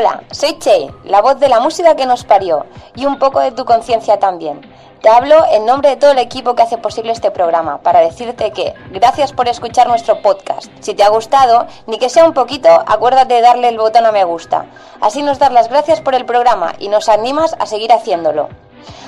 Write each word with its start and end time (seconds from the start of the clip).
Hola, 0.00 0.22
soy 0.30 0.58
Che, 0.58 0.88
la 1.04 1.20
voz 1.20 1.38
de 1.40 1.50
la 1.50 1.60
música 1.60 1.94
que 1.94 2.06
nos 2.06 2.24
parió 2.24 2.64
y 2.96 3.04
un 3.04 3.18
poco 3.18 3.38
de 3.40 3.52
tu 3.52 3.66
conciencia 3.66 4.18
también. 4.18 4.62
Te 5.02 5.10
hablo 5.10 5.44
en 5.50 5.66
nombre 5.66 5.90
de 5.90 5.96
todo 5.96 6.12
el 6.12 6.18
equipo 6.18 6.54
que 6.54 6.62
hace 6.62 6.78
posible 6.78 7.12
este 7.12 7.30
programa 7.30 7.82
para 7.82 8.00
decirte 8.00 8.50
que 8.50 8.72
gracias 8.92 9.34
por 9.34 9.46
escuchar 9.46 9.88
nuestro 9.88 10.22
podcast. 10.22 10.72
Si 10.80 10.94
te 10.94 11.02
ha 11.02 11.10
gustado, 11.10 11.66
ni 11.86 11.98
que 11.98 12.08
sea 12.08 12.24
un 12.24 12.32
poquito, 12.32 12.70
acuérdate 12.86 13.34
de 13.34 13.42
darle 13.42 13.68
el 13.68 13.76
botón 13.76 14.06
a 14.06 14.10
me 14.10 14.24
gusta. 14.24 14.64
Así 15.02 15.22
nos 15.22 15.38
das 15.38 15.52
las 15.52 15.68
gracias 15.68 16.00
por 16.00 16.14
el 16.14 16.24
programa 16.24 16.72
y 16.78 16.88
nos 16.88 17.10
animas 17.10 17.54
a 17.58 17.66
seguir 17.66 17.92
haciéndolo. 17.92 18.48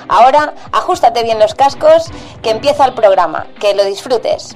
Ahora, 0.09 0.53
ajustate 0.71 1.23
bien 1.23 1.39
los 1.39 1.55
cascos, 1.55 2.11
que 2.43 2.51
empieza 2.51 2.85
el 2.85 2.93
programa. 2.93 3.47
Que 3.59 3.73
lo 3.73 3.83
disfrutes. 3.83 4.55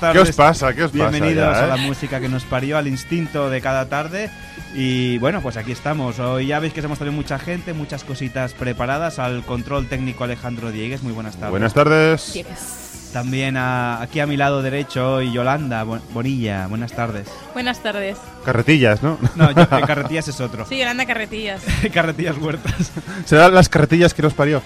Tardes. 0.00 0.22
¿qué 0.22 0.30
os 0.30 0.36
pasa? 0.36 0.74
¿Qué 0.74 0.84
os 0.84 0.90
pasa 0.90 1.10
Bienvenidos 1.10 1.56
a 1.56 1.66
la 1.66 1.76
eh? 1.76 1.86
música 1.86 2.20
que 2.20 2.28
nos 2.28 2.44
parió, 2.44 2.78
al 2.78 2.88
instinto 2.88 3.50
de 3.50 3.60
cada 3.60 3.88
tarde. 3.88 4.30
Y 4.74 5.18
bueno, 5.18 5.40
pues 5.40 5.56
aquí 5.56 5.72
estamos. 5.72 6.18
Hoy 6.18 6.46
ya 6.46 6.58
veis 6.58 6.72
que 6.72 6.80
hemos 6.80 6.98
tenido 6.98 7.14
mucha 7.14 7.38
gente, 7.38 7.72
muchas 7.72 8.04
cositas 8.04 8.52
preparadas. 8.54 9.18
Al 9.18 9.42
control 9.42 9.86
técnico 9.86 10.24
Alejandro 10.24 10.72
Diegues, 10.72 11.02
muy 11.02 11.12
buenas 11.12 11.36
tardes. 11.36 11.50
Buenas 11.50 11.74
tardes. 11.74 12.89
También 13.12 13.56
a- 13.56 14.00
aquí 14.00 14.20
a 14.20 14.26
mi 14.26 14.36
lado 14.36 14.62
derecho 14.62 15.20
y 15.20 15.32
Yolanda 15.32 15.82
Bo- 15.82 15.98
Bonilla, 16.12 16.68
buenas 16.68 16.92
tardes. 16.92 17.26
Buenas 17.54 17.82
tardes. 17.82 18.16
Carretillas, 18.44 19.02
¿no? 19.02 19.18
No, 19.34 19.50
yo, 19.50 19.62
eh, 19.78 19.82
Carretillas 19.86 20.28
es 20.28 20.40
otro. 20.40 20.64
Sí, 20.66 20.78
Yolanda 20.78 21.04
Carretillas. 21.06 21.60
Carretillas 21.92 22.38
Huertas. 22.38 22.92
Serán 23.24 23.52
las 23.54 23.68
carretillas 23.68 24.14
que 24.14 24.22
nos 24.22 24.32
parió. 24.34 24.62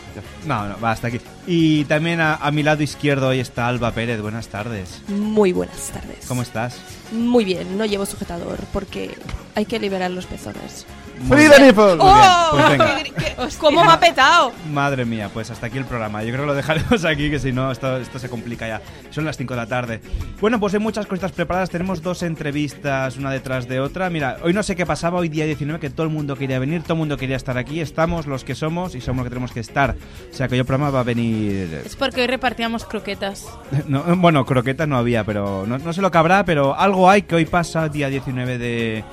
No, 0.47 0.69
no, 0.69 0.78
va 0.78 0.91
hasta 0.91 1.09
aquí. 1.09 1.21
Y 1.47 1.84
también 1.84 2.21
a, 2.21 2.34
a 2.34 2.50
mi 2.50 2.62
lado 2.62 2.83
izquierdo 2.83 3.28
hoy 3.28 3.41
está 3.41 3.66
Alba 3.66 3.93
Pérez, 3.93 4.21
buenas 4.21 4.49
tardes. 4.49 5.00
Muy 5.09 5.53
buenas 5.53 5.88
tardes. 5.91 6.27
¿Cómo 6.28 6.43
estás? 6.43 6.77
Muy 7.12 7.44
bien, 7.47 7.78
no 7.78 7.87
llevo 7.87 8.04
sujetador 8.04 8.59
porque 8.72 9.16
hay 9.54 9.65
que 9.65 9.78
liberar 9.78 10.10
los 10.10 10.27
pezones. 10.27 10.84
¡Free 11.29 11.49
the 11.49 11.61
nipple! 11.63 11.85
Bien, 11.87 11.99
¡Oh! 12.01 12.49
pues 12.53 12.69
venga. 12.71 12.97
¿Qué- 13.03 13.11
qué- 13.13 13.35
¿Cómo 13.59 13.85
me 13.85 13.93
ha 13.93 13.99
petado? 14.01 14.53
Madre 14.73 15.05
mía, 15.05 15.29
pues 15.33 15.51
hasta 15.51 15.67
aquí 15.67 15.79
el 15.79 15.85
programa. 15.85 16.23
Yo 16.23 16.29
creo 16.31 16.43
que 16.43 16.47
lo 16.47 16.55
dejaremos 16.55 17.05
aquí, 17.05 17.31
que 17.31 17.39
si 17.39 17.53
no, 17.53 17.71
esto, 17.71 17.97
esto 17.99 18.19
se 18.19 18.29
complica 18.29 18.67
ya. 18.69 18.81
Son 19.11 19.25
las 19.25 19.37
5 19.37 19.55
de 19.55 19.61
la 19.61 19.67
tarde. 19.67 20.01
Bueno, 20.41 20.61
pues 20.61 20.75
hay 20.75 20.81
muchas 20.81 21.07
cositas 21.07 21.33
preparadas. 21.33 21.71
Tenemos 21.71 22.03
dos 22.03 22.23
entrevistas, 22.23 23.17
una 23.17 23.31
detrás 23.31 23.67
de 23.69 23.81
otra. 23.81 24.09
Mira, 24.11 24.37
hoy 24.43 24.53
no 24.53 24.63
sé 24.63 24.77
qué 24.77 24.87
pasaba, 24.87 25.19
hoy 25.19 25.29
día 25.29 25.47
19, 25.47 25.81
que 25.81 25.91
todo 25.91 26.07
el 26.07 26.13
mundo 26.13 26.37
quería 26.37 26.59
venir, 26.59 26.83
todo 26.83 26.95
el 26.95 26.99
mundo 26.99 27.17
quería 27.17 27.37
estar 27.37 27.59
aquí. 27.59 27.81
Estamos 27.81 28.27
los 28.27 28.45
que 28.45 28.55
somos 28.55 28.95
y 28.95 29.01
somos 29.01 29.19
los 29.19 29.25
que 29.27 29.31
tenemos 29.31 29.53
que 29.53 29.61
estar. 29.61 29.97
O 30.31 30.35
sea 30.35 30.49
que 30.49 30.55
hoy 30.55 30.61
el 30.61 30.67
programa 30.67 30.91
va 30.91 31.01
a 31.01 31.05
venir... 31.05 31.83
Es 31.85 31.97
porque 31.97 32.21
hoy 32.23 32.27
repartíamos 32.27 32.85
croquetas. 32.85 33.47
No, 33.89 34.03
bueno, 34.17 34.45
croquetas 34.47 34.89
no 34.89 34.97
había, 34.97 35.25
pero 35.25 35.65
no, 35.67 35.79
no 35.79 35.93
sé 35.93 36.01
lo 36.01 36.11
que 36.11 36.19
habrá, 36.19 36.45
pero 36.45 36.79
algo 36.79 37.11
hay 37.11 37.23
que 37.23 37.35
hoy 37.35 37.45
pasa, 37.45 37.89
día 37.89 38.09
19 38.09 38.57
de, 38.59 39.05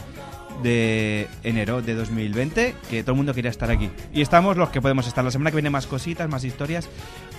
de 0.61 1.27
enero 1.43 1.81
de 1.81 1.93
2020, 1.95 2.75
que 2.89 3.03
todo 3.03 3.11
el 3.13 3.17
mundo 3.17 3.33
quería 3.33 3.51
estar 3.51 3.69
aquí. 3.71 3.89
Y 4.13 4.21
estamos 4.21 4.57
los 4.57 4.69
que 4.69 4.81
podemos 4.81 5.07
estar. 5.07 5.23
La 5.23 5.31
semana 5.31 5.51
que 5.51 5.55
viene 5.57 5.69
más 5.69 5.87
cositas, 5.87 6.29
más 6.29 6.43
historias 6.43 6.89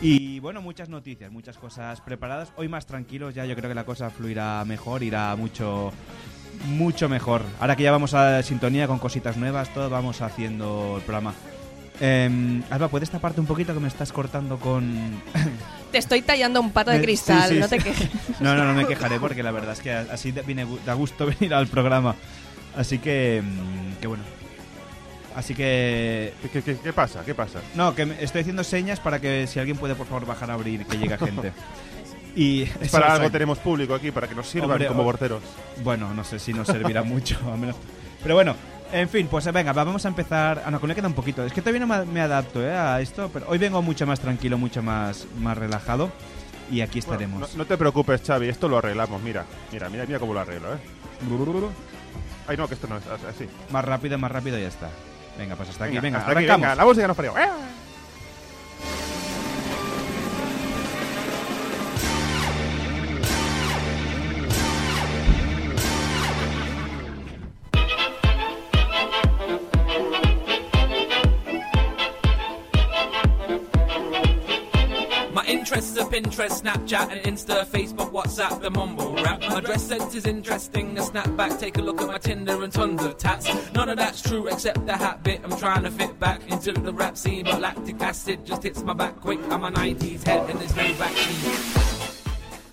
y 0.01 0.41
bueno, 0.41 0.61
muchas 0.63 0.89
noticias, 0.89 1.31
muchas 1.31 1.57
cosas 1.59 2.01
preparadas. 2.01 2.53
Hoy 2.57 2.69
más 2.69 2.87
tranquilos, 2.87 3.35
ya 3.35 3.45
yo 3.47 3.55
creo 3.55 3.69
que 3.69 3.75
la 3.75 3.85
cosa 3.85 4.11
fluirá 4.11 4.65
mejor, 4.65 5.03
irá 5.03 5.35
mucho 5.37 5.93
mucho 6.67 7.09
mejor. 7.09 7.43
Ahora 7.61 7.77
que 7.77 7.83
ya 7.83 7.93
vamos 7.93 8.15
a 8.15 8.31
la 8.31 8.43
sintonía 8.43 8.87
con 8.87 8.99
cositas 8.99 9.37
nuevas, 9.37 9.73
todo 9.73 9.89
vamos 9.91 10.21
haciendo 10.21 10.95
el 10.97 11.03
programa. 11.03 11.35
Eh, 12.01 12.63
Alba, 12.71 12.89
¿puedes 12.89 13.11
taparte 13.11 13.41
un 13.41 13.47
poquito 13.47 13.73
que 13.75 13.81
me 13.81 13.89
estás 13.89 14.13
cortando 14.13 14.59
con... 14.59 15.23
Te 15.93 15.99
estoy 15.99 16.23
tallando 16.23 16.61
un 16.61 16.73
pato 16.73 16.91
de 16.91 16.97
Eh, 16.99 17.03
cristal, 17.03 17.49
sí, 17.49 17.55
sí, 17.55 17.61
no 17.61 17.69
sí. 17.69 17.77
te 17.77 17.85
quejes. 17.85 18.41
No, 18.41 18.57
no, 18.57 18.65
no 18.65 18.73
me 18.75 18.87
quejaré 18.89 19.21
porque 19.21 19.43
la 19.43 19.51
verdad 19.51 19.75
es 19.75 19.81
que 19.81 19.93
así 19.93 20.33
viene 20.47 20.67
da 20.87 20.95
gusto 20.95 21.27
venir 21.39 21.55
al 21.55 21.69
programa. 21.69 22.17
Así 22.77 22.99
que, 22.99 23.43
mm, 23.45 24.01
que 24.01 24.07
bueno. 24.07 24.23
Así 25.35 25.55
que... 25.55 26.35
¿Qué, 26.53 26.63
qué- 26.63 26.77
qué- 26.77 26.93
pasa? 26.93 27.25
¿Qué 27.25 27.35
pasa? 27.35 27.61
No, 27.75 27.95
que 27.95 28.05
me- 28.05 28.23
estoy 28.23 28.43
haciendo 28.43 28.65
señas 28.65 29.01
para 29.01 29.19
que 29.21 29.47
si 29.47 29.59
alguien 29.59 29.79
puede 29.79 29.95
por 29.95 30.07
favor 30.07 30.27
bajar 30.27 30.51
a 30.51 30.55
abrir, 30.55 30.85
que 30.87 30.99
llegue 30.99 31.17
gente. 31.19 31.53
Y 32.35 32.63
Es 32.81 32.91
para 32.91 33.13
algo 33.13 33.31
tenemos 33.31 33.59
público 33.59 33.95
aquí, 33.95 34.11
para 34.11 34.27
que 34.27 34.35
nos 34.35 34.49
sirvan 34.49 34.71
Hombre, 34.71 34.87
como 34.89 35.03
o- 35.03 35.05
porteros. 35.05 35.43
Bueno, 35.85 36.15
no 36.15 36.25
sé 36.25 36.39
si 36.39 36.55
nos 36.55 36.67
servirá 36.75 37.03
mucho, 37.03 37.37
a 37.53 37.59
menos. 37.59 37.77
Pero 38.23 38.35
bueno, 38.37 38.57
en 38.91 39.07
fin, 39.11 39.27
pues 39.31 39.47
eh, 39.47 39.53
venga, 39.53 39.75
va, 39.75 39.85
vamos 39.85 40.07
a 40.07 40.09
empezar. 40.09 40.63
Ah, 40.65 40.71
no, 40.71 40.81
que 40.81 40.87
me 40.87 40.95
queda 40.95 41.09
un 41.09 41.13
poquito. 41.13 41.45
Es 41.45 41.53
que 41.53 41.61
todavía 41.61 41.81
no 41.81 41.87
me, 41.87 42.07
me 42.07 42.21
adapto 42.23 42.63
eh, 42.67 42.73
a 42.73 43.03
esto, 43.03 43.29
pero 43.31 43.47
hoy 43.51 43.59
vengo 43.59 43.83
mucho 43.83 44.07
más 44.07 44.19
tranquilo, 44.19 44.57
mucho 44.57 44.83
más, 44.83 45.27
más 45.41 45.59
relajado. 45.59 46.11
Y 46.71 46.81
aquí 46.81 47.01
Bueno, 47.01 47.13
estaremos. 47.13 47.41
no, 47.53 47.59
no 47.59 47.67
te 47.67 47.77
preocupes, 47.77 48.23
Xavi, 48.27 48.49
esto 48.49 48.67
lo 48.67 48.79
arreglamos. 48.79 49.21
Mira, 49.21 49.45
mira, 49.71 49.91
mira, 49.91 50.07
mira 50.07 50.19
cómo 50.19 50.33
lo 50.33 50.41
arreglo, 50.41 50.73
¿eh? 50.75 50.79
Ay, 52.47 52.57
no, 52.57 52.69
que 52.69 52.75
esto 52.75 52.87
no 52.89 52.99
es 52.99 53.07
así. 53.07 53.49
Más 53.71 53.85
rápido, 53.85 54.19
más 54.19 54.31
rápido 54.31 54.59
y 54.59 54.63
ya 54.63 54.69
está. 54.69 54.89
Venga, 55.39 55.57
pues 55.57 55.71
hasta 55.71 55.85
aquí, 55.85 55.99
venga, 55.99 56.19
hasta 56.19 56.33
aquí, 56.33 56.39
arrancamos. 56.39 56.61
venga, 56.61 56.75
la 56.75 56.85
música 56.85 57.09
nos 57.09 57.17
parió. 57.17 57.39
¡Eh! 57.39 57.49
interests 75.73 75.99
are 75.99 76.11
Pinterest, 76.11 76.63
Snapchat, 76.63 77.13
and 77.13 77.23
Insta, 77.23 77.65
Facebook, 77.67 78.12
WhatsApp, 78.33 78.63
the 78.63 78.71
mumble 78.71 79.15
rap. 79.17 79.41
My 79.41 79.61
dress 79.61 79.83
sense 79.83 80.15
is 80.15 80.25
interesting, 80.27 80.97
a 80.99 81.03
snapback. 81.03 81.61
Take 81.61 81.77
a 81.79 81.83
look 81.83 82.01
at 82.01 82.09
my 82.09 82.17
Tinder 82.19 82.63
and 82.63 82.73
tons 82.73 83.05
of 83.05 83.19
tats. 83.19 83.47
None 83.75 83.91
of 83.91 83.99
that's 83.99 84.23
true 84.23 84.49
except 84.49 84.87
the 84.87 84.97
hat 84.97 85.23
bit. 85.23 85.43
I'm 85.45 85.55
trying 85.59 85.83
to 85.85 85.91
fit 85.91 86.19
back 86.19 86.41
into 86.51 86.73
the 86.73 86.95
rap 86.95 87.19
scene, 87.19 87.45
but 87.45 87.61
lactic 87.61 88.01
acid 88.01 88.47
just 88.47 88.63
hits 88.63 88.83
my 88.83 88.95
back 88.95 89.21
quick. 89.21 89.39
I'm 89.51 89.65
a 89.65 89.71
90s 89.71 90.25
head 90.25 90.49
and 90.49 90.59
there's 90.59 90.75
no 90.75 90.85
vaccine. 90.95 91.53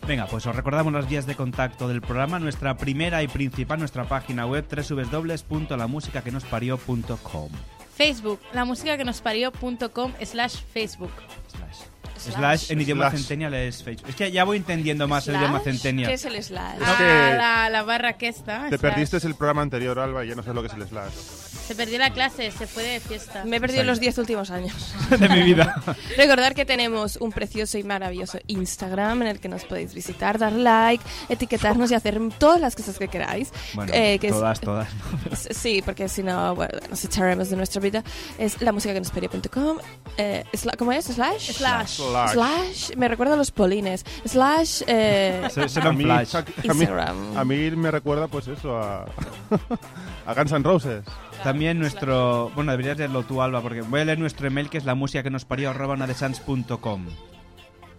Venga, 0.07 0.27
pues 0.27 0.47
os 0.47 0.55
recordamos 0.55 0.93
las 0.93 1.09
vías 1.09 1.25
de 1.27 1.35
contacto 1.35 1.89
del 1.89 1.99
programa, 2.01 2.39
nuestra 2.39 2.77
primera 2.77 3.21
y 3.21 3.27
principal, 3.27 3.79
nuestra 3.79 4.05
página 4.05 4.45
web 4.47 4.65
www.lamusicaquenosparió.com 4.67 7.49
Facebook, 7.95 8.39
la 8.53 8.65
música 8.65 8.97
que 8.97 9.05
nos 9.05 9.21
parió.com 9.21 10.13
slash. 12.19 12.35
Slash 12.35 12.71
en 12.71 12.81
idioma 12.81 13.09
Slash. 13.09 13.19
centennial 13.21 13.53
es 13.53 13.83
Facebook. 13.83 14.09
Es 14.09 14.15
que 14.15 14.31
ya 14.31 14.43
voy 14.43 14.57
entendiendo 14.57 15.07
más 15.07 15.27
el 15.27 15.35
idioma 15.35 15.59
centennial. 15.59 16.07
¿Qué 16.09 16.15
es 16.15 16.25
el 16.25 16.43
slash? 16.43 16.75
Es 16.77 16.87
Ah, 16.87 16.95
que 16.97 17.37
la, 17.37 17.69
la 17.69 17.83
barra 17.83 18.13
que 18.17 18.27
está. 18.27 18.63
Te 18.69 18.77
slash. 18.77 18.81
perdiste 18.81 19.17
el 19.27 19.35
programa 19.35 19.61
anterior, 19.61 19.97
Alba, 19.99 20.23
y 20.25 20.29
ya 20.29 20.35
no 20.35 20.43
sé 20.43 20.53
lo 20.53 20.61
que 20.61 20.67
es 20.67 20.73
el 20.73 20.87
slash. 20.87 21.13
Se 21.69 21.75
perdió 21.75 21.99
la 21.99 22.09
clase, 22.09 22.49
se 22.49 22.65
fue 22.65 22.81
de 22.81 22.99
fiesta. 22.99 23.43
Me 23.45 23.57
he 23.57 23.61
perdido 23.61 23.83
los 23.83 23.99
10 23.99 24.17
últimos 24.17 24.49
años. 24.49 24.73
de 25.19 25.29
mi 25.29 25.43
vida. 25.43 25.79
Recordar 26.17 26.55
que 26.55 26.65
tenemos 26.65 27.17
un 27.17 27.31
precioso 27.31 27.77
y 27.77 27.83
maravilloso 27.83 28.39
Instagram 28.47 29.21
en 29.21 29.27
el 29.27 29.39
que 29.39 29.49
nos 29.49 29.65
podéis 29.65 29.93
visitar, 29.93 30.39
dar 30.39 30.51
like, 30.53 31.03
etiquetarnos 31.29 31.91
y 31.91 31.93
hacer 31.93 32.19
todas 32.39 32.59
las 32.59 32.75
cosas 32.75 32.97
que 32.97 33.07
queráis. 33.07 33.51
Bueno, 33.75 33.93
Eh, 33.93 34.17
que 34.17 34.29
es- 34.29 34.33
todas, 34.33 34.59
todas. 34.59 34.87
S- 35.31 35.53
Sí, 35.53 35.83
porque 35.85 36.09
si 36.09 36.23
no, 36.23 36.55
bueno, 36.55 36.79
nos 36.89 37.05
echaremos 37.05 37.51
de 37.51 37.55
nuestra 37.55 37.79
vida. 37.79 38.03
Es 38.39 38.59
la 38.63 38.71
música 38.71 38.95
que 38.95 39.01
nos 39.01 39.11
Eh, 40.17 40.43
¿Cómo 40.75 40.91
es? 40.91 41.05
¿Slash? 41.05 41.51
Slash. 41.51 41.97
Slash. 41.99 42.31
Slash. 42.33 42.95
Me 42.97 43.07
recuerda 43.07 43.35
a 43.35 43.37
los 43.37 43.51
polines. 43.51 44.03
Slash. 44.25 44.81
Eh, 44.87 45.47
Se- 45.51 45.79
A 45.81 45.91
mí, 45.93 46.09
a, 46.09 46.15
mí, 46.17 46.25
Instagram. 46.63 47.37
a 47.37 47.45
mí 47.45 47.69
me 47.71 47.91
recuerda, 47.91 48.27
pues 48.27 48.47
eso, 48.47 48.75
a, 48.75 49.05
a 50.25 50.33
Guns 50.33 50.51
N' 50.51 50.63
Roses. 50.63 51.03
También 51.43 51.79
nuestro... 51.79 52.51
Bueno, 52.55 52.71
deberías 52.71 52.97
leerlo 52.97 53.23
tú, 53.23 53.41
Alba, 53.41 53.61
porque 53.61 53.81
voy 53.81 54.01
a 54.01 54.05
leer 54.05 54.19
nuestro 54.19 54.47
email, 54.47 54.69
que 54.69 54.77
es 54.77 54.85
la 54.85 54.95
música 54.95 55.23
que 55.23 55.29
nos 55.29 55.45
parió 55.45 55.69
arroba 55.69 55.93
unadesans.com. 55.95 57.07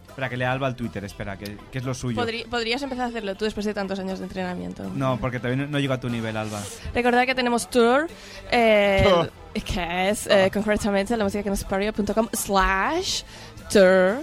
Espera, 0.09 0.29
que 0.29 0.37
lea 0.37 0.51
Alba 0.53 0.67
el 0.69 0.75
Twitter, 0.75 1.05
espera, 1.05 1.37
que, 1.37 1.57
que 1.71 1.79
es 1.79 1.85
lo 1.85 1.95
suyo. 1.95 2.21
podrí- 2.21 2.45
podrías 2.47 2.83
empezar 2.83 3.05
a 3.07 3.09
hacerlo 3.09 3.35
tú 3.37 3.45
después 3.45 3.65
de 3.65 3.73
tantos 3.73 3.99
años 4.01 4.19
de 4.19 4.25
entrenamiento. 4.27 4.83
No, 4.95 5.19
porque 5.21 5.39
todavía 5.39 5.67
no, 5.67 5.79
llego 5.79 5.95
a 5.95 6.01
tu 6.01 6.09
nivel, 6.11 6.37
Alba. 6.37 6.61
Recordar 6.93 7.27
que 7.27 7.35
tenemos 7.35 7.71
tour, 7.71 8.09
eh, 8.51 9.29
que 9.65 10.11
es 10.11 10.27
eh, 10.27 10.51
concretamente 10.53 11.17
la 11.17 11.25
música 11.25 11.45
que 11.45 11.51
nos 11.51 11.63
parió.com 11.65 12.29
slash 12.33 13.23
tour. 13.73 14.17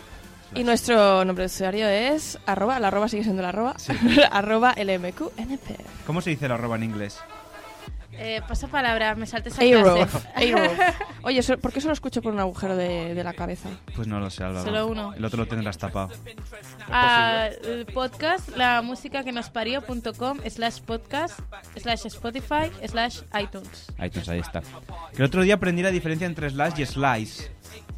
Y 0.56 0.63
nuestro 0.63 1.24
nombre 1.25 1.44
de 1.44 1.48
usuario 1.48 1.88
es 1.88 2.38
arroba, 2.46 2.80
la 2.80 2.88
arroba 2.90 3.08
sigue 3.10 3.24
siendo 3.24 3.42
la 3.42 3.50
arroba, 3.50 3.75
arroba 4.31 4.74
lmqnp. 4.78 6.06
¿Cómo 6.06 6.22
se 6.22 6.30
dice 6.31 6.46
el 6.48 6.52
arroba 6.52 6.75
en 6.75 6.84
inglés? 6.84 7.18
Eh, 8.19 8.42
pasa 8.48 8.68
palabra, 8.68 9.16
me 9.16 9.25
salté 9.25 9.50
esa 9.50 9.62
clase. 9.62 10.18
Oye, 11.24 11.42
¿por 11.58 11.72
qué 11.72 11.81
solo 11.81 11.94
escucho 11.94 12.22
por 12.22 12.34
un 12.34 12.40
agujero 12.40 12.75
de, 12.75 13.14
de 13.14 13.24
la 13.24 13.34
cabeza? 13.34 13.69
Pues 13.96 14.08
no 14.08 14.19
lo 14.19 14.30
sé, 14.30 14.44
Alba. 14.44 14.64
Solo 14.64 14.88
uno. 14.88 15.14
El 15.14 15.24
otro 15.24 15.38
lo 15.38 15.48
tendrás 15.48 15.78
tapado. 15.78 16.10
Ah, 16.90 17.50
el 17.64 17.86
podcast, 17.86 18.56
la 18.56 18.81
música 18.81 19.24
que 19.24 19.31
nos 19.31 19.50
parió.com 19.50 20.40
slash 20.50 20.81
podcast 20.81 21.40
slash 21.75 22.06
Spotify 22.08 22.72
slash 22.86 23.22
iTunes. 23.40 23.88
iTunes, 24.04 24.30
ahí 24.30 24.40
está. 24.40 24.62
Que 24.62 25.18
el 25.18 25.24
otro 25.24 25.42
día 25.44 25.56
aprendí 25.56 25.84
la 25.84 25.92
diferencia 25.92 26.25
entre 26.25 26.50
slash 26.50 26.80
y 26.80 26.86
slice. 26.86 27.52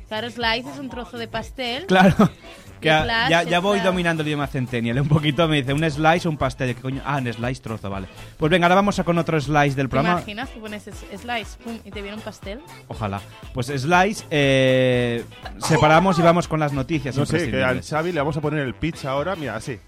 Claro, 0.07 0.29
slice 0.29 0.69
es 0.71 0.79
un 0.79 0.89
trozo 0.89 1.17
de 1.17 1.27
pastel. 1.27 1.85
Claro. 1.85 2.29
Que 2.79 2.89
a- 2.91 3.43
ya, 3.43 3.59
voy 3.59 3.79
dominando 3.79 4.21
el 4.21 4.27
idioma 4.27 4.47
centennial. 4.47 4.99
Un 5.01 5.07
poquito 5.07 5.47
me 5.47 5.57
dice 5.57 5.73
un 5.73 5.89
slice 5.89 6.27
o 6.27 6.31
un 6.31 6.37
pastel. 6.37 6.73
¿Qué 6.75 6.81
coño? 6.81 7.01
Ah, 7.05 7.17
un 7.17 7.31
slice 7.33 7.61
trozo, 7.61 7.89
vale. 7.89 8.07
Pues 8.37 8.49
venga, 8.49 8.65
ahora 8.67 8.75
vamos 8.75 8.97
a 8.99 9.03
con 9.03 9.17
otro 9.17 9.39
slice 9.39 9.75
del 9.75 9.87
¿Te 9.87 9.89
programa. 9.89 10.17
imaginas 10.19 10.49
que 10.49 10.59
pones 10.59 10.87
es- 10.87 11.05
slice 11.21 11.57
pum, 11.63 11.77
y 11.83 11.91
te 11.91 12.01
viene 12.01 12.17
un 12.17 12.23
pastel? 12.23 12.59
Ojalá. 12.87 13.19
Pues 13.53 13.67
slice, 13.67 14.25
eh, 14.29 15.23
separamos 15.57 16.17
y 16.19 16.21
vamos 16.21 16.47
con 16.47 16.59
las 16.59 16.73
noticias. 16.73 17.15
No 17.17 17.25
sé, 17.25 17.49
que 17.51 17.63
al. 17.63 17.81
Xavi 17.83 18.11
le 18.11 18.19
vamos 18.19 18.37
a 18.37 18.41
poner 18.41 18.59
el 18.59 18.73
pitch 18.75 19.05
ahora, 19.05 19.35
mira, 19.35 19.55
así. 19.55 19.79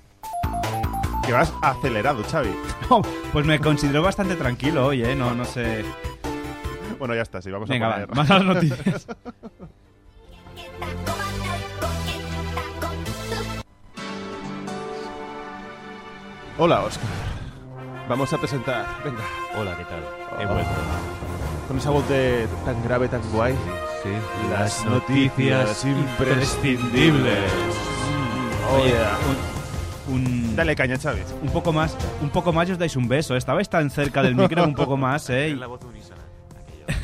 Que 1.26 1.34
vas 1.34 1.54
acelerado, 1.62 2.24
Xavi. 2.24 2.50
Pues 3.32 3.46
me 3.46 3.60
considero 3.60 4.02
bastante 4.02 4.36
tranquilo 4.36 4.88
hoy, 4.88 5.04
¿eh? 5.04 5.16
No, 5.16 5.34
no 5.34 5.46
sé. 5.46 5.86
Bueno, 7.00 7.16
ya 7.16 7.22
está, 7.22 7.42
sí, 7.42 7.50
vamos 7.50 7.70
Venga, 7.70 7.86
a 7.88 7.90
va, 7.90 7.96
poner. 8.08 8.16
más 8.16 8.30
a 8.30 8.34
las 8.40 8.44
noticias. 8.46 9.08
Hola, 16.58 16.82
Oscar. 16.84 17.08
Vamos 18.08 18.32
a 18.34 18.38
presentar. 18.38 18.86
Venga. 19.04 19.22
Hola, 19.58 19.76
¿qué 19.78 19.86
tal? 19.86 20.00
He 20.42 20.46
Oh. 20.46 20.54
vuelto. 20.54 20.72
Con 21.68 21.78
esa 21.78 21.90
voz 21.92 22.08
de 22.10 22.48
tan 22.66 22.84
grave, 22.84 23.08
tan 23.08 23.22
guay. 23.32 23.54
Sí, 24.04 24.10
Las 24.52 24.86
noticias 24.86 25.86
imprescindibles. 25.86 27.52
Oh, 28.70 28.84
yeah. 28.86 29.18
un, 30.10 30.16
un- 30.16 30.56
Dale 30.56 30.76
caña, 30.76 30.98
Xavi. 30.98 31.22
un 31.42 31.50
poco 31.50 31.72
más, 31.72 31.96
un 32.22 32.30
poco 32.30 32.52
más 32.52 32.68
y 32.70 32.74
os 32.74 32.78
dais 32.78 32.96
un 32.96 33.08
beso. 33.08 33.36
Estabais 33.38 33.70
tan 33.70 33.90
cerca 33.90 34.22
del 34.22 34.36
micro, 34.36 34.64
un 34.64 34.74
poco 34.76 34.98
más, 34.98 35.30
¿eh? 35.30 35.56
La 35.60 35.68
voz 35.68 35.82
unísona. 35.84 36.22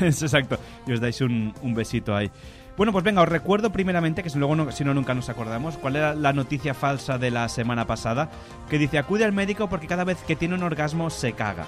Es 0.00 0.22
exacto. 0.22 0.58
Y 0.86 0.92
os 0.92 1.00
dais 1.00 1.20
un, 1.22 1.54
un 1.62 1.74
besito 1.74 2.14
ahí. 2.14 2.30
Bueno, 2.78 2.92
pues 2.92 3.04
venga, 3.04 3.20
os 3.22 3.28
recuerdo 3.28 3.70
primeramente, 3.72 4.22
que 4.22 4.30
si 4.30 4.38
luego 4.38 4.54
no, 4.56 4.70
si 4.72 4.84
no 4.84 4.94
nunca 4.94 5.12
nos 5.12 5.28
acordamos, 5.28 5.76
cuál 5.76 5.96
era 5.96 6.14
la 6.14 6.32
noticia 6.32 6.72
falsa 6.74 7.18
de 7.18 7.30
la 7.32 7.48
semana 7.48 7.86
pasada, 7.86 8.30
que 8.70 8.78
dice 8.78 8.98
acude 8.98 9.24
al 9.24 9.32
médico 9.32 9.68
porque 9.68 9.86
cada 9.88 10.04
vez 10.04 10.18
que 10.26 10.36
tiene 10.36 10.54
un 10.54 10.62
orgasmo 10.62 11.10
se 11.10 11.32
caga. 11.32 11.66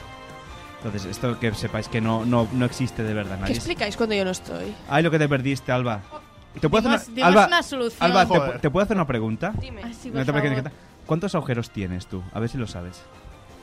Entonces, 0.79 1.05
esto 1.11 1.39
que 1.39 1.53
sepáis 1.53 1.89
que 1.89 2.01
no, 2.01 2.25
no, 2.25 2.49
no 2.53 2.65
existe 2.65 3.03
de 3.03 3.13
verdad. 3.13 3.35
¿Qué 3.35 3.41
Nadie. 3.43 3.55
explicáis 3.57 3.97
cuando 3.97 4.15
yo 4.15 4.25
no 4.25 4.31
estoy? 4.31 4.73
Ay, 4.89 5.03
lo 5.03 5.11
que 5.11 5.19
te 5.19 5.29
perdiste, 5.29 5.73
Alba. 5.73 6.01
¿Te 6.59 6.69
puedo 6.69 6.89
hacer 6.89 7.13
dimos 7.15 7.29
Alba, 7.29 7.47
una 7.49 7.63
solución. 7.63 8.03
Alba, 8.11 8.27
¿te, 8.27 8.39
Joder. 8.39 8.57
pu- 8.57 8.61
te 8.61 8.71
puedo 8.71 8.85
hacer 8.85 8.97
una 8.97 9.07
pregunta? 9.07 9.53
Dime. 9.61 9.83
No 9.83 10.25
por 10.25 10.41
preocupes. 10.41 10.73
¿Cuántos 11.07 11.35
agujeros 11.35 11.71
tienes 11.71 12.07
tú? 12.07 12.23
A 12.33 12.41
ver 12.41 12.49
si 12.49 12.57
lo 12.57 12.67
sabes. 12.69 13.03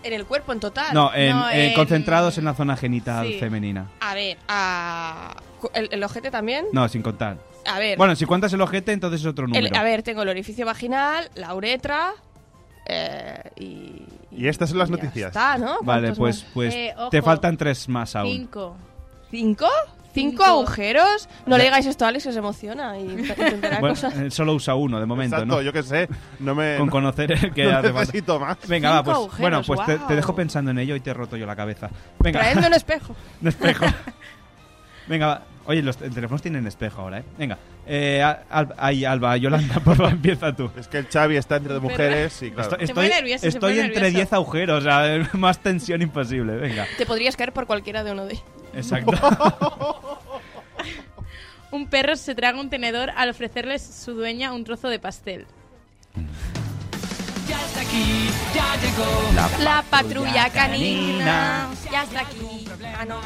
¿En 0.03 0.13
el 0.13 0.25
cuerpo 0.25 0.53
en 0.53 0.59
total? 0.59 0.93
No, 0.93 1.13
en- 1.13 1.31
No, 1.35 1.49
en- 1.49 1.59
en- 1.59 1.73
concentrados 1.73 2.37
en 2.37 2.45
la 2.45 2.53
zona 2.53 2.77
genital 2.77 3.27
Sí. 3.27 3.39
femenina. 3.39 3.87
A 3.99 4.13
ver, 4.15 4.37
a... 4.47 5.35
¿El, 5.73 5.89
el 5.91 6.03
ojete 6.03 6.29
también? 6.31 6.65
No, 6.71 6.87
sin 6.87 7.01
contar. 7.01 7.37
A 7.65 7.79
ver, 7.79 7.97
Bueno, 7.97 8.15
si 8.15 8.25
cuentas 8.25 8.53
el 8.53 8.61
ojete, 8.61 8.93
entonces 8.93 9.21
es 9.21 9.25
otro 9.27 9.45
el- 9.45 9.51
número. 9.51 9.75
a 9.75 9.83
ver, 9.83 10.03
tengo 10.03 10.21
el 10.21 10.29
orificio 10.29 10.65
vaginal, 10.65 11.29
la 11.35 11.53
uretra 11.55 12.13
eh, 12.85 13.41
y... 13.57 14.03
Y 14.31 14.47
estas 14.47 14.69
son 14.69 14.77
las 14.77 14.89
ya 14.89 14.95
noticias. 14.95 15.27
Está, 15.29 15.57
¿no? 15.57 15.79
Vale, 15.81 16.13
¿Cuántos 16.13 16.17
pues, 16.17 16.43
más? 16.43 16.51
pues 16.53 16.75
Eh, 16.75 16.93
ojo. 16.95 17.09
te 17.09 17.21
faltan 17.21 17.57
tres 17.57 17.89
más 17.89 18.15
aún. 18.15 18.31
Cinco. 18.31 18.77
¿Cinco? 19.31 19.67
¿Cinco 20.19 20.43
agujeros? 20.45 21.29
No 21.45 21.51
Ya. 21.51 21.57
le 21.59 21.63
digáis 21.65 21.85
esto 21.85 22.05
a 22.05 22.07
Alex, 22.09 22.25
que 22.25 22.31
se 22.33 22.39
emociona 22.39 22.97
y 22.97 23.03
intentará 23.09 23.79
Bueno, 23.79 23.95
cosas. 23.95 24.15
eh, 24.17 24.31
solo 24.31 24.53
usa 24.53 24.75
uno 24.75 24.99
de 24.99 25.05
momento, 25.05 25.35
Exacto, 25.37 25.55
¿no? 25.55 25.61
yo 25.61 25.71
qué 25.73 25.83
sé. 25.83 26.07
No 26.39 26.55
me. 26.55 26.77
Con 26.77 26.89
conocer 26.89 27.31
el 27.31 27.53
que 27.53 27.63
no 27.71 27.77
hace 27.77 27.87
falta. 27.87 27.99
necesito 27.99 28.39
más. 28.39 28.57
Venga, 28.67 28.89
va, 28.89 28.97
Cinco 28.97 29.05
pues 29.05 29.17
agujeros, 29.17 29.39
bueno, 29.41 29.61
pues 29.65 29.85
te, 29.85 29.95
guau. 29.97 30.07
te 30.07 30.15
dejo 30.15 30.35
pensando 30.35 30.71
en 30.71 30.79
ello 30.79 30.95
y 30.95 30.99
te 30.99 31.09
he 31.09 31.13
roto 31.13 31.37
yo 31.37 31.45
la 31.45 31.55
cabeza. 31.55 31.89
Venga, 32.19 32.39
Traedme 32.39 32.67
un 32.67 32.73
espejo. 32.73 33.15
un 33.41 33.47
espejo. 33.47 33.85
Venga, 35.07 35.27
va. 35.27 35.41
Oye, 35.65 35.81
los 35.81 35.97
te- 35.97 36.09
teléfonos 36.09 36.41
tienen 36.41 36.65
espejo 36.65 37.01
ahora, 37.01 37.19
¿eh? 37.19 37.23
Venga, 37.37 37.57
eh, 37.85 38.23
Al- 38.49 38.73
ahí, 38.77 39.03
Alba, 39.03 39.35
Yolanda, 39.35 39.75
por 39.81 39.97
favor, 39.97 40.13
empieza 40.13 40.55
tú. 40.55 40.71
Es 40.77 40.87
que 40.87 40.99
el 40.99 41.07
Xavi 41.07 41.35
está 41.35 41.57
entre 41.57 41.73
dos 41.73 41.83
mujeres 41.83 42.41
y 42.41 42.51
claro. 42.51 42.71
Estoy, 42.71 42.87
Se 42.87 42.93
pone 42.93 43.07
estoy- 43.07 43.17
nervioso, 43.21 43.41
se 43.41 43.47
estoy 43.49 43.73
pone 43.73 43.85
entre 43.85 44.01
nervioso. 44.03 44.17
10 44.17 44.33
agujeros, 44.33 44.79
o 44.79 44.81
sea, 44.81 45.29
más 45.33 45.59
tensión 45.59 46.01
imposible. 46.01 46.55
Venga, 46.55 46.85
Te 46.97 47.05
podrías 47.05 47.35
caer 47.35 47.51
por 47.51 47.65
cualquiera 47.67 48.05
de 48.05 48.13
uno 48.13 48.25
de 48.25 48.33
ellos. 48.35 48.45
Exacto. 48.73 49.11
Un 51.71 51.87
perro 51.89 52.15
se 52.15 52.33
traga 52.33 52.59
un 52.61 52.69
tenedor 52.69 53.09
al 53.17 53.29
ofrecerles 53.29 53.81
su 53.83 54.13
dueña 54.13 54.53
un 54.53 54.63
trozo 54.63 54.87
de 54.87 54.99
pastel. 54.99 55.45
La 59.63 59.83
patrulla 59.89 60.49
canina 60.49 61.69
ya 61.91 62.03
está 62.03 62.21
aquí. 62.21 62.65
Ah, 62.97 63.05
no. 63.05 63.15
No 63.19 63.21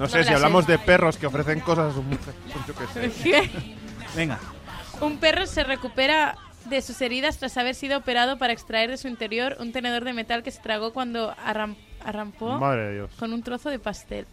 No 0.00 0.08
sé, 0.08 0.24
si 0.24 0.30
la 0.30 0.36
hablamos 0.36 0.66
sé. 0.66 0.72
de 0.72 0.78
perros 0.78 1.16
que 1.16 1.26
ofrecen 1.26 1.60
cosas 1.60 1.92
a 1.92 1.94
sus 1.94 2.04
mujeres. 2.04 2.34
Yo 2.66 2.74
qué 2.74 3.10
sé. 3.10 3.50
Venga, 4.16 4.38
Un 5.00 5.18
perro 5.18 5.46
se 5.46 5.64
recupera 5.64 6.36
de 6.66 6.82
sus 6.82 7.00
heridas 7.00 7.38
tras 7.38 7.56
haber 7.56 7.74
sido 7.74 7.98
operado 7.98 8.36
para 8.38 8.52
extraer 8.52 8.90
de 8.90 8.96
su 8.98 9.08
interior 9.08 9.56
un 9.60 9.72
tenedor 9.72 10.04
de 10.04 10.12
metal 10.12 10.42
que 10.42 10.50
se 10.50 10.60
tragó 10.60 10.92
cuando 10.92 11.34
arram- 11.36 11.76
arrampó 12.04 12.58
Madre 12.58 12.82
de 12.88 12.94
Dios. 12.94 13.10
con 13.18 13.32
un 13.32 13.42
trozo 13.42 13.70
de 13.70 13.78
pastel. 13.78 14.26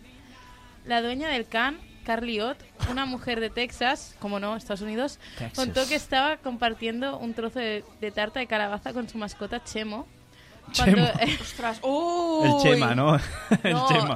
La 0.86 1.02
dueña 1.02 1.30
del 1.30 1.46
can, 1.48 1.80
Carly 2.06 2.42
Ott, 2.42 2.58
una 2.92 3.06
mujer 3.06 3.40
de 3.40 3.50
Texas, 3.50 4.16
como 4.20 4.40
no, 4.40 4.56
Estados 4.56 4.82
Unidos, 4.82 5.20
Texas. 5.38 5.54
contó 5.56 5.88
que 5.88 5.96
estaba 5.96 6.38
compartiendo 6.38 7.18
un 7.18 7.34
trozo 7.34 7.60
de, 7.60 7.84
de 8.02 8.12
tarta 8.12 8.40
de 8.40 8.48
calabaza 8.48 8.94
con 8.94 9.08
su 9.08 9.18
mascota 9.18 9.64
Chemo. 9.64 10.06
Cuando, 10.76 11.06
Chemo. 11.06 11.32
Ostras. 11.42 11.78
el 11.84 11.90
Uy. 11.90 12.64
Chema, 12.64 12.96
¿no? 12.96 13.16
el 13.64 13.74
No. 13.74 13.88
Chema. 13.88 14.16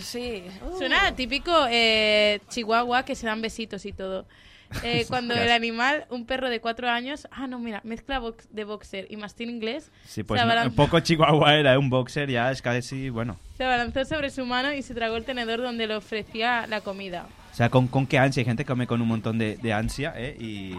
Sí. 0.00 0.44
Uh. 0.68 0.78
Suena 0.78 1.14
típico 1.14 1.52
eh, 1.70 2.40
chihuahua 2.48 3.04
que 3.04 3.14
se 3.14 3.26
dan 3.26 3.40
besitos 3.40 3.84
y 3.86 3.92
todo. 3.92 4.26
Eh, 4.82 5.04
cuando 5.08 5.34
el 5.34 5.50
animal, 5.50 6.06
un 6.10 6.26
perro 6.26 6.48
de 6.50 6.60
cuatro 6.60 6.88
años, 6.88 7.28
ah, 7.30 7.46
no, 7.46 7.58
mira, 7.58 7.80
mezcla 7.84 8.18
box- 8.18 8.48
de 8.50 8.64
boxer 8.64 9.06
y 9.10 9.16
mastín 9.16 9.48
inglés, 9.50 9.90
Sí, 10.06 10.22
pues 10.22 10.44
no, 10.44 10.62
un 10.64 10.74
poco 10.74 10.98
chihuahua 11.00 11.54
era, 11.54 11.74
¿eh? 11.74 11.78
un 11.78 11.88
boxer 11.90 12.28
ya 12.30 12.50
es 12.50 12.62
casi, 12.62 13.08
bueno. 13.10 13.38
se 13.56 13.64
abalanzó 13.64 14.04
sobre 14.04 14.30
su 14.30 14.44
mano 14.44 14.72
y 14.72 14.82
se 14.82 14.94
tragó 14.94 15.16
el 15.16 15.24
tenedor 15.24 15.60
donde 15.62 15.86
le 15.86 15.96
ofrecía 15.96 16.66
la 16.66 16.80
comida. 16.80 17.26
O 17.52 17.56
sea, 17.56 17.70
con, 17.70 17.86
con 17.88 18.06
qué 18.06 18.18
ansia, 18.18 18.42
hay 18.42 18.44
gente 18.44 18.64
que 18.64 18.68
come 18.68 18.86
con 18.86 19.00
un 19.00 19.08
montón 19.08 19.38
de, 19.38 19.56
de 19.56 19.72
ansia, 19.72 20.12
¿eh? 20.16 20.36
Y... 20.38 20.74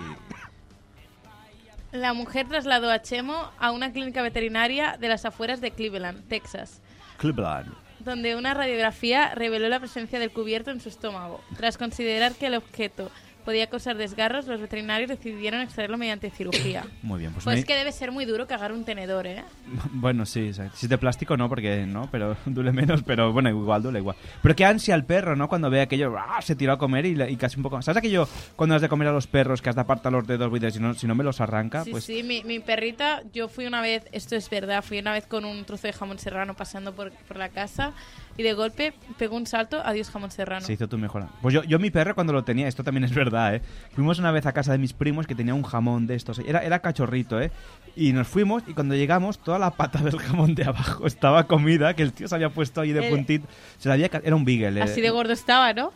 La 1.91 2.13
mujer 2.13 2.47
trasladó 2.47 2.91
a 2.91 3.01
Chemo 3.01 3.49
a 3.59 3.71
una 3.71 3.91
clínica 3.91 4.21
veterinaria 4.21 4.97
de 4.99 5.07
las 5.07 5.25
afueras 5.25 5.61
de 5.61 5.71
Cleveland, 5.71 6.27
Texas, 6.27 6.81
Cleveland. 7.17 7.73
donde 7.99 8.35
una 8.35 8.53
radiografía 8.53 9.33
reveló 9.33 9.69
la 9.69 9.79
presencia 9.79 10.19
del 10.19 10.31
cubierto 10.31 10.69
en 10.69 10.81
su 10.81 10.89
estómago. 10.89 11.41
Tras 11.55 11.77
considerar 11.77 12.33
que 12.33 12.47
el 12.47 12.55
objeto 12.55 13.09
podía 13.47 13.67
causar 13.67 13.95
desgarros, 13.95 14.45
los 14.45 14.59
veterinarios 14.59 15.07
decidieron 15.07 15.61
extraerlo 15.61 15.97
mediante 15.97 16.29
cirugía. 16.29 16.85
Muy 17.01 17.19
bien, 17.21 17.31
pues, 17.31 17.45
Pues 17.45 17.59
me- 17.59 17.63
que 17.63 17.75
debe 17.75 17.93
ser 17.93 18.11
muy 18.11 18.25
duro 18.25 18.45
cagar 18.45 18.73
un 18.73 18.83
tenedor, 18.83 19.25
¿eh? 19.25 19.41
Bueno, 19.93 20.25
sí, 20.25 20.51
si 20.53 20.85
es 20.85 20.89
de 20.89 20.97
plástico 20.97 21.37
no, 21.37 21.47
porque 21.47 21.85
no, 21.87 22.09
pero 22.11 22.35
duele 22.45 22.73
menos, 22.73 23.03
pero 23.03 23.31
bueno, 23.31 23.47
igual 23.47 23.83
duele 23.83 23.99
igual. 23.99 24.17
Pero 24.41 24.53
qué 24.53 24.65
ansia 24.65 24.95
el 24.95 25.05
perro, 25.05 25.37
¿no? 25.37 25.47
Cuando 25.47 25.69
ve 25.69 25.79
aquello, 25.79 26.13
¡ah! 26.17 26.41
se 26.41 26.57
tiró 26.57 26.73
a 26.73 26.77
comer 26.77 27.05
y, 27.05 27.21
y 27.23 27.37
casi 27.37 27.55
un 27.55 27.63
poco... 27.63 27.81
¿Sabes 27.81 27.99
aquello 27.99 28.27
cuando 28.57 28.75
has 28.75 28.81
de 28.81 28.89
comer 28.89 29.07
a 29.07 29.13
los 29.13 29.27
perros 29.27 29.61
que 29.61 29.69
has 29.69 29.75
de 29.75 29.81
apartar 29.81 30.11
los 30.11 30.27
dedos 30.27 30.51
y 30.53 30.71
si 30.71 30.79
no, 30.81 30.93
si 30.93 31.07
no 31.07 31.15
me 31.15 31.23
los 31.23 31.39
arranca? 31.39 31.85
Sí, 31.85 31.91
pues 31.91 32.03
sí, 32.03 32.23
mi, 32.23 32.43
mi 32.43 32.59
perrita, 32.59 33.23
yo 33.31 33.47
fui 33.47 33.65
una 33.65 33.79
vez, 33.79 34.07
esto 34.11 34.35
es 34.35 34.49
verdad, 34.49 34.83
fui 34.83 34.99
una 34.99 35.13
vez 35.13 35.25
con 35.25 35.45
un 35.45 35.63
trozo 35.63 35.87
de 35.87 35.93
jamón 35.93 36.19
serrano 36.19 36.53
pasando 36.53 36.93
por, 36.93 37.13
por 37.13 37.37
la 37.37 37.47
casa 37.47 37.93
y 38.37 38.43
de 38.43 38.53
golpe 38.53 38.93
pegó 39.17 39.35
un 39.35 39.45
salto, 39.47 39.81
adiós 39.83 40.09
jamón 40.09 40.31
serrano. 40.31 40.65
Se 40.65 40.73
hizo 40.73 40.87
tu 40.87 40.97
mejor. 40.97 41.25
Pues 41.41 41.53
yo, 41.53 41.63
yo 41.63 41.79
mi 41.79 41.89
perro 41.89 42.15
cuando 42.15 42.33
lo 42.33 42.43
tenía, 42.43 42.67
esto 42.67 42.83
también 42.83 43.03
es 43.03 43.13
verdad, 43.13 43.55
¿eh? 43.55 43.61
Fuimos 43.93 44.19
una 44.19 44.31
vez 44.31 44.45
a 44.45 44.51
casa 44.53 44.71
de 44.71 44.77
mis 44.77 44.93
primos 44.93 45.25
que 45.27 45.35
tenía 45.35 45.53
un 45.53 45.63
jamón 45.63 46.07
de 46.07 46.15
estos. 46.15 46.39
Era, 46.39 46.59
era 46.63 46.79
cachorrito, 46.79 47.41
¿eh? 47.41 47.51
Y 47.95 48.13
nos 48.13 48.27
fuimos 48.27 48.63
y 48.67 48.73
cuando 48.73 48.93
llegamos, 48.95 49.39
toda 49.39 49.57
la 49.57 49.71
pata 49.71 49.99
del 49.99 50.19
jamón 50.19 50.53
de 50.55 50.63
abajo 50.65 51.07
estaba 51.07 51.45
comida, 51.47 51.95
que 51.95 52.03
el 52.03 52.13
tío 52.13 52.27
se 52.27 52.35
había 52.35 52.49
puesto 52.49 52.81
ahí 52.81 52.93
de 52.93 53.07
Eh, 53.07 53.09
puntito. 53.09 53.47
Se 53.79 53.89
la 53.89 53.95
había... 53.95 54.09
Era 54.23 54.35
un 54.35 54.45
beagle. 54.45 54.79
¿eh? 54.79 54.83
Así 54.83 55.01
de 55.01 55.09
gordo 55.09 55.33
estaba, 55.33 55.73
¿no? 55.73 55.91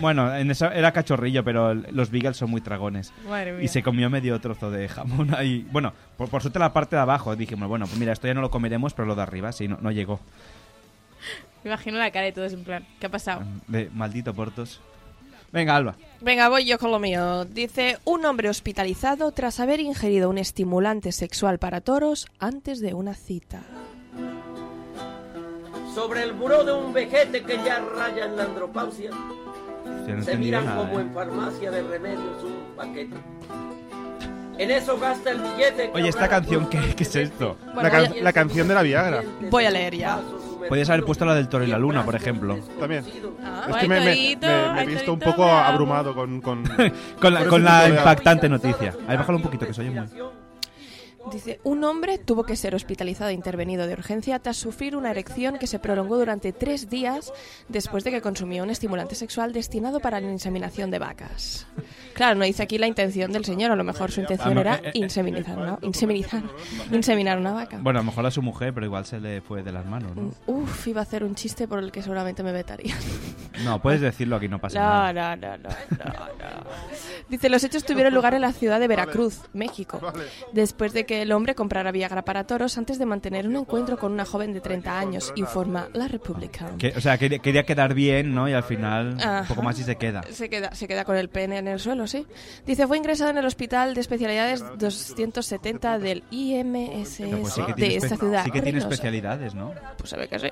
Bueno, 0.00 0.34
en 0.36 0.50
eso 0.50 0.70
era 0.70 0.92
cachorrillo, 0.92 1.42
pero 1.42 1.72
el- 1.72 1.86
los 1.90 2.10
beagles 2.10 2.36
son 2.36 2.50
muy 2.50 2.60
tragones. 2.60 3.12
Madre 3.28 3.52
mía. 3.54 3.64
Y 3.64 3.68
se 3.68 3.82
comió 3.82 4.08
medio 4.08 4.40
trozo 4.40 4.70
de 4.70 4.88
jamón 4.88 5.34
ahí. 5.34 5.66
Bueno, 5.72 5.92
por, 6.16 6.28
por 6.28 6.42
suerte 6.42 6.58
la 6.60 6.72
parte 6.72 6.94
de 6.96 7.02
abajo. 7.02 7.34
Dijimos, 7.34 7.68
bueno, 7.68 7.86
pues 7.86 7.98
mira, 7.98 8.12
esto 8.12 8.28
ya 8.28 8.34
no 8.34 8.40
lo 8.40 8.50
comeremos, 8.50 8.94
pero 8.94 9.06
lo 9.06 9.14
de 9.16 9.22
arriba 9.22 9.50
sí, 9.52 9.66
no, 9.66 9.78
no 9.80 9.90
llegó. 9.90 10.20
Me 11.64 11.70
imagino 11.70 11.98
la 11.98 12.10
cara 12.10 12.26
de 12.26 12.32
todos 12.32 12.52
en 12.52 12.64
plan, 12.64 12.86
¿qué 12.98 13.06
ha 13.06 13.10
pasado? 13.10 13.42
De 13.68 13.88
maldito 13.92 14.34
Portos. 14.34 14.80
Venga, 15.52 15.76
Alba. 15.76 15.94
Venga, 16.22 16.48
voy 16.48 16.64
yo 16.64 16.78
con 16.78 16.90
lo 16.90 16.98
mío. 16.98 17.44
Dice, 17.44 17.98
un 18.04 18.24
hombre 18.24 18.48
hospitalizado 18.48 19.30
tras 19.32 19.60
haber 19.60 19.80
ingerido 19.80 20.30
un 20.30 20.38
estimulante 20.38 21.12
sexual 21.12 21.58
para 21.58 21.80
toros 21.82 22.26
antes 22.38 22.80
de 22.80 22.94
una 22.94 23.14
cita. 23.14 23.60
Sobre 25.94 26.22
el 26.22 26.32
buró 26.32 26.64
de 26.64 26.72
un 26.72 26.92
vejete 26.92 27.42
que 27.42 27.56
ya 27.64 27.80
raya 27.80 28.24
en 28.24 28.36
la 28.36 28.44
andropausia, 28.44 29.10
no 29.10 30.22
se 30.24 30.36
miran 30.36 30.64
nada, 30.64 30.76
como 30.86 30.98
¿eh? 30.98 31.02
en 31.02 31.12
farmacia 31.12 31.70
de 31.70 31.82
remedios 31.82 32.42
un 32.42 32.74
paquete. 32.74 33.16
En 34.56 34.70
eso 34.70 34.98
gasta 34.98 35.30
el 35.32 35.40
billete. 35.42 35.90
Oye, 35.92 36.08
¿esta 36.08 36.28
canción 36.28 36.66
qué, 36.70 36.78
qué 36.96 37.02
es 37.02 37.16
esto? 37.16 37.58
La, 37.74 37.90
can- 37.90 38.14
la 38.22 38.32
canción 38.32 38.68
de 38.68 38.74
la 38.74 38.82
Viagra. 38.82 39.22
Voy 39.50 39.64
a 39.66 39.70
leer 39.70 39.96
ya. 39.96 40.18
Podías 40.68 40.90
haber 40.90 41.04
puesto 41.04 41.24
la 41.24 41.34
del 41.34 41.48
toro 41.48 41.64
y 41.64 41.68
la 41.68 41.78
luna, 41.78 42.04
por 42.04 42.14
ejemplo. 42.14 42.56
También. 42.78 43.04
Ah. 43.44 43.66
Es 43.70 43.76
que 43.76 43.88
me, 43.88 44.00
me- 44.00 44.06
torito, 44.06 44.46
me- 44.46 44.72
me 44.74 44.82
he 44.82 44.86
visto 44.86 45.12
un 45.12 45.18
poco 45.20 45.44
abrumado 45.44 46.14
con... 46.14 46.40
con, 46.40 46.64
Con 47.20 47.34
la, 47.34 47.44
con 47.46 47.62
impactante 47.62 48.48
noticia. 48.48 48.94
Ahí 49.06 49.16
bájalo 49.16 49.38
un 49.38 49.42
poquito, 49.44 49.66
que 49.66 49.74
se 49.74 49.80
oye 49.82 49.90
muy. 49.90 50.06
Dice, 51.30 51.60
un 51.62 51.84
hombre 51.84 52.18
tuvo 52.18 52.42
que 52.44 52.56
ser 52.56 52.74
hospitalizado 52.74 53.30
e 53.30 53.34
intervenido 53.34 53.86
de 53.86 53.92
urgencia 53.94 54.38
tras 54.40 54.56
sufrir 54.56 54.96
una 54.96 55.10
erección 55.10 55.56
que 55.58 55.66
se 55.66 55.78
prolongó 55.78 56.18
durante 56.18 56.52
tres 56.52 56.90
días 56.90 57.32
después 57.68 58.02
de 58.02 58.10
que 58.10 58.20
consumió 58.20 58.62
un 58.64 58.70
estimulante 58.70 59.14
sexual 59.14 59.52
destinado 59.52 60.00
para 60.00 60.20
la 60.20 60.30
inseminación 60.30 60.90
de 60.90 60.98
vacas. 60.98 61.66
Claro, 62.14 62.34
no 62.38 62.44
dice 62.44 62.62
aquí 62.64 62.76
la 62.76 62.86
intención 62.88 63.30
del 63.32 63.44
señor, 63.44 63.70
a 63.70 63.76
lo 63.76 63.84
mejor 63.84 64.10
su 64.10 64.20
intención 64.20 64.58
Ah, 64.58 64.60
era 64.60 64.74
eh, 64.76 64.80
eh, 64.86 64.90
inseminizar, 64.94 65.56
¿no? 65.56 65.78
Inseminizar, 65.82 66.42
inseminar 66.90 67.38
una 67.38 67.52
vaca. 67.52 67.78
Bueno, 67.80 68.00
a 68.00 68.02
lo 68.02 68.06
mejor 68.06 68.26
a 68.26 68.30
su 68.30 68.42
mujer, 68.42 68.74
pero 68.74 68.84
igual 68.86 69.06
se 69.06 69.20
le 69.20 69.40
fue 69.40 69.62
de 69.62 69.72
las 69.72 69.86
manos, 69.86 70.16
¿no? 70.16 70.32
Uf, 70.46 70.86
iba 70.88 71.00
a 71.00 71.04
hacer 71.04 71.22
un 71.24 71.34
chiste 71.34 71.68
por 71.68 71.78
el 71.78 71.92
que 71.92 72.02
seguramente 72.02 72.42
me 72.42 72.52
vetaría. 72.52 72.94
No, 73.64 73.80
puedes 73.80 74.00
decirlo 74.00 74.36
aquí, 74.36 74.48
no 74.48 74.58
pasa 74.58 74.78
No, 74.78 75.12
nada. 75.12 75.36
no, 75.36 75.56
no, 75.56 75.56
no, 75.58 75.68
no, 75.68 76.04
no. 76.08 76.70
Dice, 77.28 77.48
los 77.48 77.62
hechos 77.64 77.84
tuvieron 77.84 78.12
lugar 78.12 78.34
en 78.34 78.40
la 78.40 78.52
ciudad 78.52 78.80
de 78.80 78.88
Veracruz, 78.88 79.40
México, 79.52 80.00
después 80.52 80.92
de 80.92 81.06
que 81.06 81.11
el 81.20 81.32
hombre 81.32 81.54
comprara 81.54 81.92
Viagra 81.92 82.24
para 82.24 82.44
toros 82.46 82.78
antes 82.78 82.98
de 82.98 83.04
mantener 83.04 83.46
un 83.46 83.56
encuentro 83.56 83.98
con 83.98 84.12
una 84.12 84.24
joven 84.24 84.54
de 84.54 84.60
30 84.62 84.98
años, 84.98 85.32
informa 85.36 85.88
La 85.92 86.08
República. 86.08 86.70
Que- 86.78 86.94
o 86.96 87.00
sea, 87.02 87.18
quería, 87.18 87.40
quería 87.40 87.64
quedar 87.64 87.92
bien, 87.92 88.34
¿no? 88.34 88.48
Y 88.48 88.52
al 88.54 88.62
final, 88.62 89.14
un 89.14 89.20
Ajá. 89.20 89.44
poco 89.48 89.62
más 89.62 89.78
y 89.78 89.82
se 89.82 89.96
queda. 89.96 90.22
Se 90.30 90.48
queda, 90.48 90.74
se 90.74 90.88
queda 90.88 91.04
con 91.04 91.16
el 91.16 91.28
pene 91.28 91.58
en 91.58 91.68
el 91.68 91.80
suelo, 91.80 92.06
sí. 92.06 92.26
Dice, 92.64 92.86
fue 92.86 92.96
ingresado 92.96 93.30
en 93.30 93.38
el 93.38 93.44
hospital 93.44 93.92
de 93.94 94.00
especialidades 94.00 94.64
270 94.78 95.98
del 95.98 96.22
IMS 96.30 97.18
Pero 97.18 97.38
pues 97.40 97.52
sí 97.52 97.62
que 97.66 97.74
de 97.74 97.96
esta 97.96 98.16
ciudad. 98.16 98.44
sí 98.44 98.50
que 98.50 98.62
tiene 98.62 98.78
especialidades, 98.78 99.54
¿no? 99.54 99.72
Pues 99.98 100.08
se 100.10 100.16
ve 100.16 100.28
que 100.28 100.38
sí. 100.38 100.48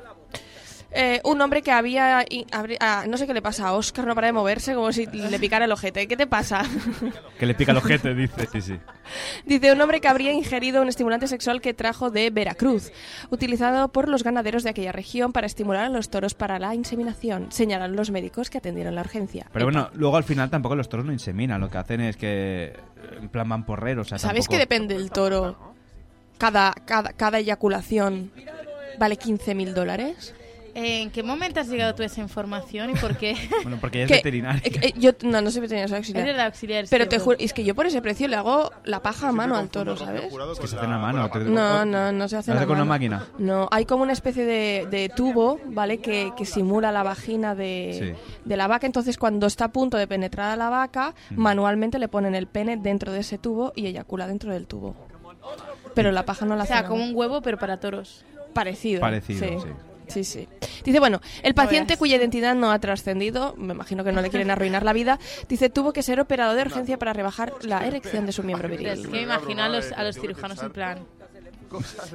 Eh, 0.93 1.21
un 1.25 1.41
hombre 1.41 1.63
que 1.63 1.71
había... 1.71 2.25
y- 2.29 2.47
habría- 2.51 2.79
ah, 2.81 3.05
no 3.09 3.17
sé 3.17 3.27
qué 3.27 3.33
le 3.35 3.43
pasa 3.43 3.69
a 3.69 3.73
Oscar, 3.75 4.07
no 4.07 4.15
para 4.17 4.27
de 4.27 4.33
moverse 4.33 4.75
como 4.75 4.91
si 4.93 5.07
le 5.07 5.39
picara 5.39 5.65
el 5.67 5.73
ojete. 5.73 6.09
¿Qué 6.09 6.17
te 6.17 6.27
pasa? 6.27 6.63
Que 7.39 7.47
le 7.47 7.55
pica 7.55 7.73
el 7.73 7.79
ojete, 7.79 8.13
dice. 8.15 8.47
Sí, 8.53 8.61
sí. 8.61 8.79
Dice 9.47 9.73
un 9.73 9.81
hombre 9.81 10.01
que 10.01 10.09
habría 10.09 10.33
ingerido 10.33 10.83
un 10.83 10.89
estimulante 10.89 11.27
sexual 11.27 11.61
que 11.61 11.73
trajo 11.75 12.11
de 12.11 12.31
Veracruz, 12.31 12.93
utilizado 13.31 13.89
por 13.89 14.09
los 14.09 14.23
ganaderos 14.25 14.63
de 14.63 14.71
aquella 14.71 14.93
región 14.93 15.33
para 15.33 15.47
estimular 15.47 15.85
a 15.85 15.89
los 15.89 16.11
toros 16.11 16.35
para 16.35 16.59
la 16.59 16.75
inseminación, 16.75 17.51
señalan 17.51 17.97
los 17.97 18.11
médicos 18.11 18.51
que 18.51 18.59
atendieron 18.59 18.95
la 18.95 19.01
urgencia. 19.01 19.47
Pero 19.53 19.65
bueno, 19.67 19.89
luego 19.95 20.17
al 20.17 20.25
final 20.25 20.51
tampoco 20.51 20.75
los 20.77 20.89
toros 20.89 21.07
no 21.07 21.13
inseminan. 21.13 21.61
Lo 21.61 21.71
que 21.71 21.79
hacen 21.79 22.01
es 22.03 22.17
que, 22.17 22.75
en 23.21 23.29
plan, 23.31 23.49
van 23.49 23.65
porreros. 23.65 24.07
O 24.07 24.11
sea, 24.11 24.19
¿Sabéis 24.19 24.45
tampoco- 24.47 24.53
que 24.57 24.59
depende 24.59 24.95
del 24.95 25.11
toro? 25.11 25.57
Cada, 26.37 26.73
cada, 26.73 27.13
cada 27.13 27.39
eyaculación 27.39 28.31
vale 28.99 29.17
15.000 29.19 29.73
dólares. 29.73 30.35
¿En 30.75 31.11
qué 31.11 31.23
momento 31.23 31.61
has 31.61 31.69
llegado 31.69 31.95
tú 31.95 32.03
a 32.03 32.07
esa 32.07 32.21
información 32.21 32.91
y 32.91 32.95
por 32.95 33.17
qué? 33.17 33.35
Bueno, 33.63 33.79
porque 33.81 34.03
es 34.03 34.09
Que- 34.09 34.15
veterinario. 34.17 34.61
eh, 34.65 34.81
eh, 34.83 34.93
yo 34.97 35.13
no, 35.23 35.41
no 35.41 35.51
soy 35.51 35.63
veterinario, 35.63 35.89
soy 35.89 35.97
auxiliar. 35.99 36.25
Eres 36.25 36.37
la 36.37 36.47
auxiliar, 36.47 36.85
Pero 36.89 37.05
sí, 37.05 37.11
te 37.11 37.19
juro, 37.19 37.37
es 37.41 37.53
que 37.53 37.65
yo 37.65 37.75
por 37.75 37.87
ese 37.87 38.01
precio 38.03 38.29
le 38.29 38.37
hago 38.37 38.71
la 38.85 39.03
paja 39.03 39.29
a 39.29 39.33
mano 39.33 39.57
al 39.57 39.69
toro, 39.71 39.97
¿sabes? 39.97 40.23
que 40.61 40.67
se 40.67 40.77
hacen 40.77 40.93
a 40.93 40.99
mano. 40.99 41.29
No, 41.47 41.85
no, 41.85 42.13
no 42.13 42.29
se 42.29 42.37
hace 42.37 42.51
¿Lo 42.53 42.57
hace 42.59 42.65
la 42.65 42.67
con 42.67 42.77
una 42.77 42.85
mano. 42.85 42.89
máquina? 42.89 43.27
No, 43.39 43.69
hay 43.71 43.85
como 43.85 44.03
una 44.03 44.13
especie 44.13 44.45
de, 44.45 44.87
de 44.91 45.09
tubo, 45.09 45.59
¿vale? 45.67 45.99
Que, 45.99 46.33
que 46.37 46.45
simula 46.45 46.93
la 46.93 47.03
vagina 47.03 47.55
de, 47.55 48.17
de 48.45 48.57
la 48.57 48.67
vaca. 48.67 48.87
Entonces, 48.87 49.19
cuando 49.19 49.47
está 49.47 49.67
a 49.67 49.73
punto 49.73 49.97
de 49.97 50.07
penetrar 50.07 50.51
a 50.51 50.57
la 50.57 50.69
vaca, 50.71 51.15
Mm. 51.31 51.41
manualmente 51.41 51.99
le 51.99 52.09
ponen 52.09 52.35
el 52.35 52.47
pene 52.47 52.77
dentro 52.77 53.13
de 53.13 53.21
ese 53.21 53.39
tubo 53.39 53.73
y 53.77 53.87
eyacula 53.87 54.27
dentro 54.27 54.53
del 54.53 54.67
tubo. 54.67 54.95
Pero 55.95 56.13
la 56.13 56.25
paja 56.25 56.45
no 56.47 56.55
la 56.57 56.61
O 56.61 56.65
hace. 56.65 56.73
sea, 56.73 56.83
nada. 56.83 56.89
como 56.89 57.05
un 57.05 57.15
huevo, 57.15 57.43
pero 57.43 57.59
para 57.59 57.79
toros. 57.81 58.25
Parecido. 58.55 59.01
Parecido, 59.01 59.41
sí. 59.47 59.55
Sí, 59.63 59.69
sí. 60.11 60.49
Dice, 60.85 60.99
bueno, 60.99 61.21
el 61.43 61.55
paciente 61.55 61.97
cuya 61.97 62.17
identidad 62.17 62.55
no 62.55 62.71
ha 62.73 62.79
trascendido, 62.79 63.55
me 63.57 63.75
imagino 63.75 64.05
que 64.05 64.13
no 64.13 64.21
le 64.21 64.31
quieren 64.31 64.51
arruinar 64.51 64.83
la 64.83 64.93
vida, 64.93 65.19
dice, 65.49 65.71
tuvo 65.71 65.93
que 65.93 66.03
ser 66.03 66.21
operado 66.21 66.55
de 66.55 66.63
urgencia 66.63 66.99
para 66.99 67.13
rebajar 67.13 67.53
la 67.63 67.87
erección 67.87 68.27
de 68.27 68.33
su 68.33 68.43
miembro 68.43 68.69
Es 68.69 68.79
viril. 68.79 69.03
que 69.03 69.09
me 69.09 69.23
imagino 69.23 69.63
a 69.63 69.69
los, 69.69 69.93
a 69.93 70.03
los 70.05 70.17
cirujanos 70.21 70.63
en 70.63 70.71
plan... 70.71 70.99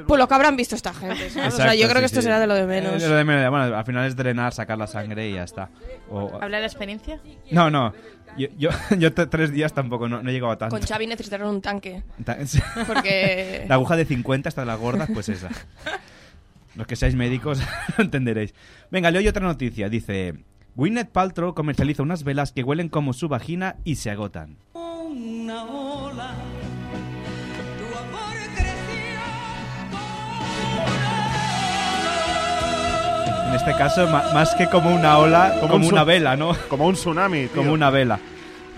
Pues 0.05 0.19
lo 0.19 0.27
que 0.27 0.33
habrán 0.33 0.57
visto 0.57 0.75
esta 0.75 0.93
gente, 0.93 1.29
¿sabes? 1.29 1.53
o 1.53 1.57
sea, 1.57 1.73
yo 1.75 1.87
creo 1.87 2.01
que 2.01 2.09
sí, 2.09 2.15
esto 2.15 2.19
sí. 2.19 2.23
será 2.23 2.41
de 2.41 2.47
lo 2.47 2.55
de 2.55 2.63
Eh, 2.63 2.67
menos. 2.67 3.01
de 3.01 3.07
lo 3.07 3.15
de 3.15 3.23
menos. 3.23 3.49
Bueno, 3.49 3.73
al 3.77 3.85
final 3.85 4.05
es 4.05 4.13
drenar, 4.13 4.53
sacar 4.53 4.77
la 4.77 4.85
sangre 4.85 5.29
y 5.29 5.33
ya 5.35 5.43
está. 5.45 5.69
O- 6.09 6.29
¿Habla 6.41 6.57
de 6.57 6.61
la 6.63 6.67
experiencia? 6.67 7.21
No, 7.51 7.69
no. 7.71 7.93
Yo, 8.37 8.49
yo, 8.57 8.69
yo 8.99 9.13
tres 9.13 9.53
días 9.53 9.71
tampoco, 9.73 10.09
no, 10.09 10.21
no 10.21 10.29
he 10.29 10.33
llegado 10.33 10.51
a 10.51 10.57
tanto. 10.57 10.75
Con 10.77 10.85
Xavi 10.85 11.07
necesitaron 11.07 11.47
un 11.47 11.61
tanque. 11.61 12.03
Ta- 12.25 12.37
Porque- 12.85 13.63
La 13.69 13.75
aguja 13.75 13.95
de 13.95 14.03
50 14.03 14.49
hasta 14.49 14.65
la 14.65 14.75
gorda, 14.75 15.07
pues 15.13 15.29
esa. 15.29 15.47
Los 16.75 16.87
que 16.87 16.95
seáis 16.95 17.15
médicos 17.15 17.59
lo 17.97 18.03
entenderéis. 18.03 18.53
Venga, 18.91 19.11
leo 19.11 19.21
yo 19.21 19.29
otra 19.29 19.45
noticia. 19.45 19.89
Dice... 19.89 20.35
Gwyneth 20.77 21.09
Paltrow 21.09 21.53
comercializa 21.53 22.03
unas 22.03 22.25
velas 22.25 22.51
que 22.51 22.61
huelen 22.61 22.89
como 22.89 23.13
su 23.13 23.29
vagina 23.29 23.77
y 23.85 23.95
se 23.95 24.11
agotan. 24.11 24.57
Una 24.73 25.63
ola, 25.63 26.35
tu 27.77 27.97
amor 27.97 28.35
En 33.47 33.55
este 33.55 33.71
caso, 33.71 34.05
más 34.09 34.53
que 34.55 34.67
como 34.67 34.93
una 34.93 35.17
ola, 35.17 35.55
como, 35.61 35.75
un 35.75 35.85
una 35.85 36.03
vela, 36.03 36.35
¿no? 36.35 36.57
Como 36.67 36.87
un 36.87 36.95
tsunami, 36.95 37.47
tío. 37.47 37.55
Como 37.55 37.71
una 37.71 37.89
vela. 37.89 38.19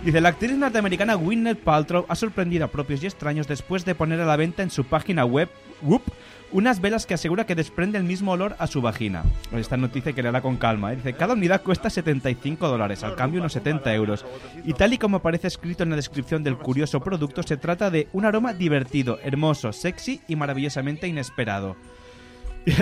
Dice, 0.06 0.22
la 0.22 0.30
actriz 0.30 0.52
norteamericana 0.52 1.16
Gwyneth 1.16 1.58
Paltrow 1.58 2.06
ha 2.08 2.16
sorprendido 2.16 2.66
a 2.66 2.68
propios 2.68 3.02
y 3.02 3.08
extraños 3.08 3.48
después 3.48 3.86
de 3.86 3.96
poner 3.96 4.22
a 4.22 4.26
la 4.26 4.36
venta 4.36 4.62
en 4.62 4.70
su 4.70 4.86
página 4.86 5.26
web 5.26 5.50
whoop, 5.82 6.04
unas 6.52 6.82
velas 6.82 7.06
que 7.06 7.14
asegura 7.14 7.46
que 7.46 7.56
desprende 7.56 7.98
el 7.98 8.04
mismo 8.04 8.32
olor 8.32 8.56
a 8.60 8.68
su 8.68 8.82
vagina. 8.82 9.24
Esta 9.52 9.78
noticia 9.78 10.14
que 10.14 10.24
le 10.24 10.32
da 10.32 10.42
con 10.42 10.58
calma. 10.58 10.94
¿eh? 10.94 10.98
Dice, 10.98 11.14
cada 11.14 11.34
unidad 11.34 11.62
cuesta 11.62 11.90
75 11.90 12.68
dólares, 12.68 13.04
al 13.04 13.16
cambio 13.16 13.40
unos 13.40 13.54
70 13.54 13.94
euros. 13.94 14.26
Y 14.64 14.74
tal 14.74 14.94
y 14.94 14.98
como 14.98 15.18
aparece 15.18 15.48
escrito 15.48 15.84
en 15.84 15.90
la 15.90 15.96
descripción 15.96 16.44
del 16.44 16.58
curioso 16.58 17.00
producto, 17.00 17.44
se 17.44 17.58
trata 17.58 17.90
de 17.90 18.08
un 18.14 18.26
aroma 18.26 18.54
divertido, 18.54 19.20
hermoso, 19.24 19.74
sexy 19.74 20.22
y 20.28 20.36
maravillosamente 20.36 21.08
inesperado. 21.08 21.76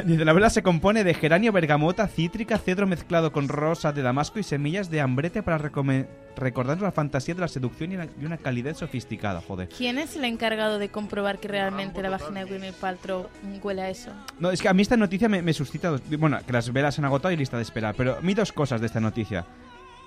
Dice, 0.06 0.26
la 0.26 0.34
vela 0.34 0.50
se 0.50 0.64
compone 0.64 1.04
de 1.04 1.14
geranio, 1.14 1.52
bergamota, 1.52 2.08
cítrica, 2.08 2.58
cedro 2.58 2.88
mezclado 2.88 3.32
con 3.32 3.48
rosa 3.48 3.92
de 3.92 4.02
damasco 4.02 4.40
y 4.40 4.44
semillas 4.44 4.90
de 4.90 5.02
ambrete 5.02 5.44
para 5.44 5.58
recordarnos 5.60 6.84
la 6.84 6.92
fantasía 6.92 7.36
de 7.36 7.42
la 7.42 7.48
seducción 7.48 7.92
y 7.92 7.96
una, 7.96 8.08
y 8.20 8.26
una 8.26 8.38
calidez 8.38 8.78
sofisticada, 8.78 9.42
joder. 9.42 9.70
¿Quién 9.70 9.98
es 10.00 10.16
el 10.16 10.26
encargado 10.26 10.80
de 10.80 10.90
comprobar 10.90 11.40
que 11.40 11.48
realmente 11.48 12.02
la 12.02 12.10
vagina 12.10 12.44
de 12.44 12.50
Gwyneth 12.50 12.76
Paltrow 12.76 13.28
huele 13.64 13.82
a 13.84 13.90
eso? 13.90 14.12
No, 14.40 14.52
es 14.52 14.62
que 14.62 14.68
a 14.70 14.74
mí 14.74 14.82
esta 14.82 14.98
noticia 14.98 15.30
me, 15.30 15.42
me 15.42 15.54
suscita... 15.54 15.90
dos- 15.90 16.02
Bueno, 16.18 16.38
que 16.46 16.52
las 16.54 16.72
velas 16.74 16.96
se 16.96 17.02
han 17.02 17.06
agotado 17.06 17.32
y 17.34 17.38
lista 17.38 17.58
de 17.58 17.64
espera, 17.64 17.94
pero 17.94 18.18
a 18.18 18.22
mí 18.22 18.34
dos 18.34 18.52
cosas 18.52 18.82
de 18.82 18.88
esta 18.88 19.00
noticia. 19.00 19.46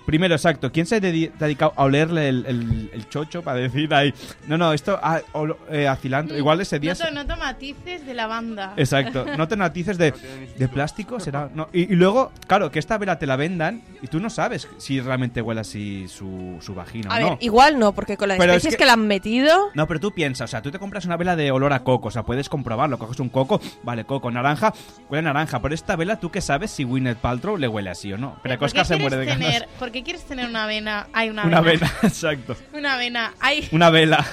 Primero, 0.09 0.33
exacto, 0.33 0.71
¿quién 0.71 0.87
se 0.87 0.95
ha 0.95 0.99
dedi- 0.99 1.31
dedicado 1.37 1.71
a 1.75 1.83
olerle 1.83 2.29
el, 2.29 2.43
el- 2.47 2.89
el 2.91 3.09
chocho 3.09 3.43
para 3.43 3.59
decir 3.59 3.93
ahí... 3.93 4.11
No, 4.47 4.57
no, 4.57 4.73
esto 4.73 4.99
a, 5.01 5.21
olo- 5.33 5.59
eh, 5.69 5.87
a 5.87 5.95
cilantro. 5.95 6.35
Igual 6.35 6.59
ese 6.61 6.79
día... 6.79 6.93
Noto, 6.93 7.05
se- 7.05 7.11
noto 7.11 7.37
matices 7.37 8.05
de 8.07 8.13
lavanda. 8.15 8.73
Exacto, 8.75 9.25
no 9.37 9.47
te 9.47 9.55
noticias 9.55 9.99
de, 9.99 10.11
de 10.57 10.67
plástico, 10.67 11.19
será. 11.19 11.49
No. 11.53 11.69
Y, 11.71 11.93
y 11.93 11.95
luego, 11.95 12.31
claro, 12.47 12.71
que 12.71 12.79
esta 12.79 12.97
vela 12.97 13.19
te 13.19 13.27
la 13.27 13.35
vendan 13.35 13.83
y 14.01 14.07
tú 14.07 14.19
no 14.19 14.31
sabes 14.31 14.67
si 14.77 14.99
realmente 14.99 15.41
huele 15.43 15.61
así 15.61 16.07
su, 16.07 16.57
su 16.59 16.73
vagina 16.73 17.09
A 17.11 17.13
o 17.13 17.17
ver, 17.17 17.25
no. 17.33 17.37
igual 17.41 17.77
no, 17.77 17.91
porque 17.93 18.17
con 18.17 18.29
las 18.29 18.39
Pero 18.39 18.53
es 18.53 18.57
especies 18.57 18.75
que- 18.77 18.79
que... 18.79 18.85
le 18.85 18.91
han 18.93 19.05
metido... 19.07 19.67
No, 19.75 19.87
pero 19.87 19.99
tú 19.99 20.11
piensas, 20.11 20.49
o 20.49 20.51
sea, 20.51 20.61
tú 20.63 20.71
te 20.71 20.79
compras 20.79 21.05
una 21.05 21.17
vela 21.17 21.35
de 21.35 21.51
olor 21.51 21.71
a 21.73 21.83
coco, 21.83 22.07
o 22.07 22.11
sea, 22.11 22.23
puedes 22.23 22.49
comprobarlo, 22.49 22.97
coges 22.97 23.19
un 23.19 23.29
coco, 23.29 23.61
vale, 23.83 24.05
coco, 24.05 24.31
naranja, 24.31 24.73
huele 25.07 25.19
a 25.29 25.33
naranja, 25.33 25.61
pero 25.61 25.75
esta 25.75 25.95
vela 25.95 26.19
tú 26.19 26.31
qué 26.31 26.41
sabes 26.41 26.71
si 26.71 26.83
Gwyneth 26.83 27.17
Paltrow 27.19 27.57
le 27.57 27.67
huele 27.67 27.89
así 27.91 28.11
o 28.11 28.17
no. 28.17 28.39
Pero 28.41 28.55
que 28.55 28.59
¿Por 28.59 28.71
qué 28.71 28.79
Oscar 28.81 28.85
se 28.85 28.95
muere 28.97 29.17
de 29.17 29.25
quieres 29.25 29.39
ganas. 29.43 29.53
tener- 29.61 29.69
¿Por 29.77 29.91
qué 29.91 29.98
quieres 30.03 30.23
tener 30.25 30.47
una 30.49 30.65
vena? 30.65 31.07
Hay 31.13 31.29
una, 31.29 31.43
Una 31.45 31.61
vena. 31.61 31.79
vela, 31.87 31.93
exacto. 32.03 32.55
Una 32.73 32.97
vena. 32.97 33.33
Hay 33.39 33.67
Una 33.71 33.89
vela. 33.89 34.25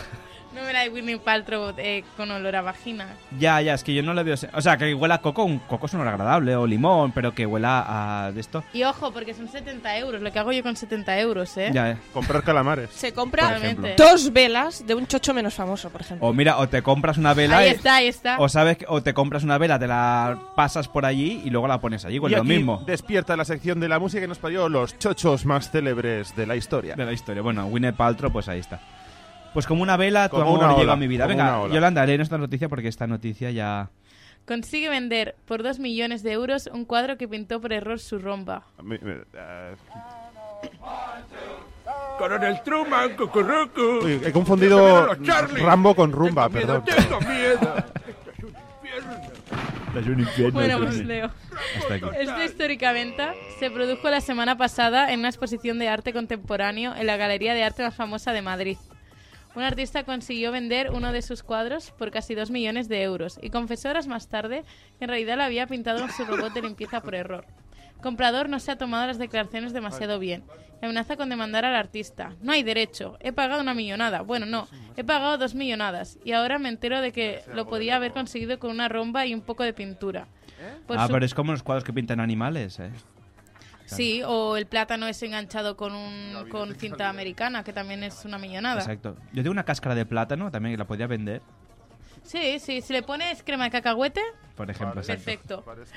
Una 0.57 0.67
vena 0.67 0.81
de 0.81 0.89
Winnie 0.89 1.19
Paltrow 1.19 1.73
eh, 1.77 2.05
con 2.17 2.31
olor 2.31 2.57
a 2.57 2.63
vagina. 2.63 3.07
Ya, 3.39 3.61
ya, 3.61 3.75
es 3.75 3.85
que 3.85 3.95
yo 3.95 4.03
no 4.03 4.15
le 4.15 4.23
veo... 4.23 4.35
O 4.53 4.61
sea, 4.61 4.77
que 4.77 4.95
huela 4.95 5.17
a 5.17 5.21
coco, 5.21 5.45
un 5.45 5.59
coco 5.59 5.87
es 5.87 5.95
un 5.95 6.01
olor 6.01 6.15
agradable, 6.15 6.57
o 6.57 6.67
limón, 6.67 7.13
pero 7.13 7.35
que 7.35 7.47
huela 7.47 7.85
a 8.27 8.33
de 8.33 8.41
esto... 8.41 8.65
Y 8.73 8.83
ojo, 8.85 9.13
porque 9.13 9.35
son 9.35 9.49
70 9.49 9.99
euros. 9.99 10.23
Lo 10.23 10.33
que 10.33 10.39
hago 10.39 10.53
yo 10.53 10.63
con 10.63 10.77
70 10.77 11.19
euros, 11.21 11.57
¿eh? 11.57 11.71
Ya, 11.73 11.91
eh. 11.93 11.97
Comprar 12.13 12.43
calamares. 12.43 12.91
Se 12.91 13.13
compra 13.13 13.59
dos 13.97 14.33
velas 14.33 14.87
de 14.87 14.95
un 14.95 15.07
chocho 15.07 15.35
menos 15.35 15.55
famoso, 15.55 15.91
por 15.91 16.01
ejemplo. 16.01 16.27
O 16.27 16.33
mira, 16.33 16.59
o 16.59 16.69
te 16.69 16.83
compras 16.83 17.19
una 17.19 17.35
vela 17.35 17.59
Ahí 17.59 17.69
y- 17.69 17.73
está, 17.73 17.97
ahí 17.97 18.09
está. 18.09 18.39
O 18.39 18.49
sabes 18.49 18.79
que- 18.79 18.87
o 18.89 19.03
te 19.03 19.15
compras 19.15 19.45
una 19.45 19.59
vela, 19.59 19.79
te 19.79 19.87
la 19.87 20.39
pasas 20.55 20.89
por 20.89 21.05
allí 21.05 21.43
y 21.45 21.51
luego 21.51 21.69
la 21.69 21.81
pones 21.81 22.05
allí, 22.05 22.17
y 22.17 22.19
huele 22.19 22.37
lo 22.37 22.43
aquí 22.43 22.49
mismo. 22.51 22.83
despierta 22.87 23.37
la 23.37 23.45
sección 23.45 23.81
de 23.81 23.89
la 23.89 23.99
música 23.99 24.21
que 24.23 24.29
nos 24.29 24.39
parió 24.39 24.69
los 24.69 24.99
chochos 24.99 25.45
más 25.45 25.71
célebres 25.71 26.35
de 26.37 26.47
la 26.47 26.57
historia. 26.57 26.95
De 26.95 27.05
la 27.05 27.13
historia. 27.13 27.43
Bueno, 27.43 27.67
Winnet 27.67 27.95
Paltrow, 27.97 28.33
pues 28.33 28.49
ahí 28.49 28.61
está. 28.61 28.81
Pues 29.57 29.67
como 29.67 29.83
una 29.83 29.97
vela, 29.97 30.29
tu 30.29 30.37
Como 30.37 30.51
amor 30.55 30.65
una 30.65 30.77
llega 30.77 30.93
a 30.93 30.97
mi 30.97 31.07
vida. 31.07 31.27
Venga, 31.27 31.61
ola. 31.61 31.73
Yolanda, 31.75 32.05
leen 32.05 32.21
esta 32.21 32.37
noticia 32.37 32.69
porque 32.69 32.89
esta 32.89 33.07
noticia 33.07 33.51
ya... 33.51 33.89
Consigue 34.47 34.91
vender 34.91 35.35
por 35.47 35.63
2 35.63 35.79
millones 35.79 36.23
de 36.23 36.33
euros 36.33 36.69
un 36.71 36.85
cuadro 36.85 37.17
que 37.17 37.27
pintó 37.27 37.59
por 37.59 37.73
error 37.73 37.99
su 37.99 38.19
romba. 38.19 38.65
Eh, 38.87 39.75
Coronel 42.19 42.63
Truman, 42.65 43.17
cucurrucu. 43.17 44.05
uy, 44.05 44.21
he 44.27 44.31
confundido. 44.31 45.15
Rambo 45.55 45.95
con 45.95 46.13
Rumba, 46.13 46.51
Tengo 46.51 46.83
miedo, 46.83 46.85
perdón. 46.85 47.09
tengo 47.09 47.31
miedo. 47.33 47.85
Bueno, 50.53 50.79
pues 50.81 50.97
leo. 51.03 51.31
Esta 52.21 52.45
histórica 52.45 52.93
venta 52.93 53.33
se 53.59 53.71
produjo 53.71 54.11
la 54.11 54.21
semana 54.21 54.59
pasada 54.59 55.11
en 55.15 55.21
una 55.21 55.29
exposición 55.31 55.79
de 55.79 55.89
arte 55.89 56.13
contemporáneo 56.13 56.95
en 56.95 57.07
la 57.07 57.17
Galería 57.17 57.55
de 57.55 57.65
Arte 57.65 57.83
más 57.83 57.95
famosa 57.95 58.35
de 58.35 58.43
Madrid. 58.43 58.77
Un 59.57 59.63
artista 59.63 60.05
consiguió 60.05 60.53
vender 60.53 60.91
uno 60.91 61.13
de 61.13 61.23
sus 61.23 61.43
cuadros 61.43 61.91
por 61.93 62.11
casi 62.11 62.35
2 62.35 62.51
millones 62.51 62.89
de 62.89 63.03
euros 63.03 63.39
y 63.43 63.49
confesó 63.51 63.89
horas 63.89 64.07
más 64.07 64.29
tarde 64.29 64.65
que 64.99 65.05
en 65.07 65.09
realidad 65.09 65.37
lo 65.39 65.45
había 65.45 65.67
pintado 65.67 66.01
en 66.05 66.11
su 66.11 66.25
robot 66.27 66.53
de 66.53 66.61
limpieza 66.63 67.01
por 67.01 67.15
error. 67.15 67.47
Comprador 68.03 68.51
no 68.51 68.61
se 68.61 68.71
ha 68.71 68.77
tomado 68.77 69.07
las 69.07 69.19
declaraciones 69.19 69.73
demasiado 69.73 70.19
bien. 70.19 70.45
y 70.81 70.85
Amenaza 70.85 71.17
con 71.17 71.31
demandar 71.31 71.65
al 71.65 71.75
artista. 71.75 72.35
No 72.43 72.53
hay 72.53 72.63
derecho. 72.63 73.17
He 73.21 73.33
pagado 73.33 73.63
una 73.63 73.73
millonada. 73.73 74.21
Bueno, 74.21 74.45
no. 74.45 74.69
He 74.97 75.03
pagado 75.05 75.39
dos 75.39 75.55
millonadas. 75.55 76.19
Y 76.23 76.33
ahora 76.33 76.59
me 76.59 76.69
entero 76.69 77.01
de 77.01 77.13
que 77.13 77.41
lo 77.55 77.67
podía 77.67 77.97
haber 77.97 78.13
conseguido 78.13 78.59
con 78.59 78.71
una 78.71 78.89
romba 78.91 79.25
y 79.25 79.33
un 79.33 79.41
poco 79.41 79.63
de 79.65 79.73
pintura. 79.73 80.29
Por 80.87 80.99
ah, 80.99 81.07
su- 81.07 81.13
pero 81.15 81.25
es 81.25 81.35
como 81.35 81.53
los 81.53 81.63
cuadros 81.63 81.85
que 81.85 81.95
pintan 81.95 82.21
animales, 82.21 82.79
¿eh? 82.79 82.91
Sí, 83.87 84.23
o 84.25 84.57
el 84.57 84.67
plátano 84.67 85.07
es 85.07 85.23
enganchado 85.23 85.77
con, 85.77 85.95
un, 85.95 86.49
con 86.51 86.75
cinta 86.75 87.09
americana, 87.09 87.63
que 87.65 87.73
también 87.73 88.03
es 88.03 88.25
una 88.25 88.37
millonada. 88.39 88.81
Exacto. 88.81 89.17
Yo 89.33 89.43
tengo 89.43 89.53
una 89.53 89.65
cáscara 89.65 89.95
de 89.95 90.05
plátano 90.07 90.51
también 90.51 90.75
que 90.75 90.79
la 90.79 90.87
podría 90.87 91.07
vender, 91.07 91.41
Sí, 92.25 92.59
sí, 92.59 92.81
si 92.81 92.93
le 92.93 93.03
pones 93.05 93.45
crema 93.45 93.65
de 93.65 93.71
cacahuete, 93.71 94.21
por 94.57 94.69
ejemplo. 94.69 95.01
exacto. 95.01 95.63
perfecto. 95.65 95.97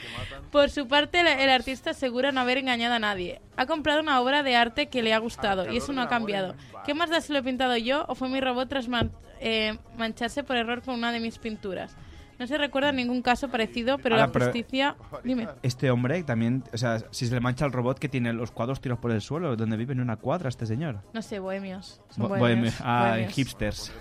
Por 0.51 0.69
su 0.69 0.87
parte, 0.87 1.21
el, 1.21 1.27
el 1.27 1.49
artista 1.49 1.89
asegura 1.91 2.31
no 2.31 2.41
haber 2.41 2.59
engañado 2.59 2.93
a 2.93 2.99
nadie. 2.99 3.41
Ha 3.57 3.65
comprado 3.65 3.99
una 4.01 4.21
obra 4.21 4.43
de 4.43 4.55
arte 4.55 4.89
que 4.89 5.01
le 5.01 5.11
ha 5.13 5.17
gustado 5.17 5.71
y 5.73 5.77
eso 5.77 5.91
no 5.91 6.03
ha 6.03 6.07
cambiado. 6.07 6.55
¿Qué 6.85 6.93
más 6.93 7.09
da 7.09 7.19
si 7.21 7.33
lo 7.33 7.39
he 7.39 7.43
pintado 7.43 7.75
yo 7.77 8.05
o 8.07 8.13
fue 8.13 8.29
mi 8.29 8.39
robot 8.41 8.69
tras 8.69 8.87
man- 8.87 9.11
eh, 9.39 9.79
mancharse 9.97 10.43
por 10.43 10.55
error 10.55 10.83
con 10.83 10.93
una 10.95 11.11
de 11.11 11.19
mis 11.19 11.39
pinturas? 11.39 11.95
No 12.39 12.47
se 12.47 12.57
recuerda 12.57 12.91
ningún 12.93 13.21
caso 13.21 13.49
parecido, 13.49 13.97
pero 13.97 14.15
Ahora, 14.15 14.27
la 14.27 14.31
pero- 14.31 14.45
justicia... 14.45 14.95
Dime. 15.25 15.47
Este 15.61 15.91
hombre 15.91 16.23
también, 16.23 16.63
o 16.73 16.77
sea, 16.77 16.99
si 17.11 17.27
se 17.27 17.33
le 17.35 17.41
mancha 17.41 17.65
el 17.65 17.73
robot 17.73 17.99
que 17.99 18.07
tiene 18.07 18.31
los 18.31 18.51
cuadros 18.51 18.79
tirados 18.79 19.01
por 19.01 19.11
el 19.11 19.19
suelo, 19.21 19.55
donde 19.57 19.75
vive 19.75 19.91
en 19.93 19.99
una 19.99 20.15
cuadra 20.15 20.47
este 20.47 20.65
señor. 20.65 21.01
No 21.13 21.21
sé, 21.21 21.39
bohemios. 21.39 22.01
Bo- 22.15 22.29
bohemios, 22.29 22.73
bohemio- 22.79 22.85
ah, 22.85 23.09
bohemios. 23.09 23.33
hipsters. 23.33 23.91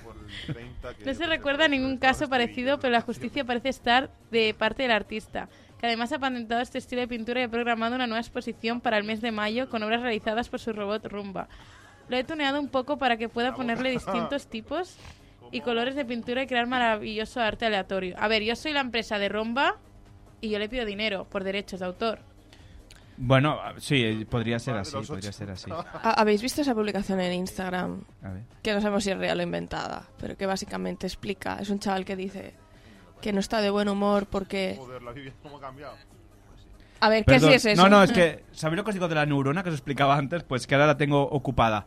No 1.04 1.14
se 1.14 1.26
recuerda 1.26 1.66
ningún 1.68 1.96
caso 1.98 2.28
parecido, 2.28 2.78
pero 2.78 2.92
la 2.92 3.00
justicia 3.00 3.44
parece 3.44 3.70
estar 3.70 4.10
de 4.30 4.54
parte 4.56 4.82
del 4.84 4.92
artista, 4.92 5.48
que 5.80 5.86
además 5.86 6.12
ha 6.12 6.18
patentado 6.18 6.60
este 6.60 6.78
estilo 6.78 7.00
de 7.00 7.08
pintura 7.08 7.40
y 7.40 7.44
ha 7.44 7.48
programado 7.48 7.96
una 7.96 8.06
nueva 8.06 8.20
exposición 8.20 8.80
para 8.80 8.98
el 8.98 9.04
mes 9.04 9.20
de 9.20 9.32
mayo 9.32 9.68
con 9.68 9.82
obras 9.82 10.00
realizadas 10.02 10.48
por 10.48 10.60
su 10.60 10.72
robot 10.72 11.06
Rumba. 11.06 11.48
Lo 12.08 12.16
he 12.16 12.24
tuneado 12.24 12.60
un 12.60 12.68
poco 12.68 12.98
para 12.98 13.16
que 13.16 13.28
pueda 13.28 13.54
ponerle 13.54 13.90
distintos 13.90 14.46
tipos 14.46 14.96
y 15.52 15.60
colores 15.60 15.94
de 15.94 16.04
pintura 16.04 16.42
y 16.42 16.46
crear 16.46 16.66
maravilloso 16.66 17.40
arte 17.40 17.66
aleatorio. 17.66 18.14
A 18.18 18.28
ver, 18.28 18.42
yo 18.42 18.54
soy 18.56 18.72
la 18.72 18.80
empresa 18.80 19.18
de 19.18 19.28
Rumba 19.28 19.76
y 20.40 20.50
yo 20.50 20.58
le 20.58 20.68
pido 20.68 20.84
dinero 20.84 21.24
por 21.24 21.44
derechos 21.44 21.80
de 21.80 21.86
autor. 21.86 22.20
Bueno, 23.20 23.58
sí, 23.78 24.24
podría 24.30 24.60
ser 24.60 24.76
así, 24.76 24.96
podría 25.06 25.32
ser 25.32 25.50
así. 25.50 25.68
¿Ha- 25.72 26.12
¿Habéis 26.20 26.40
visto 26.40 26.60
esa 26.62 26.72
publicación 26.74 27.18
en 27.20 27.32
Instagram? 27.32 28.02
A 28.22 28.28
ver. 28.30 28.42
Que 28.62 28.72
no 28.72 28.80
sabemos 28.80 29.02
si 29.02 29.10
es 29.10 29.18
real 29.18 29.40
o 29.40 29.42
inventada, 29.42 30.04
pero 30.20 30.36
que 30.36 30.46
básicamente 30.46 31.06
explica. 31.08 31.58
Es 31.60 31.68
un 31.70 31.80
chaval 31.80 32.04
que 32.04 32.14
dice 32.14 32.54
que 33.20 33.32
no 33.32 33.40
está 33.40 33.60
de 33.60 33.70
buen 33.70 33.88
humor 33.88 34.26
porque. 34.30 34.76
Joder, 34.78 35.02
la 35.02 35.10
vida 35.10 35.32
cómo 35.42 35.56
ha 35.56 35.60
cambiado. 35.60 35.94
A 37.00 37.08
ver, 37.08 37.24
¿qué 37.24 37.32
Perdón. 37.32 37.48
así 37.48 37.56
es 37.56 37.64
eso? 37.66 37.82
No, 37.82 37.88
no, 37.88 38.02
es 38.04 38.12
que, 38.12 38.44
¿sabéis 38.52 38.76
lo 38.76 38.84
que 38.84 38.90
os 38.90 38.94
digo 38.94 39.08
de 39.08 39.14
la 39.16 39.26
neurona 39.26 39.62
que 39.64 39.70
os 39.70 39.74
explicaba 39.74 40.16
antes? 40.16 40.44
Pues 40.44 40.66
que 40.68 40.74
ahora 40.76 40.86
la 40.86 40.96
tengo 40.96 41.22
ocupada. 41.22 41.86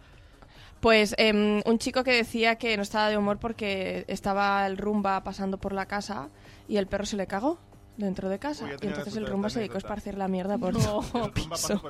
Pues 0.82 1.15
em, 1.17 1.62
un 1.65 1.78
chico 1.80 2.04
que 2.04 2.12
decía 2.12 2.56
que 2.58 2.76
no 2.76 2.84
estaba 2.84 3.08
de 3.10 3.17
humor 3.17 3.38
porque 3.38 4.04
estaba 4.08 4.65
el 4.67 4.78
rumba 4.78 5.24
pasando 5.24 5.58
por 5.58 5.74
la 5.74 5.86
casa 5.86 6.28
y 6.67 6.78
el 6.78 6.88
perro 6.88 7.06
se 7.06 7.15
le 7.17 7.28
cagó 7.28 7.60
dentro 7.98 8.30
de 8.30 8.39
casa. 8.39 8.65
Uy, 8.65 8.72
y 8.82 8.88
entonces 8.88 9.15
el 9.15 9.28
rumba 9.28 9.50
se 9.50 9.60
dedicó 9.60 9.76
a 9.76 9.78
esparcir 9.78 10.15
la 10.17 10.28
mierda 10.28 10.58
por 10.58 10.74
No. 10.74 10.80
todo 11.13 11.26
el 11.26 11.32
piso. 11.32 11.82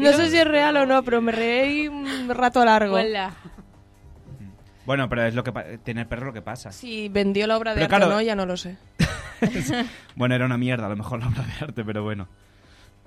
No 0.00 0.12
sé 0.12 0.30
si 0.30 0.36
es 0.36 0.46
real 0.46 0.76
o 0.76 0.84
no, 0.86 1.02
pero 1.02 1.22
me 1.22 1.32
reí 1.32 1.88
un 1.88 2.28
rato 2.28 2.62
largo. 2.64 2.96
Hola. 2.96 3.32
Bueno, 4.84 5.08
pero 5.08 5.24
es 5.24 5.34
lo 5.34 5.42
que 5.42 5.50
pa- 5.52 5.64
tener 5.82 6.06
perro 6.06 6.26
lo 6.26 6.32
que 6.32 6.42
pasa. 6.42 6.70
Si 6.72 7.08
vendió 7.08 7.46
la 7.46 7.56
obra 7.56 7.72
de 7.74 7.80
Pero 7.80 7.84
arte 7.86 7.96
claro- 7.96 8.12
o 8.12 8.14
no, 8.16 8.22
ya 8.22 8.36
no 8.36 8.46
lo 8.46 8.56
sé. 8.56 8.76
Bueno, 10.14 10.34
era 10.34 10.46
una 10.46 10.56
mierda 10.58 10.86
a 10.86 10.88
lo 10.90 10.96
mejor 10.96 11.20
la 11.20 11.28
obra 11.28 11.42
de 11.42 11.52
arte, 11.64 11.84
pero 11.84 12.02
bueno. 12.02 12.28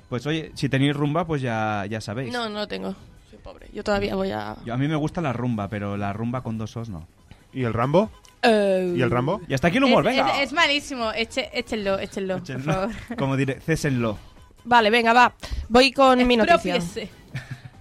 Pues 0.10 0.26
oye, 0.26 0.52
si 0.56 0.70
tenéis 0.70 0.96
rumba, 0.96 1.26
pues 1.26 1.42
ya, 1.42 1.86
ya 1.88 2.02
sabéis. 2.02 2.34
No, 2.34 2.50
no 2.50 2.60
lo 2.60 2.68
tengo. 2.68 2.96
Soy 3.39 3.54
pobre. 3.54 3.67
Yo 3.73 3.84
todavía 3.84 4.15
voy 4.15 4.32
a... 4.32 4.56
Yo- 4.65 4.73
a 4.73 4.78
mí 4.78 4.88
me 4.88 4.95
gusta 4.95 5.21
la 5.21 5.32
rumba, 5.34 5.67
pero 5.69 5.95
la 5.97 6.12
rumba 6.13 6.41
con 6.43 6.58
dos 6.58 6.75
os 6.78 6.89
no. 6.89 7.08
¿Y 7.54 7.63
el 7.63 7.73
Rambo? 7.73 8.12
Eh, 8.41 8.93
¿Y 8.97 9.02
el 9.02 9.10
Rambo? 9.10 9.41
Y 9.47 9.54
hasta 9.54 9.67
aquí 9.69 9.78
el 9.78 9.84
humor, 9.86 10.06
es, 10.08 10.15
venga. 10.15 10.36
es- 10.38 10.43
es 10.49 10.54
malísimo. 10.54 11.12
Eche- 11.13 11.49
échenlo, 11.54 11.97
échenlo, 11.99 12.36
por 12.36 12.43
Échenlo. 12.43 12.73
favor. 12.73 12.91
Como 13.17 13.36
diré, 13.38 13.60
césenlo. 13.60 14.17
Vale, 14.65 14.89
venga, 14.89 15.13
va. 15.13 15.34
Voy 15.69 15.91
con 15.91 16.25
mi 16.28 16.38
noticia. 16.38 16.78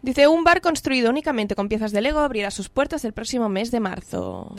Dice, 0.01 0.29
un 0.29 0.44
bar 0.44 0.61
construido 0.61 1.11
únicamente 1.11 1.55
con 1.57 1.68
piezas 1.68 1.90
de 1.92 2.01
Lego 2.01 2.21
abrirá 2.21 2.51
sus 2.53 2.68
puertas 2.68 3.05
el 3.05 3.12
próximo 3.12 3.49
mes 3.49 3.71
de 3.73 3.81
marzo. 3.81 4.55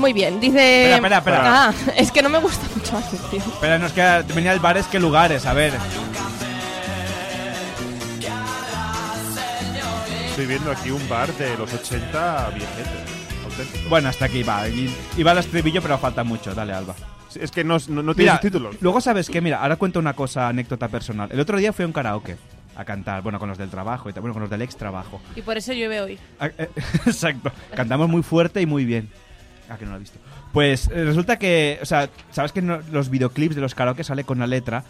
Muy 0.00 0.14
bien. 0.14 0.40
Dice. 0.40 0.94
Espera, 0.94 1.18
espera, 1.18 1.36
espera. 1.36 1.68
Ah, 1.68 1.74
es 1.96 2.10
que 2.10 2.22
no 2.22 2.30
me 2.30 2.38
gusta 2.38 2.66
mucho 2.74 2.94
la 2.94 3.02
canción. 3.02 3.42
Pero 3.60 3.78
nos 3.78 3.92
queda, 3.92 4.22
venía 4.22 4.52
el 4.52 4.58
bares 4.58 4.86
que 4.86 4.98
lugares, 4.98 5.44
a 5.44 5.52
ver. 5.52 5.74
Estoy 10.30 10.46
viendo 10.46 10.70
aquí 10.70 10.90
un 10.90 11.06
bar 11.06 11.30
de 11.34 11.54
los 11.58 11.70
80 11.72 12.50
viejete. 12.54 12.90
auténtico. 13.44 13.88
Bueno, 13.90 14.08
hasta 14.08 14.24
aquí 14.24 14.42
va. 14.42 14.62
Va 14.62 15.32
el 15.32 15.38
estribillo, 15.38 15.82
pero 15.82 15.98
falta 15.98 16.24
mucho. 16.24 16.54
Dale, 16.54 16.72
Alba. 16.72 16.94
Es 17.38 17.50
que 17.50 17.62
no, 17.62 17.76
no, 17.88 18.02
no 18.02 18.14
tiene 18.14 18.38
títulos. 18.38 18.76
luego 18.80 19.02
sabes 19.02 19.28
que, 19.28 19.42
mira, 19.42 19.60
ahora 19.60 19.76
cuento 19.76 19.98
una 19.98 20.14
cosa, 20.14 20.48
anécdota 20.48 20.88
personal. 20.88 21.28
El 21.30 21.40
otro 21.40 21.58
día 21.58 21.74
fui 21.74 21.82
a 21.82 21.86
un 21.86 21.92
karaoke 21.92 22.38
a 22.74 22.84
cantar, 22.86 23.22
bueno, 23.22 23.38
con 23.38 23.50
los 23.50 23.58
del 23.58 23.68
trabajo 23.68 24.08
y 24.08 24.14
tal, 24.14 24.22
bueno, 24.22 24.32
con 24.32 24.40
los 24.40 24.50
del 24.50 24.62
ex 24.62 24.74
trabajo. 24.76 25.20
Y 25.36 25.42
por 25.42 25.58
eso 25.58 25.74
llueve 25.74 26.00
hoy. 26.00 26.18
Ah, 26.40 26.48
eh, 26.56 26.70
Exacto. 27.06 27.52
Cantamos 27.74 28.08
muy 28.08 28.22
fuerte 28.22 28.62
y 28.62 28.66
muy 28.66 28.86
bien. 28.86 29.10
Ah, 29.70 29.78
que 29.78 29.84
no 29.84 29.92
lo 29.92 29.96
he 29.98 30.00
visto. 30.00 30.18
Pues 30.52 30.88
eh, 30.88 31.04
resulta 31.04 31.38
que, 31.38 31.78
o 31.80 31.86
sea, 31.86 32.10
sabes 32.32 32.50
que 32.50 32.60
los 32.60 33.08
videoclips 33.08 33.54
de 33.54 33.60
los 33.60 33.76
karaoke 33.76 34.02
sale 34.02 34.24
con 34.24 34.40
la 34.40 34.48
letra 34.48 34.82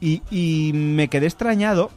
y, 0.00 0.22
y 0.30 0.70
me 0.74 1.08
quedé 1.08 1.26
extrañado 1.26 1.90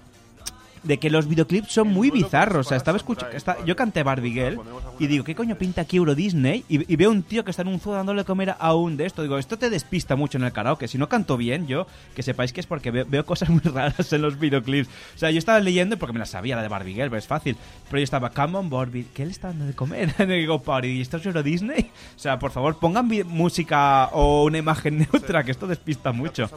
de 0.84 0.98
que 0.98 1.10
los 1.10 1.28
videoclips 1.28 1.72
son 1.72 1.90
muy 1.90 2.10
bizarros. 2.12 2.68
O 2.68 2.70
sea, 2.70 2.78
estaba 2.78 2.98
escuchando. 2.98 3.36
yo 3.66 3.76
canté 3.76 4.04
Barbie 4.04 4.32
Girl 4.32 4.62
y 5.00 5.08
digo, 5.08 5.24
¿qué 5.24 5.36
coño 5.36 5.56
pinta 5.58 5.82
aquí 5.82 5.98
Euro 5.98 6.16
Disney? 6.16 6.66
Y, 6.70 6.92
y 6.92 6.96
veo 6.96 7.12
un 7.12 7.24
tío 7.24 7.44
que 7.44 7.52
está 7.52 7.62
en 7.62 7.70
un 7.70 7.80
zoo 7.80 7.94
dándole 7.94 8.26
comer 8.26 8.56
a 8.58 8.74
un 8.76 8.98
de 8.98 9.06
esto. 9.06 9.22
Digo, 9.22 9.38
esto 9.38 9.58
te 9.58 9.70
despista 9.70 10.16
mucho 10.16 10.38
en 10.38 10.44
el 10.44 10.52
karaoke. 10.52 10.88
Si 10.88 10.98
no 10.98 11.10
canto 11.10 11.38
bien, 11.38 11.68
yo, 11.68 11.88
que 12.16 12.24
sepáis 12.24 12.54
que 12.54 12.62
es 12.62 12.68
porque 12.68 12.92
veo, 12.92 13.06
veo 13.08 13.26
cosas 13.26 13.50
muy 13.52 13.62
raras 13.62 14.12
en 14.14 14.22
los 14.22 14.40
videoclips. 14.40 14.90
O 15.16 15.18
sea, 15.18 15.32
yo 15.32 15.40
estaba 15.40 15.60
leyendo 15.60 15.98
porque 15.98 16.14
me 16.14 16.20
la 16.20 16.26
sabía 16.26 16.56
la 16.56 16.62
de 16.62 16.68
Barbie 16.68 16.94
Girl, 16.94 17.10
pero 17.10 17.20
es 17.20 17.28
fácil. 17.28 17.58
Pero 17.90 18.00
yo 18.00 18.04
estaba, 18.04 18.32
come 18.32 18.58
on 18.58 18.70
Barbie, 18.70 19.08
¿qué 19.14 19.26
le 19.26 19.32
está 19.32 19.50
dando 19.50 19.66
de 19.66 19.74
comer? 19.74 20.14
y 20.20 20.26
digo, 20.26 20.62
¿y 20.84 21.02
esto 21.02 21.18
es 21.18 21.26
Euro 21.26 21.44
Disney? 21.44 21.92
O 22.16 22.20
sea, 22.20 22.40
por 22.40 22.52
favor, 22.52 22.78
pongan 22.78 23.08
música 23.28 24.08
o 24.14 24.46
una 24.46 24.58
imagen 24.58 25.00
neutra, 25.00 25.44
que 25.44 25.52
esto 25.52 25.68
despista 25.68 26.12
mucho. 26.12 26.50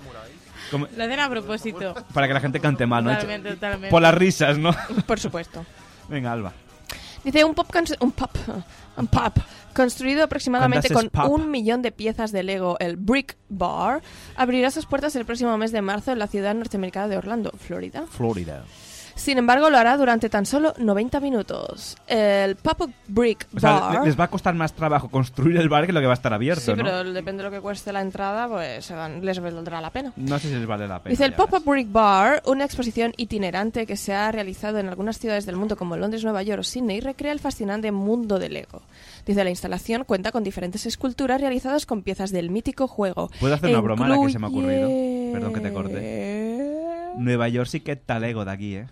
Como- 0.71 0.87
Lo 0.97 1.05
hacen 1.05 1.21
a 1.21 1.29
propósito. 1.31 1.95
para 2.13 2.27
que 2.27 2.35
la 2.35 2.41
gente 2.41 2.61
cante 2.61 2.87
mal, 2.87 3.05
¿no? 3.05 3.11
Totalmente, 3.13 3.51
totalmente. 3.55 3.91
Por 3.91 4.03
las 4.03 4.15
risas, 4.15 4.59
¿no? 4.59 4.75
Por 5.07 5.19
supuesto. 5.21 5.65
Venga, 6.09 6.33
Alba. 6.33 6.53
Dice 7.25 7.43
un 7.45 7.55
pop, 7.55 7.71
cons- 7.73 7.97
un 8.01 8.13
pop, 8.13 8.31
un 8.97 9.07
pop 9.07 9.37
construido 9.75 10.25
aproximadamente 10.25 10.89
con 10.91 11.09
pop. 11.09 11.29
un 11.31 11.51
millón 11.51 11.81
de 11.83 11.91
piezas 11.91 12.31
de 12.33 12.43
Lego, 12.43 12.77
el 12.81 12.97
Brick 12.97 13.37
Bar, 13.49 14.03
abrirá 14.37 14.71
sus 14.71 14.87
puertas 14.87 15.17
el 15.17 15.25
próximo 15.25 15.57
mes 15.59 15.73
de 15.73 15.81
marzo 15.83 16.13
en 16.13 16.19
la 16.19 16.27
ciudad 16.27 16.55
norteamericana 16.55 17.09
de 17.09 17.17
Orlando, 17.17 17.51
Florida. 17.59 18.05
Florida. 18.11 18.65
Sin 19.17 19.39
embargo, 19.39 19.71
lo 19.71 19.79
hará 19.79 19.97
durante 19.97 20.29
tan 20.29 20.45
solo 20.47 20.75
90 20.79 21.21
minutos. 21.21 21.97
El 22.07 22.57
Pop-Up 22.57 22.93
Brick 23.09 23.47
O 23.57 23.61
sea, 23.61 23.79
Bar... 23.81 24.01
le- 24.01 24.07
les 24.07 24.19
va 24.19 24.25
a 24.25 24.29
costar 24.29 24.55
más 24.55 24.73
trabajo 24.73 25.09
construir 25.09 25.57
el 25.57 25.69
bar 25.69 25.87
que 25.87 25.93
lo 25.93 26.01
que 26.01 26.07
va 26.07 26.13
a 26.13 26.15
estar 26.15 26.33
abierto, 26.35 26.61
Sí, 26.63 26.71
¿no? 26.73 26.77
pero 26.85 27.05
depende 27.05 27.43
de 27.43 27.49
lo 27.51 27.55
que 27.55 27.61
cueste 27.61 27.93
la 27.93 28.01
entrada, 28.01 28.49
pues 28.49 28.93
les 29.23 29.41
valdrá 29.41 29.81
la 29.81 29.91
pena. 29.91 30.13
No 30.17 30.39
sé 30.39 30.49
si 30.49 30.55
les 30.55 30.67
vale 30.67 30.89
la 30.89 30.99
pena. 31.01 31.11
Dice 31.11 31.25
el 31.25 31.33
Pop-Up 31.35 31.65
Brick 31.65 31.91
Bar, 31.93 32.43
una 32.47 32.65
exposición 32.65 33.13
itinerante 33.17 33.87
que 33.87 33.97
se 33.97 34.13
ha 34.15 34.31
realizado 34.33 34.79
en 34.79 34.89
algunas 34.89 35.19
ciudades 35.19 35.47
del 35.47 35.57
mundo 35.57 35.77
como 35.77 35.97
Londres, 35.97 36.25
Nueva 36.25 36.43
York 36.43 36.61
o 36.61 36.65
Sydney, 36.65 37.01
recrea 37.01 37.33
el 37.33 37.41
fascinante 37.41 37.93
mundo 37.93 38.39
de 38.39 38.49
Lego. 38.49 38.83
Dice 39.27 39.45
la 39.45 39.51
instalación 39.51 40.05
cuenta 40.05 40.33
con 40.33 40.43
diferentes 40.45 40.87
esculturas 40.87 41.41
realizadas 41.41 41.87
con 41.87 42.03
piezas 42.03 42.31
del 42.31 42.51
mítico 42.51 42.89
juego. 42.89 43.31
¿Puedo 43.41 43.55
hacer 43.55 43.71
una 43.71 43.81
broma 43.81 44.07
ahora 44.07 44.27
que 44.27 44.33
se 44.33 44.39
me 44.39 44.47
ha 44.47 44.51
ocurrido? 44.51 44.89
Perdón 45.33 45.53
que 45.55 45.61
te 45.61 45.73
corte. 45.73 46.71
Nueva 47.17 47.49
York 47.49 47.69
sí 47.69 47.81
que 47.81 47.97
tal 47.97 48.25
ego 48.25 48.45
de 48.45 48.51
aquí, 48.51 48.77
¿eh? 48.77 48.87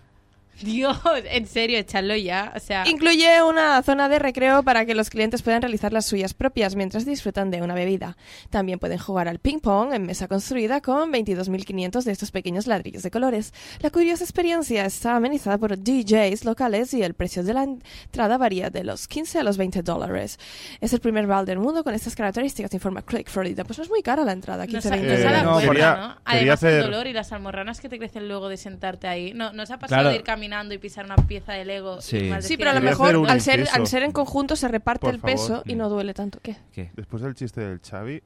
Dios, 0.61 0.97
en 1.29 1.47
serio, 1.47 1.77
echarlo 1.77 2.15
ya. 2.15 2.53
O 2.55 2.59
sea, 2.59 2.87
Incluye 2.87 3.41
una 3.43 3.81
zona 3.83 4.07
de 4.09 4.19
recreo 4.19 4.63
para 4.63 4.85
que 4.85 4.95
los 4.95 5.09
clientes 5.09 5.41
puedan 5.41 5.61
realizar 5.61 5.91
las 5.91 6.05
suyas 6.05 6.33
propias 6.33 6.75
mientras 6.75 7.05
disfrutan 7.05 7.51
de 7.51 7.61
una 7.61 7.73
bebida. 7.73 8.15
También 8.49 8.79
pueden 8.79 8.97
jugar 8.99 9.27
al 9.27 9.39
ping 9.39 9.59
pong 9.59 9.93
en 9.93 10.05
mesa 10.05 10.27
construida 10.27 10.79
con 10.81 11.11
22.500 11.11 12.03
de 12.03 12.11
estos 12.11 12.31
pequeños 12.31 12.67
ladrillos 12.67 13.03
de 13.03 13.11
colores. 13.11 13.53
La 13.81 13.89
curiosa 13.89 14.23
experiencia 14.23 14.85
está 14.85 15.15
amenizada 15.15 15.57
por 15.57 15.77
DJs 15.77 16.45
locales 16.45 16.93
y 16.93 17.01
el 17.03 17.13
precio 17.13 17.43
de 17.43 17.53
la 17.53 17.63
entrada 17.63 18.37
varía 18.37 18.69
de 18.69 18.83
los 18.83 19.07
15 19.07 19.39
a 19.39 19.43
los 19.43 19.57
20 19.57 19.81
dólares. 19.81 20.39
Es 20.81 20.93
el 20.93 20.99
primer 20.99 21.27
bar 21.27 21.45
del 21.45 21.59
mundo 21.59 21.83
con 21.83 21.93
estas 21.93 22.15
características, 22.15 22.73
informa 22.73 23.01
Click 23.01 23.27
Florida. 23.29 23.63
Pues 23.63 23.79
no 23.79 23.83
es 23.83 23.89
muy 23.89 24.01
cara 24.03 24.23
la 24.23 24.31
entrada, 24.31 24.65
no 24.65 24.71
15 24.71 24.89
sa- 24.89 24.95
20 24.95 25.09
no 25.09 25.17
quería- 25.17 25.43
¿no? 25.43 25.59
quería 25.59 26.17
Además, 26.25 26.63
el 26.63 26.69
hacer- 26.69 26.83
dolor 26.83 27.07
y 27.07 27.13
las 27.13 27.31
almorranas 27.33 27.81
que 27.81 27.89
te 27.89 27.97
crecen 27.97 28.27
luego 28.27 28.47
de 28.49 28.57
sentarte 28.57 29.07
ahí. 29.07 29.33
¿No, 29.33 29.51
¿no 29.51 29.65
se 29.65 29.73
ha 29.73 29.79
pasado 29.79 30.01
Claro. 30.01 30.09
de 30.09 30.15
ir 30.17 30.23
caminando 30.23 30.52
y 30.73 30.77
pisar 30.77 31.05
una 31.05 31.15
pieza 31.15 31.53
de 31.53 31.65
Lego? 31.65 32.01
Sí. 32.01 32.17
y 32.17 32.41
Sí, 32.41 32.57
pero 32.57 32.71
a 32.71 32.73
lo 32.73 32.81
mejor 32.81 33.29
al 33.29 33.41
ser, 33.41 33.67
al 33.71 33.87
ser 33.87 34.03
en 34.03 34.11
conjunto 34.11 34.55
se 34.55 34.67
reparte 34.67 35.01
Por 35.07 35.13
el 35.15 35.19
favor. 35.21 35.35
peso 35.35 35.63
y 35.65 35.75
no 35.75 35.89
duele 35.89 36.13
tanto. 36.13 36.39
¿Qué? 36.41 36.55
¿Qué? 36.71 36.91
Después 36.95 37.21
del 37.23 37.33
chiste 37.35 37.61
del 37.61 37.79
Xavi, 37.81 38.21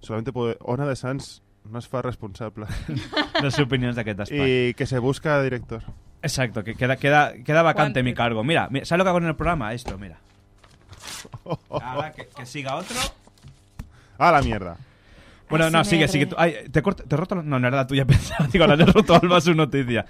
solamente 0.00 0.32
puede... 0.32 0.56
Ona 0.60 0.86
de 0.86 0.96
Sans 0.96 1.42
no 1.70 1.78
es 1.78 1.86
fa 1.88 2.02
responsable. 2.02 2.66
Les 3.42 3.58
opinions 3.60 3.94
d'aquest 3.94 4.20
espai. 4.26 4.68
y 4.70 4.74
que 4.74 4.84
se 4.86 4.98
busca 4.98 5.40
director. 5.42 5.82
Exacto, 6.22 6.64
que 6.64 6.74
queda, 6.74 6.96
queda, 6.96 7.34
queda 7.44 7.62
vacante 7.62 8.02
mi 8.02 8.14
cargo. 8.14 8.42
Mira, 8.44 8.68
mira, 8.70 8.84
¿sabes 8.84 8.98
lo 8.98 9.04
que 9.04 9.08
hago 9.10 9.18
en 9.18 9.26
el 9.26 9.36
programa? 9.36 9.72
Esto, 9.72 9.96
mira. 9.98 10.18
Ahora 11.70 12.12
que, 12.12 12.26
que 12.26 12.46
siga 12.46 12.76
otro. 12.76 12.96
¡A 14.18 14.30
la 14.32 14.42
mierda! 14.42 14.76
Bueno, 15.48 15.68
no, 15.70 15.84
sigue, 15.84 16.08
sigue. 16.08 16.28
Ay, 16.36 16.54
¿te, 16.70 16.78
he 16.78 16.82
corto- 16.82 17.04
¿Te 17.04 17.14
he 17.14 17.18
roto? 17.18 17.34
No, 17.36 17.58
no 17.58 17.68
era 17.68 17.76
la 17.76 17.86
tuya 17.86 18.04
pensada. 18.06 18.48
Digo, 18.50 18.64
ahora 18.64 18.76
le 18.76 18.84
he 18.84 18.86
roto 18.86 19.14
a 19.14 19.18
Alba 19.18 19.40
su 19.40 19.54
noticia. 19.54 20.06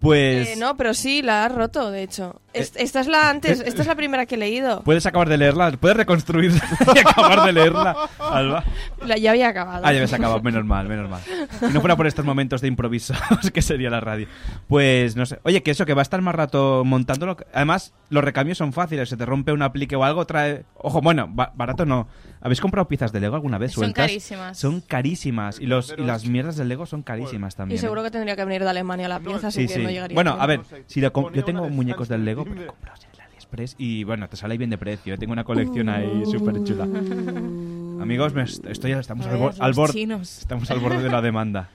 Pues... 0.00 0.48
Eh, 0.48 0.56
no, 0.56 0.76
pero 0.76 0.94
sí, 0.94 1.22
la 1.22 1.44
has 1.44 1.52
roto, 1.54 1.90
de 1.90 2.02
hecho. 2.02 2.40
Es- 2.52 2.72
esta 2.76 3.00
es 3.00 3.06
la 3.06 3.30
antes, 3.30 3.60
esta 3.60 3.82
es 3.82 3.86
la 3.88 3.94
primera 3.94 4.26
que 4.26 4.34
he 4.34 4.38
leído. 4.38 4.82
Puedes 4.82 5.06
acabar 5.06 5.28
de 5.28 5.38
leerla, 5.38 5.70
puedes 5.72 5.96
reconstruir 5.96 6.52
y 6.94 6.98
acabar 6.98 7.44
de 7.46 7.52
leerla, 7.52 7.96
Alba. 8.18 8.64
La, 9.06 9.16
ya 9.16 9.30
había 9.30 9.48
acabado. 9.48 9.78
Ah, 9.84 9.92
ya 9.92 9.98
habías 9.98 10.12
acabado, 10.12 10.40
menos 10.42 10.64
mal, 10.64 10.88
menos 10.88 11.08
mal. 11.08 11.20
Si 11.60 11.72
no 11.72 11.80
fuera 11.80 11.96
por 11.96 12.06
estos 12.06 12.24
momentos 12.24 12.60
de 12.60 12.68
improviso, 12.68 13.14
que 13.54 13.62
sería 13.62 13.88
la 13.90 14.00
radio. 14.00 14.26
Pues 14.68 15.16
no 15.16 15.26
sé. 15.26 15.38
Oye, 15.44 15.62
que 15.62 15.70
eso, 15.70 15.86
que 15.86 15.94
va 15.94 16.00
a 16.00 16.02
estar 16.02 16.20
más 16.22 16.34
rato 16.34 16.82
montándolo. 16.84 17.36
Además, 17.54 17.92
los 18.08 18.24
recambios 18.24 18.58
son 18.58 18.72
fáciles. 18.72 19.08
Se 19.08 19.16
te 19.16 19.24
rompe 19.26 19.52
un 19.52 19.62
aplique 19.62 19.94
o 19.96 20.04
algo, 20.04 20.26
trae. 20.26 20.64
Ojo, 20.74 21.00
bueno, 21.00 21.28
ba- 21.30 21.52
barato 21.54 21.86
no. 21.86 22.08
¿Habéis 22.42 22.60
comprado 22.60 22.88
piezas 22.88 23.12
de 23.12 23.20
Lego 23.20 23.34
alguna 23.36 23.58
vez 23.58 23.72
Son 23.72 23.82
sueltas? 23.84 24.06
carísimas. 24.06 24.58
Son 24.58 24.80
carísimas. 24.80 25.60
Y, 25.60 25.66
los, 25.66 25.94
y 25.96 26.02
las 26.02 26.24
mierdas 26.26 26.56
del 26.56 26.68
Lego 26.68 26.86
son 26.86 27.02
carísimas 27.02 27.54
Y 27.54 27.56
también. 27.58 27.78
¿eh? 27.78 27.80
seguro 27.80 28.02
que 28.02 28.10
tendría 28.10 28.34
que 28.34 28.44
venir 28.44 28.62
de 28.64 28.70
Alemania 28.70 29.08
la 29.08 29.20
pieza, 29.20 29.48
así 29.48 29.62
Sí, 29.62 29.66
que 29.68 29.74
sí. 29.74 29.82
no 29.82 29.90
llegaría. 29.90 30.14
Bueno, 30.14 30.36
a 30.40 30.46
ver, 30.46 30.62
si 30.86 31.00
lo 31.02 31.12
yo 31.32 31.44
tengo 31.44 31.68
muñecos 31.68 32.08
del 32.08 32.24
Lego, 32.24 32.39
pero 32.44 32.62
en 33.04 33.10
el 33.14 33.20
AliExpress 33.20 33.74
y 33.78 34.04
bueno, 34.04 34.28
te 34.28 34.36
sale 34.36 34.52
ahí 34.52 34.58
bien 34.58 34.70
de 34.70 34.78
precio. 34.78 35.16
Tengo 35.18 35.32
una 35.32 35.44
colección 35.44 35.88
ahí 35.88 36.22
súper 36.30 36.62
chula. 36.64 36.84
Amigos, 38.02 38.32
me 38.34 38.42
est- 38.42 38.64
estoy, 38.66 38.92
estamos 38.92 39.26
al, 39.26 39.38
bor- 39.38 39.54
borde. 39.74 39.92
Estamos 40.38 40.70
al 40.70 40.80
borde 40.80 41.02
de 41.02 41.10
la 41.10 41.20
demanda. 41.22 41.68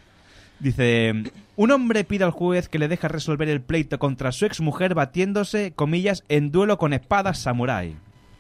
Dice, 0.60 1.13
un 1.58 1.71
hombre 1.71 2.04
pide 2.04 2.23
al 2.23 2.32
juez 2.32 2.69
que 2.69 2.80
le 2.80 2.88
deje 2.88 3.08
resolver 3.08 3.49
el 3.49 3.62
pleito 3.62 3.99
contra 3.99 4.32
su 4.32 4.45
exmujer 4.45 4.95
batiéndose, 4.95 5.73
comillas, 5.73 6.23
en 6.30 6.51
duelo 6.51 6.78
con 6.78 6.93
espadas 6.93 7.39
samurái. 7.39 7.95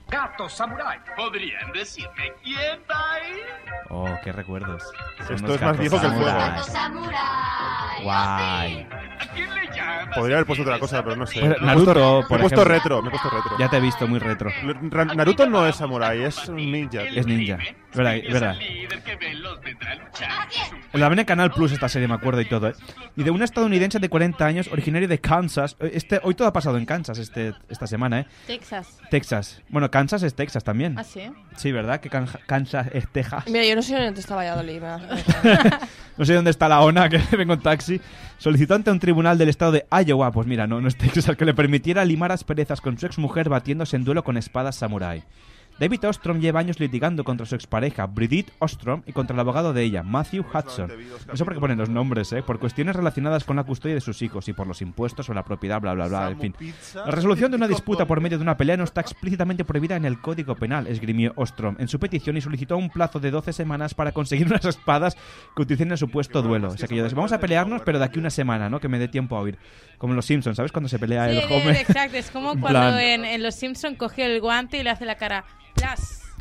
Gato 0.07 0.47
Samurai. 0.47 0.99
¿Podrían 1.15 1.71
decirme 1.73 2.31
quién 2.43 2.79
va 2.89 3.13
ahí? 3.15 3.33
Oh, 3.89 4.07
qué 4.23 4.31
recuerdos. 4.31 4.83
Son 5.25 5.35
Esto 5.35 5.55
es 5.55 5.61
más 5.61 5.77
viejo 5.79 5.99
que 5.99 6.05
el 6.07 6.13
juego. 6.13 6.63
samurái. 6.63 8.03
Guay. 8.03 8.87
¿A 9.19 9.25
quién 9.33 9.55
le 9.55 9.67
llama? 9.75 10.11
Podría 10.15 10.35
haber 10.37 10.45
puesto 10.45 10.63
otra 10.63 10.79
cosa, 10.79 11.03
pero 11.03 11.15
no 11.15 11.25
sé. 11.25 11.39
Pues, 11.39 11.49
Me 11.49 11.57
he 11.57 11.61
Naruto, 11.61 11.85
puesto- 11.93 12.27
por 12.27 12.29
me 12.29 12.35
he 12.35 12.39
puesto 12.41 12.61
ejemplo. 12.61 12.63
retro, 12.75 13.01
me 13.01 13.07
he 13.07 13.11
puesto 13.11 13.29
retro. 13.29 13.51
Ya 13.57 13.69
te 13.69 13.77
he 13.77 13.79
visto 13.79 14.07
muy 14.07 14.19
retro. 14.19 14.51
Naruto 15.15 15.45
no 15.47 15.65
es 15.67 15.75
samurai, 15.75 16.21
es 16.23 16.47
un 16.49 16.57
ninja. 16.57 17.01
Es 17.03 17.25
ninja. 17.25 17.57
Verdad, 17.95 18.15
Es 18.17 18.33
verdad. 18.33 18.55
el 18.61 18.73
líder 18.81 19.03
que 19.03 19.15
veloz 19.15 19.61
vendrá 19.63 19.91
a 19.91 19.95
luchar. 19.95 20.47
La 20.93 21.09
ven 21.09 21.19
en 21.19 21.25
Canal 21.25 21.51
Plus 21.51 21.71
esta 21.71 21.89
serie, 21.89 22.07
me 22.07 22.13
acuerdo 22.13 22.41
y 22.41 22.45
todo, 22.45 22.69
¿eh? 22.69 22.73
Y 23.15 23.23
de 23.23 23.31
un 23.31 23.41
estadounidense 23.41 23.99
de 23.99 24.09
40 24.09 24.45
años, 24.45 24.67
originario 24.71 25.07
de 25.07 25.19
Kansas. 25.19 25.75
eh, 25.79 25.91
Este, 25.93 26.19
hoy 26.23 26.35
todo 26.35 26.47
ha 26.47 26.53
pasado 26.53 26.77
en 26.77 26.85
Kansas 26.85 27.17
este, 27.19 27.53
esta 27.69 27.87
semana, 27.87 28.21
¿eh? 28.21 28.25
Texas. 28.47 28.97
Texas. 29.09 29.61
Bueno, 29.69 29.89
Kansas 29.91 30.23
es 30.23 30.33
Texas 30.35 30.63
también. 30.63 30.97
¿Ah, 30.97 31.03
sí? 31.03 31.21
Sí, 31.57 31.71
¿verdad? 31.71 31.99
Que 31.99 32.09
Can- 32.09 32.27
Kansas 32.47 32.87
es 32.93 33.07
Texas. 33.09 33.45
Mira, 33.47 33.65
yo 33.65 33.75
no 33.75 33.81
sé 33.81 33.95
dónde 34.03 34.19
está 34.19 34.35
Valladolid. 34.35 34.81
No 36.17 36.23
sé 36.23 36.33
dónde 36.33 36.51
está 36.51 36.69
la 36.69 36.79
ONA, 36.79 37.09
que 37.09 37.17
vengo 37.37 37.53
en 37.55 37.59
taxi. 37.61 37.99
Solicitó 38.37 38.73
ante 38.75 38.89
un 38.89 38.99
tribunal 38.99 39.37
del 39.37 39.49
estado 39.49 39.73
de 39.73 39.85
Iowa, 40.05 40.31
pues 40.31 40.47
mira, 40.47 40.65
no, 40.65 40.79
no 40.79 40.87
es 40.87 40.95
Texas, 40.97 41.35
que 41.35 41.43
le 41.43 41.53
permitiera 41.53 42.05
limar 42.05 42.31
asperezas 42.31 42.79
con 42.79 42.97
su 42.97 43.05
exmujer 43.05 43.49
batiéndose 43.49 43.97
en 43.97 44.05
duelo 44.05 44.23
con 44.23 44.37
espadas 44.37 44.77
samurái. 44.77 45.23
David 45.77 46.07
Ostrom 46.07 46.39
lleva 46.39 46.61
años 46.61 46.79
litigando 46.79 47.25
contra 47.25 47.45
su 47.45 47.53
expareja, 47.53 48.05
Brigitte 48.05 48.53
Ostrom, 48.59 49.03
y 49.05 49.11
contra 49.11 49.33
el 49.33 49.39
abogado 49.41 49.73
de 49.73 49.83
ella, 49.83 50.03
Matthew 50.03 50.45
Hudson. 50.53 50.89
No 51.27 51.35
sé 51.35 51.43
por 51.43 51.53
qué 51.53 51.59
ponen 51.59 51.77
los 51.77 51.89
nombres, 51.89 52.31
¿eh? 52.31 52.41
Por 52.43 52.59
cuestiones 52.59 52.95
relacionadas 52.95 53.43
con 53.43 53.57
la 53.57 53.65
custodia 53.65 53.95
de 53.95 53.99
sus 54.01 54.21
hijos 54.21 54.47
y 54.47 54.53
por 54.53 54.67
los 54.67 54.81
impuestos 54.81 55.29
o 55.29 55.33
la 55.33 55.43
propiedad, 55.43 55.81
bla, 55.81 55.93
bla, 55.93 56.07
bla, 56.07 56.29
en 56.31 56.39
fin. 56.39 56.55
La 56.93 57.11
resolución 57.11 57.51
de 57.51 57.57
una 57.57 57.67
disputa 57.75 58.05
por 58.05 58.21
medio 58.21 58.37
de 58.37 58.43
una 58.43 58.55
pelea 58.55 58.77
no 58.77 58.85
está 58.85 59.01
explícitamente 59.01 59.65
prohibida 59.65 59.97
en 59.97 60.05
el 60.05 60.21
Código 60.21 60.55
Penal, 60.55 60.87
esgrimió 60.87 61.33
Ostrom 61.35 61.75
en 61.77 61.89
su 61.89 61.99
petición 61.99 62.37
y 62.37 62.41
solicitó 62.41 62.77
un 62.77 62.89
plazo 62.89 63.19
de 63.19 63.31
12 63.31 63.51
semanas 63.51 63.93
para 63.93 64.13
conseguir 64.13 64.47
unas 64.51 64.63
espadas 64.63 65.17
que 65.55 65.61
utilicen 65.61 65.91
el 65.91 65.97
supuesto 65.97 66.41
duelo. 66.41 66.69
O 66.69 66.77
sea 66.77 66.87
que 66.87 66.95
yo 66.95 67.03
decía, 67.03 67.17
vamos 67.17 67.33
a 67.33 67.39
pelearnos, 67.39 67.81
pero 67.81 67.99
de 67.99 68.05
aquí 68.05 68.17
una 68.19 68.29
semana, 68.29 68.69
¿no? 68.69 68.79
Que 68.79 68.87
me 68.87 68.97
dé 68.97 69.09
tiempo 69.09 69.35
a 69.35 69.41
oír. 69.41 69.57
Como 69.97 70.13
en 70.13 70.15
los 70.15 70.25
Simpsons, 70.25 70.55
¿sabes? 70.55 70.71
Cuando 70.71 70.87
se 70.87 70.99
pelea 70.99 71.29
Sí, 71.29 71.37
el 71.37 71.39
eh, 71.39 71.45
Homer. 71.49 71.75
exacto. 71.75 72.15
Es 72.17 72.31
como 72.31 72.59
cuando 72.59 72.97
en, 72.97 73.25
en 73.25 73.43
Los 73.43 73.55
Simpson 73.55 73.95
cogió 73.95 74.25
el 74.25 74.39
guante 74.39 74.77
y 74.77 74.83
le 74.83 74.89
hace 74.89 75.05
la 75.05 75.15
cara. 75.15 75.43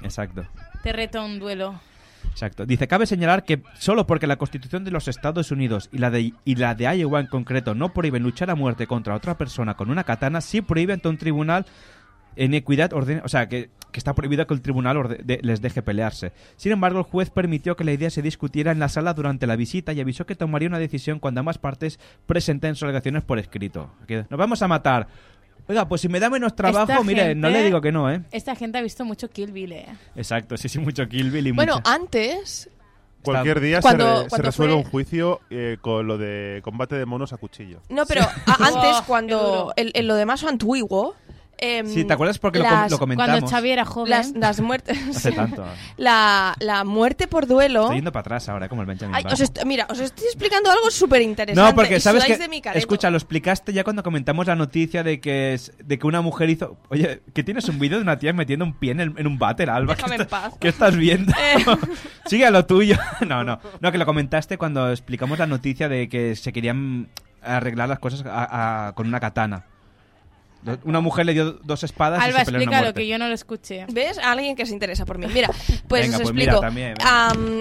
Exacto. 0.03 0.45
Te 0.83 0.93
reto 0.93 1.21
a 1.21 1.25
un 1.25 1.39
duelo. 1.39 1.81
Exacto. 2.31 2.67
Dice, 2.67 2.89
cabe 2.89 3.07
señalar 3.07 3.45
que 3.45 3.63
solo 3.79 4.07
porque 4.07 4.27
la 4.27 4.37
Constitución 4.37 4.85
de 4.85 4.91
los 4.91 5.09
Estados 5.09 5.51
Unidos 5.51 5.89
y 5.93 5.99
la 5.99 6.11
de, 6.11 6.33
y 6.45 6.55
la 6.57 6.75
de 6.75 6.85
Iowa 6.97 7.21
en 7.21 7.27
concreto 7.27 7.75
no 7.75 7.93
prohíben 7.93 8.23
luchar 8.23 8.51
a 8.51 8.55
muerte 8.55 8.87
contra 8.87 9.15
otra 9.15 9.37
persona 9.39 9.75
con 9.75 9.91
una 9.91 10.05
katana, 10.05 10.41
sí 10.41 10.61
prohíbe 10.63 10.95
ante 10.95 11.09
un 11.09 11.19
tribunal 11.19 11.67
en 12.37 12.55
equidad 12.55 12.93
ordena, 12.93 13.23
o 13.25 13.29
sea, 13.29 13.49
que, 13.49 13.71
que 13.93 13.99
está 13.99 14.15
prohibido 14.15 14.45
que 14.49 14.55
el 14.55 14.61
tribunal 14.63 14.97
orde- 14.97 15.23
de- 15.23 15.39
les 15.43 15.61
deje 15.61 15.83
pelearse. 15.83 16.33
Sin 16.57 16.73
embargo, 16.73 16.99
el 16.99 17.05
juez 17.05 17.31
permitió 17.31 17.77
que 17.77 17.85
la 17.85 17.93
idea 17.93 18.11
se 18.11 18.23
discutiera 18.23 18.73
en 18.73 18.81
la 18.81 18.89
sala 18.89 19.15
durante 19.15 19.47
la 19.47 19.55
visita 19.55 19.93
y 19.93 20.01
avisó 20.01 20.27
que 20.27 20.35
tomaría 20.35 20.67
una 20.69 20.81
decisión 20.81 21.21
cuando 21.21 21.39
ambas 21.41 21.59
partes 21.59 22.01
presenten 22.27 22.75
sus 22.75 22.85
alegaciones 22.85 23.23
por 23.23 23.39
escrito. 23.39 23.93
Que 24.09 24.25
Nos 24.29 24.39
vamos 24.39 24.63
a 24.63 24.67
matar. 24.69 25.07
Oiga, 25.67 25.89
pues 25.89 26.01
si 26.03 26.09
me 26.09 26.21
da 26.21 26.29
menos 26.29 26.55
trabajo, 26.55 26.93
Esta 26.93 27.05
mire, 27.05 27.35
no 27.35 27.49
le 27.49 27.63
digo 27.65 27.81
que 27.81 27.91
no, 27.91 28.11
¿eh? 28.11 28.21
Esta 28.33 28.55
gente 28.55 28.77
ha 28.79 28.83
visto 28.83 29.05
mucho 29.05 29.31
Kill 29.31 29.51
Bill, 29.53 29.73
¿eh? 29.73 29.87
Exacto, 30.15 30.57
sí, 30.59 30.69
sí, 30.69 30.79
mucho 30.79 31.09
Kill 31.09 31.31
Bill 31.31 31.47
y 31.47 31.51
Bueno, 31.53 31.77
mucho- 31.77 31.89
antes 31.91 32.69
Cualquier 33.23 33.59
día 33.61 33.81
Cuando- 33.81 34.19
se, 34.19 34.25
re- 34.25 34.31
se 34.31 34.43
resuelve 34.43 34.75
fue- 34.75 34.83
un 34.83 34.91
juicio 34.91 35.41
eh, 35.49 35.79
con 35.81 36.07
lo 36.07 36.19
de 36.19 36.61
combate 36.63 36.97
de 36.97 37.07
monos 37.07 37.33
a 37.33 37.39
cuchillo. 37.39 37.81
No, 37.89 38.05
pero 38.05 38.21
a- 38.21 38.27
antes, 38.61 38.97
Oh, 39.01 39.05
cuando 39.07 39.73
en, 39.77 39.91
en 39.95 40.07
lo 40.07 40.15
demás 40.17 40.45
antiguo. 40.45 41.15
Em, 41.59 41.87
Sí, 41.87 42.05
¿te 42.05 42.13
acuerdas? 42.13 42.39
Porque 42.39 42.59
lo 42.59 42.65
com- 42.67 42.73
las- 42.75 42.91
lo 42.91 42.99
comentamos. 42.99 43.31
Cuando 43.31 43.47
Xavi 43.49 43.71
era 43.71 43.85
joven. 43.85 44.11
Las, 44.11 44.33
las 44.33 44.61
muertes. 44.61 44.99
Hace 45.17 45.33
tanto. 45.33 45.65
La, 45.97 46.55
la 46.61 46.85
muerte 46.85 47.27
por 47.29 47.47
duelo. 47.47 47.83
Estoy 47.83 47.97
yendo 47.97 48.13
para 48.13 48.21
atrás 48.23 48.49
ahora, 48.49 48.69
como 48.69 48.83
el 48.83 48.87
Benjamin 48.87 49.15
Ay, 49.15 49.25
os 49.31 49.41
est- 49.41 49.65
mira, 49.65 49.87
os 49.91 49.99
estoy 50.01 50.27
explicando 50.27 50.71
algo 50.71 50.91
súper 50.91 51.23
interesante. 51.23 51.71
No, 51.71 51.75
porque 51.75 52.01
sabes 52.01 52.25
que 52.25 52.37
de 52.37 52.49
mi 52.49 52.61
careto. 52.61 52.79
escucha, 52.79 53.11
lo 53.11 53.17
explicaste 53.17 53.73
ya 53.73 53.85
cuando 53.85 54.03
comentamos 54.03 54.47
la 54.47 54.57
noticia 54.57 55.03
de 55.03 55.21
que 55.21 55.55
es, 55.55 55.73
de 55.83 55.99
que 55.99 56.07
una 56.07 56.21
mujer 56.21 56.51
hizo, 56.51 56.77
oye, 56.89 57.23
que 57.33 57.43
tienes 57.45 57.69
un 57.69 57.79
vídeo 57.79 57.99
de 57.99 58.03
una 58.03 58.19
tía 58.19 58.33
metiendo 58.33 58.65
un 58.65 58.75
pie 58.75 58.93
en, 58.93 59.01
el- 59.01 59.15
en 59.17 59.27
un 59.27 59.39
váter, 59.39 59.71
Alba. 59.71 59.95
Déjame 59.95 60.17
¿Qué, 60.17 60.23
en 60.23 60.29
paz. 60.29 60.55
¿Qué 60.61 60.69
estás 60.69 60.97
viendo? 60.97 61.33
Eh. 61.45 61.65
Sigue 62.27 62.47
a 62.47 62.51
lo 62.51 62.65
tuyo. 62.67 62.97
no, 63.27 63.45
no, 63.45 63.59
no 63.81 63.93
que 63.93 63.99
lo 63.99 64.07
comentaste 64.07 64.59
cuando 64.59 64.91
explicamos 64.91 65.39
la 65.39 65.47
noticia 65.47 65.89
de 65.89 66.09
que 66.09 66.37
se 66.37 66.53
querían 66.53 67.09
arreglar 67.43 67.89
las 67.89 67.99
cosas 67.99 68.25
a- 68.27 68.89
a- 68.89 68.93
con 68.95 69.07
una 69.07 69.21
katana. 69.21 69.67
Una 70.85 71.01
mujer 71.01 71.27
le 71.27 71.35
dio 71.35 71.53
dos 71.53 71.83
espadas 71.85 72.21
y 72.21 72.25
Alba, 72.25 72.41
se 72.41 72.45
peleó 72.47 72.63
en 72.63 72.69
una 72.69 72.77
explícalo, 72.79 72.85
muerte. 72.87 73.01
que 73.03 73.09
yo 73.09 73.19
no 73.19 73.29
lo 73.29 73.35
escuché. 73.35 73.87
¿Ves? 73.93 74.19
Alguien 74.19 74.57
que 74.57 74.65
se 74.67 74.73
interesa 74.73 75.05
por 75.05 75.19
mí. 75.19 75.27
Mira, 75.33 75.49
pues 75.89 76.03
Venga, 76.07 76.17
os 76.17 76.23
pues 76.23 76.35
mira, 76.35 76.53
explico. 76.55 76.61
también, 76.61 76.95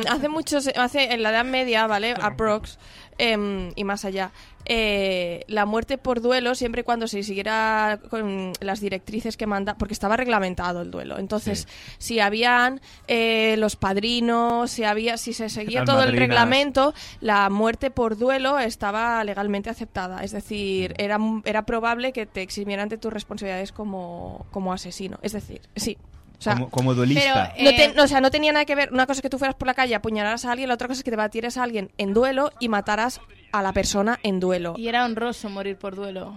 hace 0.10 0.30
muchos, 0.30 0.70
hace 0.76 1.13
en 1.13 1.22
la 1.24 1.32
Edad 1.32 1.46
Media, 1.46 1.86
¿vale? 1.88 2.13
Aprox 2.22 2.78
em, 3.18 3.72
y 3.76 3.84
más 3.84 4.06
allá. 4.06 4.32
Eh, 4.65 5.43
la 5.47 5.65
muerte 5.65 5.97
por 5.97 6.21
duelo, 6.21 6.56
siempre 6.56 6.82
y 6.82 6.84
cuando 6.84 7.08
se 7.08 7.23
siguiera 7.23 7.99
con 8.10 8.54
las 8.60 8.80
directrices 8.80 9.38
que 9.38 9.47
manda, 9.47 9.76
porque 9.76 9.93
estaba 9.93 10.17
reglamentado 10.17 10.82
el 10.82 10.91
duelo. 10.91 11.17
Entonces, 11.19 11.67
si 11.97 12.19
habían 12.19 12.82
eh, 13.08 13.56
los 13.58 13.76
padrinos, 13.76 14.71
si 14.71 14.84
había, 14.84 15.17
si 15.17 15.34
se 15.34 15.49
seguía 15.49 15.84
todo 15.84 16.04
el 16.04 16.15
reglamento, 16.15 16.93
la 17.19 17.49
muerte 17.49 17.91
por 17.91 18.17
duelo 18.17 18.60
estaba 18.60 19.23
legalmente 19.23 19.69
aceptada. 19.69 20.23
Es 20.23 20.32
decir, 20.32 20.93
era, 20.97 21.17
era 21.45 21.65
probable 21.65 22.13
que 22.13 22.26
te 22.26 22.41
eximieran 22.41 22.89
de 22.89 22.97
tus 22.97 23.12
responsabilidades 23.12 23.71
como, 23.71 24.45
como 24.52 24.73
asesino. 24.73 25.19
Es 25.21 25.34
decir, 25.34 25.62
sí. 25.76 25.97
O 26.44 26.52
sea, 26.52 26.54
como, 26.56 26.70
como 26.70 26.94
duelista. 26.94 27.54
no, 27.60 27.70
te- 27.72 27.94
no, 27.94 28.04
o 28.04 28.08
sea, 28.08 28.20
no 28.22 28.30
tenía 28.32 28.52
nada 28.52 28.66
que 28.66 28.76
ver. 28.76 28.92
Una 28.92 29.06
cosa 29.06 29.20
es 29.20 29.22
que 29.22 29.30
tú 29.30 29.38
fueras 29.40 29.56
por 29.56 29.68
la 29.68 29.74
calle, 29.74 29.96
apuñalaras 29.96 30.44
a 30.46 30.52
alguien, 30.52 30.68
la 30.68 30.76
otra 30.76 30.88
cosa 30.88 31.00
es 31.00 31.04
que 31.04 31.12
te 31.12 31.18
batieras 31.18 31.58
a 31.58 31.64
alguien 31.64 31.92
en 31.98 32.14
duelo 32.14 32.52
y 32.60 32.68
mataras 32.70 33.22
a 33.52 33.62
la 33.62 33.72
persona 33.72 34.20
en 34.24 34.40
duelo. 34.40 34.76
Y 34.78 34.88
era 34.90 35.06
honroso 35.06 35.50
morir 35.50 35.78
por 35.78 35.96
duelo. 35.96 36.36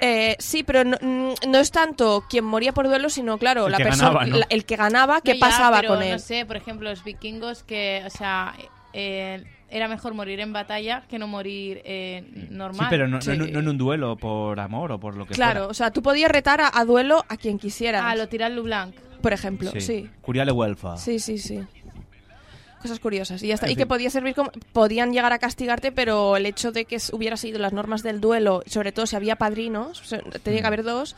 Eh, 0.00 0.36
sí, 0.38 0.62
pero 0.64 0.84
no, 0.84 0.96
mm, 1.00 1.48
no 1.48 1.58
es 1.58 1.70
tanto 1.70 2.24
quien 2.28 2.44
moría 2.44 2.72
por 2.72 2.86
duelo, 2.88 3.08
sino, 3.10 3.38
claro, 3.38 3.66
El 3.66 3.72
la 3.72 3.78
que 3.78 3.84
persona, 3.84 4.26
el 4.48 4.64
que 4.64 4.76
ganaba, 4.76 5.20
qué 5.20 5.34
No, 5.34 5.40
ya, 5.40 5.40
pasaba 5.46 5.80
pero 5.80 5.94
con 5.94 6.02
él. 6.02 6.12
No 6.12 6.18
sé, 6.18 6.44
por 6.46 6.56
ejemplo, 6.56 6.88
los 6.90 7.04
vikingos 7.04 7.62
que, 7.62 8.02
o 8.06 8.10
sea, 8.10 8.54
eh, 8.92 9.44
era 9.70 9.88
mejor 9.88 10.14
morir 10.14 10.40
en 10.40 10.52
batalla 10.52 11.02
que 11.08 11.18
no 11.18 11.26
morir 11.26 11.80
eh, 11.84 12.24
normal. 12.50 12.86
Sí, 12.86 12.90
pero 12.90 13.08
no, 13.08 13.18
no 13.18 13.32
en 13.32 13.40
un- 13.42 13.46
Sí. 13.48 13.52
no 13.52 13.60
en 13.60 13.68
un 13.68 13.78
duelo 13.78 14.16
por 14.16 14.60
amor 14.60 14.92
o 14.92 15.00
por 15.00 15.16
lo 15.16 15.26
que 15.26 15.34
Claro, 15.34 15.68
o 15.68 15.74
sea, 15.74 15.90
tú 15.90 16.02
podías 16.02 16.30
retar 16.30 16.60
a, 16.60 16.70
a 16.72 16.84
duelo 16.84 17.24
a 17.28 17.36
quien 17.36 17.58
quisieras. 17.58 18.02
Ah, 18.04 18.14
lo 18.14 18.28
tirar 18.28 18.50
Lublanc. 18.50 18.94
Por 19.24 19.32
ejemplo, 19.32 19.70
fuera. 19.70 19.84
sí. 19.84 20.08
Curiale 20.22 20.52
Huelfa. 20.52 20.96
Sí, 20.96 21.18
sí, 21.18 21.38
sí. 21.38 21.60
Cosas 22.80 23.00
curiosas. 23.00 23.42
Y 23.42 23.76
que 23.76 23.86
podía 23.86 24.10
servir 24.10 24.34
como. 24.34 24.52
Podían 24.74 25.12
llegar 25.12 25.32
a 25.32 25.38
castigarte, 25.38 25.90
pero 25.90 26.36
el 26.36 26.44
hecho 26.44 26.70
de 26.70 26.84
que 26.84 26.98
hubiera 27.12 27.36
sido 27.38 27.58
las 27.58 27.72
normas 27.72 28.02
del 28.02 28.20
duelo, 28.20 28.62
sobre 28.66 28.92
todo 28.92 29.06
si 29.06 29.16
había 29.16 29.36
padrinos, 29.36 30.02
tenía 30.42 30.60
Mm. 30.60 30.62
que 30.62 30.66
haber 30.66 30.82
dos, 30.82 31.16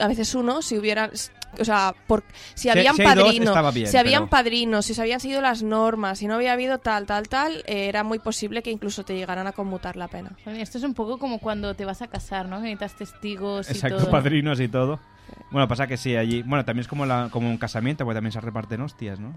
a 0.00 0.06
veces 0.06 0.34
uno, 0.34 0.60
si 0.60 0.76
hubiera. 0.76 1.10
O 1.58 1.64
sea, 1.64 1.94
por, 2.06 2.24
si 2.54 2.68
habían 2.68 2.94
si 2.94 3.02
padrinos. 3.02 3.54
si 3.90 3.96
habían 3.96 4.24
pero- 4.24 4.30
padrinos, 4.30 4.86
si 4.86 4.94
se 4.94 5.00
habían 5.00 5.20
sido 5.20 5.40
las 5.40 5.62
normas, 5.62 6.18
si 6.18 6.26
no 6.26 6.34
había 6.34 6.52
habido 6.52 6.78
tal, 6.78 7.06
tal, 7.06 7.28
tal, 7.28 7.64
eh, 7.66 7.88
era 7.88 8.04
muy 8.04 8.18
posible 8.18 8.62
que 8.62 8.70
incluso 8.70 9.04
te 9.04 9.14
llegaran 9.14 9.46
a 9.46 9.52
conmutar 9.52 9.96
la 9.96 10.08
pena. 10.08 10.32
Esto 10.46 10.78
es 10.78 10.84
un 10.84 10.94
poco 10.94 11.18
como 11.18 11.38
cuando 11.38 11.74
te 11.74 11.84
vas 11.84 12.02
a 12.02 12.08
casar, 12.08 12.46
¿no? 12.48 12.56
Que 12.56 12.64
necesitas 12.68 12.96
testigos 12.96 13.68
y 13.68 13.72
Exacto, 13.72 13.98
todo. 13.98 14.10
padrinos 14.10 14.60
y 14.60 14.68
todo. 14.68 15.00
Bueno, 15.50 15.68
pasa 15.68 15.86
que 15.86 15.96
sí, 15.96 16.16
allí. 16.16 16.42
Bueno, 16.42 16.64
también 16.64 16.82
es 16.82 16.88
como, 16.88 17.06
la, 17.06 17.28
como 17.30 17.48
un 17.48 17.58
casamiento, 17.58 18.04
porque 18.04 18.16
también 18.16 18.32
se 18.32 18.40
reparten 18.40 18.80
hostias, 18.80 19.18
¿no? 19.18 19.34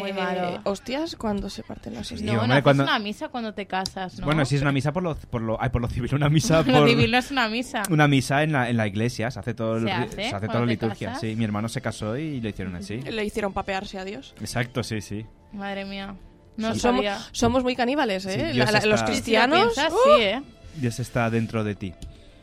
Muy 0.00 0.10
Eh, 0.10 0.14
malo. 0.14 0.60
Hostias, 0.64 1.14
cuando 1.14 1.48
se 1.50 1.62
parten 1.62 1.94
las 1.94 2.10
hostias. 2.10 2.22
No, 2.22 2.32
hombre, 2.32 2.48
no 2.48 2.52
haces 2.54 2.62
cuando- 2.64 2.82
una 2.84 2.98
misa 2.98 3.28
cuando 3.28 3.54
te 3.54 3.66
casas, 3.66 4.18
¿no? 4.18 4.26
Bueno, 4.26 4.44
sí 4.44 4.56
es 4.56 4.62
una 4.62 4.72
misa 4.72 4.92
por 4.92 5.02
lo, 5.02 5.14
por 5.14 5.40
lo, 5.42 5.60
ay, 5.62 5.68
por 5.68 5.82
lo 5.82 5.88
civil, 5.88 6.12
una 6.14 6.28
misa 6.28 6.62
por... 6.64 6.72
Lo 6.72 6.86
civil 6.88 7.10
no 7.10 7.18
es 7.18 7.30
una 7.30 7.48
misa. 7.48 7.82
Una 7.90 8.08
misa 8.08 8.42
en 8.42 8.52
la, 8.52 8.68
en 8.70 8.76
la 8.76 8.86
iglesia, 8.86 9.30
se 9.30 9.38
hace 9.38 9.54
todo 9.54 9.76
el- 9.76 9.84
¿Se 9.84 9.92
hace 9.92 10.14
se 10.30 10.34
hace 10.34 10.46
toda 10.48 10.60
la 10.60 10.66
liturgia. 10.66 11.08
casas? 11.08 11.20
Sí, 11.20 11.36
mi 11.36 11.44
hermano 11.44 11.68
se 11.68 11.80
casó 11.80 12.16
y 12.16 12.40
lo 12.40 12.48
hicieron 12.48 12.74
así. 12.76 13.00
Le 13.02 13.24
hicieron 13.24 13.52
papearse 13.52 13.98
a 13.98 14.04
Dios. 14.04 14.34
Exacto, 14.40 14.82
sí, 14.82 15.00
sí. 15.00 15.26
Madre 15.52 15.84
mía. 15.84 16.16
No 16.56 16.68
somos, 16.74 16.80
sabía. 16.80 17.18
somos 17.32 17.62
muy 17.62 17.76
caníbales, 17.76 18.26
¿eh? 18.26 18.50
Sí, 18.52 18.58
La- 18.58 18.66
la- 18.66 18.80
los 18.86 19.00
está- 19.00 19.04
cristianos. 19.06 19.74
Si 19.74 19.80
lo 19.80 19.88
piensas, 19.88 19.92
¡uh! 19.92 19.96
sí, 20.16 20.22
¿eh? 20.22 20.42
Dios 20.76 20.98
está 21.00 21.28
dentro 21.30 21.62
de 21.62 21.74
ti. 21.74 21.94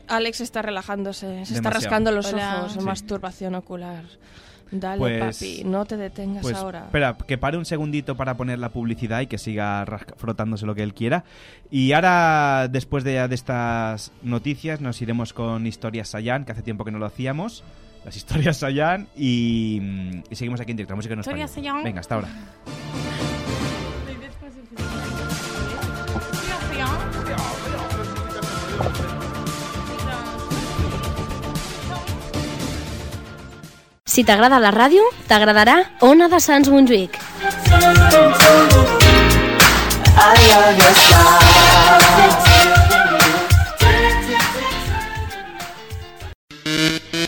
Alex 0.08 0.40
está 0.42 0.62
relajándose, 0.62 1.26
se 1.26 1.42
está 1.42 1.54
Demasiado. 1.54 1.70
rascando 1.74 2.12
los 2.12 2.32
Hola. 2.32 2.58
ojos, 2.60 2.72
Sí. 2.74 2.80
masturbación 2.80 3.54
ocular. 3.54 4.04
Dale, 4.74 4.98
Pues- 4.98 5.36
papi, 5.38 5.62
no 5.64 5.84
te 5.84 5.98
detengas 5.98 6.40
Pues, 6.42 6.56
ahora. 6.56 6.84
espera, 6.86 7.14
que 7.26 7.36
pare 7.36 7.58
un 7.58 7.66
segundito 7.66 8.16
para 8.16 8.38
poner 8.38 8.58
la 8.58 8.70
publicidad 8.70 9.20
y 9.20 9.26
que 9.26 9.36
siga 9.36 9.84
rasca- 9.84 10.14
frotándose 10.16 10.64
lo 10.64 10.74
que 10.74 10.82
él 10.82 10.94
quiera. 10.94 11.24
Y 11.70 11.92
ahora, 11.92 12.68
después 12.70 13.04
de, 13.04 13.28
de 13.28 13.34
estas 13.34 14.12
noticias, 14.22 14.80
nos 14.80 15.00
iremos 15.02 15.34
con 15.34 15.66
Historias 15.66 16.08
Sayan, 16.08 16.46
que 16.46 16.52
hace 16.52 16.62
tiempo 16.62 16.84
que 16.86 16.90
no 16.90 16.98
lo 16.98 17.04
hacíamos. 17.06 17.62
Las 18.04 18.16
Historias 18.16 18.56
Sayan 18.56 19.08
y, 19.14 19.80
y 20.30 20.34
seguimos 20.36 20.58
aquí 20.60 20.70
en 20.70 20.78
directo. 20.78 20.92
La 20.92 20.96
música 20.96 21.14
en. 21.14 21.84
Venga, 21.84 22.00
hasta 22.00 22.14
ahora. 22.14 22.28
Si 34.12 34.26
t'agrada 34.28 34.58
la 34.60 34.68
ràdio, 34.68 35.00
t'agradarà 35.24 35.78
Ona 36.04 36.26
de 36.28 36.36
Sants 36.36 36.68
Montjuïc. 36.68 37.14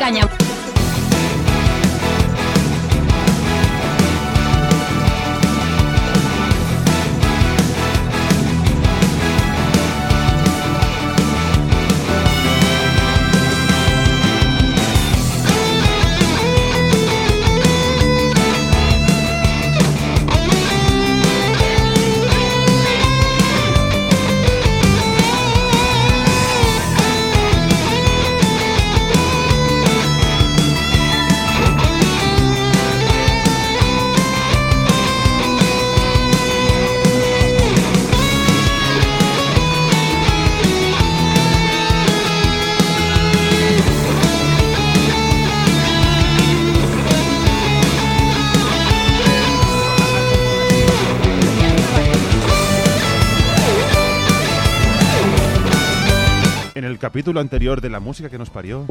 capítulo 57.22 57.38
anterior 57.40 57.80
de 57.80 57.88
la 57.88 58.00
música 58.00 58.28
que 58.28 58.36
nos 58.36 58.50
parió. 58.50 58.84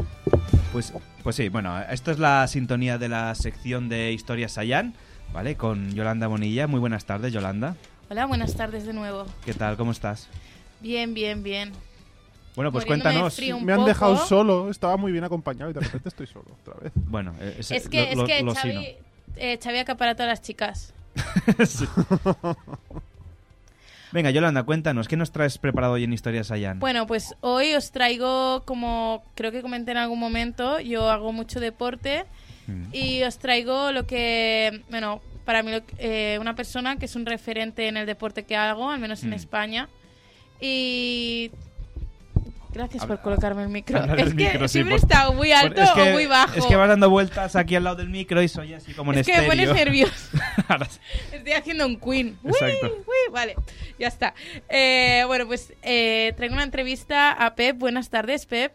Pues, 0.72 0.94
pues 1.22 1.36
sí, 1.36 1.50
bueno, 1.50 1.78
esto 1.82 2.10
es 2.10 2.18
la 2.18 2.46
sintonía 2.46 2.96
de 2.96 3.10
la 3.10 3.34
sección 3.34 3.90
de 3.90 4.10
Historias 4.12 4.52
Sayan, 4.52 4.94
¿vale? 5.34 5.54
Con 5.56 5.92
Yolanda 5.92 6.28
Bonilla. 6.28 6.66
Muy 6.66 6.80
buenas 6.80 7.04
tardes, 7.04 7.30
Yolanda. 7.34 7.76
Hola, 8.08 8.24
buenas 8.24 8.54
tardes 8.56 8.86
de 8.86 8.94
nuevo. 8.94 9.26
¿Qué 9.44 9.52
tal? 9.52 9.76
¿Cómo 9.76 9.90
estás? 9.92 10.30
Bien, 10.80 11.12
bien, 11.12 11.42
bien. 11.42 11.72
Bueno, 12.56 12.72
pues 12.72 12.86
Muriéndome 12.86 13.10
de 13.10 13.14
cuéntanos. 13.20 13.36
frío 13.36 13.56
un 13.58 13.66
Me 13.66 13.72
han 13.74 13.80
poco. 13.80 13.88
dejado 13.88 14.16
solo, 14.16 14.70
estaba 14.70 14.96
muy 14.96 15.12
bien 15.12 15.24
acompañado 15.24 15.70
y 15.70 15.74
de 15.74 15.80
repente 15.80 16.08
estoy 16.08 16.26
solo 16.26 16.46
otra 16.62 16.80
vez. 16.82 16.92
Bueno, 16.94 17.34
eh, 17.38 17.56
Es 17.58 17.86
que, 17.90 18.14
lo- 18.16 18.22
es 18.24 18.28
que 18.30 18.38
lo- 18.40 18.46
lo 18.46 18.54
Xavi, 18.54 18.72
sino. 18.72 18.82
eh, 19.36 19.58
Xavi 19.62 19.76
acapara 19.78 20.12
a 20.12 20.14
todas 20.14 20.30
las 20.30 20.40
chicas. 20.40 20.94
Venga, 24.12 24.30
Yolanda, 24.30 24.62
cuéntanos, 24.64 25.08
¿qué 25.08 25.16
nos 25.16 25.32
traes 25.32 25.56
preparado 25.56 25.94
hoy 25.94 26.04
en 26.04 26.12
Historias 26.12 26.48
Sayan? 26.48 26.78
Bueno, 26.80 27.06
pues 27.06 27.34
hoy 27.40 27.72
os 27.74 27.92
traigo, 27.92 28.62
como 28.66 29.24
creo 29.34 29.50
que 29.52 29.62
comenté 29.62 29.92
en 29.92 29.96
algún 29.96 30.18
momento, 30.18 30.80
yo 30.80 31.10
hago 31.10 31.32
mucho 31.32 31.60
deporte 31.60 32.24
Mm. 32.68 32.84
y 32.94 33.22
os 33.24 33.38
traigo 33.38 33.90
lo 33.90 34.06
que, 34.06 34.82
bueno, 34.90 35.20
para 35.44 35.62
mí 35.64 35.72
eh, 35.98 36.38
una 36.40 36.54
persona 36.54 36.96
que 36.96 37.06
es 37.06 37.16
un 37.16 37.26
referente 37.26 37.88
en 37.88 37.96
el 37.96 38.06
deporte 38.06 38.44
que 38.44 38.54
hago, 38.54 38.88
al 38.90 39.00
menos 39.00 39.24
en 39.24 39.30
Mm. 39.30 39.34
España. 39.34 39.88
Y 40.60 41.50
gracias 42.72 43.02
Habla- 43.02 43.16
por 43.16 43.22
colocarme 43.24 43.62
el 43.62 43.68
micro. 43.68 43.98
Es 44.16 44.28
que 44.30 44.34
micro, 44.34 44.68
sí, 44.68 44.72
siempre 44.74 44.96
he 44.96 44.98
por- 45.00 45.08
estado 45.10 45.32
muy 45.32 45.52
alto 45.52 45.74
por- 45.74 45.84
es 45.84 45.90
que- 45.90 46.00
o 46.10 46.12
muy 46.12 46.26
bajo. 46.26 46.54
Es 46.58 46.66
que 46.66 46.76
vas 46.76 46.88
dando 46.88 47.10
vueltas 47.10 47.56
aquí 47.56 47.76
al 47.76 47.84
lado 47.84 47.96
del 47.96 48.08
micro 48.10 48.42
y 48.42 48.48
soy 48.48 48.74
así 48.74 48.92
como 48.94 49.12
en 49.12 49.18
Es 49.20 49.26
que 49.26 49.40
me 49.40 49.46
pones 49.46 49.72
nervioso. 49.72 50.12
Estoy 51.32 51.52
haciendo 51.52 51.86
un 51.86 51.98
queen. 51.98 52.38
Uy, 52.42 52.50
Exacto. 52.50 52.86
uy, 52.98 53.32
vale, 53.32 53.56
ya 53.98 54.08
está. 54.08 54.34
Eh, 54.68 55.22
bueno, 55.26 55.46
pues 55.46 55.72
eh, 55.82 56.32
traigo 56.36 56.54
una 56.54 56.64
entrevista 56.64 57.32
a 57.32 57.54
Pep. 57.54 57.78
Buenas 57.78 58.10
tardes, 58.10 58.46
Pep. 58.46 58.72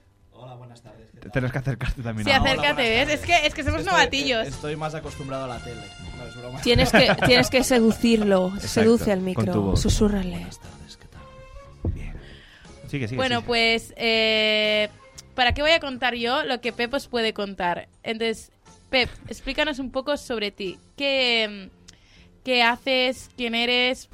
Te- 1.20 1.32
Tienes 1.32 1.52
que 1.52 1.58
acercarte 1.58 2.04
también. 2.04 2.26
Sí, 2.26 2.32
acércate, 2.32 2.82
¿ves? 2.84 3.10
Es 3.10 3.20
que, 3.22 3.48
es 3.48 3.54
que 3.54 3.64
somos 3.64 3.84
novatillos. 3.84 4.48
Estoy 4.48 4.76
más 4.76 4.94
acostumbrado 4.94 5.46
a 5.46 5.48
la 5.48 5.58
tele. 5.64 5.82
No, 6.16 6.26
es 6.26 6.36
broma. 6.38 6.62
Tienes 6.62 6.92
que, 6.92 7.16
tienes 7.26 7.50
que 7.50 7.64
seducirlo. 7.64 8.48
Exacto, 8.50 8.68
Seduce 8.68 9.12
al 9.12 9.22
micro. 9.22 9.76
Susúrrale. 9.76 10.46
Sigue, 12.88 13.08
sigue, 13.08 13.18
Bueno, 13.18 13.38
sigue. 13.38 13.48
pues, 13.48 13.94
eh, 13.98 14.90
¿para 15.36 15.54
qué 15.54 15.62
voy 15.62 15.72
a 15.72 15.80
contar 15.80 16.16
yo 16.16 16.44
lo 16.44 16.62
que 16.62 16.72
Pep 16.74 16.94
os 16.94 17.08
puede 17.08 17.34
contar? 17.34 17.88
Entonces, 18.04 18.52
Pep, 18.90 19.10
explícanos 19.28 19.80
un 19.80 19.92
poco 19.92 20.16
sobre 20.18 20.52
ti. 20.52 20.78
¿Qué, 20.96 21.70
qué 22.44 22.64
haces? 22.64 23.30
¿Quién 23.36 23.54
eres? 23.56 24.10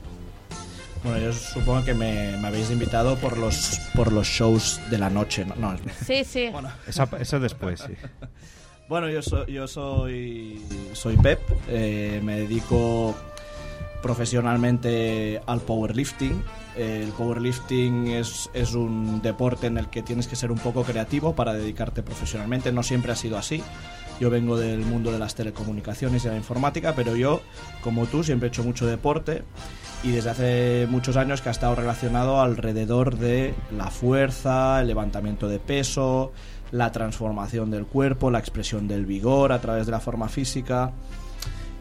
Bueno, 1.03 1.19
yo 1.19 1.33
supongo 1.33 1.83
que 1.83 1.93
me, 1.93 2.37
me 2.37 2.47
habéis 2.47 2.71
invitado 2.71 3.17
por 3.17 3.37
los 3.37 3.77
por 3.93 4.13
los 4.13 4.25
shows 4.25 4.79
de 4.89 4.97
la 4.97 5.09
noche, 5.09 5.43
¿no? 5.45 5.55
no 5.55 5.77
Sí, 6.05 6.23
sí. 6.23 6.47
Bueno, 6.49 6.71
Eso, 6.87 7.07
eso 7.19 7.39
después, 7.39 7.81
sí. 7.85 7.93
Bueno, 8.89 9.09
yo 9.09 9.21
soy, 9.21 9.51
yo 9.53 9.67
soy, 9.67 10.61
soy 10.93 11.17
Pep, 11.17 11.39
eh, 11.69 12.19
me 12.23 12.37
dedico 12.37 13.15
profesionalmente 14.01 15.41
al 15.45 15.61
powerlifting. 15.61 16.43
El 16.75 17.09
powerlifting 17.09 18.07
es, 18.07 18.49
es 18.53 18.73
un 18.73 19.21
deporte 19.21 19.67
en 19.67 19.77
el 19.77 19.89
que 19.89 20.01
tienes 20.01 20.27
que 20.27 20.35
ser 20.35 20.51
un 20.51 20.57
poco 20.57 20.83
creativo 20.83 21.35
para 21.35 21.53
dedicarte 21.53 22.01
profesionalmente. 22.03 22.71
No 22.71 22.83
siempre 22.83 23.11
ha 23.11 23.15
sido 23.15 23.37
así. 23.37 23.63
Yo 24.19 24.29
vengo 24.29 24.57
del 24.57 24.81
mundo 24.81 25.11
de 25.11 25.19
las 25.19 25.35
telecomunicaciones 25.35 26.25
y 26.25 26.27
la 26.27 26.35
informática, 26.35 26.93
pero 26.95 27.15
yo, 27.15 27.41
como 27.81 28.05
tú, 28.05 28.23
siempre 28.23 28.47
he 28.47 28.49
hecho 28.49 28.63
mucho 28.63 28.85
deporte 28.85 29.43
y 30.03 30.11
desde 30.11 30.29
hace 30.29 30.87
muchos 30.89 31.15
años 31.15 31.41
que 31.41 31.49
ha 31.49 31.51
estado 31.53 31.75
relacionado 31.75 32.41
alrededor 32.41 33.17
de 33.17 33.53
la 33.75 33.89
fuerza, 33.89 34.81
el 34.81 34.87
levantamiento 34.87 35.47
de 35.47 35.59
peso, 35.59 36.33
la 36.71 36.91
transformación 36.91 37.71
del 37.71 37.85
cuerpo, 37.85 38.29
la 38.29 38.39
expresión 38.39 38.87
del 38.87 39.05
vigor 39.05 39.53
a 39.53 39.61
través 39.61 39.85
de 39.85 39.93
la 39.93 40.01
forma 40.01 40.27
física. 40.27 40.91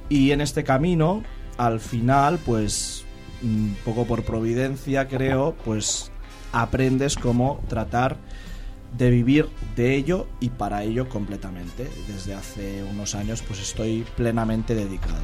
Y 0.09 0.31
en 0.31 0.41
este 0.41 0.63
camino, 0.63 1.25
al 1.59 1.81
final, 1.81 2.39
pues, 2.39 3.02
un 3.43 3.77
poco 3.85 4.07
por 4.07 4.25
providencia, 4.25 5.09
creo, 5.09 5.55
pues 5.65 6.11
aprendes 6.53 7.17
cómo 7.17 7.61
tratar 7.69 8.17
de 8.97 9.11
vivir 9.11 9.49
de 9.75 9.95
ello 9.97 10.27
y 10.41 10.51
para 10.51 10.83
ello 10.85 11.09
completamente. 11.09 11.89
Desde 12.07 12.35
hace 12.35 12.83
unos 12.85 13.15
años, 13.15 13.43
pues 13.47 13.61
estoy 13.61 14.05
plenamente 14.17 14.75
dedicado. 14.75 15.23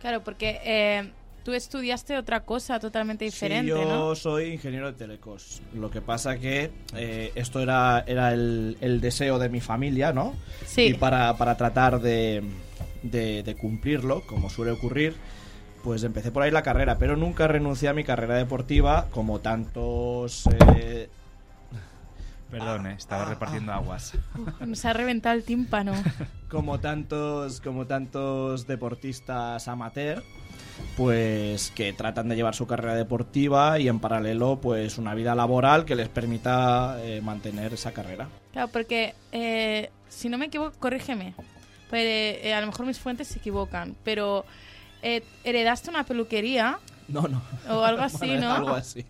Claro, 0.00 0.22
porque 0.24 0.60
eh, 0.64 1.10
tú 1.44 1.52
estudiaste 1.54 2.18
otra 2.18 2.40
cosa 2.40 2.80
totalmente 2.80 3.24
diferente, 3.24 3.72
Sí, 3.72 3.78
yo 3.78 3.84
¿no? 3.84 4.14
soy 4.16 4.52
ingeniero 4.52 4.88
de 4.90 4.98
telecos. 4.98 5.62
Lo 5.74 5.90
que 5.90 6.00
pasa 6.00 6.38
que 6.38 6.70
eh, 6.96 7.30
esto 7.36 7.60
era, 7.60 8.02
era 8.06 8.32
el, 8.34 8.76
el 8.80 9.00
deseo 9.00 9.38
de 9.38 9.48
mi 9.48 9.60
familia, 9.60 10.12
¿no? 10.12 10.34
Sí. 10.66 10.82
Y 10.88 10.94
para, 10.94 11.36
para 11.38 11.56
tratar 11.56 12.00
de, 12.00 12.42
de- 13.02 13.42
de 13.44 13.54
cumplirlo, 13.54 14.26
como 14.26 14.50
suele 14.50 14.72
ocurrir, 14.72 15.14
pues 15.84 16.02
empecé 16.02 16.32
por 16.32 16.42
ahí 16.42 16.50
la 16.50 16.62
carrera, 16.62 16.98
pero 16.98 17.16
nunca 17.16 17.46
renuncié 17.46 17.88
a 17.88 17.92
mi 17.94 18.02
carrera 18.02 18.34
deportiva 18.36 19.06
como 19.10 19.38
tantos... 19.40 20.48
eh, 20.76 21.08
Perdón, 22.50 22.86
eh, 22.86 22.94
estaba 22.96 23.24
repartiendo 23.24 23.72
aguas. 23.72 24.14
Uf, 24.38 24.60
nos 24.60 24.84
ha 24.84 24.92
reventado 24.92 25.34
el 25.36 25.44
tímpano. 25.44 25.92
como 26.48 26.78
tantos 26.80 27.60
como 27.60 27.86
tantos 27.86 28.66
deportistas 28.66 29.66
amateur 29.66 30.22
pues 30.96 31.72
que 31.74 31.92
tratan 31.92 32.28
de 32.28 32.36
llevar 32.36 32.54
su 32.54 32.66
carrera 32.66 32.94
deportiva 32.94 33.78
y 33.80 33.88
en 33.88 33.98
paralelo 33.98 34.60
pues 34.60 34.98
una 34.98 35.14
vida 35.14 35.34
laboral 35.34 35.84
que 35.84 35.96
les 35.96 36.08
permita 36.08 36.96
eh, 37.02 37.20
mantener 37.20 37.74
esa 37.74 37.92
carrera 37.92 38.28
Claro, 38.52 38.68
porque 38.68 39.14
eh, 39.32 39.90
si 40.08 40.28
no 40.28 40.38
me 40.38 40.46
equivoco, 40.46 40.76
corrígeme. 40.78 41.34
Pues, 41.90 42.02
eh, 42.04 42.54
a 42.54 42.60
lo 42.60 42.68
mejor 42.68 42.86
mis 42.86 43.00
fuentes 43.00 43.26
se 43.26 43.40
equivocan, 43.40 43.96
pero 44.04 44.44
eh, 45.04 45.22
heredaste 45.44 45.90
una 45.90 46.04
peluquería 46.04 46.78
no 47.08 47.28
no 47.28 47.40
o 47.68 47.84
algo 47.84 48.02
así, 48.02 48.16
Bueno, 48.26 48.40
¿no? 48.48 48.52
algo 48.54 48.70
así 48.74 49.04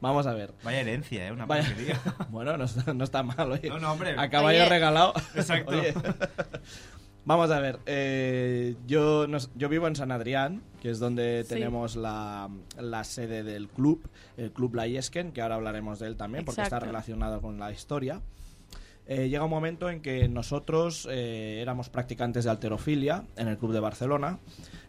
vamos 0.00 0.26
a 0.26 0.32
ver 0.34 0.52
Vaya 0.62 0.80
herencia, 0.80 1.26
¿eh? 1.26 1.32
Una 1.32 1.44
Vaya- 1.46 1.64
porquería. 1.66 2.00
bueno 2.30 2.56
no, 2.56 2.64
está- 2.64 2.94
no 2.94 3.04
está 3.04 3.22
mal 3.22 3.50
oye. 3.52 3.68
No, 3.68 3.78
no, 3.78 3.92
hombre. 3.92 4.14
a 4.16 4.30
caballo 4.30 4.60
Oye. 4.60 4.68
regalado 4.68 5.12
Exacto. 5.34 5.72
Oye. 5.78 5.92
Vamos 7.24 7.50
a 7.50 7.58
ver, 7.58 7.80
eh, 7.86 8.76
yo, 8.86 9.26
nos- 9.26 9.50
yo 9.56 9.68
vivo 9.68 9.88
en 9.88 9.96
San 9.96 10.12
Adrián, 10.12 10.62
que 10.80 10.90
es 10.90 11.00
donde 11.00 11.42
Sí. 11.42 11.54
tenemos 11.54 11.96
la, 11.96 12.48
la 12.78 13.02
sede 13.02 13.42
del 13.42 13.66
club, 13.68 14.08
el 14.36 14.52
Club 14.52 14.76
La 14.76 14.86
Yesquen, 14.86 15.32
que 15.32 15.42
ahora 15.42 15.56
hablaremos 15.56 15.98
de 15.98 16.06
él 16.06 16.16
también, 16.16 16.44
porque 16.44 16.60
está 16.62 16.76
Exacto. 16.76 16.86
relacionado 16.86 17.40
con 17.40 17.58
la 17.58 17.72
historia. 17.72 18.20
Eh, 19.08 19.28
llega 19.28 19.42
un 19.42 19.50
momento 19.50 19.90
en 19.90 20.02
que 20.02 20.28
nosotros 20.28 21.08
eh, 21.10 21.58
éramos 21.60 21.88
practicantes 21.90 22.44
de 22.44 22.50
alterofilia 22.50 23.24
en 23.36 23.48
el 23.48 23.58
Club 23.58 23.72
de 23.72 23.80
Barcelona. 23.80 24.38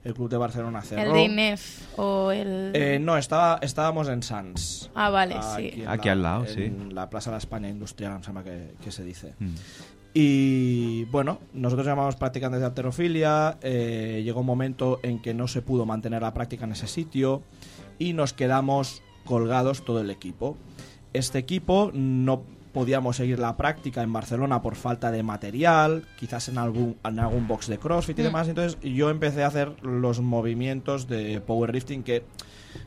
El 0.03 0.13
Club 0.13 0.29
de 0.29 0.37
Barcelona 0.37 0.81
cerró. 0.81 1.01
El 1.01 1.13
de 1.13 1.23
INEF 1.23 1.97
o 1.97 2.31
el... 2.31 2.71
Eh, 2.73 2.99
no, 2.99 3.17
estaba, 3.17 3.59
estábamos 3.61 4.07
en 4.07 4.23
Sants. 4.23 4.89
Ah, 4.95 5.09
vale, 5.09 5.35
sí. 5.55 5.83
Aquí 5.87 6.09
al 6.09 6.23
lado, 6.23 6.45
sí. 6.45 6.63
En 6.63 6.95
la 6.95 7.09
Plaza 7.09 7.29
de 7.29 7.35
la 7.35 7.39
España 7.39 7.67
Industrial, 7.69 8.13
no 8.13 8.23
sé 8.23 8.27
cómo 8.27 8.43
que, 8.43 8.75
que 8.83 8.91
se 8.91 9.03
dice. 9.03 9.33
Mm. 9.39 9.55
Y 10.13 11.03
bueno, 11.05 11.39
nosotros 11.53 11.85
llamamos 11.85 12.15
practicantes 12.15 12.59
de 12.59 12.65
alterofilia. 12.65 13.57
eh, 13.61 14.21
llegó 14.23 14.39
un 14.39 14.47
momento 14.47 14.99
en 15.03 15.21
que 15.21 15.33
no 15.33 15.47
se 15.47 15.61
pudo 15.61 15.85
mantener 15.85 16.23
la 16.23 16.33
práctica 16.33 16.65
en 16.65 16.71
ese 16.71 16.87
sitio 16.87 17.43
y 17.99 18.13
nos 18.13 18.33
quedamos 18.33 19.03
colgados 19.25 19.85
todo 19.85 20.01
el 20.01 20.09
equipo. 20.09 20.57
Este 21.13 21.37
equipo 21.37 21.91
no 21.93 22.43
podíamos 22.77 23.15
seguir 23.17 23.39
la 23.39 23.57
práctica 23.57 24.03
en 24.03 24.13
Barcelona 24.13 24.61
por 24.61 24.75
falta 24.75 25.09
de 25.09 25.23
material, 25.23 26.05
quizás 26.15 26.47
en 26.49 26.59
algún, 26.59 26.95
en 27.03 27.17
algún 27.17 27.47
box 27.47 27.65
de 27.69 27.79
CrossFit 27.79 28.19
y 28.19 28.21
Mm. 28.21 28.25
demás. 28.25 28.47
Entonces 28.49 28.77
yo 28.83 29.09
empecé 29.09 29.43
a 29.43 29.47
hacer 29.47 29.71
los 29.83 30.21
movimientos 30.21 31.07
de 31.07 31.41
powerlifting 31.41 32.03
que 32.03 32.23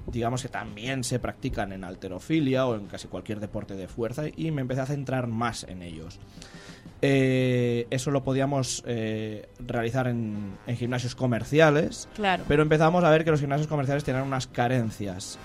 digamos 0.07 0.43
que 0.43 0.49
también 0.49 1.03
se 1.03 1.19
practican 1.19 1.73
en 1.73 1.83
alterofilia 1.83 2.67
o 2.67 2.77
en 2.77 2.87
casi 2.87 3.09
cualquier 3.09 3.41
deporte 3.41 3.75
de 3.75 3.89
fuerza 3.89 4.23
y 4.37 4.53
me 4.53 4.61
empecé 4.61 4.83
a 4.83 4.87
centrar 4.87 5.27
más 5.27 5.65
en 5.65 5.83
ellos. 5.83 6.21
Eh, 7.03 7.89
eso 7.91 8.13
lo 8.13 8.23
podíamos 8.23 8.85
eh, 8.87 9.49
realizar 9.59 10.07
en, 10.07 10.53
en 10.69 10.77
gimnasios 10.77 11.17
comerciales, 11.17 12.09
Claro. 12.15 12.45
pero 12.47 12.63
empezamos 12.63 13.03
a 13.03 13.11
ver 13.11 13.25
que 13.25 13.33
los 13.33 13.41
gimnasios 13.41 13.67
comerciales 13.67 14.05
tenían 14.05 14.25
unas 14.25 14.47
carencias 14.47 15.37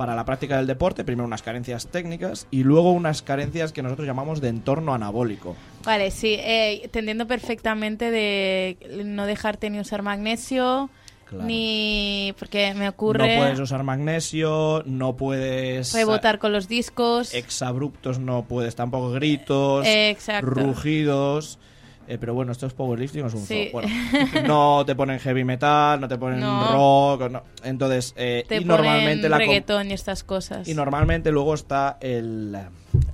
para 0.00 0.14
la 0.14 0.24
práctica 0.24 0.56
del 0.56 0.66
deporte, 0.66 1.04
primero 1.04 1.26
unas 1.26 1.42
carencias 1.42 1.88
técnicas 1.88 2.46
y 2.50 2.62
luego 2.62 2.90
unas 2.90 3.20
carencias 3.20 3.70
que 3.70 3.82
nosotros 3.82 4.06
llamamos 4.06 4.40
de 4.40 4.48
entorno 4.48 4.94
anabólico. 4.94 5.56
Vale, 5.84 6.10
sí, 6.10 6.36
eh, 6.38 6.88
te 6.90 7.00
entiendo 7.00 7.26
perfectamente 7.26 8.10
de 8.10 8.78
no 9.04 9.26
dejarte 9.26 9.68
ni 9.68 9.78
usar 9.78 10.00
magnesio, 10.00 10.88
Claro. 11.28 11.44
ni... 11.44 12.34
porque 12.38 12.72
me 12.72 12.88
ocurre 12.88 13.34
No 13.36 13.42
puedes 13.42 13.60
usar 13.60 13.82
magnesio, 13.82 14.82
no 14.86 15.16
puedes 15.18 15.92
rebotar 15.92 16.38
con 16.38 16.52
los 16.52 16.66
discos. 16.66 17.34
exabruptos, 17.34 18.18
no 18.18 18.46
puedes 18.48 18.74
tampoco 18.76 19.10
gritos, 19.10 19.86
Exacto. 19.86 20.46
rugidos. 20.46 21.58
Eh, 22.10 22.18
pero 22.18 22.34
bueno, 22.34 22.50
esto 22.50 22.66
es 22.66 22.72
powerlifting 22.72 23.24
es 23.24 23.34
un 23.34 23.46
Sí. 23.46 23.68
zoo. 23.70 23.80
Bueno, 23.80 23.88
no 24.46 24.82
te 24.84 24.96
ponen 24.96 25.20
heavy 25.20 25.44
metal, 25.44 26.00
no 26.00 26.08
te 26.08 26.18
ponen 26.18 26.40
No. 26.40 26.66
rock. 27.16 27.30
no. 27.30 27.42
Entonces, 27.62 28.12
eh, 28.16 28.44
te 28.48 28.56
y 28.56 28.64
normalmente 28.64 29.28
la 29.28 29.38
reggaetón 29.38 29.90
y 29.90 29.94
estas 29.94 30.24
cosas. 30.24 30.66
y 30.66 30.74
normalmente 30.74 31.30
luego 31.30 31.54
está 31.54 31.98
el, 32.00 32.50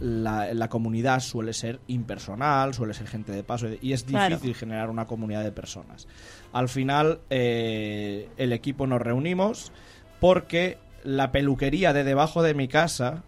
la, 0.01 0.55
la 0.55 0.69
comunidad 0.71 1.21
suele 1.21 1.53
ser 1.53 1.79
impersonal, 1.89 2.73
suele 2.73 2.95
ser 2.95 3.07
gente 3.07 3.33
de 3.33 3.45
paso 3.45 3.67
y 3.83 3.93
es 3.93 4.07
difícil 4.07 4.39
Claro. 4.39 4.55
generar 4.55 4.89
una 4.91 5.05
comunidad 5.07 5.45
de 5.45 5.53
personas. 5.53 6.09
Al 6.55 6.71
final, 6.71 7.21
eh, 7.29 8.31
el 8.39 8.53
equipo 8.55 8.87
nos 8.87 9.03
reunimos 9.03 9.73
porque 10.21 10.79
la 11.05 11.33
peluquería 11.33 11.93
de 11.93 12.03
debajo 12.03 12.43
de 12.43 12.55
mi 12.55 12.67
casa 12.67 13.23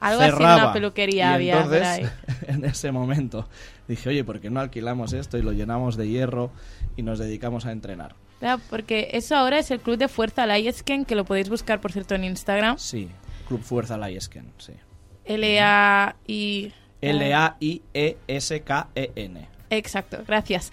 Algo 0.00 0.20
así, 0.22 0.32
cerraba. 0.32 0.62
una 0.64 0.72
peluquería 0.74 1.30
Y 1.30 1.34
había 1.34 1.62
entonces, 1.62 2.10
en 2.46 2.64
ese 2.66 2.92
momento, 2.92 3.48
dije, 3.88 4.08
oye, 4.08 4.24
¿por 4.24 4.40
qué 4.40 4.50
no 4.50 4.60
alquilamos 4.60 5.12
esto 5.12 5.38
y 5.38 5.42
lo 5.42 5.52
llenamos 5.52 5.96
de 5.96 6.08
hierro 6.08 6.50
y 6.96 7.02
nos 7.02 7.18
dedicamos 7.18 7.66
a 7.66 7.72
entrenar? 7.72 8.14
Claro, 8.40 8.60
porque 8.70 9.10
eso 9.12 9.36
ahora 9.36 9.58
es 9.58 9.70
el 9.70 9.80
club 9.80 9.96
de 9.96 10.08
fuerza 10.08 10.46
Laiesken, 10.46 11.04
que 11.04 11.14
lo 11.14 11.24
podéis 11.24 11.48
buscar, 11.48 11.80
por 11.80 11.92
cierto, 11.92 12.14
en 12.14 12.24
Instagram. 12.24 12.78
Sí, 12.78 13.08
Club 13.48 13.62
Fuerza 13.62 13.96
Laiesken, 13.96 14.52
sí. 14.58 14.72
L-A-I... 15.24 16.72
L-A-I-E-S-K-E-N. 17.00 17.78
Exacto, 19.70 20.18
gracias. 20.26 20.70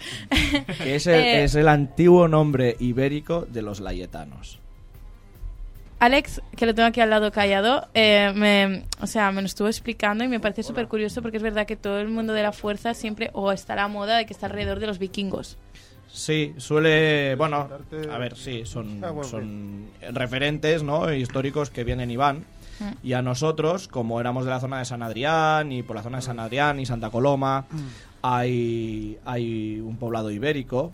Que 0.82 0.96
es 0.96 1.06
el, 1.06 1.14
Eh, 1.20 1.44
es 1.44 1.54
el 1.54 1.68
antiguo 1.68 2.28
nombre 2.28 2.76
ibérico 2.78 3.42
de 3.42 3.62
los 3.62 3.80
layetanos. 3.80 4.60
Alex, 6.02 6.42
que 6.56 6.66
lo 6.66 6.74
tengo 6.74 6.88
aquí 6.88 7.00
al 7.00 7.10
lado 7.10 7.30
callado, 7.30 7.86
eh, 7.94 8.32
me, 8.34 8.82
o 9.00 9.06
sea, 9.06 9.30
me 9.30 9.40
lo 9.40 9.46
estuvo 9.46 9.68
explicando 9.68 10.24
y 10.24 10.28
me 10.28 10.40
parece 10.40 10.64
súper 10.64 10.88
curioso 10.88 11.22
porque 11.22 11.36
es 11.36 11.44
verdad 11.44 11.64
que 11.64 11.76
todo 11.76 12.00
el 12.00 12.08
mundo 12.08 12.32
de 12.32 12.42
la 12.42 12.50
fuerza 12.50 12.92
siempre, 12.92 13.30
o 13.34 13.52
está 13.52 13.76
la 13.76 13.86
moda 13.86 14.16
de 14.16 14.26
que 14.26 14.32
está 14.32 14.46
alrededor 14.46 14.80
de 14.80 14.88
los 14.88 14.98
vikingos. 14.98 15.58
Sí, 16.12 16.54
suele. 16.56 17.36
Bueno, 17.36 17.68
a 18.10 18.18
ver, 18.18 18.36
sí, 18.36 18.62
son, 18.64 19.00
Ah, 19.04 19.12
son 19.22 19.90
referentes 20.10 20.82
¿no? 20.82 21.12
históricos 21.14 21.70
que 21.70 21.84
vienen 21.84 22.10
y 22.10 22.16
van. 22.16 22.38
Mm. 22.80 23.06
Y 23.06 23.12
a 23.12 23.22
nosotros, 23.22 23.86
como 23.86 24.20
éramos 24.20 24.44
de 24.44 24.50
la 24.50 24.58
zona 24.58 24.80
de 24.80 24.86
San 24.86 25.04
Adrián 25.04 25.70
y 25.70 25.84
por 25.84 25.94
la 25.94 26.02
zona 26.02 26.16
de 26.18 26.22
San 26.22 26.40
Adrián 26.40 26.80
y 26.80 26.86
Santa 26.86 27.10
Coloma, 27.10 27.66
hay, 28.22 29.18
hay 29.24 29.78
un 29.78 29.96
poblado 29.98 30.32
ibérico. 30.32 30.90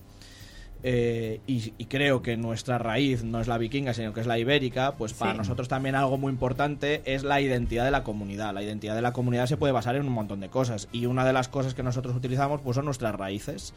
Eh, 0.82 1.40
y, 1.46 1.72
y 1.76 1.84
creo 1.86 2.22
que 2.22 2.36
nuestra 2.36 2.78
raíz 2.78 3.24
no 3.24 3.40
es 3.40 3.48
la 3.48 3.58
vikinga, 3.58 3.94
sino 3.94 4.12
que 4.12 4.20
es 4.20 4.26
la 4.26 4.38
ibérica, 4.38 4.94
pues 4.96 5.12
para 5.12 5.32
Sí. 5.32 5.38
nosotros 5.38 5.68
también 5.68 5.94
algo 5.94 6.18
muy 6.18 6.30
importante 6.32 7.02
es 7.04 7.24
la 7.24 7.40
identidad 7.40 7.84
de 7.84 7.90
la 7.90 8.04
comunidad. 8.04 8.54
La 8.54 8.62
identidad 8.62 8.94
de 8.94 9.02
la 9.02 9.12
comunidad 9.12 9.46
se 9.46 9.56
puede 9.56 9.72
basar 9.72 9.96
en 9.96 10.06
un 10.06 10.12
montón 10.12 10.40
de 10.40 10.48
cosas. 10.48 10.88
Y 10.92 11.06
una 11.06 11.24
de 11.24 11.32
las 11.32 11.48
cosas 11.48 11.74
que 11.74 11.82
nosotros 11.82 12.14
utilizamos 12.14 12.60
pues 12.60 12.76
son 12.76 12.84
nuestras 12.84 13.14
raíces, 13.14 13.74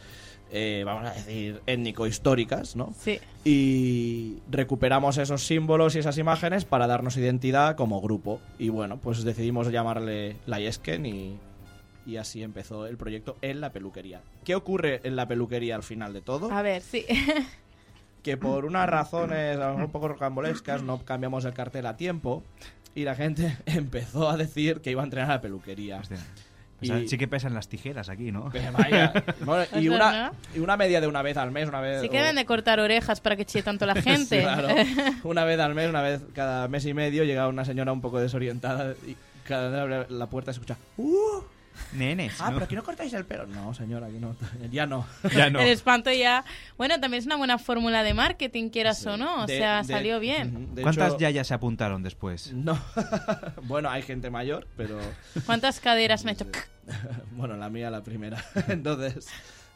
eh, 0.52 0.84
vamos 0.86 1.10
a 1.10 1.14
decir, 1.14 1.62
étnico-históricas, 1.66 2.76
¿no? 2.76 2.93
Sí. 2.99 3.20
y 3.43 4.38
recuperamos 4.52 5.18
esos 5.18 5.45
símbolos 5.47 5.95
y 5.95 5.99
esas 5.99 6.18
imágenes 6.18 6.66
para 6.66 6.88
darnos 6.88 7.18
identidad 7.18 7.76
como 7.76 8.02
grupo. 8.02 8.39
Y 8.60 8.70
bueno, 8.70 8.97
pues 8.97 9.24
decidimos 9.24 9.72
llamarle 9.72 10.36
La 10.45 10.60
Yesken 10.60 11.06
y, 11.06 11.38
y 12.06 12.18
así 12.18 12.41
empezó 12.43 12.86
el 12.88 12.97
proyecto 12.97 13.38
en 13.41 13.62
la 13.62 13.72
peluquería. 13.72 14.22
¿Qué 14.43 14.56
ocurre 14.56 15.02
en 15.04 15.16
la 15.16 15.28
peluquería 15.28 15.76
al 15.76 15.84
final 15.84 16.14
de 16.14 16.22
todo? 16.22 16.52
A 16.52 16.62
ver, 16.62 16.82
sí. 16.82 17.06
Que 18.24 18.38
por 18.38 18.66
unas 18.66 18.88
razones 18.88 19.58
a 19.58 19.62
lo 19.62 19.70
mejor 19.70 19.86
un 19.86 19.91
poco 19.91 20.08
rocambolescas 20.10 20.84
no 20.84 21.04
cambiamos 21.04 21.43
el 21.45 21.54
cartel 21.54 21.88
a 21.88 21.97
tiempo 21.97 22.43
y 22.93 23.04
la 23.04 23.16
gente 23.16 23.58
empezó 23.66 24.30
a 24.30 24.38
decir 24.38 24.82
que 24.82 24.91
iba 24.91 25.02
a 25.02 25.06
entrenar 25.06 25.32
a 25.32 25.34
la 25.36 25.41
peluquería. 25.41 25.99
O 26.02 26.04
sea, 26.04 26.20
sí 27.08 27.18
que 27.18 27.28
pesan 27.28 27.56
las 27.56 27.68
tijeras 27.68 28.10
aquí, 28.10 28.32
¿no? 28.32 28.49
Pero 28.52 28.72
vaya, 28.74 29.12
bueno, 29.45 29.66
y, 29.80 29.88
una, 29.89 30.34
y 30.54 30.60
una 30.60 30.78
media 30.78 31.02
de 31.02 31.08
una 31.08 31.24
vez 31.24 31.36
al 31.38 31.49
mes, 31.49 31.68
una 31.68 31.82
vez... 31.82 32.02
Sí 32.02 32.10
que 32.10 32.18
deben 32.18 32.36
de 32.36 32.45
cortar 32.45 32.80
orejas 32.80 33.22
para 33.22 33.36
que 33.36 33.45
chille 33.45 33.64
tanto 33.64 33.88
la 33.88 33.95
Sí, 33.95 34.02
gente. 34.04 34.41
claro. 34.41 34.68
Una 35.24 35.43
vez 35.43 35.60
al 35.60 35.74
mes, 35.74 35.89
una 35.89 36.02
vez 36.04 36.22
cada 36.36 36.68
mes 36.68 36.86
y 36.86 36.93
medio, 36.93 37.24
llegaba 37.24 37.47
una 37.49 37.66
señora 37.66 37.91
un 37.91 38.02
poco 38.02 38.20
desorientada 38.20 38.93
y 39.08 39.16
cada 39.47 39.70
vez 39.70 39.80
abre 39.80 40.16
la 40.16 40.28
puerta 40.28 40.54
se 40.54 40.58
escucha 40.60 40.78
¡Uh! 40.97 41.41
Nenes. 41.94 42.40
Ah, 42.40 42.46
¿no? 42.48 42.54
pero 42.56 42.66
aquí 42.66 42.76
no 42.76 42.84
cortáis 42.84 43.14
el 43.14 43.26
pelo. 43.26 43.46
No, 43.48 43.74
señora, 43.74 44.08
aquí 44.08 44.18
no. 44.20 44.36
Ya 44.72 44.86
no. 44.86 45.06
El 45.22 45.68
espanto 45.68 46.12
ya. 46.12 46.44
Bueno, 46.78 47.00
también 47.00 47.20
es 47.20 47.26
una 47.26 47.36
buena 47.36 47.58
fórmula 47.58 48.04
de 48.04 48.14
marketing, 48.14 48.70
quieras 48.70 49.06
o 49.06 49.18
no. 49.18 49.44
O 49.44 49.46
De- 49.46 49.58
sea, 49.58 49.84
de- 49.84 49.94
salió 49.94 50.20
bien. 50.20 50.74
De 50.76 50.82
¿Cuántas 50.84 51.10
hecho- 51.10 51.20
yayas 51.20 51.48
se 51.48 51.54
apuntaron 51.54 52.04
después? 52.04 52.54
No. 52.54 52.80
bueno, 53.64 53.90
hay 53.90 54.02
gente 54.02 54.30
mayor, 54.30 54.68
pero. 54.78 55.00
¿Cuántas 55.46 55.80
caderas 55.80 56.24
me 56.26 56.32
he 56.32 56.34
hecho? 56.36 56.48
bueno, 57.32 57.58
la 57.58 57.70
mía 57.70 57.90
la 57.90 58.02
primera. 58.04 58.44
Entonces, 58.68 59.28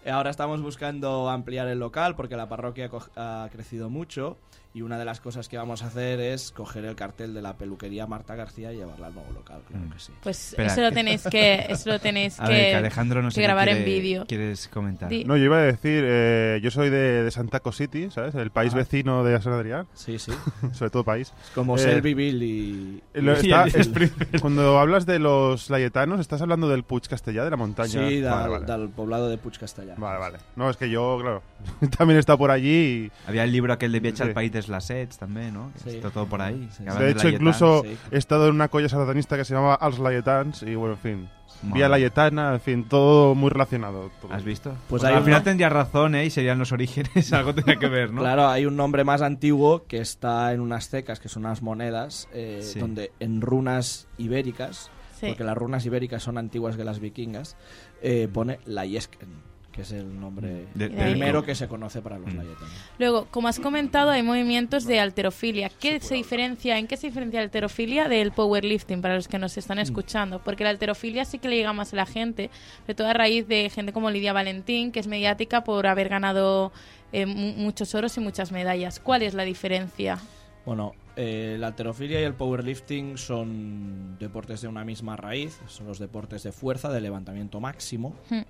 ahora 0.09 0.29
estamos 0.29 0.61
buscando 0.61 1.29
ampliar 1.29 1.67
el 1.67 1.79
local 1.79 2.15
porque 2.15 2.35
la 2.35 2.47
parroquia 2.49 2.89
ha 3.15 3.49
crecido 3.51 3.89
mucho 3.89 4.37
y 4.75 4.81
una 4.81 4.99
de 4.99 5.05
las 5.05 5.21
cosas 5.21 5.47
que 5.47 5.57
vamos 5.57 5.81
a 5.83 5.87
hacer 5.87 6.19
es 6.19 6.51
coger 6.51 6.83
el 6.83 6.95
cartel 6.95 7.33
de 7.33 7.41
la 7.41 7.53
peluquería 7.53 8.05
Marta 8.07 8.35
García 8.35 8.73
y 8.73 8.75
llevarla 8.75 9.07
al 9.07 9.13
nuevo 9.15 9.31
local, 9.31 9.61
claro 9.67 9.85
que 9.91 9.99
sí. 9.99 10.11
Pues 10.21 10.49
Espera. 10.49 10.67
eso 10.67 10.81
lo 10.81 10.91
tenéis 10.91 11.23
que, 11.31 11.65
eso 11.69 11.89
lo 11.91 11.99
tenéis 11.99 12.37
A 12.41 12.45
que, 12.45 12.51
ver, 12.51 12.69
que 12.71 12.75
Alejandro 12.75 13.21
no 13.23 13.29
que 13.29 13.41
grabar 13.41 13.65
quiere- 13.69 13.79
en 13.79 13.85
vídeo. 13.85 14.25
¿Quieres 14.27 14.67
comentar? 14.67 15.07
Di- 15.09 15.23
No, 15.23 15.37
yo 15.37 15.45
iba 15.45 15.59
a 15.59 15.61
decir, 15.61 16.03
eh, 16.05 16.59
yo 16.61 16.69
soy 16.71 16.89
de, 16.89 17.23
de 17.23 17.31
Santaco 17.31 17.71
City, 17.71 18.11
¿sabes? 18.11 18.35
El 18.35 18.51
país 18.51 18.73
Ah. 18.73 18.77
vecino 18.77 19.23
de 19.23 19.41
San 19.41 19.53
Adrián. 19.53 19.87
Sí, 19.93 20.19
sí. 20.19 20.33
Sobre 20.73 20.91
todo 20.91 21.05
país. 21.05 21.31
Como 21.55 21.77
Eh, 21.77 21.79
Selbyville 21.79 22.43
y... 22.45 23.03
lo- 23.13 23.31
y- 23.31 23.35
está- 23.51 23.67
y- 23.69 23.79
es- 23.79 23.89
cuando 24.41 24.77
hablas 24.77 25.05
de 25.05 25.19
los 25.19 25.69
layetanos, 25.69 26.19
¿estás 26.19 26.41
hablando 26.41 26.67
del 26.67 26.83
Puig 26.83 27.07
Castellá, 27.07 27.45
de 27.45 27.49
la 27.51 27.55
montaña? 27.57 27.87
Sí, 27.89 28.21
Vale, 28.21 28.51
del, 28.51 28.51
vale. 28.51 28.65
del 28.65 28.89
poblado 28.89 29.29
de 29.29 29.37
Puig 29.37 29.57
Castellà. 29.57 29.95
Vale, 29.97 30.19
vale. 30.19 30.37
No, 30.57 30.69
es 30.69 30.75
que 30.75 30.89
yo, 30.89 31.17
claro, 31.21 31.41
también 31.97 32.19
estado 32.19 32.37
por 32.37 32.51
allí 32.51 32.69
y... 32.69 33.11
Había 33.27 33.43
el 33.43 33.51
libro 33.51 33.73
aquel 33.73 33.91
de 33.91 33.99
Viaje 33.99 34.17
Sí. 34.17 34.23
al 34.23 34.33
País 34.33 34.51
de 34.51 34.63
las 34.67 34.85
Sets 34.85 35.17
también, 35.17 35.53
¿no? 35.53 35.71
Sí. 35.83 35.89
Está 35.89 36.09
todo 36.09 36.25
por 36.27 36.41
ahí. 36.41 36.69
De 36.99 37.11
hecho, 37.11 37.29
incluso 37.29 37.83
he 38.11 38.17
estado 38.17 38.47
en 38.47 38.55
una 38.55 38.67
colla 38.69 38.89
satanista 38.89 39.37
que 39.37 39.45
se 39.45 39.53
llama 39.53 39.73
Als 39.75 39.99
Layetans 39.99 40.63
y 40.63 40.75
bueno, 40.75 40.93
en 40.95 40.99
fin. 40.99 41.29
Madre. 41.63 41.73
Vía 41.75 41.89
Layetana, 41.89 42.53
en 42.55 42.59
fin, 42.59 42.83
todo 42.87 43.33
muy 43.33 43.49
relacionado. 43.49 44.11
todo. 44.21 44.33
¿Has 44.33 44.43
visto? 44.43 44.71
Pues 44.71 45.01
Pues 45.01 45.03
hay 45.05 45.13
al 45.15 45.23
final 45.23 45.41
tendría 45.43 45.69
razón, 45.69 46.13
¿eh? 46.15 46.25
Y 46.25 46.29
serían 46.29 46.59
los 46.59 46.71
orígenes, 46.73 47.31
algo 47.33 47.55
tendría 47.55 47.77
que 47.77 47.87
ver, 47.87 48.11
¿no? 48.11 48.21
Claro, 48.21 48.47
hay 48.49 48.65
un 48.65 48.75
nombre 48.75 49.03
más 49.05 49.21
antiguo 49.21 49.85
que 49.87 49.99
está 49.99 50.51
en 50.53 50.59
unas 50.59 50.89
cecas, 50.89 51.19
que 51.19 51.29
son 51.29 51.45
unas 51.45 51.61
monedas, 51.61 52.27
eh, 52.33 52.59
Sí. 52.61 52.79
donde 52.79 53.11
en 53.21 53.39
runas 53.41 54.07
ibéricas, 54.17 54.91
Sí. 55.19 55.27
porque 55.27 55.45
las 55.45 55.55
runas 55.57 55.85
ibéricas 55.85 56.21
son 56.23 56.37
antiguas 56.37 56.75
que 56.75 56.83
las 56.83 56.99
vikingas, 56.99 57.55
eh, 58.01 58.27
pone 58.31 58.59
Layesken, 58.65 59.29
que 59.75 59.81
es 59.81 59.91
el 59.91 60.17
nombre 60.19 60.67
De- 60.73 60.87
de- 60.87 61.03
primero 61.03 61.43
que 61.43 61.53
se 61.53 61.67
conoce 61.67 62.01
para 62.01 62.17
los 62.17 62.33
layetanos. 62.33 62.69
Luego, 62.97 63.27
como 63.29 63.49
has 63.49 63.59
comentado, 63.59 64.09
hay 64.11 64.23
movimientos 64.23 64.85
de 64.85 65.01
alterofilia. 65.01 65.67
¿Qué 65.69 65.99
se 65.99 66.15
diferencia, 66.15 66.77
¿En 66.79 66.87
qué 66.87 66.95
se 66.95 67.07
diferencia 67.07 67.41
la 67.41 67.43
alterofilia 67.45 68.07
del 68.07 68.31
powerlifting 68.31 69.01
para 69.01 69.15
los 69.15 69.27
que 69.27 69.37
nos 69.37 69.55
Mm. 69.55 69.59
están 69.59 69.79
escuchando? 69.79 70.39
Porque 70.39 70.63
la 70.63 70.69
alterofilia 70.69 71.25
sí 71.25 71.39
que 71.39 71.49
le 71.49 71.57
llega 71.57 71.73
más 71.73 71.91
a 71.91 71.97
la 71.97 72.05
gente, 72.05 72.49
sobre 72.83 72.95
todo 72.95 73.07
a 73.09 73.13
raíz 73.13 73.47
de 73.49 73.69
gente 73.69 73.91
como 73.91 74.09
Lidia 74.11 74.31
Valentín, 74.31 74.93
que 74.93 75.01
es 75.01 75.07
mediática 75.07 75.63
por 75.65 75.87
haber 75.87 76.07
ganado 76.07 76.71
eh, 77.11 77.25
mu- 77.25 77.53
muchos 77.53 77.93
oros 77.95 78.15
y 78.17 78.19
muchas 78.19 78.51
medallas. 78.51 78.99
¿Cuál 78.99 79.21
es 79.23 79.33
la 79.33 79.43
diferencia? 79.43 80.17
Bueno, 80.65 80.93
eh, 81.15 81.55
la 81.59 81.67
alterofilia 81.67 82.19
y 82.19 82.23
el 82.23 82.33
powerlifting 82.33 83.17
son 83.17 84.17
deportes 84.19 84.61
de 84.61 84.67
una 84.67 84.83
misma 84.83 85.15
raíz, 85.15 85.59
son 85.67 85.85
los 85.87 85.99
deportes 85.99 86.43
de 86.43 86.51
fuerza, 86.51 86.89
de 86.91 86.99
levantamiento 87.01 87.59
máximo, 87.59 88.15
Hmm. 88.29 88.41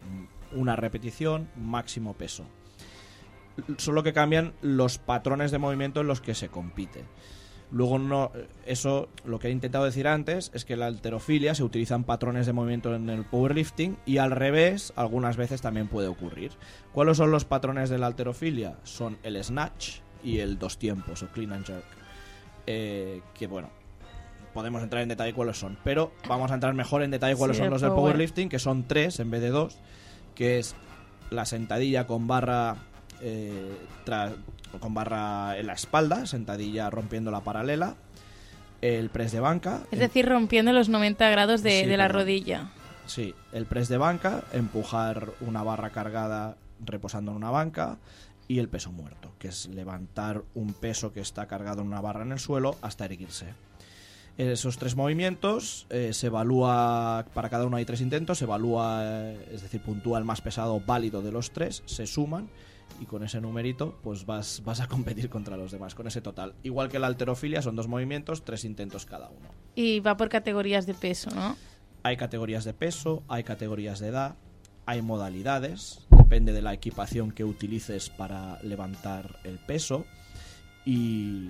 Una 0.55 0.75
repetición, 0.75 1.49
máximo 1.55 2.13
peso. 2.13 2.45
Solo 3.77 4.03
que 4.03 4.13
cambian 4.13 4.53
los 4.61 4.97
patrones 4.97 5.51
de 5.51 5.59
movimiento 5.59 6.01
en 6.01 6.07
los 6.07 6.19
que 6.21 6.33
se 6.35 6.49
compite. 6.49 7.03
Luego 7.71 7.97
no, 7.99 8.31
eso 8.65 9.09
lo 9.25 9.39
que 9.39 9.47
he 9.47 9.51
intentado 9.51 9.85
decir 9.85 10.07
antes 10.07 10.51
es 10.53 10.65
que 10.65 10.75
la 10.75 10.85
alterofilia 10.85 11.55
se 11.55 11.63
utilizan 11.63 12.03
patrones 12.03 12.45
de 12.45 12.53
movimiento 12.53 12.93
en 12.93 13.09
el 13.09 13.25
powerlifting 13.25 13.97
y 14.05 14.17
al 14.17 14.31
revés 14.31 14.93
algunas 14.95 15.35
veces 15.35 15.61
también 15.61 15.87
puede 15.87 16.07
ocurrir. 16.07 16.51
¿Cuáles 16.93 17.17
son 17.17 17.31
los 17.31 17.43
patrones 17.45 17.89
de 17.89 17.97
la 17.97 18.07
alterofilia? 18.07 18.77
Son 18.83 19.17
el 19.23 19.41
snatch 19.43 19.99
y 20.23 20.39
el 20.39 20.59
dos 20.59 20.77
tiempos 20.77 21.23
o 21.23 21.27
clean 21.29 21.53
and 21.53 21.65
jerk. 21.65 21.85
Eh, 22.67 23.21
que 23.33 23.47
bueno, 23.47 23.69
podemos 24.53 24.83
entrar 24.83 25.01
en 25.01 25.09
detalle 25.09 25.33
cuáles 25.33 25.57
son, 25.57 25.77
pero 25.83 26.11
vamos 26.27 26.51
a 26.51 26.55
entrar 26.55 26.73
mejor 26.75 27.01
en 27.03 27.11
detalle 27.11 27.35
cuáles 27.35 27.57
Sí, 27.57 27.63
son 27.63 27.71
los 27.71 27.81
del 27.81 27.89
power. 27.91 28.01
powerlifting, 28.13 28.47
que 28.47 28.59
son 28.59 28.87
tres 28.87 29.19
en 29.19 29.31
vez 29.31 29.41
de 29.41 29.49
dos, 29.49 29.79
que 30.35 30.59
es 30.59 30.75
la 31.31 31.45
sentadilla 31.45 32.05
con 32.05 32.27
barra 32.27 32.75
eh, 33.21 33.75
con 34.79 34.93
barra 34.93 35.57
en 35.57 35.67
la 35.67 35.73
espalda, 35.73 36.25
sentadilla 36.25 36.89
rompiendo 36.89 37.31
la 37.31 37.41
paralela, 37.41 37.95
el 38.81 39.09
press 39.09 39.31
de 39.31 39.39
banca, 39.39 39.81
Es 39.91 39.99
decir, 39.99 40.27
rompiendo 40.27 40.73
los 40.73 40.89
90 40.89 41.29
grados 41.29 41.63
de, 41.63 41.81
Sí, 41.81 41.85
de 41.85 41.97
la 41.97 42.07
rodilla. 42.07 42.69
Sí, 43.07 43.33
el 43.53 43.65
press 43.65 43.87
de 43.87 43.97
banca, 43.97 44.43
empujar 44.51 45.31
una 45.41 45.63
barra 45.63 45.91
cargada 45.91 46.57
reposando 46.83 47.31
en 47.31 47.37
una 47.37 47.51
banca 47.51 47.97
y 48.47 48.59
el 48.59 48.67
peso 48.69 48.91
muerto, 48.91 49.31
que 49.39 49.47
es 49.47 49.67
levantar 49.67 50.43
un 50.53 50.73
peso 50.73 51.13
que 51.13 51.21
está 51.21 51.47
cargado 51.47 51.81
en 51.81 51.87
una 51.87 52.01
barra 52.01 52.23
en 52.23 52.31
el 52.31 52.39
suelo 52.39 52.75
hasta 52.81 53.05
erguirse. 53.05 53.53
Esos 54.37 54.77
tres 54.77 54.97
movimientos 54.97 55.87
eh, 55.89 56.11
se 56.11 56.27
evalúa, 56.27 57.25
para 57.33 57.49
cada 57.49 57.65
uno 57.65 57.77
hay 57.77 57.85
tres 57.85 58.01
intentos, 58.01 58.39
se 58.39 58.43
evalúa, 58.43 59.01
eh, 59.03 59.49
es 59.53 59.61
decir, 59.61 59.81
puntúa 59.81 60.19
el 60.19 60.25
más 60.25 60.41
pesado 60.41 60.81
válido 60.85 61.21
de 61.21 61.31
los 61.31 61.51
tres, 61.51 61.83
se 61.85 62.05
suman 62.05 62.49
y 62.99 63.05
con 63.05 63.23
ese 63.23 63.39
numerito 63.39 63.97
pues 64.03 64.25
vas, 64.25 64.61
vas 64.65 64.81
a 64.81 64.87
competir 64.87 65.29
contra 65.29 65.55
los 65.55 65.71
demás, 65.71 65.95
con 65.95 66.07
ese 66.07 66.19
total. 66.19 66.53
Igual 66.63 66.89
que 66.89 66.99
la 66.99 67.07
alterofilia, 67.07 67.61
son 67.61 67.77
dos 67.77 67.87
movimientos, 67.87 68.43
tres 68.43 68.65
intentos 68.65 69.05
cada 69.05 69.29
uno. 69.29 69.49
Y 69.73 70.01
va 70.01 70.17
por 70.17 70.27
categorías 70.27 70.85
de 70.85 70.95
peso, 70.95 71.29
¿no? 71.33 71.55
Hay 72.03 72.17
categorías 72.17 72.65
de 72.65 72.73
peso, 72.73 73.23
hay 73.29 73.43
categorías 73.43 73.99
de 73.99 74.09
edad, 74.09 74.35
hay 74.85 75.01
modalidades, 75.01 76.05
depende 76.09 76.51
de 76.51 76.61
la 76.61 76.73
equipación 76.73 77.31
que 77.31 77.45
utilices 77.45 78.09
para 78.09 78.61
levantar 78.63 79.39
el 79.43 79.59
peso 79.59 80.05
y 80.85 81.49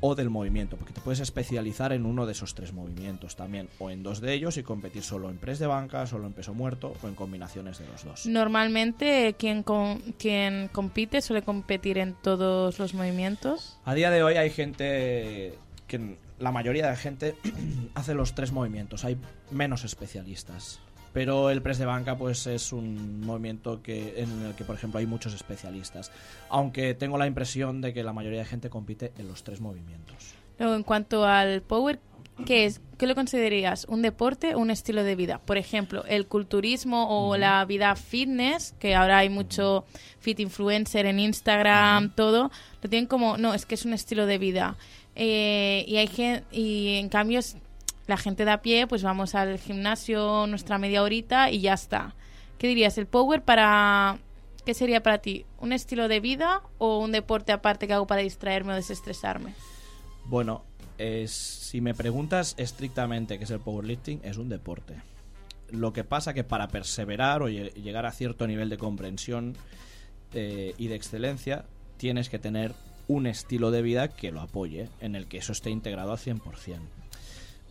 o 0.00 0.14
del 0.14 0.30
movimiento, 0.30 0.76
porque 0.76 0.92
te 0.92 1.00
puedes 1.00 1.20
especializar 1.20 1.92
en 1.92 2.06
uno 2.06 2.26
de 2.26 2.32
esos 2.32 2.54
tres 2.54 2.72
movimientos 2.72 3.36
también, 3.36 3.68
o 3.78 3.90
en 3.90 4.02
dos 4.02 4.20
de 4.20 4.32
ellos 4.34 4.56
y 4.56 4.62
competir 4.62 5.02
solo 5.02 5.30
en 5.30 5.38
press 5.38 5.58
de 5.58 5.66
banca, 5.66 6.06
solo 6.06 6.26
en 6.26 6.32
peso 6.32 6.54
muerto 6.54 6.94
o 7.02 7.08
en 7.08 7.14
combinaciones 7.14 7.78
de 7.78 7.86
los 7.88 8.04
dos. 8.04 8.26
Normalmente 8.26 9.34
quien, 9.38 9.62
con- 9.62 10.00
quien 10.18 10.68
compite 10.68 11.20
suele 11.20 11.42
competir 11.42 11.98
en 11.98 12.14
todos 12.14 12.78
los 12.78 12.94
movimientos. 12.94 13.78
A 13.84 13.94
día 13.94 14.10
de 14.10 14.22
hoy 14.22 14.34
hay 14.34 14.50
gente 14.50 15.58
que 15.86 16.16
la 16.38 16.52
mayoría 16.52 16.88
de 16.90 16.96
gente 16.96 17.34
hace 17.94 18.14
los 18.14 18.34
tres 18.34 18.52
movimientos, 18.52 19.04
hay 19.04 19.16
menos 19.50 19.84
especialistas. 19.84 20.80
Pero 21.16 21.48
el 21.48 21.62
press 21.62 21.78
de 21.78 21.86
banca 21.86 22.18
pues 22.18 22.46
es 22.46 22.74
un 22.74 23.22
movimiento 23.22 23.80
que 23.82 24.20
en 24.20 24.42
el 24.42 24.54
que 24.54 24.64
por 24.64 24.76
ejemplo 24.76 25.00
hay 25.00 25.06
muchos 25.06 25.32
especialistas, 25.32 26.12
aunque 26.50 26.92
tengo 26.92 27.16
la 27.16 27.26
impresión 27.26 27.80
de 27.80 27.94
que 27.94 28.02
la 28.04 28.12
mayoría 28.12 28.40
de 28.40 28.44
gente 28.44 28.68
compite 28.68 29.12
en 29.16 29.26
los 29.26 29.42
tres 29.42 29.62
movimientos. 29.62 30.34
Luego, 30.58 30.74
en 30.74 30.82
cuanto 30.82 31.24
al 31.24 31.62
power, 31.62 32.00
¿qué 32.44 32.66
es? 32.66 32.82
¿Qué 32.98 33.06
lo 33.06 33.14
considerarías? 33.14 33.86
¿Un 33.88 34.02
deporte 34.02 34.54
o 34.54 34.58
un 34.58 34.70
estilo 34.70 35.04
de 35.04 35.16
vida? 35.16 35.40
Por 35.42 35.56
ejemplo, 35.56 36.04
el 36.06 36.26
culturismo 36.26 37.06
o 37.30 37.38
la 37.38 37.64
vida 37.64 37.96
fitness, 37.96 38.74
que 38.78 38.94
ahora 38.94 39.16
hay 39.16 39.30
mucho 39.30 39.86
fit 40.20 40.38
influencer 40.38 41.06
en 41.06 41.18
Instagram, 41.18 42.14
todo, 42.14 42.50
lo 42.82 42.90
tienen 42.90 43.06
como, 43.06 43.38
no, 43.38 43.54
es 43.54 43.64
que 43.64 43.74
es 43.74 43.86
un 43.86 43.94
estilo 43.94 44.26
de 44.26 44.36
vida. 44.36 44.76
Eh, 45.14 45.82
y 45.88 45.96
hay 45.96 46.08
gen- 46.08 46.44
y 46.52 46.96
en 46.96 47.08
cambio 47.08 47.38
es- 47.38 47.56
la 48.06 48.16
gente 48.16 48.44
de 48.44 48.50
a 48.52 48.62
pie, 48.62 48.86
pues 48.86 49.02
vamos 49.02 49.34
al 49.34 49.58
gimnasio 49.58 50.46
nuestra 50.46 50.78
media 50.78 51.02
horita 51.02 51.50
y 51.50 51.60
ya 51.60 51.74
está. 51.74 52.14
¿Qué 52.58 52.68
dirías? 52.68 52.96
¿El 52.98 53.06
power 53.06 53.42
para... 53.42 54.18
¿Qué 54.64 54.74
sería 54.74 55.02
para 55.02 55.18
ti? 55.18 55.44
¿Un 55.60 55.72
estilo 55.72 56.08
de 56.08 56.18
vida 56.20 56.60
o 56.78 56.98
un 56.98 57.12
deporte 57.12 57.52
aparte 57.52 57.86
que 57.86 57.92
hago 57.92 58.06
para 58.06 58.22
distraerme 58.22 58.72
o 58.72 58.76
desestresarme? 58.76 59.54
Bueno, 60.24 60.64
es- 60.98 61.30
si 61.32 61.80
me 61.80 61.94
preguntas 61.94 62.54
estrictamente 62.58 63.38
qué 63.38 63.44
es 63.44 63.50
el 63.50 63.60
powerlifting, 63.60 64.20
es 64.24 64.38
un 64.38 64.48
deporte. 64.48 64.94
Lo 65.70 65.92
que 65.92 66.02
pasa 66.04 66.34
que 66.34 66.42
para 66.44 66.68
perseverar 66.68 67.42
o 67.42 67.48
lle- 67.48 67.72
llegar 67.74 68.06
a 68.06 68.12
cierto 68.12 68.46
nivel 68.46 68.68
de 68.70 68.76
comprensión 68.78 69.56
eh, 70.34 70.74
y 70.78 70.88
de 70.88 70.94
excelencia, 70.96 71.64
tienes 71.96 72.28
que 72.28 72.38
tener 72.40 72.72
un 73.08 73.26
estilo 73.28 73.70
de 73.70 73.82
vida 73.82 74.08
que 74.08 74.32
lo 74.32 74.40
apoye, 74.40 74.88
en 75.00 75.14
el 75.14 75.26
que 75.28 75.38
eso 75.38 75.52
esté 75.52 75.70
integrado 75.70 76.10
al 76.12 76.18
100%. 76.18 76.40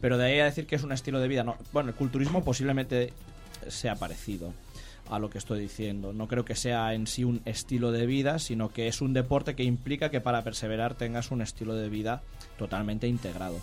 Pero 0.01 0.17
de 0.17 0.25
ahí 0.25 0.39
a 0.39 0.45
decir 0.45 0.67
que 0.67 0.75
es 0.75 0.83
un 0.83 0.91
estilo 0.91 1.19
de 1.19 1.27
vida, 1.27 1.43
no. 1.43 1.55
Bueno, 1.71 1.89
el 1.89 1.95
culturismo 1.95 2.43
posiblemente 2.43 3.13
sea 3.67 3.95
parecido 3.95 4.53
a 5.09 5.19
lo 5.19 5.29
que 5.29 5.37
estoy 5.37 5.59
diciendo. 5.59 6.13
No 6.13 6.27
creo 6.27 6.45
que 6.45 6.55
sea 6.55 6.93
en 6.93 7.07
sí 7.07 7.23
un 7.23 7.41
estilo 7.45 7.91
de 7.91 8.05
vida, 8.05 8.39
sino 8.39 8.69
que 8.69 8.87
es 8.87 9.01
un 9.01 9.13
deporte 9.13 9.55
que 9.55 9.63
implica 9.63 10.09
que 10.09 10.21
para 10.21 10.43
perseverar 10.43 10.95
tengas 10.95 11.31
un 11.31 11.41
estilo 11.41 11.75
de 11.75 11.89
vida 11.89 12.21
totalmente 12.57 13.07
integrado. 13.07 13.59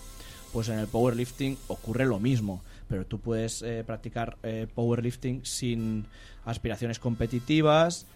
Pues 0.53 0.69
en 0.69 0.79
el 0.79 0.87
powerlifting 0.87 1.57
ocurre 1.69 2.07
lo 2.07 2.19
mismo, 2.19 2.63
pero 2.89 3.07
tú 3.07 3.19
puedes 3.19 3.63
eh, 3.63 3.83
practicar 3.87 4.37
eh, 4.43 4.67
powerlifting 4.73 5.45
sin 5.45 6.07
aspiraciones 6.45 6.99
competitivas, 6.99 8.07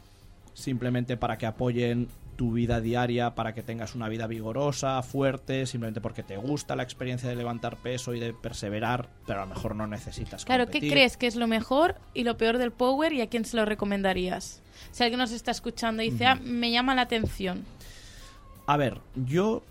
simplemente 0.54 1.16
para 1.16 1.38
que 1.38 1.46
apoyen 1.46 2.08
tu 2.36 2.52
vida 2.52 2.80
diaria, 2.80 3.34
para 3.34 3.54
que 3.54 3.62
tengas 3.62 3.94
una 3.94 4.08
vida 4.08 4.26
vigorosa, 4.26 5.02
fuerte, 5.02 5.66
simplemente 5.66 6.00
porque 6.00 6.22
te 6.22 6.36
gusta 6.36 6.76
la 6.76 6.82
experiencia 6.82 7.28
de 7.28 7.36
levantar 7.36 7.76
peso 7.76 8.14
y 8.14 8.20
de 8.20 8.32
perseverar, 8.32 9.08
pero 9.26 9.42
a 9.42 9.46
lo 9.46 9.54
mejor 9.54 9.74
no 9.74 9.86
necesitas 9.86 10.44
Claro, 10.44 10.68
¿qué 10.68 10.80
crees 10.80 11.16
que 11.16 11.26
es 11.26 11.36
lo 11.36 11.46
mejor 11.46 11.96
y 12.14 12.24
lo 12.24 12.36
peor 12.36 12.58
del 12.58 12.70
power 12.72 13.12
y 13.12 13.22
a 13.22 13.28
quién 13.28 13.44
se 13.44 13.56
lo 13.56 13.64
recomendarías? 13.64 14.62
Si 14.92 15.02
alguien 15.02 15.18
nos 15.18 15.32
está 15.32 15.50
escuchando 15.50 16.02
y 16.02 16.10
dice, 16.10 16.26
ah, 16.26 16.34
me 16.36 16.70
llama 16.70 16.94
la 16.94 17.02
atención. 17.02 17.64
A 18.66 18.76
ver, 18.76 19.00
yo 19.14 19.62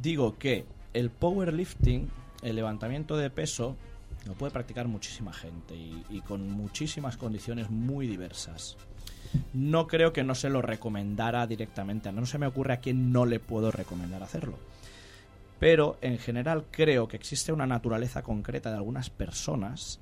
digo 0.00 0.38
que 0.38 0.64
el 0.94 1.10
powerlifting, 1.10 2.08
el 2.42 2.56
levantamiento 2.56 3.16
de 3.16 3.30
peso, 3.30 3.76
lo 4.26 4.34
puede 4.34 4.52
practicar 4.52 4.88
muchísima 4.88 5.32
gente 5.32 5.74
y, 5.74 6.04
y 6.10 6.20
con 6.20 6.50
muchísimas 6.50 7.16
condiciones 7.16 7.70
muy 7.70 8.06
diversas. 8.06 8.76
No 9.52 9.86
creo 9.86 10.12
que 10.12 10.24
no 10.24 10.34
se 10.34 10.48
lo 10.48 10.62
recomendara 10.62 11.46
directamente. 11.46 12.12
No 12.12 12.26
se 12.26 12.38
me 12.38 12.46
ocurre 12.46 12.74
a 12.74 12.80
quién 12.80 13.12
no 13.12 13.26
le 13.26 13.40
puedo 13.40 13.70
recomendar 13.70 14.22
hacerlo. 14.22 14.58
Pero 15.58 15.98
en 16.00 16.18
general 16.18 16.66
creo 16.70 17.08
que 17.08 17.16
existe 17.16 17.52
una 17.52 17.66
naturaleza 17.66 18.22
concreta 18.22 18.70
de 18.70 18.76
algunas 18.76 19.10
personas 19.10 20.00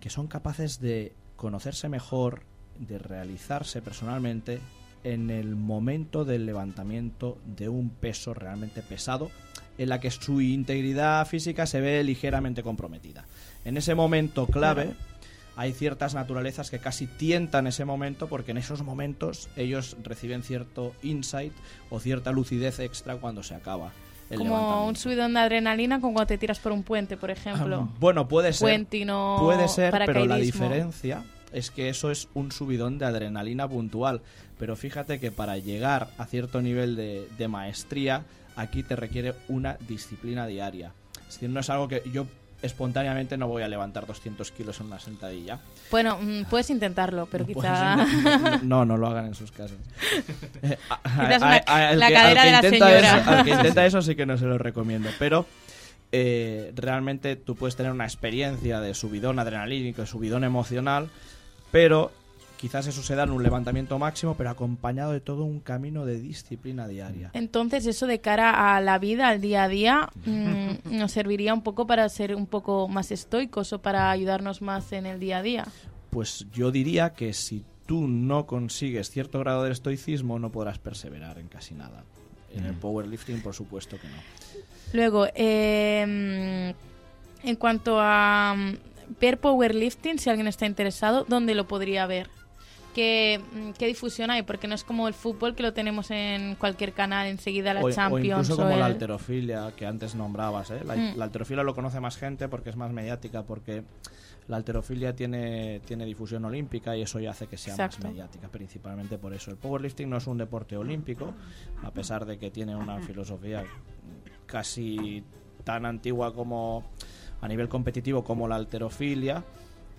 que 0.00 0.10
son 0.10 0.26
capaces 0.26 0.80
de 0.80 1.14
conocerse 1.36 1.88
mejor, 1.88 2.42
de 2.78 2.98
realizarse 2.98 3.82
personalmente 3.82 4.60
en 5.04 5.30
el 5.30 5.54
momento 5.54 6.24
del 6.24 6.46
levantamiento 6.46 7.38
de 7.44 7.68
un 7.68 7.90
peso 7.90 8.34
realmente 8.34 8.82
pesado, 8.82 9.30
en 9.78 9.88
la 9.90 10.00
que 10.00 10.10
su 10.10 10.40
integridad 10.40 11.26
física 11.26 11.66
se 11.66 11.80
ve 11.80 12.02
ligeramente 12.02 12.62
comprometida. 12.62 13.24
En 13.64 13.76
ese 13.76 13.94
momento 13.94 14.46
clave 14.46 14.94
hay 15.56 15.72
ciertas 15.72 16.14
naturalezas 16.14 16.70
que 16.70 16.78
casi 16.78 17.06
tientan 17.06 17.66
ese 17.66 17.84
momento 17.84 18.28
porque 18.28 18.50
en 18.52 18.58
esos 18.58 18.82
momentos 18.82 19.48
ellos 19.56 19.96
reciben 20.02 20.42
cierto 20.42 20.94
insight 21.02 21.52
o 21.90 21.98
cierta 21.98 22.30
lucidez 22.30 22.78
extra 22.78 23.16
cuando 23.16 23.42
se 23.42 23.54
acaba 23.54 23.92
el 24.30 24.38
Como 24.38 24.86
un 24.86 24.96
subidón 24.96 25.34
de 25.34 25.40
adrenalina 25.40 26.00
como 26.00 26.14
cuando 26.14 26.26
te 26.26 26.38
tiras 26.38 26.58
por 26.58 26.72
un 26.72 26.82
puente, 26.82 27.16
por 27.16 27.30
ejemplo. 27.30 27.88
Ah, 27.88 27.96
Bueno, 28.00 28.26
puede 28.26 28.52
ser. 28.52 28.66
Puenting 28.66 29.10
o 29.10 29.36
puede 29.38 29.68
ser, 29.68 29.94
pero 30.04 30.24
la 30.24 30.36
diferencia 30.36 31.24
es 31.52 31.70
que 31.70 31.88
eso 31.88 32.10
es 32.10 32.28
un 32.34 32.50
subidón 32.50 32.98
de 32.98 33.06
adrenalina 33.06 33.68
puntual. 33.68 34.22
Pero 34.58 34.74
fíjate 34.74 35.20
que 35.20 35.30
para 35.30 35.58
llegar 35.58 36.08
a 36.18 36.26
cierto 36.26 36.60
nivel 36.60 36.96
de, 36.96 37.28
de 37.38 37.48
maestría, 37.48 38.24
aquí 38.56 38.82
te 38.82 38.96
requiere 38.96 39.34
una 39.48 39.76
disciplina 39.86 40.46
diaria. 40.46 40.92
Es 41.28 41.34
decir, 41.34 41.50
no 41.50 41.60
es 41.60 41.70
algo 41.70 41.88
que 41.88 42.02
yo 42.12 42.26
espontáneamente 42.66 43.36
no 43.36 43.48
voy 43.48 43.62
a 43.62 43.68
levantar 43.68 44.06
200 44.06 44.50
kilos 44.52 44.78
en 44.80 44.86
una 44.86 45.00
sentadilla. 45.00 45.58
Bueno, 45.90 46.18
mm, 46.20 46.44
puedes 46.50 46.68
intentarlo, 46.70 47.26
pero 47.30 47.46
Puedes 47.46 47.70
quizá... 47.72 48.60
No, 48.62 48.84
no 48.84 48.96
lo 48.96 49.06
hagan 49.06 49.26
en 49.26 49.34
sus 49.34 49.50
casas. 49.52 49.78
A- 50.90 51.00
a- 51.04 51.88
a- 51.88 51.94
la 51.94 52.08
que- 52.08 52.14
cadera 52.14 52.44
de 52.44 52.50
la 52.52 52.56
intenta 52.58 52.86
señora. 52.88 53.18
Eso, 53.20 53.30
al 53.30 53.44
que 53.44 53.50
intenta 53.50 53.86
eso 53.86 54.02
sí 54.02 54.14
que 54.16 54.26
no 54.26 54.36
se 54.36 54.44
lo 54.46 54.58
recomiendo. 54.58 55.08
Pero 55.18 55.46
eh, 56.12 56.72
realmente 56.76 57.36
tú 57.36 57.56
puedes 57.56 57.76
tener 57.76 57.92
una 57.92 58.04
experiencia 58.04 58.80
de 58.80 58.94
subidón 58.94 59.38
adrenalínico, 59.38 60.02
de 60.02 60.06
subidón 60.06 60.44
emocional, 60.44 61.08
pero 61.70 62.12
quizás 62.56 62.86
eso 62.86 63.02
se 63.02 63.14
da 63.14 63.24
en 63.24 63.30
un 63.30 63.42
levantamiento 63.42 63.98
máximo, 63.98 64.34
pero 64.36 64.50
acompañado 64.50 65.12
de 65.12 65.20
todo 65.20 65.44
un 65.44 65.60
camino 65.60 66.06
de 66.06 66.18
disciplina 66.18 66.88
diaria. 66.88 67.30
Entonces, 67.32 67.86
eso 67.86 68.06
de 68.06 68.20
cara 68.20 68.76
a 68.76 68.80
la 68.80 68.98
vida, 68.98 69.28
al 69.28 69.40
día 69.40 69.64
a 69.64 69.68
día, 69.68 70.08
mm, 70.26 70.96
nos 70.96 71.12
serviría 71.12 71.54
un 71.54 71.62
poco 71.62 71.86
para 71.86 72.08
ser 72.08 72.34
un 72.34 72.46
poco 72.46 72.88
más 72.88 73.10
estoicos 73.12 73.72
o 73.72 73.80
para 73.80 74.10
ayudarnos 74.10 74.62
más 74.62 74.92
en 74.92 75.06
el 75.06 75.20
día 75.20 75.38
a 75.38 75.42
día. 75.42 75.66
Pues 76.10 76.46
yo 76.52 76.70
diría 76.70 77.12
que 77.12 77.32
si 77.32 77.64
tú 77.86 78.08
no 78.08 78.46
consigues 78.46 79.10
cierto 79.10 79.38
grado 79.40 79.64
de 79.64 79.72
estoicismo, 79.72 80.38
no 80.38 80.50
podrás 80.50 80.78
perseverar 80.78 81.38
en 81.38 81.48
casi 81.48 81.74
nada. 81.74 82.04
En 82.54 82.64
el 82.64 82.74
powerlifting, 82.74 83.42
por 83.42 83.54
supuesto 83.54 83.98
que 84.00 84.08
no. 84.08 84.14
Luego, 84.94 85.26
eh, 85.34 86.72
en 87.42 87.56
cuanto 87.56 87.98
a 88.00 88.54
mm, 88.56 88.74
ver 89.20 89.38
powerlifting, 89.38 90.18
si 90.18 90.30
alguien 90.30 90.46
está 90.46 90.64
interesado, 90.64 91.26
¿dónde 91.28 91.54
lo 91.54 91.68
podría 91.68 92.06
ver? 92.06 92.30
¿Qué, 92.96 93.38
mm, 93.52 93.70
qué 93.72 93.86
difusión 93.88 94.30
hay? 94.30 94.40
Porque 94.42 94.66
no 94.66 94.74
es 94.74 94.82
como 94.82 95.06
el 95.06 95.12
fútbol 95.12 95.54
que 95.54 95.62
lo 95.62 95.74
tenemos 95.74 96.10
en 96.10 96.54
cualquier 96.54 96.94
canal, 96.94 97.26
enseguida 97.26 97.74
la 97.74 97.82
o, 97.82 97.88
o 97.88 97.92
Champions. 97.92 98.48
incluso 98.48 98.54
o 98.54 98.64
como 98.64 98.74
la 98.74 98.86
alterofilia 98.86 99.72
que 99.76 99.84
antes 99.84 100.14
nombrabas. 100.14 100.70
¿eh? 100.70 100.80
La, 100.82 100.96
Mm. 100.96 101.16
la 101.18 101.24
alterofilia 101.26 101.62
lo 101.62 101.74
conoce 101.74 102.00
más 102.00 102.16
gente 102.16 102.48
porque 102.48 102.70
es 102.70 102.76
más 102.76 102.90
mediática, 102.90 103.42
porque 103.42 103.82
la 104.48 104.56
alterofilia 104.56 105.14
tiene, 105.14 105.80
tiene 105.80 106.06
difusión 106.06 106.42
olímpica 106.46 106.96
y 106.96 107.02
eso 107.02 107.20
ya 107.20 107.32
hace 107.32 107.46
que 107.48 107.58
sea 107.58 107.74
Exacto. 107.74 107.98
más 108.04 108.12
mediática, 108.12 108.48
principalmente 108.48 109.18
por 109.18 109.34
eso. 109.34 109.50
El 109.50 109.58
powerlifting 109.58 110.08
no 110.08 110.16
es 110.16 110.26
un 110.26 110.38
deporte 110.38 110.78
olímpico, 110.78 111.34
a 111.82 111.90
pesar 111.90 112.24
de 112.24 112.38
que 112.38 112.50
tiene 112.50 112.74
una 112.74 112.98
filosofía 113.00 113.62
casi 114.46 115.22
tan 115.64 115.84
antigua 115.84 116.32
como 116.34 116.84
a 117.40 117.48
nivel 117.48 117.68
competitivo 117.68 118.24
como 118.24 118.48
la 118.48 118.56
alterofilia, 118.56 119.44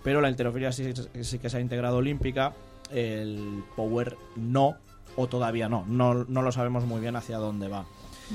pero 0.02 0.20
la 0.20 0.28
alterofilia 0.28 0.72
sí, 0.72 0.92
sí 1.20 1.38
que 1.38 1.48
se 1.50 1.58
ha 1.58 1.60
integrado 1.60 1.98
olímpica, 1.98 2.54
el 2.90 3.64
power 3.76 4.16
no, 4.36 4.76
o 5.16 5.26
todavía 5.26 5.68
no, 5.68 5.84
no, 5.86 6.24
no 6.24 6.42
lo 6.42 6.52
sabemos 6.52 6.84
muy 6.84 7.00
bien 7.00 7.16
hacia 7.16 7.38
dónde 7.38 7.68
va. 7.68 7.86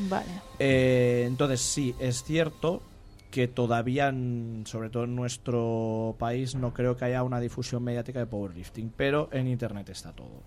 Vale. 0.09 0.25
Eh, 0.59 1.25
entonces 1.27 1.61
sí, 1.61 1.95
es 1.99 2.23
cierto 2.23 2.81
que 3.33 3.47
todavía, 3.47 4.13
sobre 4.65 4.91
todo 4.91 5.05
en 5.05 5.15
nuestro 5.15 6.15
país, 6.19 6.53
no 6.53 6.71
creo 6.71 6.95
que 6.95 7.05
haya 7.05 7.23
una 7.23 7.39
difusión 7.39 7.83
mediática 7.83 8.19
de 8.19 8.27
powerlifting, 8.27 8.93
pero 8.95 9.27
en 9.31 9.47
internet 9.47 9.89
está 9.89 10.11
todo. 10.11 10.43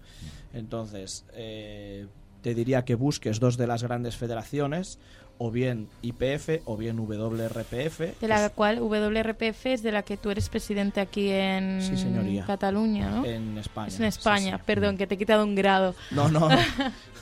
Entonces, 0.53 1.25
eh, 1.33 2.07
te 2.43 2.55
diría 2.55 2.85
que 2.85 2.95
busques 2.95 3.41
dos 3.41 3.57
de 3.57 3.67
las 3.67 3.83
grandes 3.83 4.17
federaciones, 4.17 5.01
o 5.39 5.51
bien 5.51 5.89
IPF 6.03 6.63
o 6.65 6.77
bien 6.77 6.99
WRPF. 6.99 8.21
De 8.21 8.29
la 8.29 8.49
cual 8.51 8.81
WRPF 8.81 9.67
es 9.67 9.83
de 9.83 9.93
la 9.93 10.03
que 10.03 10.17
tú 10.17 10.31
eres 10.31 10.49
presidente 10.49 11.01
aquí 11.01 11.31
en 11.31 11.81
Sí, 11.83 11.97
señoría. 11.97 12.45
Cataluña, 12.47 13.11
¿no? 13.11 13.25
En 13.25 13.59
España. 13.59 13.89
Es 13.89 14.01
en 14.01 14.07
España, 14.07 14.59
perdón, 14.65 14.97
que 14.97 15.07
te 15.07 15.15
he 15.15 15.19
quitado 15.19 15.45
un 15.45 15.55
grado. 15.55 15.95
No, 16.11 16.29
no. 16.29 16.49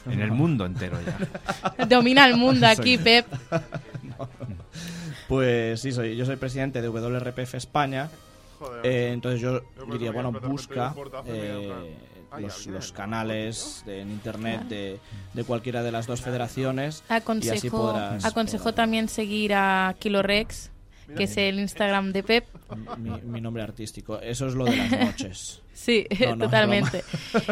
En 0.06 0.20
el 0.20 0.32
mundo 0.32 0.66
entero 0.66 0.98
ya. 1.00 1.86
Domina 1.86 2.26
el 2.26 2.36
mundo 2.36 2.66
aquí, 2.66 2.98
Pep. 2.98 3.26
Pues 5.28 5.80
sí, 5.80 5.90
soy, 5.90 6.16
yo 6.16 6.26
soy 6.26 6.36
presidente 6.36 6.82
de 6.82 6.88
WRPF 6.88 7.54
España. 7.54 8.10
Eh, 8.82 9.10
entonces 9.12 9.40
yo 9.40 9.62
diría, 9.90 10.12
bueno, 10.12 10.30
busca 10.32 10.94
eh, 11.26 11.96
los, 12.40 12.66
los 12.66 12.92
canales 12.92 13.82
de- 13.86 14.00
en 14.00 14.10
internet 14.10 14.62
de, 14.68 15.00
de 15.32 15.44
cualquiera 15.44 15.82
de 15.82 15.92
las 15.92 16.06
dos 16.06 16.20
federaciones 16.20 17.02
y 17.08 17.12
así 17.12 17.16
Aconsejo, 17.22 17.76
podrás... 17.78 18.24
aconsejo 18.24 18.74
también 18.74 19.08
seguir 19.08 19.54
a 19.54 19.94
Kilorex, 19.98 20.70
que 21.16 21.24
es 21.24 21.36
el 21.36 21.60
Instagram 21.60 22.12
de 22.12 22.22
Pep. 22.22 22.46
Mi, 22.96 23.10
mi 23.22 23.40
nombre 23.40 23.62
artístico. 23.62 24.18
Eso 24.20 24.46
es 24.48 24.54
lo 24.54 24.64
de 24.64 24.74
las 24.76 24.90
noches. 25.00 25.60
Sí, 25.74 26.06
No, 26.20 26.36
no, 26.36 26.44
es 26.44 26.50
totalmente. 26.50 27.04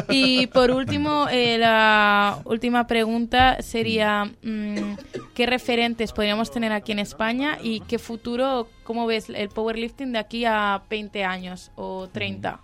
Y 0.08 0.46
por 0.46 0.70
último, 0.70 1.26
eh, 1.30 1.58
la 1.58 2.38
última 2.44 2.86
pregunta 2.86 3.60
sería, 3.60 4.24
mm, 4.42 4.94
¿qué 5.34 5.44
referentes 5.46 6.12
podríamos 6.12 6.50
tener 6.50 6.72
aquí 6.72 6.92
en 6.92 7.00
España 7.00 7.58
y 7.62 7.80
qué 7.80 7.98
futuro, 7.98 8.68
cómo 8.84 9.06
ves 9.06 9.28
el 9.28 9.48
powerlifting 9.50 10.12
de 10.12 10.18
aquí 10.18 10.44
a 10.46 10.82
20 10.88 11.22
años 11.24 11.72
o 11.74 12.08
30? 12.08 12.58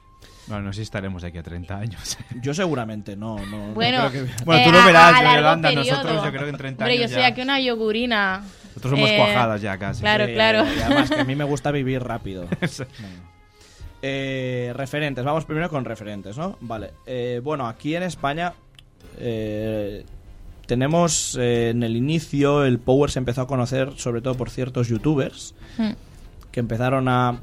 Bueno, 0.48 0.62
no 0.64 0.72
sé 0.72 0.78
si 0.78 0.82
estaremos 0.82 1.22
de 1.22 1.28
aquí 1.28 1.38
a 1.38 1.42
30 1.42 1.76
años. 1.78 2.16
Yo 2.42 2.54
seguramente 2.54 3.14
no. 3.16 3.36
no 3.46 3.68
no 3.68 3.74
Bueno, 3.74 4.08
creo 4.10 4.24
que- 4.26 4.44
Bueno, 4.44 4.62
tú 4.64 4.70
eh, 4.70 4.72
lo 4.72 4.84
verás, 4.86 5.14
a 5.14 5.34
Yolanda, 5.36 5.68
periodo. 5.68 5.90
nosotros 5.90 6.24
yo 6.24 6.30
creo 6.30 6.42
que 6.44 6.50
en 6.50 6.56
30 6.56 6.84
Hombre, 6.84 6.94
años 6.98 7.10
yo 7.10 7.14
soy 7.14 7.22
ya- 7.22 7.28
aquí 7.28 7.40
una 7.42 7.60
yogurina. 7.60 8.42
Nosotros 8.68 8.90
somos 8.92 9.10
cuajadas 9.12 9.60
ya 9.60 9.76
casi. 9.78 10.00
Claro, 10.00 10.26
Sí, 10.26 10.32
claro. 10.34 10.64
Y 10.76 10.80
además 10.80 11.10
que 11.10 11.20
a 11.20 11.24
mí 11.24 11.34
me 11.34 11.44
gusta 11.44 11.70
vivir 11.70 12.02
rápido. 12.02 12.46
Eh, 14.00 14.72
referentes, 14.76 15.24
vamos 15.24 15.44
primero 15.44 15.68
con 15.68 15.84
referentes, 15.84 16.38
¿no? 16.38 16.56
Vale. 16.60 16.92
Eh, 17.04 17.40
bueno, 17.42 17.66
aquí 17.66 17.96
en 17.96 18.04
España 18.04 18.52
eh, 19.18 20.04
tenemos 20.66 21.36
eh, 21.40 21.70
en 21.70 21.82
el 21.82 21.96
inicio 21.96 22.64
el 22.64 22.78
Power 22.78 23.10
se 23.10 23.18
empezó 23.18 23.40
a 23.42 23.46
conocer 23.48 23.94
sobre 23.96 24.20
todo 24.20 24.36
por 24.36 24.50
ciertos 24.50 24.86
youtubers 24.88 25.54
Mm. 25.78 25.92
que 26.52 26.60
empezaron 26.60 27.08
a 27.08 27.40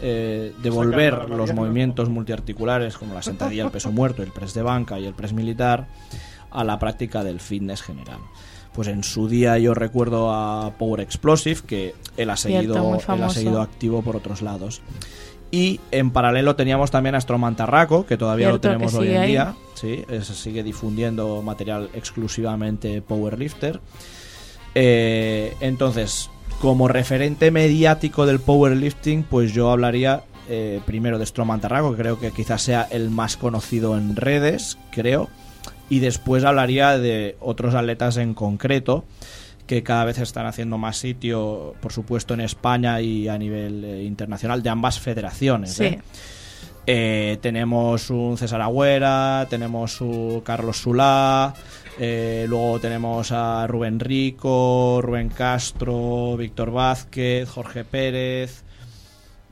eh, 0.00 0.52
devolver 0.62 1.28
los 1.30 1.54
movimientos 1.54 2.08
multiarticulares 2.08 2.96
como 2.96 3.14
la 3.14 3.22
sentadilla, 3.22 3.64
el 3.64 3.70
peso 3.70 3.92
muerto, 3.92 4.22
el 4.22 4.32
press 4.32 4.54
de 4.54 4.62
banca 4.62 4.98
y 4.98 5.06
el 5.06 5.14
press 5.14 5.32
militar 5.32 5.86
a 6.50 6.64
la 6.64 6.78
práctica 6.78 7.24
del 7.24 7.40
fitness 7.40 7.82
general. 7.82 8.18
Pues 8.72 8.88
en 8.88 9.04
su 9.04 9.28
día 9.28 9.56
yo 9.58 9.72
recuerdo 9.74 10.32
a 10.32 10.72
Power 10.78 11.00
Explosive 11.00 11.60
que 11.66 11.94
él 12.16 12.30
ha 12.30 12.36
seguido, 12.36 12.98
él 13.08 13.22
ha 13.22 13.30
seguido 13.30 13.62
activo 13.62 14.02
por 14.02 14.16
otros 14.16 14.42
lados. 14.42 14.82
Y 15.50 15.78
en 15.92 16.10
paralelo 16.10 16.56
teníamos 16.56 16.90
también 16.90 17.14
a 17.14 17.20
Stromantarraco, 17.20 18.06
que 18.06 18.16
todavía 18.16 18.48
Cierto, 18.48 18.68
lo 18.68 18.72
tenemos 18.72 18.94
hoy 18.94 19.10
en 19.10 19.16
ahí. 19.18 19.30
día. 19.30 19.54
Sí, 19.74 20.04
se 20.08 20.34
sigue 20.34 20.64
difundiendo 20.64 21.40
material 21.42 21.90
exclusivamente 21.94 23.00
powerlifter. 23.00 23.80
Eh, 24.74 25.54
entonces, 25.60 26.30
como 26.64 26.88
referente 26.88 27.50
mediático 27.50 28.24
del 28.24 28.40
powerlifting, 28.40 29.24
pues 29.24 29.52
yo 29.52 29.70
hablaría 29.70 30.22
eh, 30.48 30.80
primero 30.86 31.18
de 31.18 31.26
Stromantarraco, 31.26 31.90
que 31.90 31.98
creo 32.00 32.18
que 32.18 32.30
quizás 32.30 32.62
sea 32.62 32.88
el 32.90 33.10
más 33.10 33.36
conocido 33.36 33.98
en 33.98 34.16
redes, 34.16 34.78
creo. 34.90 35.28
Y 35.90 35.98
después 35.98 36.42
hablaría 36.42 36.96
de 36.96 37.36
otros 37.38 37.74
atletas 37.74 38.16
en 38.16 38.32
concreto 38.32 39.04
que 39.66 39.82
cada 39.82 40.06
vez 40.06 40.16
están 40.16 40.46
haciendo 40.46 40.78
más 40.78 40.96
sitio, 40.96 41.74
por 41.82 41.92
supuesto, 41.92 42.32
en 42.32 42.40
España 42.40 42.98
y 43.02 43.28
a 43.28 43.36
nivel 43.36 43.84
eh, 43.84 44.02
internacional 44.02 44.62
de 44.62 44.70
ambas 44.70 44.98
federaciones. 44.98 45.74
Sí. 45.74 45.84
¿eh? 45.84 46.00
Eh, 46.86 47.38
tenemos 47.40 48.10
un 48.10 48.36
César 48.36 48.60
Agüera, 48.60 49.46
tenemos 49.48 50.00
un 50.00 50.40
Carlos 50.40 50.78
Sulá, 50.78 51.54
eh, 51.98 52.46
luego 52.48 52.80
tenemos 52.80 53.30
a 53.32 53.66
Rubén 53.66 54.00
Rico, 54.00 55.00
Rubén 55.02 55.28
Castro, 55.28 56.36
Víctor 56.36 56.70
Vázquez, 56.70 57.48
Jorge 57.48 57.84
Pérez. 57.84 58.62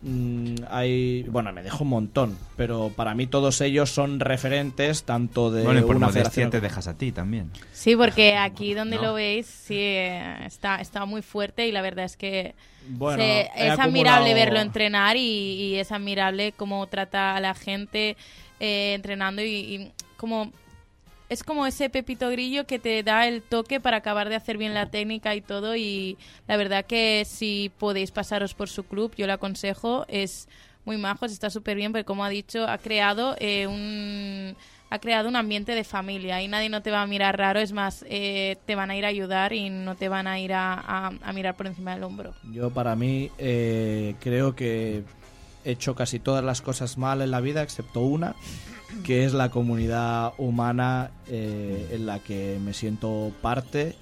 Mm, 0.05 0.57
hay, 0.69 1.23
bueno, 1.29 1.53
me 1.53 1.63
dejo 1.63 1.85
un 1.85 1.91
montón, 1.91 2.37
pero 2.57 2.91
para 2.97 3.15
mí 3.15 3.29
todos 3.29 3.61
ellos 3.61 3.89
son 3.91 4.19
referentes 4.19 5.05
tanto 5.05 5.53
de 5.53 5.63
Bueno, 5.63 5.79
y 5.79 5.83
por 5.85 5.95
una 5.95 6.09
federación 6.09 6.51
te 6.51 6.61
dejas 6.61 6.89
a 6.89 6.99
ti 6.99 7.13
también. 7.13 7.53
Sí, 7.73 7.95
porque 7.95 8.35
aquí 8.35 8.75
donde 8.75 8.97
No. 8.97 9.03
lo 9.03 9.15
veis, 9.15 9.47
sí, 9.47 9.77
eh, 9.79 10.45
está, 10.45 10.81
está 10.81 11.05
muy 11.05 11.23
fuerte 11.23 11.69
y 11.69 11.73
la 11.73 11.83
verdad 11.83 12.05
es 12.07 12.17
que 12.17 12.57
Bueno, 12.89 13.23
se- 13.23 13.49
es 13.57 13.79
admirable 13.79 14.35
verlo 14.35 14.59
entrenar 14.59 15.17
y, 15.17 15.21
y 15.21 15.75
es 15.77 15.93
admirable 15.93 16.51
cómo 16.57 16.85
trata 16.89 17.37
a 17.37 17.41
la 17.41 17.55
gente 17.55 18.17
eh, 18.59 18.95
entrenando 18.95 19.41
y, 19.43 19.47
y 19.55 19.93
como 20.17 20.51
es 21.33 21.43
como 21.43 21.67
ese 21.67 21.89
pepito 21.89 22.29
grillo 22.29 22.67
que 22.67 22.79
te 22.79 23.03
da 23.03 23.27
el 23.27 23.43
toque 23.43 23.81
para 23.81 23.97
acabar 23.99 24.29
de 24.29 24.37
hacer 24.37 24.59
bien 24.59 24.75
la 24.75 24.91
técnica 24.91 25.35
y 25.35 25.41
todo 25.41 25.75
y 25.77 26.19
la 26.47 26.59
verdad 26.59 26.85
que 26.85 27.25
si 27.27 27.73
podéis 27.79 28.11
pasaros 28.11 28.53
por 28.53 28.69
su 28.69 28.85
club, 28.85 29.15
yo 29.17 29.27
le 29.27 29.33
aconsejo, 29.33 30.05
es 30.09 30.47
muy 30.85 30.99
majo, 30.99 31.25
está 31.25 31.49
súper 31.49 31.77
bien, 31.77 31.93
porque 31.93 32.05
como 32.05 32.25
ha 32.25 32.29
dicho, 32.29 32.67
ha 32.69 32.77
creado 32.79 33.35
eh, 33.39 33.67
un 33.67 34.55
ha 34.91 34.99
creado 34.99 35.27
un 35.27 35.37
ambiente 35.37 35.75
de 35.75 35.85
familia 35.85 36.43
y 36.43 36.49
nadie 36.49 36.69
no 36.69 36.83
te 36.83 36.91
va 36.91 37.01
a 37.01 37.07
mirar 37.07 37.39
raro, 37.39 37.61
es 37.61 37.73
más, 37.73 38.05
eh, 38.11 38.59
te 38.67 38.75
van 38.75 38.91
a 38.91 38.97
ir 38.97 39.07
a 39.07 39.09
ayudar 39.09 39.55
y 39.55 39.71
no 39.71 39.95
te 39.95 40.11
van 40.11 40.27
a 40.27 40.39
ir 40.39 40.53
a, 40.53 41.11
mirar 41.33 41.57
por 41.57 41.67
encima 41.67 41.95
del 41.95 42.05
hombro. 42.05 42.35
Yo 42.53 42.69
para 42.69 42.95
mí 42.95 43.31
eh, 43.39 44.17
creo 44.21 44.55
que 44.55 45.03
hecho 45.65 45.95
casi 45.95 46.19
todas 46.19 46.45
las 46.45 46.61
cosas 46.63 46.99
mal 46.99 47.23
en 47.23 47.31
la 47.31 47.41
vida 47.41 47.63
excepto 47.63 48.01
una, 48.01 48.35
que 49.05 49.25
es 49.25 49.33
la 49.33 49.51
comunidad 49.51 50.33
humana 50.39 51.11
eh, 51.29 51.91
en 51.93 52.07
la 52.07 52.19
que 52.19 52.59
me 52.63 52.75
siento 52.75 53.33
parte 53.41 53.97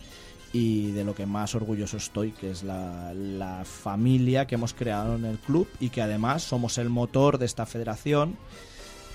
y 0.52 0.90
de 0.90 1.04
lo 1.04 1.14
que 1.14 1.26
más 1.26 1.54
orgulloso 1.54 1.96
estoy, 1.96 2.32
que 2.32 2.50
es 2.50 2.64
la, 2.64 3.14
la 3.14 3.64
familia 3.64 4.46
que 4.46 4.56
hemos 4.56 4.74
creado 4.74 5.14
en 5.14 5.24
el 5.24 5.38
club 5.38 5.68
y 5.78 5.90
que 5.90 6.02
además 6.02 6.42
somos 6.42 6.78
el 6.78 6.88
motor 6.88 7.38
de 7.38 7.46
esta 7.46 7.66
federación 7.66 8.36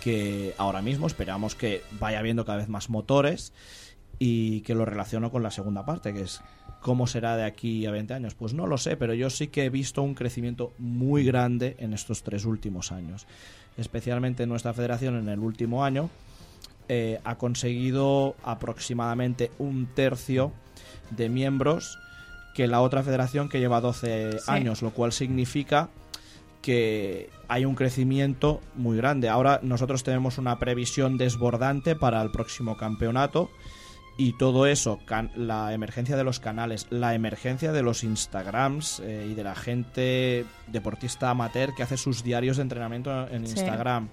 que 0.02 0.54
ahora 0.60 0.84
mismo 0.84 1.08
esperamos 1.08 1.56
que 1.56 1.82
vaya 2.00 2.20
habiendo 2.20 2.46
cada 2.46 2.60
vez 2.60 2.70
más 2.70 2.92
motores 2.92 3.54
y 4.20 4.62
que 4.62 4.76
lo 4.76 4.86
relaciono 4.86 5.32
con 5.32 5.44
la 5.44 5.52
segunda 5.52 5.84
parte, 5.84 6.14
que 6.14 6.22
es 6.22 6.42
cómo 6.86 7.08
será 7.08 7.36
de 7.36 7.46
aquí 7.46 7.84
a 7.88 7.92
20 7.92 8.14
años. 8.14 8.36
Pues 8.36 8.54
no 8.54 8.68
lo 8.68 8.78
sé, 8.78 8.96
pero 8.96 9.16
yo 9.16 9.32
sí 9.32 9.48
que 9.48 9.66
he 9.66 9.72
visto 9.72 10.04
un 10.04 10.14
crecimiento 10.14 10.72
muy 10.78 11.24
grande 11.26 11.76
en 11.80 11.94
estos 11.94 12.22
tres 12.22 12.46
últimos 12.46 12.92
años. 12.92 13.26
Especialmente 13.76 14.46
nuestra 14.46 14.72
federación 14.72 15.18
en 15.18 15.28
el 15.28 15.40
último 15.40 15.84
año 15.84 16.12
eh, 16.88 17.20
ha 17.24 17.40
conseguido 17.40 18.36
aproximadamente 18.44 19.50
un 19.58 19.88
tercio 19.88 20.52
de 21.10 21.28
miembros 21.28 21.98
que 22.54 22.68
la 22.68 22.82
otra 22.82 23.02
federación 23.02 23.50
que 23.50 23.60
lleva 23.60 23.82
12 23.82 24.34
Sí. 24.34 24.38
años, 24.46 24.84
lo 24.84 24.92
cual 24.92 25.12
significa 25.12 25.90
que 26.62 27.32
hay 27.48 27.66
un 27.66 27.74
crecimiento 27.74 28.62
muy 28.76 28.96
grande. 28.96 29.28
Ahora 29.28 29.60
nosotros 29.64 30.04
tenemos 30.04 30.38
una 30.38 30.60
previsión 30.60 31.18
desbordante 31.18 31.96
para 31.96 32.22
el 32.22 32.30
próximo 32.30 32.78
campeonato 32.78 33.50
y 34.18 34.38
todo 34.38 34.66
eso, 34.66 35.00
can- 35.06 35.32
la 35.36 35.74
emergencia 35.74 36.16
de 36.16 36.24
los 36.24 36.40
canales, 36.40 36.88
la 36.90 37.14
emergencia 37.16 37.72
de 37.72 37.82
los 37.84 38.04
Instagrams 38.04 39.02
eh, 39.02 39.28
y 39.30 39.34
de 39.34 39.44
la 39.44 39.56
gente 39.56 40.46
deportista 40.68 41.30
amateur 41.30 41.74
que 41.76 41.84
hace 41.84 41.98
sus 41.98 42.24
diarios 42.24 42.58
de 42.58 42.64
entrenamiento 42.64 43.28
en 43.28 43.46
Sí. 43.46 43.52
Instagram, 43.60 44.08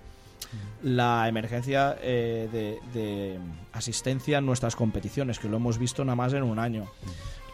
la 0.83 1.29
emergencia 1.29 1.97
eh, 2.03 2.49
de, 2.53 2.79
de 2.99 3.39
asistencia 3.73 4.39
en 4.39 4.47
nuestras 4.47 4.75
competiciones, 4.77 5.39
que 5.39 5.49
lo 5.49 5.57
hemos 5.59 5.79
visto 5.79 6.05
nada 6.05 6.17
más 6.17 6.33
en 6.33 6.43
un 6.43 6.59
año. 6.59 6.87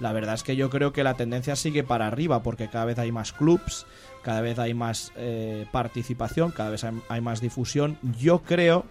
La 0.00 0.12
verdad 0.12 0.34
es 0.34 0.42
que 0.42 0.56
yo 0.56 0.70
creo 0.70 0.92
que 0.92 1.02
la 1.04 1.14
tendencia 1.14 1.54
sigue 1.56 1.82
para 1.84 2.06
arriba 2.06 2.42
porque 2.42 2.68
cada 2.68 2.84
vez 2.84 2.98
hay 2.98 3.12
más 3.12 3.32
clubs, 3.32 3.84
cada 4.22 4.40
vez 4.40 4.58
hay 4.58 4.72
más 4.72 5.12
eh, 5.16 5.66
participación, 5.72 6.50
cada 6.52 6.70
vez 6.70 6.84
hay, 6.84 6.98
hay 7.08 7.20
más 7.20 7.40
difusión. 7.40 7.98
Yo 8.18 8.38
creo 8.42 8.86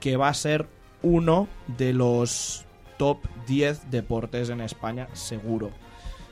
que 0.00 0.16
va 0.16 0.28
a 0.28 0.34
ser 0.34 0.66
uno 1.02 1.48
de 1.76 1.92
los 1.92 2.64
top 2.98 3.18
10 3.46 3.90
deportes 3.90 4.50
en 4.50 4.60
España, 4.60 5.08
seguro. 5.14 5.70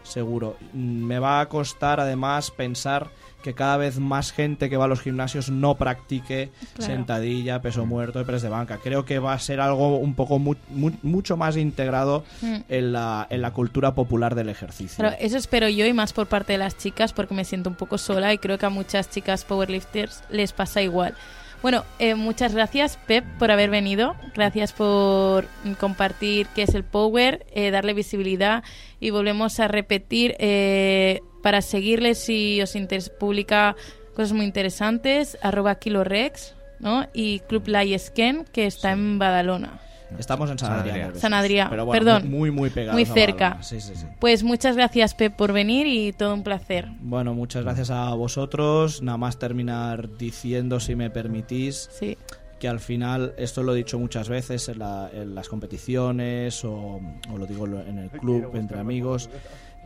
Seguro. 0.03 0.57
Me 0.73 1.19
va 1.19 1.41
a 1.41 1.49
costar 1.49 1.99
además 1.99 2.51
pensar 2.53 3.09
que 3.43 3.55
cada 3.55 3.77
vez 3.77 3.99
más 4.01 4.33
gente 4.33 4.69
que 4.71 4.77
va 4.77 4.87
a 4.87 4.89
los 4.89 5.01
gimnasios 5.01 5.51
no 5.51 5.77
practique 5.77 6.51
Claro. 6.75 6.93
sentadilla, 6.95 7.61
peso 7.63 7.87
muerto 7.87 8.21
y 8.21 8.25
press 8.25 8.43
de 8.43 8.49
banca. 8.49 8.79
Creo 8.83 9.05
que 9.05 9.19
va 9.21 9.33
a 9.35 9.39
ser 9.39 9.61
algo 9.61 9.97
un 9.99 10.15
poco 10.15 10.39
mu- 10.41 10.55
mu- 10.71 10.91
mucho 11.03 11.37
más 11.37 11.57
integrado 11.57 12.25
Mm. 12.43 12.57
en 12.69 12.93
la, 12.93 13.27
en 13.31 13.43
la 13.43 13.53
cultura 13.53 13.95
popular 13.95 14.35
del 14.35 14.49
ejercicio. 14.49 14.97
Pero 14.97 15.15
eso 15.21 15.37
espero 15.39 15.69
yo 15.69 15.87
y 15.87 15.93
más 15.93 16.13
por 16.13 16.27
parte 16.27 16.53
de 16.55 16.59
las 16.59 16.77
chicas 16.77 17.13
porque 17.13 17.35
me 17.35 17.45
siento 17.45 17.71
un 17.71 17.77
poco 17.77 17.99
sola 17.99 18.33
y 18.33 18.39
creo 18.39 18.59
que 18.59 18.67
a 18.67 18.71
muchas 18.71 19.11
chicas 19.11 19.45
powerlifters 19.45 20.23
les 20.31 20.53
pasa 20.53 20.83
igual. 20.83 21.15
Bueno, 21.63 21.85
eh, 21.99 22.15
muchas 22.15 22.55
gracias, 22.55 22.97
Pep, 23.07 23.25
por 23.39 23.51
haber 23.51 23.71
venido. 23.71 24.15
Gracias 24.35 24.73
por 24.73 25.47
compartir 25.81 26.47
qué 26.55 26.63
es 26.63 26.75
el 26.75 26.85
Power, 26.85 27.45
eh, 27.53 27.71
darle 27.71 27.93
visibilidad 27.93 28.63
y 29.01 29.11
volvemos 29.11 29.59
a 29.59 29.67
repetir 29.67 30.37
eh, 30.39 31.21
para 31.43 31.63
seguirle 31.63 32.15
si 32.15 32.61
os 32.63 32.77
interes- 32.77 33.11
publica 33.11 33.75
cosas 34.15 34.33
muy 34.33 34.47
interesantes, 34.47 35.39
arroba 35.43 35.75
kilorex, 35.77 36.55
¿no? 36.79 37.07
Y 37.13 37.41
Club 37.41 37.67
Layesken, 37.69 38.45
que 38.53 38.67
está 38.67 38.93
en 38.93 39.19
Badalona. 39.19 39.81
Estamos 40.19 40.51
en 40.51 40.59
San 40.59 40.69
San 40.71 40.79
Adrián. 40.89 41.13
San 41.17 41.35
Adrián, 41.35 41.69
Pero 41.71 41.85
bueno, 41.85 42.05
perdón. 42.05 42.31
Muy, 42.31 42.51
muy 42.51 42.71
pegados 42.71 42.95
Muy 42.95 43.05
cerca. 43.05 43.59
Sí, 43.63 43.81
sí, 43.81 43.95
sí. 43.97 44.07
Pues 44.21 44.43
muchas 44.43 44.77
gracias, 44.77 45.15
Pep, 45.15 45.35
por 45.35 45.53
venir 45.53 45.87
y 45.87 46.13
todo 46.13 46.33
un 46.35 46.43
placer. 46.43 46.89
Bueno, 47.01 47.35
muchas 47.35 47.65
gracias 47.65 47.91
a 47.91 48.15
vosotros. 48.15 49.03
Nada 49.03 49.19
más 49.19 49.39
terminar 49.39 50.17
diciendo, 50.17 50.79
si 50.81 50.95
me 50.97 51.11
permitís, 51.11 51.89
Sí. 51.93 52.17
que 52.59 52.69
al 52.69 52.81
final, 52.81 53.35
esto 53.37 53.63
lo 53.63 53.75
he 53.75 53.77
dicho 53.77 53.99
muchas 53.99 54.29
veces 54.29 54.69
en, 54.69 54.79
la- 54.79 55.11
en 55.13 55.35
las 55.35 55.49
competiciones 55.49 56.65
o, 56.65 57.01
o 57.31 57.37
lo 57.39 57.47
digo 57.47 57.67
en 57.67 57.99
el 57.99 58.11
club, 58.11 58.51
entre 58.55 58.79
amigos. 58.79 59.29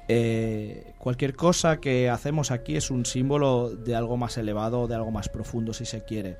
eh, 0.08 0.92
cualquier 0.98 1.34
cosa 1.36 1.78
que 1.80 2.10
hacemos 2.10 2.50
aquí 2.50 2.76
es 2.76 2.90
un 2.90 3.06
símbolo 3.06 3.70
de 3.70 3.94
algo 3.94 4.16
más 4.16 4.36
elevado, 4.38 4.88
de 4.88 4.94
algo 4.96 5.10
más 5.12 5.28
profundo, 5.28 5.72
si 5.72 5.84
se 5.84 6.02
quiere. 6.04 6.36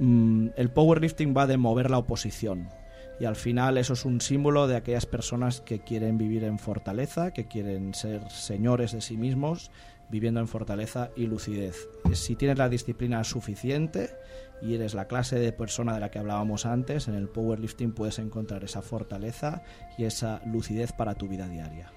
Mm, 0.00 0.48
el 0.56 0.70
powerlifting 0.70 1.36
va 1.36 1.46
de 1.46 1.58
mover 1.58 1.90
la 1.90 1.98
oposición. 1.98 2.70
Y 3.20 3.26
al 3.26 3.36
final 3.36 3.76
eso 3.76 3.92
es 3.92 4.06
un 4.06 4.22
símbolo 4.22 4.66
de 4.66 4.76
aquellas 4.76 5.04
personas 5.04 5.60
que 5.60 5.80
quieren 5.80 6.16
vivir 6.16 6.42
en 6.42 6.58
fortaleza, 6.58 7.32
que 7.32 7.46
quieren 7.46 7.92
ser 7.92 8.30
señores 8.30 8.92
de 8.92 9.02
sí 9.02 9.18
mismos, 9.18 9.70
viviendo 10.08 10.40
en 10.40 10.48
fortaleza 10.48 11.10
y 11.16 11.26
lucidez. 11.26 11.86
Si 12.14 12.34
tienes 12.34 12.56
la 12.56 12.70
disciplina 12.70 13.22
suficiente 13.24 14.08
y 14.62 14.74
eres 14.74 14.94
la 14.94 15.06
clase 15.06 15.38
de 15.38 15.52
persona 15.52 15.92
de 15.92 16.00
la 16.00 16.10
que 16.10 16.18
hablábamos 16.18 16.64
antes, 16.64 17.06
en 17.06 17.14
el 17.14 17.28
powerlifting 17.28 17.92
puedes 17.92 18.18
encontrar 18.18 18.64
esa 18.64 18.80
fortaleza 18.80 19.62
y 19.98 20.04
esa 20.04 20.40
lucidez 20.46 20.92
para 20.92 21.14
tu 21.14 21.28
vida 21.28 21.46
diaria. 21.46 21.92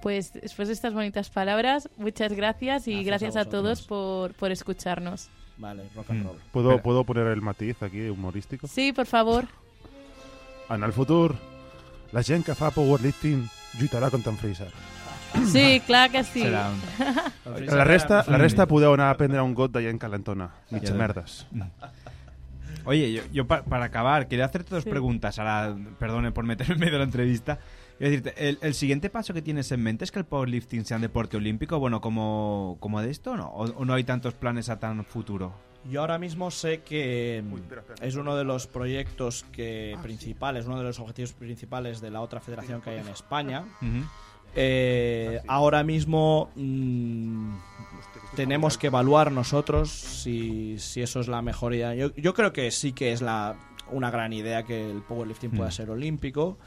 Pues 0.00 0.32
después 0.32 0.68
de 0.68 0.74
estas 0.74 0.94
bonitas 0.94 1.30
palabras, 1.30 1.90
muchas 1.96 2.32
gracias 2.32 2.86
y 2.86 3.02
Gracias 3.02 3.34
gracias, 3.34 3.36
a 3.36 3.40
a, 3.40 3.50
todos 3.50 3.82
por, 3.82 4.34
por 4.34 4.52
escucharnos. 4.52 5.30
Vale, 5.58 5.88
rock 5.94 6.10
and 6.10 6.24
roll. 6.24 6.36
¿Puedo, 6.52 6.68
Espera. 6.70 6.82
¿Puedo 6.82 7.04
poner 7.04 7.26
el 7.28 7.42
matiz 7.42 7.82
aquí 7.82 8.08
humorístico? 8.08 8.66
Sí, 8.68 8.92
por 8.92 9.06
favor. 9.06 9.46
En 10.70 10.82
el 10.84 10.92
futur, 10.92 11.34
la 12.12 12.22
gent 12.22 12.44
que 12.46 12.54
fa 12.54 12.70
powerlifting 12.70 13.48
lluitarà 13.78 14.10
contra 14.10 14.30
en 14.32 14.38
Fraser. 14.38 14.70
Sí, 15.46 15.80
clar 15.86 16.10
que 16.10 16.22
sí. 16.24 16.42
Serà 16.42 16.70
un- 16.70 17.66
La 17.76 17.84
resta, 17.84 18.24
la 18.28 18.38
resta 18.38 18.66
podeu 18.66 18.94
anar 18.94 19.10
a 19.10 19.16
prendre 19.16 19.40
un 19.42 19.52
got 19.54 19.72
de 19.72 19.82
gent 19.82 19.98
calentona. 20.00 20.50
Mitja 20.70 20.92
Ja. 20.92 20.98
merdes. 20.98 21.46
Oye, 22.84 23.12
yo, 23.12 23.22
yo 23.32 23.46
pa- 23.46 23.62
para 23.62 23.86
acabar, 23.86 24.28
quería 24.28 24.46
hacerte 24.46 24.74
dos 24.74 24.84
Sí. 24.84 24.90
preguntas. 24.90 25.38
Ahora, 25.38 25.76
perdone 25.98 26.32
por 26.32 26.44
meterme 26.44 26.74
en 26.74 26.80
medio 26.80 26.92
de 26.94 26.98
la 26.98 27.04
entrevista. 27.04 27.58
Quiero 27.98 28.10
decirte, 28.12 28.48
el, 28.48 28.58
el 28.62 28.74
siguiente 28.74 29.10
paso 29.10 29.34
que 29.34 29.42
tienes 29.42 29.70
en 29.72 29.82
mente 29.82 30.04
es 30.04 30.12
que 30.12 30.20
el 30.20 30.24
powerlifting 30.24 30.84
sea 30.84 30.96
un 30.96 31.02
deporte 31.02 31.36
olímpico, 31.36 31.78
bueno, 31.80 32.00
como, 32.00 32.76
como 32.80 33.02
de 33.02 33.10
esto, 33.10 33.36
¿no? 33.36 33.48
¿O, 33.48 33.64
o 33.64 33.84
no 33.84 33.92
hay 33.94 34.04
tantos 34.04 34.34
planes 34.34 34.68
a 34.68 34.78
tan 34.78 35.04
futuro? 35.04 35.52
Yo 35.90 36.00
ahora 36.00 36.18
mismo 36.18 36.50
sé 36.50 36.82
que 36.82 37.42
es 38.02 38.14
uno 38.16 38.36
de 38.36 38.44
los 38.44 38.66
proyectos 38.66 39.44
que 39.52 39.96
principales, 40.02 40.66
uno 40.66 40.78
de 40.78 40.84
los 40.84 40.98
objetivos 41.00 41.32
principales 41.32 42.00
de 42.00 42.10
la 42.10 42.20
otra 42.20 42.40
federación 42.40 42.80
que 42.82 42.90
hay 42.90 42.98
en 42.98 43.08
España. 43.08 43.64
Ujú. 43.80 44.04
Eh, 44.54 45.40
ahora 45.46 45.84
mismo 45.84 46.50
mm, 46.56 47.52
tenemos 48.34 48.76
que 48.78 48.88
evaluar 48.88 49.30
nosotros 49.32 49.90
si, 49.90 50.78
si 50.78 51.00
eso 51.02 51.20
es 51.20 51.28
la 51.28 51.42
mejor 51.42 51.74
idea. 51.74 51.94
Yo, 51.94 52.14
yo 52.16 52.34
creo 52.34 52.52
que 52.52 52.70
sí 52.70 52.92
que 52.92 53.12
es 53.12 53.22
la, 53.22 53.56
una 53.90 54.10
gran 54.10 54.32
idea 54.32 54.64
que 54.64 54.90
el 54.90 55.02
powerlifting 55.02 55.50
pueda 55.52 55.68
Mm. 55.68 55.72
ser 55.72 55.90
olímpico. 55.90 56.58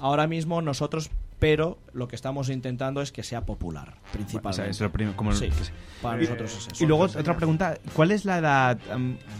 Ahora 0.00 0.26
mismo 0.26 0.62
nosotros, 0.62 1.10
pero 1.38 1.78
lo 1.92 2.08
que 2.08 2.16
estamos 2.16 2.48
intentando 2.48 3.02
es 3.02 3.12
que 3.12 3.22
sea 3.22 3.44
popular, 3.46 3.94
O 4.08 4.12
principalmente. 4.12 4.62
sea, 4.62 4.70
es 4.70 4.80
lo 4.80 5.14
como- 5.16 5.32
Sí, 5.32 5.48
para 6.02 6.18
Y- 6.18 6.24
nosotros 6.24 6.52
es 6.56 6.68
eso. 6.72 6.84
Y 6.84 6.86
luego 6.86 7.04
otra 7.04 7.36
pregunta, 7.36 7.78
¿cuál 7.94 8.10
es 8.10 8.24
la 8.24 8.38
edad, 8.38 8.78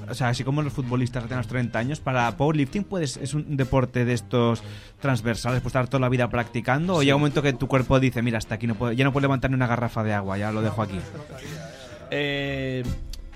o 0.08 0.14
sea, 0.14 0.28
así 0.28 0.44
como 0.44 0.62
los 0.62 0.72
futbolistas 0.72 1.22
tienen 1.24 1.38
los 1.38 1.46
30 1.46 1.78
años, 1.78 2.00
para 2.00 2.36
powerlifting 2.36 2.84
puedes, 2.84 3.16
es 3.16 3.34
un 3.34 3.56
deporte 3.56 4.04
de 4.04 4.12
estos 4.12 4.62
transversales, 5.00 5.60
puedes 5.60 5.70
estar 5.70 5.88
toda 5.88 6.00
la 6.00 6.08
vida 6.08 6.28
practicando 6.28 6.96
o 6.96 7.02
llega 7.02 7.16
un 7.16 7.22
momento 7.22 7.42
que 7.42 7.52
tu 7.54 7.66
cuerpo 7.66 7.98
dice, 8.00 8.22
mira, 8.22 8.38
hasta 8.38 8.54
aquí 8.56 8.66
no 8.66 8.74
puedo, 8.74 8.92
ya 8.92 9.04
no 9.04 9.12
puedo 9.12 9.22
levantar 9.22 9.50
ni 9.50 9.54
una 9.56 9.66
garrafa 9.66 10.02
de 10.04 10.12
agua, 10.14 10.36
ya 10.38 10.52
lo 10.52 10.62
dejo 10.62 10.82
aquí? 10.82 10.98
Eh, 12.10 12.82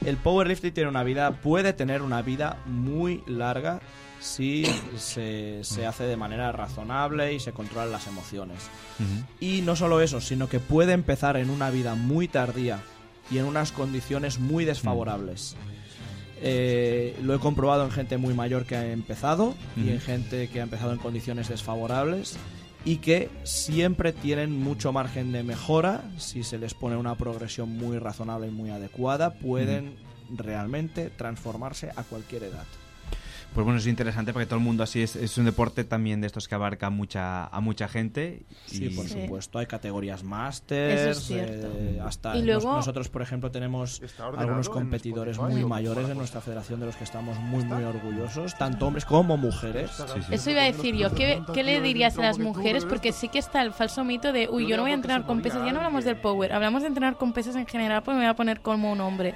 el 0.05 0.16
powerlifting 0.16 0.72
tiene 0.72 0.89
una 0.91 1.05
vida, 1.05 1.31
puede 1.33 1.72
tener 1.72 2.03
una 2.03 2.22
vida 2.22 2.59
muy 2.66 3.22
larga 3.27 3.81
si 4.25 4.64
se, 4.97 5.62
se 5.62 5.87
hace 5.87 6.05
de 6.05 6.16
manera 6.16 6.51
razonable 6.51 7.35
y 7.35 7.41
se 7.41 7.53
controlan 7.53 7.93
las 7.93 8.07
emociones. 8.07 8.59
Y 9.39 9.61
no 9.61 9.77
solo 9.77 10.01
eso, 10.01 10.20
sino 10.22 10.49
que 10.49 10.61
puede 10.61 10.95
empezar 10.95 11.37
en 11.37 11.51
una 11.51 11.70
vida 11.70 11.95
muy 11.95 12.27
tardía 12.27 12.81
y 13.31 13.37
en 13.37 13.45
unas 13.45 13.70
condiciones 13.70 14.39
muy 14.39 14.64
desfavorables. 14.64 15.57
Eh, 16.41 17.14
lo 17.22 17.35
he 17.35 17.39
comprobado 17.39 17.85
en 17.85 17.91
gente 17.91 18.16
muy 18.16 18.33
mayor 18.33 18.64
que 18.64 18.77
ha 18.77 18.93
empezado 18.93 19.55
y 19.77 19.91
en 19.91 20.01
gente 20.01 20.49
que 20.49 20.61
ha 20.61 20.64
empezado 20.64 20.93
en 20.93 20.99
condiciones 20.99 21.51
desfavorables 21.51 22.39
y 22.87 22.97
que 22.97 23.29
siempre 23.45 24.14
tienen 24.14 24.59
mucho 24.59 24.91
margen 24.91 25.33
de 25.33 25.43
mejora 25.43 26.03
si 26.16 26.45
se 26.45 26.59
les 26.59 26.72
pone 26.72 26.97
una 26.97 27.14
progresión 27.14 27.77
muy 27.77 27.99
razonable 27.99 28.47
y 28.47 28.51
muy 28.51 28.70
adecuada 28.70 29.35
pueden 29.35 29.97
realmente 30.31 31.11
transformarse 31.11 31.91
a 31.95 32.03
cualquier 32.05 32.45
edad. 32.45 32.64
Pues 33.55 33.65
bueno, 33.65 33.79
es 33.79 33.87
interesante 33.87 34.33
porque 34.33 34.47
todo 34.47 34.59
el 34.59 34.65
mundo 34.65 34.83
así 34.83 35.01
es, 35.03 35.15
es 35.15 35.39
un 35.39 35.45
deporte 35.45 35.85
también 35.85 36.21
de 36.21 36.27
estos 36.27 36.49
que 36.49 36.57
abarca 36.57 36.91
mucha, 36.91 37.47
a 37.47 37.61
mucha 37.61 37.87
gente. 37.87 38.43
Sí, 38.67 38.87
y- 38.87 38.89
por 38.91 39.07
Sí. 39.07 39.23
supuesto. 39.23 39.61
Hay 39.61 39.67
categorías 39.67 40.25
máster. 40.25 41.09
Es 41.11 41.19
cierto. 41.25 41.69
hasta 42.05 42.35
Y 42.37 42.39
nos- 42.41 42.47
luego- 42.65 42.77
nosotros, 42.77 43.09
por 43.09 43.23
ejemplo, 43.23 43.51
tenemos 43.53 44.03
algunos 44.37 44.69
competidores 44.69 45.37
Spotify 45.37 45.61
muy 45.61 45.69
mayores 45.69 46.09
en 46.09 46.19
nuestra 46.19 46.41
federación 46.41 46.81
de 46.81 46.87
los 46.87 46.97
que 46.97 47.05
estamos 47.05 47.39
muy, 47.39 47.65
muy 47.65 47.85
orgullosos, 47.85 48.57
tanto 48.59 48.87
hombres 48.89 49.05
como 49.05 49.37
mujeres. 49.37 49.91
Eso 50.31 50.51
iba 50.51 50.63
a 50.63 50.65
decir 50.65 50.97
yo. 50.97 51.13
¿Qué, 51.15 51.41
qué 51.53 51.63
le 51.63 51.81
dirías 51.81 52.19
a 52.19 52.23
las 52.23 52.39
mujeres? 52.39 52.85
Porque 52.85 53.13
sí 53.13 53.29
que 53.29 53.39
está 53.39 53.63
el 53.63 53.73
falso 53.73 54.05
mito 54.05 54.33
de, 54.33 54.49
uy, 54.51 54.67
yo 54.67 54.77
no 54.77 54.83
voy 54.83 54.91
a 54.91 54.95
entrenar 54.95 55.25
con 55.27 55.41
pesas. 55.43 55.65
Ya 55.65 55.71
no 55.73 55.79
hablamos 55.79 56.05
del 56.05 56.17
power, 56.17 56.53
hablamos 56.53 56.83
de 56.83 56.89
entrenar 56.89 57.17
con 57.17 57.33
pesas 57.33 57.55
en 57.57 57.67
general 57.67 58.03
porque 58.03 58.17
me 58.17 58.25
voy 58.25 58.31
a 58.31 58.35
poner 58.35 58.61
como 58.61 58.91
un 58.91 59.01
hombre. 59.01 59.35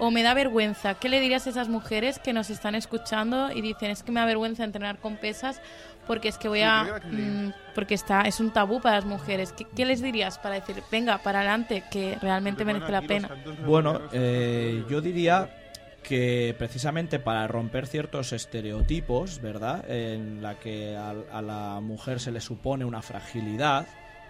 O 0.00 0.10
me 0.10 0.22
da 0.24 0.34
vergüenza. 0.34 0.94
¿Qué 0.94 1.08
le 1.08 1.20
dirías 1.20 1.46
a 1.46 1.50
esas 1.50 1.68
mujeres 1.68 2.18
que 2.18 2.32
nos 2.32 2.50
están 2.50 2.74
escuchando 2.74 3.52
y 3.52 3.59
dicen, 3.60 3.90
es 3.90 4.02
que 4.02 4.12
me 4.12 4.20
da 4.20 4.26
vergüenza 4.26 4.64
entrenar 4.64 4.98
con 4.98 5.16
pesas 5.16 5.60
porque 6.06 6.28
es 6.28 6.38
que 6.38 6.48
voy 6.48 6.62
a... 6.62 7.00
mm, 7.04 7.52
porque 7.74 7.94
está 7.94 8.22
es 8.22 8.40
un 8.40 8.50
tabú 8.50 8.80
para 8.80 8.96
las 8.96 9.04
mujeres. 9.04 9.52
¿Qué, 9.52 9.66
qué 9.76 9.84
les 9.84 10.02
dirías 10.02 10.38
para 10.38 10.56
decir, 10.56 10.82
venga, 10.90 11.18
para 11.18 11.40
adelante, 11.40 11.84
que 11.90 12.18
realmente 12.20 12.64
merece 12.64 12.90
la 12.90 13.02
pena? 13.02 13.30
Bueno, 13.64 14.00
eh, 14.12 14.84
yo 14.88 15.00
diría 15.00 15.56
que 16.02 16.54
precisamente 16.58 17.18
para 17.18 17.46
romper 17.46 17.86
ciertos 17.86 18.32
estereotipos, 18.32 19.40
¿verdad? 19.40 19.88
En 19.88 20.42
la 20.42 20.54
que 20.58 20.96
a, 20.96 21.14
a 21.32 21.42
la 21.42 21.80
mujer 21.80 22.20
se 22.20 22.32
le 22.32 22.40
supone 22.40 22.84
una 22.84 23.02
fragilidad, 23.02 23.86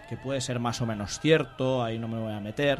que 0.09 0.17
puede 0.17 0.41
ser 0.41 0.59
más 0.59 0.81
o 0.81 0.85
menos 0.85 1.19
cierto, 1.19 1.83
ahí 1.83 1.97
no 1.97 2.07
me 2.07 2.19
voy 2.19 2.33
a 2.33 2.41
meter, 2.41 2.79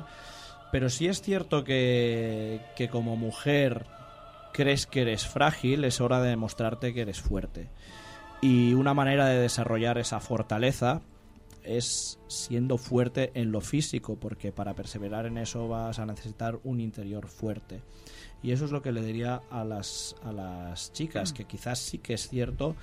pero 0.72 0.90
sí 0.90 1.08
es 1.08 1.22
cierto 1.22 1.64
que, 1.64 2.60
que 2.76 2.90
como 2.90 3.16
mujer 3.16 3.86
crees 4.54 4.86
que 4.86 5.02
eres 5.02 5.26
frágil, 5.28 5.84
es 5.84 6.02
hora 6.02 6.22
de 6.22 6.30
demostrarte 6.30 6.94
que 6.94 7.02
eres 7.02 7.22
fuerte. 7.22 7.70
Y 8.42 8.74
una 8.74 8.94
manera 8.94 9.28
de 9.28 9.40
desarrollar 9.40 9.98
esa 9.98 10.20
fortaleza 10.20 11.02
es 11.64 12.20
siendo 12.28 12.78
fuerte 12.78 13.32
en 13.36 13.52
lo 13.52 13.62
físico, 13.62 14.18
porque 14.20 14.52
para 14.52 14.74
perseverar 14.74 15.26
en 15.26 15.38
eso 15.38 15.68
vas 15.68 16.00
a 16.00 16.06
necesitar 16.06 16.60
un 16.64 16.80
interior 16.80 17.28
fuerte. 17.28 17.82
Y 18.42 18.52
eso 18.52 18.66
es 18.66 18.72
lo 18.72 18.82
que 18.82 18.92
le 18.92 19.04
diría 19.04 19.42
a 19.52 19.64
las, 19.64 20.16
a 20.24 20.32
las 20.32 20.92
chicas, 20.94 21.34
que 21.34 21.46
quizás 21.46 21.80
sí 21.80 22.00
que 22.00 22.16
es 22.16 22.28
cierto 22.28 22.76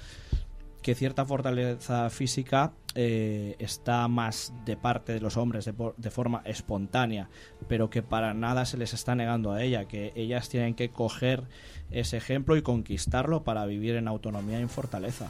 que 0.89 0.95
cierta 0.95 1.27
fortaleza 1.27 2.09
física 2.09 2.73
eh, 2.95 3.57
está 3.59 4.09
más 4.09 4.55
de 4.65 4.75
parte 4.75 5.13
de 5.13 5.21
los 5.21 5.37
hombres 5.37 5.67
de, 5.67 6.11
forma 6.11 6.41
espontánea, 6.47 7.29
pero 7.69 7.91
que 7.91 8.03
para 8.03 8.33
nada 8.33 8.65
se 8.65 8.79
les 8.79 8.95
está 8.95 9.15
negando 9.15 9.53
a 9.53 9.63
ella, 9.63 9.85
que 9.85 10.15
ellas 10.17 10.49
tienen 10.49 10.75
que 10.75 10.89
coger 10.89 11.45
ese 11.91 12.17
ejemplo 12.17 12.57
y 12.57 12.63
conquistarlo 12.63 13.45
para 13.45 13.67
vivir 13.67 13.97
en 13.97 14.09
autonomía 14.09 14.61
y 14.61 14.63
en 14.63 14.71
fortaleza. 14.71 15.27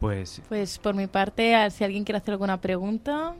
Pues 0.00 0.40
Pues 0.48 0.78
por 0.78 0.94
mi 0.94 1.06
parte, 1.06 1.70
si 1.70 1.84
alguien 1.84 2.04
quiere 2.04 2.16
hacer 2.16 2.32
alguna 2.32 2.58
pregunta... 2.58 3.34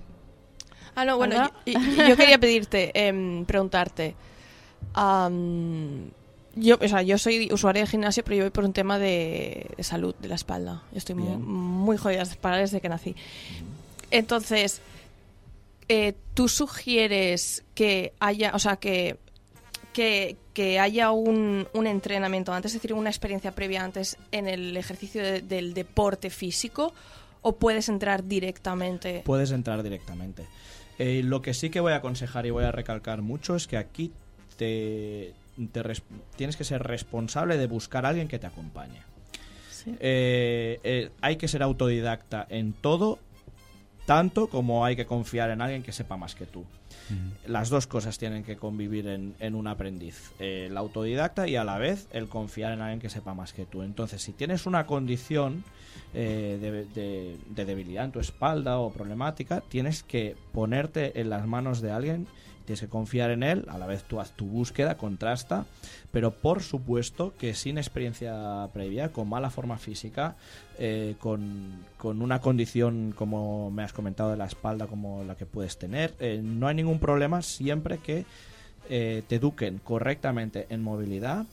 Ah, 0.95 1.07
no, 1.07 1.16
bueno, 1.16 1.51
yo, 1.64 2.16
quería 2.18 2.39
pedirte, 2.39 2.91
em, 2.93 3.47
preguntarte. 3.47 4.14
Yo, 6.57 6.76
o 6.80 6.88
sea, 6.88 7.02
yo 7.02 7.16
soy 7.18 7.48
usuaria 7.52 7.82
de 7.82 7.86
gimnasio, 7.88 8.24
pero 8.24 8.36
yo 8.36 8.42
voy 8.44 8.50
por 8.50 8.64
un 8.64 8.72
tema 8.72 8.98
de, 8.98 9.68
de 9.76 9.82
salud 9.84 10.14
de 10.18 10.28
la 10.28 10.34
espalda. 10.34 10.82
Yo 10.90 10.98
estoy 10.98 11.14
mu- 11.14 11.26
Bien. 11.26 11.42
muy, 11.44 11.96
jodida 11.96 12.22
espalda 12.22 12.59
desde 12.59 12.80
que 12.80 12.88
nací. 12.88 13.14
Entonces, 14.11 14.80
eh, 15.88 16.14
¿tú 16.34 16.48
sugieres 16.48 17.64
que 17.74 18.12
haya, 18.20 18.52
o 18.54 18.59
sea, 18.59 18.76
que, 18.76 19.16
que, 19.92 20.36
que 20.54 20.78
haya 20.78 21.11
un, 21.11 21.66
un 21.74 21.86
entrenamiento 21.86 22.52
antes, 22.52 22.70
es 22.74 22.82
decir, 22.82 22.92
una 22.94 23.11
experiencia 23.11 23.52
previa 23.52 23.84
antes 23.84 24.16
en 24.32 24.48
el 24.48 24.76
ejercicio 24.76 25.22
de- 25.22 25.42
del 25.42 25.74
deporte 25.74 26.30
físico 26.30 26.92
o 27.42 27.57
puedes 27.57 27.88
entrar 27.88 28.24
directamente? 28.26 29.22
Puedes 29.24 29.50
entrar 29.50 29.82
directamente. 29.82 30.46
Eh, 30.98 31.22
lo 31.24 31.42
que 31.42 31.52
sí 31.54 31.70
que 31.70 31.80
voy 31.80 31.92
a 31.92 31.96
aconsejar 31.96 32.46
y 32.46 32.50
voy 32.50 32.64
a 32.64 32.72
recalcar 32.72 33.20
mucho 33.22 33.54
es 33.57 33.66
que 33.66 33.76
aquí 33.76 34.12
te, 34.57 35.34
te 35.72 35.82
res- 35.82 36.02
tienes 36.36 36.57
que 36.57 36.64
ser 36.64 36.82
responsable 36.82 37.57
de 37.57 37.66
buscar 37.66 38.04
a 38.07 38.11
alguien 38.11 38.28
que 38.28 38.38
te 38.38 38.46
acompañe. 38.46 39.00
Eh, 40.00 40.80
eh, 40.84 41.11
hay 41.20 41.36
que 41.36 41.48
ser 41.48 41.62
autodidacta 41.62 42.46
en 42.50 42.72
todo, 42.72 43.18
tanto 44.04 44.48
como 44.48 44.84
hay 44.84 44.96
que 44.96 45.07
confiar 45.07 45.50
en 45.50 45.61
alguien 45.61 45.82
que 45.82 45.92
sepa 45.92 46.16
más 46.16 46.34
que 46.34 46.46
tú. 46.46 46.64
Las 47.46 47.68
dos 47.68 47.86
cosas 47.86 48.18
tienen 48.18 48.42
que 48.42 48.57
convivir 48.57 49.07
en, 49.07 49.34
en 49.38 49.54
un 49.54 49.68
aprendiz. 49.68 50.32
Eh, 50.40 50.66
el 50.68 50.76
autodidacta 50.76 51.46
y 51.46 51.54
a 51.54 51.62
la 51.62 51.78
vez 51.78 52.09
el 52.12 52.28
confiar 52.28 52.72
en 52.72 52.80
alguien 52.80 52.98
que 52.98 53.09
sepa 53.11 53.32
más 53.32 53.52
que 53.52 53.64
tú. 53.64 53.82
Entonces, 53.82 54.22
si 54.22 54.32
tienes 54.32 54.66
una 54.66 54.86
condición 54.86 55.62
eh, 56.14 56.59
de, 56.61 56.84
de- 57.00 57.36
de 57.48 57.64
debilidad 57.64 58.07
en 58.07 58.11
tu 58.12 58.18
espalda 58.18 58.78
o 58.78 58.90
problemática, 58.90 59.61
tienes 59.68 60.02
que 60.02 60.34
ponerte 60.52 61.20
en 61.20 61.30
las 61.30 61.46
manos 61.46 61.80
de 61.80 61.92
alguien, 61.92 62.26
tienes 62.67 62.81
que 62.81 62.89
confiar 62.89 63.31
en 63.31 63.43
él, 63.43 63.64
a 63.69 63.79
la 63.79 63.87
vez 63.87 64.03
tú 64.03 64.21
haz 64.21 64.33
tu 64.33 64.47
búsqueda, 64.47 64.97
contrasta, 64.97 65.64
pero 66.12 66.33
por 66.33 66.62
supuesto 66.62 67.33
que 67.39 67.55
sin 67.55 67.79
experiencia 67.79 68.69
previa, 68.73 69.12
con 69.12 69.29
mala 69.29 69.51
forma 69.51 69.79
física, 69.79 70.37
eh, 70.79 71.14
con, 71.19 71.85
con 71.97 72.21
una 72.21 72.41
condición 72.41 73.14
como 73.17 73.71
me 73.71 73.83
has 73.83 73.93
comentado 73.93 74.31
de 74.31 74.37
la 74.37 74.47
espalda 74.47 74.87
como 74.87 75.25
la 75.25 75.37
que 75.37 75.47
puedes 75.47 75.79
tener, 75.79 76.14
eh, 76.21 76.41
no 76.43 76.69
hay 76.69 76.75
ningún 76.75 76.99
problema 76.99 77.41
siempre 77.41 77.99
que 77.99 78.27
eh, 78.89 79.23
te 79.27 79.37
eduquen 79.37 79.79
correctamente 79.83 80.67
en 80.69 80.83
movilidad, 80.83 81.47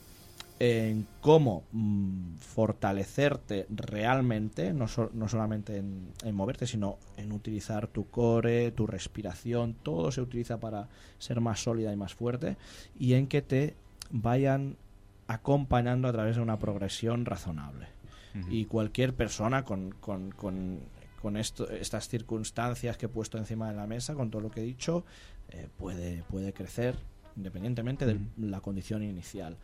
en 0.59 1.07
cómo 1.21 1.63
mm, 1.71 2.35
fortalecerte 2.35 3.65
realmente, 3.69 4.73
no, 4.73 4.87
so- 4.87 5.09
no 5.13 5.27
solamente 5.27 5.77
en, 5.77 6.07
en 6.23 6.35
moverte, 6.35 6.67
sino 6.67 6.97
en 7.17 7.31
utilizar 7.31 7.87
tu 7.87 8.07
core, 8.09 8.71
tu 8.71 8.87
respiración, 8.87 9.75
todo 9.83 10.11
se 10.11 10.21
utiliza 10.21 10.59
para 10.59 10.87
ser 11.17 11.41
más 11.41 11.61
sólida 11.63 11.91
y 11.91 11.95
más 11.97 12.13
fuerte, 12.13 12.55
y 12.97 13.13
en 13.13 13.27
que 13.27 13.41
te 13.41 13.75
vayan 14.11 14.77
acompañando 15.27 16.07
a 16.07 16.11
través 16.13 16.35
de 16.35 16.41
una 16.41 16.59
progresión 16.59 17.25
razonable. 17.25 17.87
Y 18.49 18.65
cualquier 18.65 19.13
persona 19.13 19.63
con, 19.63 19.91
con, 19.99 20.31
con, 20.31 20.79
con 21.21 21.37
esto, 21.37 21.69
estas 21.69 22.07
circunstancias 22.09 22.97
que 22.97 23.05
he 23.05 23.09
puesto 23.09 23.37
encima 23.37 23.69
de 23.69 23.75
la 23.75 23.85
mesa, 23.85 24.15
con 24.15 24.31
todo 24.31 24.41
lo 24.41 24.49
que 24.51 24.61
he 24.61 24.63
dicho, 24.63 25.05
eh, 25.49 25.67
puede, 25.77 26.23
puede 26.29 26.51
crecer 26.51 26.95
independientemente 27.35 28.05
de 28.05 28.19
la 28.37 28.59
condición 28.61 29.03
inicial. 29.03 29.57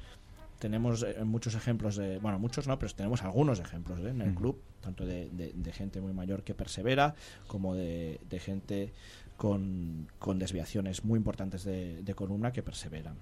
Tenemos 0.60 1.04
eh, 1.04 1.24
muchos 1.24 1.56
ejemplos 1.56 1.96
de, 1.96 2.20
bueno, 2.20 2.38
muchos 2.38 2.68
no, 2.68 2.78
pero 2.78 2.94
tenemos 2.94 3.24
algunos 3.24 3.60
ejemplos 3.60 4.00
¿eh? 4.02 4.10
en 4.10 4.22
el 4.22 4.36
club, 4.36 4.62
tanto 4.82 5.06
de, 5.06 5.30
de- 5.32 5.54
de 5.56 5.72
gente 5.72 6.02
muy 6.02 6.14
mayor 6.14 6.44
que 6.44 6.54
persevera, 6.54 7.16
como 7.48 7.76
de, 7.76 8.20
de 8.30 8.40
gente 8.40 8.94
con, 9.38 10.08
con 10.20 10.38
desviaciones 10.38 11.04
muy 11.06 11.18
importantes 11.18 11.64
de, 11.64 12.02
columna 12.14 12.52
que 12.52 12.62
perseveran. 12.62 13.16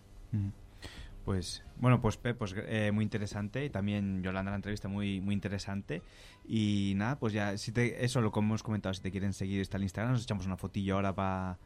Pues 1.25 1.61
bueno, 1.81 1.99
pues 1.99 2.15
Pep, 2.15 2.37
pues 2.37 2.55
eh, 2.57 2.91
muy 2.93 3.03
interesante 3.03 3.65
y 3.65 3.69
también 3.69 4.23
Yolanda 4.23 4.49
la 4.49 4.55
entrevista 4.55 4.87
muy 4.87 5.19
muy 5.19 5.33
interesante 5.35 6.01
y 6.47 6.93
nada, 6.95 7.19
pues 7.19 7.33
ya 7.33 7.57
si 7.57 7.73
te, 7.73 8.05
eso 8.05 8.21
lo 8.21 8.31
que 8.31 8.39
hemos 8.39 8.63
comentado, 8.63 8.93
si 8.93 9.01
te 9.01 9.11
quieren 9.11 9.33
seguir 9.33 9.59
está 9.59 9.75
el 9.75 9.83
Instagram, 9.83 10.13
nos 10.13 10.23
echamos 10.23 10.45
una 10.45 10.55
fotillo 10.55 10.95
ahora 10.95 11.13
pa- 11.13 11.57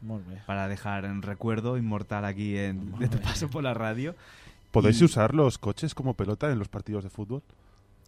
para 0.48 0.66
dejar 0.66 1.04
en 1.04 1.22
recuerdo 1.22 1.78
inmortal 1.78 2.24
aquí 2.24 2.58
en, 2.58 2.98
de 2.98 3.06
tu 3.08 3.18
paso 3.20 3.48
por 3.48 3.62
la 3.62 3.72
radio. 3.72 4.16
¿Podéis 4.72 5.00
Y- 5.00 5.04
usar 5.04 5.34
los 5.34 5.58
coches 5.58 5.94
como 5.94 6.14
pelota 6.14 6.50
en 6.50 6.58
los 6.58 6.68
partidos 6.68 7.04
de 7.04 7.10
fútbol? 7.10 7.42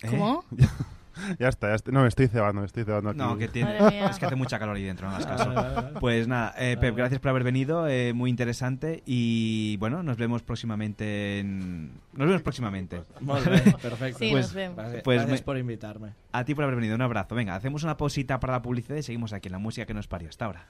¿Eh? 0.03 0.09
¿Cómo? 0.11 0.45
ya 1.39 1.49
está, 1.49 1.69
ya 1.69 1.75
está. 1.75 1.93
No, 1.93 2.03
me 2.03 2.09
estoy 2.09 2.27
cebando, 2.27 2.61
me 2.63 2.67
estoy 2.67 2.83
cebando 2.85 3.11
aquí. 3.11 3.19
No, 3.19 3.39
que 3.39 3.47
tiene, 3.47 3.77
es 4.07 4.19
que 4.19 4.27
hace 4.27 4.35
mucha 4.35 4.59
calor 4.59 4.75
ahí 4.75 4.83
dentro, 4.83 5.09
no 5.09 5.17
caso. 5.19 5.91
Pues 6.01 6.27
nada, 6.27 6.53
eh, 6.59 6.77
Pep, 6.81 6.97
gracias 6.97 7.21
por 7.21 7.29
haber 7.29 7.45
venido, 7.45 7.87
eh, 7.87 8.13
muy 8.13 8.29
interesante 8.31 9.03
y 9.07 9.77
bueno, 9.77 10.03
nos 10.03 10.17
vemos 10.17 10.43
próximamente 10.43 11.39
en... 11.39 11.93
Nos 12.15 12.27
vemos 12.27 12.43
próximamente. 12.43 13.03
Molt 13.21 13.47
bé, 13.49 13.61
perfecto. 13.81 14.19
Sí, 14.19 14.31
Pues- 14.33 14.47
nos 14.47 14.55
vemos. 14.55 14.77
Gracias, 14.79 15.03
Pues 15.05 15.19
gracias 15.21 15.41
me- 15.41 15.45
por 15.45 15.59
invitarme. 15.59 16.15
A 16.33 16.45
ti 16.45 16.55
por 16.55 16.65
haber 16.65 16.77
venido, 16.77 16.97
un 16.97 17.03
abrazo. 17.03 17.35
Venga, 17.37 17.55
hacemos 17.55 17.85
una 17.85 17.97
pausita 17.97 18.41
para 18.41 18.55
la 18.55 18.63
publicidad 18.63 18.97
y 18.97 19.03
seguimos 19.05 19.33
aquí 19.33 19.49
en 19.49 19.53
la 19.53 19.59
música 19.59 19.87
que 19.87 19.95
nos 19.95 20.09
parió. 20.09 20.29
Hasta 20.31 20.47
ahora. 20.47 20.67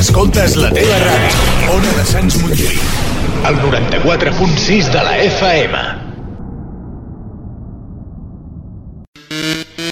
Escoltes 0.00 0.54
la 0.56 0.70
teva 0.72 0.96
ràdio, 0.96 1.72
Ona 1.74 1.90
de 1.92 2.04
Sants 2.08 2.38
Montjuïc, 2.40 2.84
el 3.50 3.58
94.6 3.60 4.86
de 4.94 5.02
la 5.04 5.18
FM. 5.26 5.82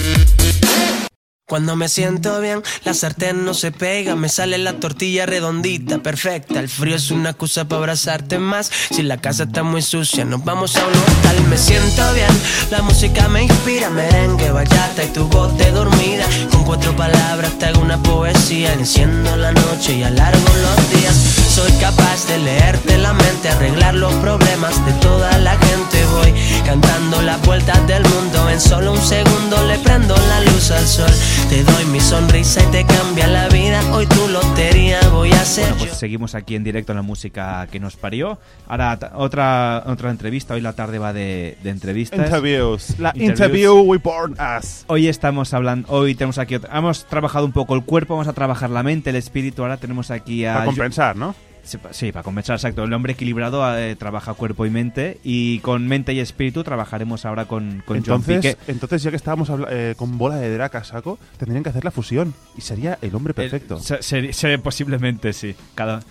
Cuando 1.46 1.76
me 1.76 1.90
siento 1.90 2.40
bien, 2.40 2.64
la 2.86 2.94
sartén 2.94 3.44
no 3.44 3.54
se 3.54 3.74
pega, 3.74 4.16
me 4.16 4.30
sale 4.30 4.58
la 4.58 4.80
tortilla 4.80 5.26
redondita, 5.26 5.98
perfecta. 5.98 6.62
El 6.62 6.70
frío 6.70 6.96
es 6.96 7.12
una 7.12 7.32
excusa 7.32 7.68
para 7.68 7.80
abrazarte 7.80 8.40
más. 8.40 8.72
Si 8.92 9.04
la 9.04 9.18
casa 9.18 9.44
está 9.44 9.62
muy 9.62 9.82
sucia, 9.82 10.24
nos 10.24 10.42
vamos 10.46 10.78
a 10.78 10.88
un 10.88 10.94
hotel. 10.94 11.44
Me 11.50 11.58
siento 11.58 12.02
bien, 12.14 12.30
la 12.72 12.82
música 12.82 13.28
me 13.28 13.44
inspira, 13.44 13.90
merengue, 13.90 14.52
bachata 14.52 15.04
y 15.04 15.08
tu 15.10 15.28
voz 15.28 15.56
de 15.58 15.70
dormida. 15.72 16.26
Con 16.50 16.64
cuatro 16.64 16.96
palabras 16.96 17.60
te 17.60 17.66
hago 17.66 17.82
una 17.82 18.02
poesía, 18.02 18.72
enciendo 18.72 19.36
la 19.36 19.52
noche 19.52 19.98
y 19.98 20.04
alargo 20.04 20.40
los 20.40 20.92
días. 20.92 21.14
Soy 21.54 21.74
capaz 21.74 22.26
de 22.28 22.38
leerte 22.38 22.98
la 22.98 23.12
mente, 23.12 23.50
arreglar 23.50 23.96
los 23.96 24.14
problemas 24.16 24.84
de 24.86 24.94
toda 24.94 25.38
la 25.40 25.58
gente. 25.58 26.06
Voy 26.14 26.34
cantando 26.66 27.22
las 27.22 27.42
vueltas 27.42 27.86
del 27.86 28.04
mundo, 28.04 28.50
en 28.50 28.62
solo 28.62 28.94
un 28.94 29.02
segundo 29.02 29.62
le 29.68 29.78
prendo 29.80 30.16
la 30.16 30.40
luz 30.40 30.72
al 30.72 30.88
sol. 30.88 31.12
Te 31.50 31.64
doy 31.64 31.86
mi 31.86 32.00
sonrisa 32.00 32.62
y 32.64 32.72
te 32.72 32.86
cambia 32.86 33.28
la 33.28 33.48
vida. 33.50 33.82
Hoy 33.94 34.06
tu 34.08 34.28
lotería 34.28 35.00
voy 35.12 35.32
a 35.32 35.42
hacer 35.42 35.66
Bueno, 35.70 35.86
pues 35.86 35.98
seguimos 35.98 36.34
aquí 36.36 36.56
en 36.56 36.64
directo 36.64 36.92
en 36.94 36.98
la 36.98 37.02
música 37.04 37.68
que 37.72 37.80
nos 37.80 37.96
parió. 37.96 38.40
Ahora 38.68 38.98
otra 39.16 39.84
otra 39.86 40.10
entrevista. 40.10 40.56
Hoy 40.56 40.62
la 40.62 40.74
tarde 40.74 40.98
va 41.00 41.14
de, 41.14 41.58
de 41.62 41.70
entrevistas. 41.70 42.20
Interviews. 42.20 42.96
La 43.00 43.10
Interviews. 43.10 43.30
interview 43.40 43.80
we 43.82 43.98
born 43.98 44.34
us. 44.58 44.84
Hoy 44.88 45.08
estamos 45.08 45.54
hablando, 45.54 45.88
hoy 45.92 46.16
tenemos 46.16 46.38
aquí, 46.40 46.56
otra- 46.56 46.76
hemos 46.78 47.06
trabajado 47.06 47.46
un 47.46 47.52
poco 47.52 47.76
el 47.76 47.84
cuerpo, 47.84 48.16
vamos 48.16 48.28
a 48.28 48.34
trabajar 48.34 48.70
la 48.70 48.82
mente, 48.84 49.12
el 49.12 49.16
espíritu. 49.16 49.62
Ahora 49.62 49.78
tenemos 49.78 50.10
aquí 50.12 50.46
a 50.46 50.54
Para 50.54 50.66
compensar, 50.66 51.16
¿no? 51.16 51.36
Sí, 51.64 51.78
pa- 51.78 51.94
Sí, 51.94 52.12
para 52.12 52.24
compensar, 52.24 52.56
exacto. 52.56 52.84
El 52.84 52.92
hombre 52.94 53.14
equilibrado 53.14 53.64
eh, 53.78 53.96
trabaja 53.96 54.34
cuerpo 54.34 54.66
y 54.66 54.70
mente 54.70 55.20
y 55.24 55.60
con 55.60 55.88
mente 55.88 56.14
y 56.14 56.20
espíritu 56.20 56.64
trabajaremos 56.64 57.26
ahora 57.26 57.46
con, 57.46 57.82
con 57.86 58.04
John 58.06 58.22
Entonces, 58.22 58.58
entonces, 58.68 59.02
ya 59.04 59.10
que 59.12 59.16
estábamos 59.16 59.50
eh, 59.70 59.94
con 59.96 60.18
bola 60.18 60.36
de 60.36 60.54
drag 60.54 60.76
a 60.76 60.84
saco, 60.84 61.20
tendrían 61.38 61.64
que 61.64 61.70
hacer 61.70 61.86
la 61.86 61.92
fusión 61.92 62.34
y 62.58 62.62
sería 62.62 62.98
el 63.02 63.16
hombre 63.16 63.34
perfecto. 63.34 63.80
Se- 63.80 64.04
se- 64.04 64.34
se- 64.34 64.58
posiblemente 64.60 65.32
sí. 65.34 65.56
Cada, 65.74 66.02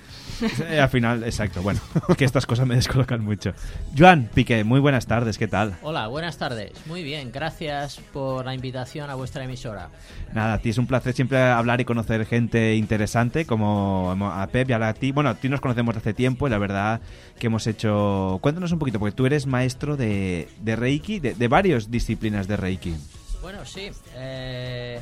eh, 0.68 0.80
al 0.80 0.88
final, 0.88 1.24
exacto. 1.24 1.62
Bueno, 1.62 1.80
que 2.16 2.24
estas 2.24 2.46
cosas 2.46 2.66
me 2.66 2.74
descolocan 2.74 3.22
mucho. 3.22 3.52
Joan 3.96 4.28
Piqué, 4.32 4.64
muy 4.64 4.80
buenas 4.80 5.06
tardes, 5.06 5.38
¿qué 5.38 5.48
tal? 5.48 5.76
Hola, 5.82 6.06
buenas 6.08 6.38
tardes. 6.38 6.72
Muy 6.86 7.02
bien, 7.02 7.30
gracias 7.32 8.00
por 8.12 8.44
la 8.44 8.54
invitación 8.54 9.10
a 9.10 9.14
vuestra 9.14 9.44
emisora. 9.44 9.90
Nada, 10.32 10.54
a 10.54 10.58
ti 10.58 10.70
es 10.70 10.78
un 10.78 10.86
placer 10.86 11.12
siempre 11.14 11.40
hablar 11.40 11.80
y 11.80 11.84
conocer 11.84 12.26
gente 12.26 12.74
interesante 12.74 13.44
como 13.44 14.10
a 14.10 14.46
Pep 14.48 14.70
y 14.70 14.72
a 14.72 14.92
ti. 14.94 15.12
Bueno, 15.12 15.30
a 15.30 15.34
ti 15.34 15.48
nos 15.48 15.60
conocemos 15.60 15.94
de 15.94 16.00
hace 16.00 16.14
tiempo 16.14 16.46
y 16.46 16.50
la 16.50 16.58
verdad 16.58 17.00
que 17.38 17.46
hemos 17.48 17.66
hecho... 17.66 18.38
Cuéntanos 18.40 18.72
un 18.72 18.78
poquito, 18.78 18.98
porque 18.98 19.14
tú 19.14 19.26
eres 19.26 19.46
maestro 19.46 19.96
de, 19.96 20.48
de 20.60 20.76
Reiki, 20.76 21.20
de, 21.20 21.34
de 21.34 21.48
varias 21.48 21.90
disciplinas 21.90 22.48
de 22.48 22.56
Reiki. 22.56 22.94
Bueno, 23.42 23.64
sí, 23.64 23.90
eh, 24.14 25.00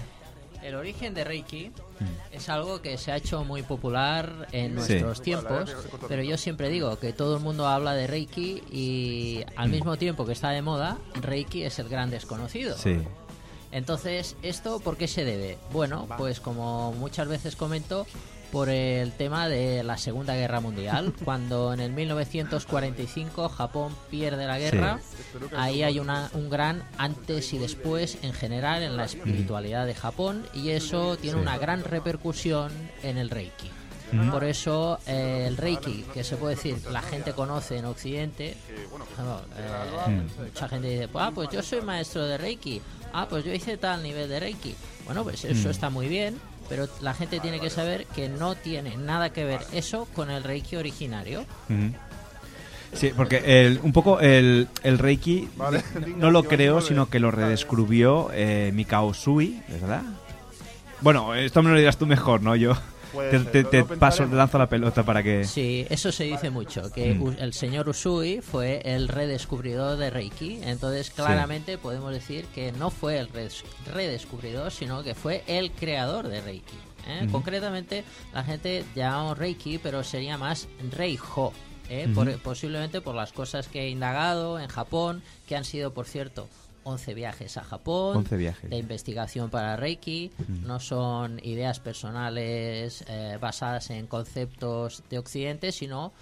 el 0.63 0.75
origen 0.75 1.15
de 1.15 1.25
Reiki 1.25 1.71
es 2.33 2.49
algo 2.49 2.81
que 2.83 2.97
se 2.99 3.13
ha 3.13 3.17
hecho 3.17 3.45
muy 3.45 3.63
popular 3.63 4.49
en 4.53 4.71
Sí. 4.73 4.95
nuestros 4.95 5.23
tiempos, 5.23 5.75
pero 6.09 6.23
yo 6.23 6.37
siempre 6.37 6.69
digo 6.69 6.99
que 6.99 7.13
todo 7.13 7.37
el 7.37 7.43
mundo 7.43 7.67
habla 7.67 7.95
de 7.95 8.07
Reiki 8.07 8.63
y 8.71 9.45
al 9.57 9.69
Mm. 9.69 9.73
mismo 9.73 9.97
tiempo 9.97 10.27
que 10.27 10.33
está 10.33 10.51
de 10.51 10.63
moda, 10.63 10.99
Reiki 11.21 11.63
es 11.65 11.79
el 11.79 11.89
gran 11.89 12.11
desconocido. 12.11 12.77
Sí. 12.77 12.99
Entonces, 13.73 14.37
¿esto 14.43 14.81
por 14.81 14.97
qué 14.97 15.07
se 15.07 15.25
debe? 15.25 15.57
Bueno, 15.73 16.09
pues 16.19 16.41
como 16.41 16.93
muchas 16.93 17.29
veces 17.29 17.55
comento, 17.55 18.07
por 18.53 18.69
el 18.69 19.13
tema 19.13 19.49
de 19.49 19.83
la 19.83 19.97
Segunda 19.99 20.35
Guerra 20.35 20.61
Mundial, 20.61 21.13
cuando 21.25 21.73
en 21.73 21.81
el 21.81 21.93
1945 21.93 23.49
Japón 23.49 23.95
pierde 24.11 24.47
la 24.47 24.59
guerra, 24.59 24.99
ahí 25.57 25.83
hay 25.83 25.99
una, 25.99 26.31
un 26.35 26.51
gran 26.51 26.83
antes 26.99 27.53
y 27.53 27.59
después 27.59 28.19
en 28.23 28.33
general 28.33 28.83
en 28.83 28.97
la 28.97 29.05
espiritualidad 29.05 29.87
de 29.87 29.95
Japón 29.95 30.47
y 30.55 30.71
eso 30.71 31.17
tiene 31.17 31.37
Sí. 31.39 31.43
una 31.43 31.59
gran 31.59 31.85
repercusión 31.85 32.73
en 33.03 33.17
el 33.19 33.31
Reiki. 33.31 33.71
Por 34.33 34.43
eso 34.43 34.99
eh, 35.07 35.45
el 35.47 35.57
Reiki, 35.57 36.05
que 36.13 36.25
se 36.25 36.37
puede 36.37 36.57
decir, 36.57 36.77
la 36.91 37.01
gente 37.01 37.33
conoce 37.33 37.77
en 37.79 37.85
Occidente, 37.85 38.51
eh, 38.51 38.57
Mm. 40.09 40.43
mucha 40.45 40.69
gente 40.69 40.89
dice, 40.89 41.09
ah, 41.15 41.31
pues 41.33 41.49
yo 41.51 41.63
soy 41.63 41.81
maestro 41.83 42.25
de 42.27 42.37
Reiki, 42.37 42.83
ah, 43.13 43.27
pues 43.29 43.45
yo 43.45 43.53
hice 43.53 43.77
tal 43.77 44.03
nivel 44.03 44.29
de 44.29 44.41
Reiki. 44.41 44.75
Bueno, 45.05 45.23
pues 45.23 45.45
eso 45.45 45.69
Mm. 45.69 45.71
está 45.71 45.91
muy 45.91 46.09
bien, 46.09 46.41
pero 46.71 46.89
la 47.03 47.13
gente 47.13 47.41
tiene 47.41 47.61
que 47.61 47.69
saber 47.69 48.07
que 48.07 48.29
no 48.29 48.55
tiene 48.55 48.97
nada 48.97 49.31
que 49.31 49.45
ver 49.45 49.61
eso 49.73 50.07
con 50.15 50.31
el 50.31 50.45
Reiki 50.45 50.77
originario. 50.77 51.41
Ujú. 51.69 51.93
Sí, 52.93 53.13
porque 53.15 53.43
el, 53.45 53.81
un 53.83 53.93
poco 53.93 54.21
el, 54.21 54.69
el 54.83 54.99
Reiki 54.99 55.49
Vale, 55.57 55.83
no 56.17 56.31
lo 56.31 56.45
creo, 56.45 56.81
sino 56.81 57.11
que 57.11 57.19
lo 57.21 57.31
redescubrió 57.31 58.31
eh, 58.33 58.71
Mikao 58.73 59.13
Sui, 59.15 59.61
¿verdad? 59.69 60.03
Bueno, 61.01 61.35
esto 61.35 61.63
me 61.63 61.71
lo 61.71 61.79
dirás 61.79 61.99
tú 61.99 62.07
mejor, 62.07 62.41
¿no? 62.43 62.55
Yo 62.57 62.77
Puede 63.13 63.31
te, 63.31 63.39
ser, 63.39 63.51
te- 63.53 63.63
lo- 63.63 63.69
te 63.71 63.79
lo 63.79 63.99
paso, 63.99 64.25
te 64.27 64.35
lanzo 64.37 64.59
la 64.59 64.69
pelota 64.69 65.03
para 65.03 65.23
que... 65.23 65.45
Sí, 65.45 65.87
eso 65.91 66.13
se 66.13 66.25
dice 66.25 66.51
mucho, 66.51 66.91
que 66.93 67.15
Mm. 67.15 67.37
El 67.39 67.53
señor 67.53 67.89
Usui 67.89 68.41
fue 68.41 68.81
el 68.85 69.09
redescubridor 69.09 69.97
de 69.97 70.11
Reiki, 70.11 70.61
entonces 70.63 71.11
claramente 71.11 71.77
podemos 71.79 72.13
decir 72.13 72.45
que 72.55 72.73
no 72.73 72.91
fue 72.91 73.19
el 73.19 73.29
redescubridor, 73.93 74.71
sino 74.71 75.03
que 75.03 75.15
fue 75.15 75.43
el 75.47 75.71
creador 75.73 76.29
de 76.29 76.41
Reiki. 76.41 76.77
¿eh? 77.09 77.27
Concretamente, 77.31 78.05
la 78.33 78.45
gente 78.45 78.85
llama 78.95 79.35
Reiki, 79.35 79.79
pero 79.79 80.05
sería 80.05 80.39
más 80.39 80.69
Reijo, 80.93 81.53
¿eh? 81.89 82.09
Por- 82.15 82.39
posiblemente 82.41 83.01
por 83.01 83.15
las 83.15 83.33
cosas 83.33 83.69
que 83.69 83.83
he 83.83 83.89
indagado 83.89 84.59
en 84.61 84.69
Japón, 84.69 85.23
que 85.49 85.57
han 85.57 85.65
sido, 85.65 85.93
por 85.93 86.07
cierto, 86.07 86.49
11 86.85 87.15
viajes 87.15 87.57
a 87.57 87.63
Japón, 87.65 88.17
11 88.19 88.37
viajes. 88.37 88.71
de 88.71 88.77
investigación 88.79 89.51
para 89.51 89.77
Reiki, 89.77 90.31
Mm. 90.49 90.67
no 90.67 90.81
son 90.81 91.39
ideas 91.45 91.81
personales 91.81 93.05
eh, 93.09 93.39
basadas 93.41 93.91
en 93.91 94.07
conceptos 94.07 95.03
de 95.11 95.19
Occidente, 95.19 95.73
sino 95.73 96.13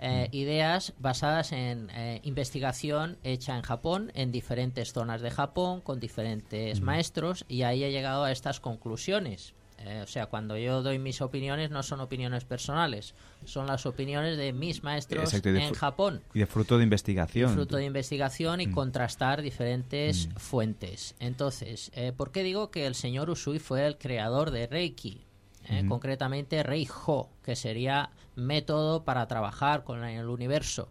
eh, 0.00 0.28
ideas 0.30 0.92
basadas 1.00 1.50
en 1.50 1.90
eh, 1.90 2.20
investigación 2.22 3.16
hecha 3.24 3.56
en 3.56 3.62
Japón, 3.62 4.12
en 4.14 4.30
diferentes 4.30 4.92
zonas 4.92 5.20
de 5.22 5.30
Japón, 5.32 5.80
con 5.80 5.98
diferentes 5.98 6.80
Mm. 6.80 6.84
maestros, 6.84 7.44
y 7.48 7.62
ahí 7.62 7.82
he 7.82 7.90
llegado 7.90 8.22
a 8.22 8.30
estas 8.30 8.60
conclusiones. 8.60 9.54
Eh, 9.80 10.00
o 10.02 10.06
sea, 10.06 10.26
cuando 10.26 10.56
yo 10.56 10.82
doy 10.82 10.98
mis 10.98 11.20
opiniones, 11.20 11.70
no 11.70 11.82
son 11.82 12.00
opiniones 12.00 12.44
personales, 12.44 13.14
son 13.44 13.66
las 13.66 13.86
opiniones 13.86 14.36
de 14.36 14.52
mis 14.52 14.82
maestros 14.82 15.24
Exacto, 15.24 15.52
de 15.52 15.64
en 15.64 15.74
Japón 15.74 16.22
Y 16.34 16.40
de 16.40 16.46
fruto 16.46 16.78
de 16.78 16.84
investigación. 16.84 17.54
fruto 17.54 17.76
de 17.76 17.84
investigación 17.84 18.60
y 18.60 18.66
Mm. 18.66 18.72
contrastar 18.72 19.40
diferentes 19.40 20.28
fuentes. 20.36 21.14
Entonces, 21.20 21.90
eh, 21.94 22.12
¿por 22.16 22.32
qué 22.32 22.42
digo 22.42 22.70
que 22.70 22.86
el 22.86 22.94
señor 22.94 23.30
Usui 23.30 23.58
fue 23.60 23.86
el 23.86 23.96
creador 23.98 24.50
de 24.50 24.66
Reiki? 24.66 25.24
Eh, 25.68 25.80
Ujú. 25.80 25.88
Concretamente 25.90 26.62
Reijo, 26.62 27.30
que 27.44 27.54
sería 27.54 28.10
método 28.36 29.04
para 29.04 29.26
trabajar 29.28 29.84
con 29.84 30.02
el 30.04 30.26
universo. 30.28 30.88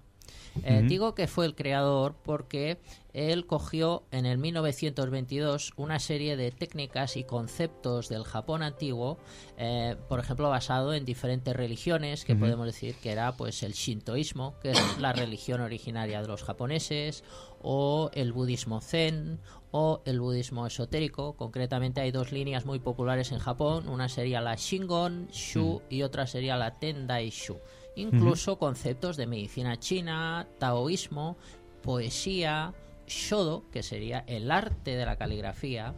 Eh. 0.63 0.83
Digo 0.87 1.15
que 1.15 1.27
fue 1.27 1.45
el 1.45 1.55
creador 1.55 2.15
porque 2.23 2.79
él 3.13 3.47
cogió 3.47 4.03
en 4.11 4.25
el 4.25 4.37
1922 4.37 5.73
una 5.75 5.97
serie 5.99 6.37
de 6.37 6.51
técnicas 6.51 7.17
y 7.17 7.23
conceptos 7.23 8.09
del 8.09 8.23
Japón 8.23 8.61
antiguo, 8.61 9.17
eh, 9.57 9.95
por 10.07 10.19
ejemplo, 10.19 10.49
basado 10.49 10.93
en 10.93 11.03
diferentes 11.03 11.55
religiones, 11.55 12.25
que 12.25 12.35
podemos 12.35 12.67
decir 12.67 12.95
que 12.95 13.11
era 13.11 13.31
pues 13.31 13.63
el 13.63 13.73
shintoísmo, 13.73 14.59
que 14.61 14.71
es 14.71 14.97
la 14.99 15.13
religión 15.13 15.61
originaria 15.61 16.21
de 16.21 16.27
los 16.27 16.43
japoneses, 16.43 17.23
o 17.69 18.09
el 18.13 18.31
budismo 18.31 18.79
zen, 18.79 19.41
o 19.71 20.01
el 20.05 20.21
budismo 20.21 20.65
esotérico. 20.65 21.35
Concretamente 21.35 21.99
hay 21.99 22.11
dos 22.11 22.31
líneas 22.31 22.65
muy 22.65 22.79
populares 22.79 23.33
en 23.33 23.39
Japón, 23.39 23.89
una 23.89 24.07
sería 24.07 24.39
la 24.39 24.55
Shingon 24.55 25.27
Shu 25.33 25.81
y 25.89 26.03
otra 26.03 26.27
sería 26.27 26.55
la 26.55 26.79
Tendai 26.79 27.29
Shu. 27.29 27.57
Incluso 27.97 28.57
conceptos 28.57 29.17
de 29.17 29.27
medicina 29.27 29.77
china, 29.77 30.47
taoísmo, 30.59 31.35
poesía, 31.83 32.73
shodo, 33.05 33.65
que 33.69 33.83
sería 33.83 34.23
el 34.27 34.49
arte 34.49 34.95
de 34.95 35.05
la 35.05 35.17
caligrafía, 35.17 35.93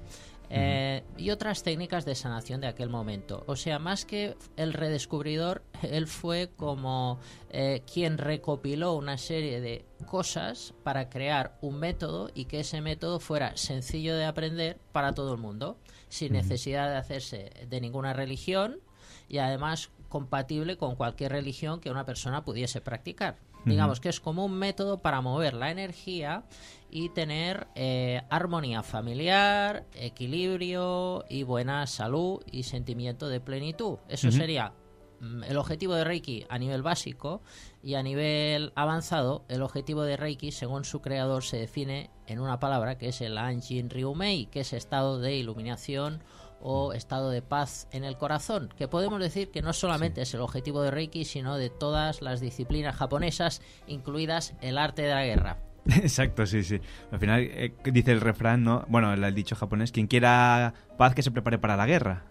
eh, 0.50 1.04
y 1.18 1.30
otras 1.30 1.62
técnicas 1.64 2.06
de 2.06 2.16
sanación 2.16 2.62
de 2.62 2.68
aquel 2.68 2.90
momento. 2.90 3.44
O 3.48 3.56
sea, 3.56 3.78
más 3.78 4.06
que 4.06 4.36
el 4.58 4.74
redescubridor, 4.74 5.64
él 5.84 6.08
fue 6.08 6.50
como 6.56 7.20
eh, 7.50 7.84
quien 7.92 8.18
recopiló 8.18 8.94
una 8.94 9.18
serie 9.18 9.62
de 9.62 9.86
cosas 10.08 10.74
para 10.84 11.10
crear 11.10 11.58
un 11.62 11.80
método 11.80 12.32
y 12.34 12.46
que 12.46 12.62
ese 12.62 12.82
método 12.82 13.20
fuera 13.20 13.56
sencillo 13.58 14.16
de 14.16 14.26
aprender 14.26 14.80
para 14.92 15.14
todo 15.14 15.34
el 15.34 15.40
mundo, 15.40 15.78
sin 16.08 16.34
necesidad 16.34 16.90
de 16.90 16.98
hacerse 16.98 17.52
de 17.68 17.82
ninguna 17.82 18.14
religión 18.14 18.80
y 19.28 19.38
además 19.38 19.92
compatible 20.10 20.76
con 20.78 20.96
cualquier 20.96 21.32
religión 21.32 21.80
que 21.80 21.92
una 21.92 22.06
persona 22.06 22.44
pudiese 22.44 22.82
practicar. 22.82 23.38
Digamos 23.66 24.00
que 24.00 24.10
es 24.10 24.20
como 24.20 24.46
un 24.46 24.54
método 24.54 25.02
para 25.02 25.22
mover 25.22 25.54
la 25.54 25.70
energía 25.72 26.44
y 26.90 27.10
tener 27.10 27.68
eh, 27.76 28.22
armonía 28.30 28.84
familiar, 28.84 29.86
equilibrio 29.94 31.26
y 31.30 31.44
buena 31.44 31.86
salud 31.88 32.42
y 32.52 32.64
sentimiento 32.64 33.30
de 33.30 33.40
plenitud. 33.40 34.00
Eso 34.08 34.32
sería 34.32 34.74
mm, 35.20 35.44
el 35.44 35.58
objetivo 35.58 35.94
de 35.94 36.04
Reiki 36.04 36.46
a 36.50 36.58
nivel 36.58 36.82
básico 36.82 37.42
y 37.84 37.96
a 37.96 38.04
nivel 38.04 38.72
avanzado, 38.76 39.46
el 39.50 39.62
objetivo 39.62 40.04
de 40.04 40.18
Reiki, 40.18 40.52
según 40.52 40.84
su 40.84 41.02
creador, 41.02 41.44
se 41.44 41.58
define 41.58 42.10
en 42.28 42.40
una 42.40 42.60
palabra 42.60 42.98
que 42.98 43.10
es 43.10 43.22
el 43.22 43.38
Anjin 43.38 43.90
Ryumei, 43.90 44.48
que 44.48 44.62
es 44.62 44.74
estado 44.74 45.20
de 45.20 45.36
iluminación 45.36 46.24
o 46.62 46.94
estado 46.94 47.30
de 47.30 47.42
paz 47.42 47.88
en 47.92 48.04
el 48.04 48.18
corazón, 48.18 48.70
que 48.78 48.88
podemos 48.88 49.20
decir 49.20 49.52
que 49.52 49.62
no 49.62 49.74
solamente 49.74 50.22
es 50.22 50.34
el 50.34 50.42
objetivo 50.42 50.82
de 50.82 50.92
Reiki, 50.92 51.26
sino 51.26 51.58
de 51.58 51.70
todas 51.70 52.22
las 52.22 52.42
disciplinas 52.42 52.96
japonesas, 52.96 53.62
incluidas 53.88 54.54
el 54.62 54.78
arte 54.78 55.04
de 55.04 55.14
la 55.14 55.26
guerra. 55.26 55.58
Exacto, 55.86 56.46
sí, 56.46 56.64
sí. 56.64 56.80
Al 57.12 57.20
final 57.20 57.42
eh, 57.42 57.74
dice 57.86 58.12
el 58.12 58.22
refrán, 58.22 58.64
¿no? 58.64 58.86
Bueno, 58.90 59.14
el 59.14 59.36
dicho 59.36 59.56
japonés, 59.56 59.92
quien 59.92 60.08
quiera 60.08 60.74
paz 60.98 61.16
que 61.16 61.24
se 61.24 61.32
prepare 61.32 61.58
para 61.58 61.78
la 61.78 61.86
guerra. 61.86 62.26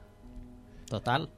Total. 0.86 1.30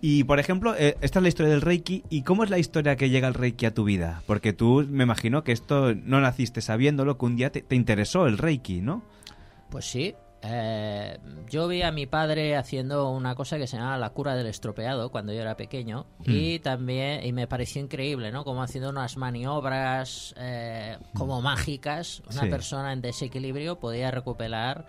Y, 0.00 0.24
por 0.24 0.40
ejemplo, 0.40 0.74
eh, 0.76 0.96
esta 1.00 1.18
es 1.18 1.22
la 1.22 1.28
historia 1.28 1.52
del 1.52 1.60
Reiki. 1.60 2.04
¿Y 2.08 2.22
cómo 2.22 2.44
es 2.44 2.50
la 2.50 2.58
historia 2.58 2.96
que 2.96 3.10
llega 3.10 3.28
el 3.28 3.34
Reiki 3.34 3.66
a 3.66 3.74
tu 3.74 3.84
vida? 3.84 4.22
Porque 4.26 4.52
tú, 4.52 4.86
me 4.88 5.04
imagino 5.04 5.44
que 5.44 5.52
esto 5.52 5.94
no 5.94 6.20
naciste 6.20 6.60
sabiéndolo, 6.60 7.18
que 7.18 7.26
un 7.26 7.36
día 7.36 7.50
te, 7.50 7.62
te 7.62 7.74
interesó 7.74 8.26
el 8.26 8.38
Reiki, 8.38 8.80
¿no? 8.80 9.02
Pues 9.70 9.84
sí. 9.84 10.14
Eh, 10.46 11.18
yo 11.48 11.66
vi 11.68 11.80
a 11.82 11.90
mi 11.90 12.06
padre 12.06 12.54
haciendo 12.56 13.10
una 13.10 13.34
cosa 13.34 13.56
que 13.56 13.66
se 13.66 13.76
llamaba 13.78 13.96
la 13.96 14.10
cura 14.10 14.34
del 14.36 14.46
estropeado 14.46 15.10
cuando 15.10 15.32
yo 15.32 15.40
era 15.40 15.56
pequeño 15.56 16.06
y 16.24 16.58
también 16.58 17.24
y 17.24 17.32
me 17.32 17.46
pareció 17.46 17.80
increíble, 17.80 18.30
¿no? 18.30 18.44
Como 18.44 18.62
haciendo 18.62 18.90
unas 18.90 19.16
maniobras 19.16 20.34
eh, 20.36 20.98
como 21.14 21.40
mágicas, 21.40 22.22
una 22.30 22.42
Sí. 22.42 22.48
persona 22.50 22.92
en 22.92 23.00
desequilibrio 23.00 23.78
podía 23.78 24.10
recuperar 24.10 24.84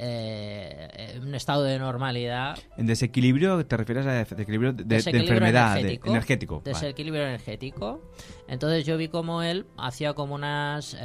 eh, 0.00 1.18
un 1.20 1.34
estado 1.34 1.64
de 1.64 1.78
normalidad 1.78 2.56
En 2.76 2.86
desequilibrio, 2.86 3.66
¿te 3.66 3.76
refieres 3.76 4.06
a 4.06 4.12
desequilibrio 4.12 4.72
de, 4.72 4.96
enfermedad? 4.96 5.74
de- 5.76 6.00
energético, 6.04 6.60
vale. 6.60 6.72
desequilibrio 6.72 7.22
energético. 7.24 8.00
Entonces 8.46 8.86
yo 8.86 8.96
vi 8.96 9.08
como 9.08 9.42
él 9.42 9.66
hacía 9.76 10.14
como 10.14 10.36
unos 10.36 10.96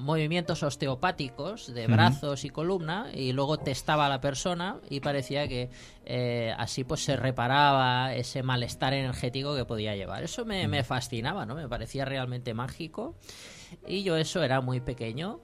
movimientos 0.00 0.62
osteopáticos 0.62 1.72
de 1.72 1.86
brazos 1.86 2.44
y 2.44 2.50
columna 2.50 3.08
y 3.14 3.32
luego 3.32 3.58
testaba 3.58 4.06
a 4.06 4.08
la 4.08 4.20
persona 4.20 4.78
y 4.88 5.00
parecía 5.00 5.46
que 5.46 5.70
eh, 6.04 6.52
así 6.58 6.84
pues 6.84 7.04
se 7.04 7.16
reparaba 7.16 8.14
ese 8.14 8.42
malestar 8.42 8.94
energético 8.94 9.54
que 9.54 9.64
podía 9.64 9.94
llevar. 9.94 10.22
Eso 10.24 10.44
me, 10.44 10.66
me 10.68 10.82
fascinaba, 10.82 11.46
¿no? 11.46 11.54
Me 11.54 11.68
parecía 11.68 12.04
realmente 12.04 12.54
mágico 12.54 13.14
y 13.86 14.02
yo 14.02 14.16
eso 14.16 14.42
era 14.42 14.60
muy 14.60 14.80
pequeño 14.80 15.40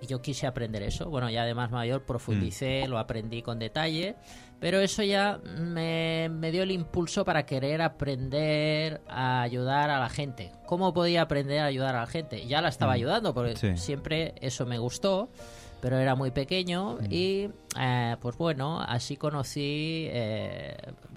y 0.00 0.06
yo 0.06 0.20
quise 0.22 0.46
aprender 0.46 0.82
eso. 0.82 1.08
Bueno, 1.10 1.30
ya 1.30 1.44
de 1.44 1.54
más 1.54 1.70
mayor 1.70 2.04
profundicé, 2.04 2.86
lo 2.88 2.98
aprendí 2.98 3.42
con 3.42 3.58
detalle, 3.58 4.16
pero 4.58 4.80
eso 4.80 5.02
ya 5.02 5.38
me, 5.44 6.28
me 6.30 6.50
dio 6.50 6.62
el 6.62 6.70
impulso 6.70 7.24
para 7.24 7.44
querer 7.46 7.82
aprender 7.82 9.00
a 9.08 9.42
ayudar 9.42 9.90
a 9.90 9.98
la 9.98 10.08
gente. 10.08 10.52
¿Cómo 10.66 10.92
podía 10.92 11.22
aprender 11.22 11.60
a 11.60 11.66
ayudar 11.66 11.96
a 11.96 12.00
la 12.00 12.06
gente? 12.06 12.46
Ya 12.46 12.60
la 12.60 12.68
estaba 12.68 12.92
Mm, 12.92 12.96
ayudando, 12.96 13.34
porque 13.34 13.56
sí. 13.56 13.76
siempre 13.76 14.34
eso 14.40 14.66
me 14.66 14.78
gustó. 14.78 15.30
Pero 15.80 15.98
era 15.98 16.14
muy 16.14 16.30
pequeño 16.30 16.98
y 17.08 17.48
eh, 17.78 18.16
pues 18.20 18.36
bueno, 18.36 18.80
así 18.80 19.16
conocí, 19.16 20.06
eh, 20.10 20.76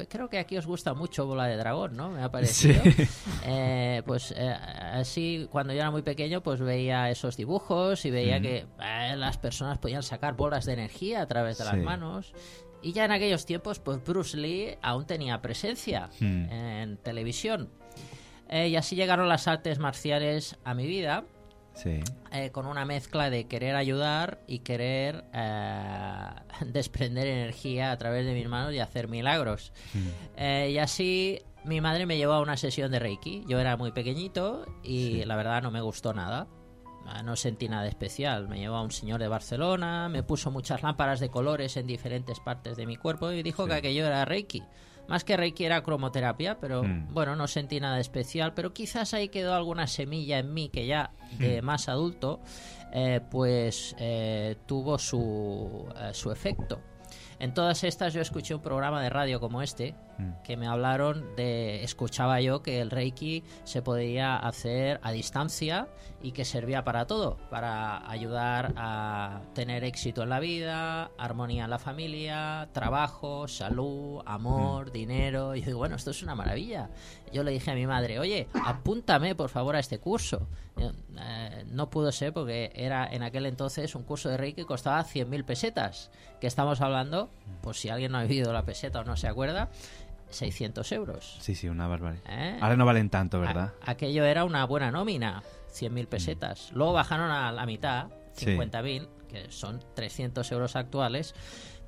creo 0.10 0.30
que 0.30 0.38
aquí 0.40 0.58
os 0.58 0.66
gusta 0.66 0.94
mucho 0.94 1.26
Bola 1.26 1.46
de 1.48 1.58
Dragón, 1.58 1.96
¿no? 1.98 2.10
Me 2.10 2.24
ha 2.24 2.30
parecido. 2.32 2.82
Sí. 2.84 2.94
Eh, 3.46 4.02
pues 4.06 4.34
eh, 4.38 4.50
así 4.54 5.48
cuando 5.52 5.74
yo 5.74 5.80
era 5.82 5.92
muy 5.92 6.02
pequeño 6.02 6.42
pues 6.42 6.62
veía 6.62 7.10
esos 7.10 7.36
dibujos 7.36 8.06
y 8.06 8.12
veía 8.12 8.40
Mm. 8.40 8.42
que 8.42 8.66
las 9.18 9.38
personas 9.38 9.78
podían 9.80 10.02
sacar 10.04 10.36
bolas 10.36 10.66
de 10.66 10.74
energía 10.74 11.22
a 11.22 11.28
través 11.28 11.58
de 11.58 11.66
las 11.66 11.78
manos. 11.78 12.34
Y 12.82 12.94
ya 12.94 13.04
en 13.06 13.12
aquellos 13.12 13.46
tiempos, 13.46 13.80
pues 13.80 14.04
Bruce 14.04 14.38
Lee 14.38 14.78
aún 14.82 15.06
tenía 15.06 15.42
presencia 15.42 16.10
Mm. 16.20 16.50
en 16.52 16.98
televisión. 16.98 17.70
Y 18.52 18.76
así 18.76 18.96
llegaron 18.96 19.28
las 19.28 19.48
artes 19.48 19.80
marciales 19.80 20.58
a 20.64 20.74
mi 20.74 20.86
vida, 20.86 21.26
Sí. 21.74 22.02
eh, 22.32 22.52
con 22.52 22.66
una 22.68 22.86
mezcla 22.86 23.30
de 23.30 23.46
querer 23.48 23.76
ayudar 23.76 24.40
y 24.48 24.60
querer 24.60 25.26
eh, 25.34 26.30
desprender 26.68 27.28
energía 27.28 27.92
a 27.92 27.98
través 27.98 28.26
de 28.26 28.34
mis 28.34 28.48
manos 28.48 28.74
y 28.74 28.80
hacer 28.80 29.08
milagros. 29.08 29.74
Eh, 30.38 30.70
y 30.74 30.78
así 30.78 31.42
mi 31.66 31.82
madre 31.82 32.06
me 32.06 32.18
llevó 32.18 32.34
a 32.34 32.42
una 32.42 32.58
sesión 32.58 32.92
de 32.92 33.00
Reiki. 33.00 33.44
Yo 33.48 33.60
era 33.60 33.78
muy 33.78 33.92
pequeñito 33.92 34.66
y 34.84 35.24
la 35.26 35.36
verdad 35.36 35.62
no 35.64 35.72
me 35.72 35.82
gustó 35.82 36.14
nada. 36.14 36.48
Ah, 37.06 37.22
No 37.24 37.36
sentí 37.36 37.68
nada 37.68 37.88
especial. 37.88 38.48
Me 38.48 38.60
llevó 38.60 38.76
a 38.78 38.82
un 38.82 38.92
señor 38.92 39.20
de 39.20 39.28
Barcelona, 39.28 40.08
me 40.10 40.24
puso 40.24 40.52
muchas 40.52 40.84
lámparas 40.84 41.20
de 41.20 41.30
colores 41.30 41.76
en 41.78 41.88
diferentes 41.88 42.40
partes 42.40 42.78
de 42.78 42.86
mi 42.86 42.98
cuerpo 42.98 43.32
y 43.32 43.44
dijo 43.44 43.66
que 43.66 43.74
aquello 43.74 44.06
era 44.06 44.24
Reiki. 44.26 44.64
Más 45.08 45.24
que 45.24 45.36
Reiki 45.38 45.66
era 45.66 45.84
cromoterapia, 45.84 46.60
pero 46.60 46.84
Mm. 46.84 47.14
bueno, 47.14 47.36
no 47.36 47.48
sentí 47.48 47.80
nada 47.80 48.00
especial. 48.00 48.54
Pero 48.54 48.74
quizás 48.74 49.14
ahí 49.14 49.30
quedó 49.30 49.54
alguna 49.54 49.88
semilla 49.88 50.40
en 50.40 50.54
mí 50.54 50.70
que 50.70 50.86
ya 50.88 51.12
de 51.38 51.62
Mm. 51.62 51.66
más 51.66 51.90
adulto, 51.90 52.40
eh, 52.94 53.20
pues 53.30 53.96
eh, 54.00 54.56
tuvo 54.66 54.98
su, 54.98 55.88
eh, 56.00 56.12
su 56.14 56.32
efecto. 56.32 56.80
En 57.40 57.54
todas 57.54 57.84
estas 57.84 58.14
yo 58.14 58.22
escuché 58.22 58.56
un 58.56 58.62
programa 58.62 59.02
de 59.02 59.10
radio 59.10 59.40
como 59.42 59.62
este. 59.62 59.96
Que 60.44 60.58
me 60.58 60.68
hablaron 60.68 61.36
de, 61.36 61.84
escuchaba 61.84 62.42
yo 62.42 62.62
que 62.62 62.82
el 62.82 62.92
Reiki 62.92 63.44
se 63.64 63.82
podía 63.82 64.36
hacer 64.36 65.00
a 65.04 65.12
distancia 65.12 65.88
y 66.22 66.32
que 66.32 66.46
servía 66.46 66.84
para 66.84 67.06
todo, 67.06 67.38
para 67.50 68.10
ayudar 68.10 68.74
a 68.78 69.42
tener 69.54 69.84
éxito 69.84 70.24
en 70.24 70.30
la 70.30 70.40
vida, 70.40 71.12
armonía 71.18 71.66
en 71.66 71.70
la 71.70 71.80
familia, 71.80 72.70
trabajo, 72.72 73.48
salud, 73.48 74.22
amor, 74.26 74.92
dinero. 74.92 75.56
Y 75.56 75.62
yo 75.62 75.68
digo, 75.68 75.80
bueno, 75.80 75.96
esto 75.96 76.12
es 76.12 76.24
una 76.24 76.36
maravilla. 76.36 76.90
Yo 77.34 77.44
le 77.44 77.52
dije 77.52 77.72
a 77.72 77.76
mi 77.76 77.88
madre, 77.88 78.20
oye, 78.20 78.48
apúntame 78.66 79.36
por 79.36 79.50
favor 79.50 79.76
a 79.76 79.80
este 79.80 80.00
curso. 80.00 80.48
Eh, 80.78 80.92
eh, 81.20 81.66
no 81.68 81.90
pudo 81.90 82.12
ser 82.12 82.34
porque 82.34 82.72
era 82.76 83.06
en 83.12 83.22
aquel 83.24 83.46
entonces 83.46 83.94
un 83.96 84.04
curso 84.04 84.30
de 84.30 84.38
Reiki 84.38 84.62
que 84.62 84.66
costaba 84.66 85.04
100.000 85.04 85.44
pesetas, 85.44 86.12
que 86.40 86.48
estamos 86.48 86.82
hablando, 86.82 87.30
pues 87.62 87.80
si 87.80 87.90
alguien 87.90 88.12
no 88.12 88.20
ha 88.20 88.24
vivido 88.24 88.54
la 88.54 88.66
peseta 88.66 89.02
o 89.02 89.04
no 89.04 89.18
se 89.18 89.28
acuerda, 89.28 89.70
600 90.34 90.92
euros. 90.92 91.38
Sí, 91.40 91.56
sí, 91.56 91.70
una 91.70 91.88
barbaridad. 91.88 92.24
¿Eh? 92.30 92.58
Ahora 92.62 92.76
no 92.76 92.86
valen 92.86 93.10
tanto, 93.10 93.40
¿verdad? 93.40 93.74
A- 93.86 93.92
aquello 93.92 94.26
era 94.26 94.44
una 94.46 94.66
buena 94.66 94.92
nómina, 94.92 95.44
100.000 95.72 96.08
pesetas. 96.08 96.72
Luego 96.74 96.94
bajaron 96.94 97.32
a 97.32 97.52
la 97.52 97.66
mitad, 97.66 98.08
Sí. 98.34 98.46
50.000, 98.48 99.08
que 99.28 99.52
son 99.52 99.80
300 99.96 100.52
euros 100.52 100.76
actuales. 100.76 101.34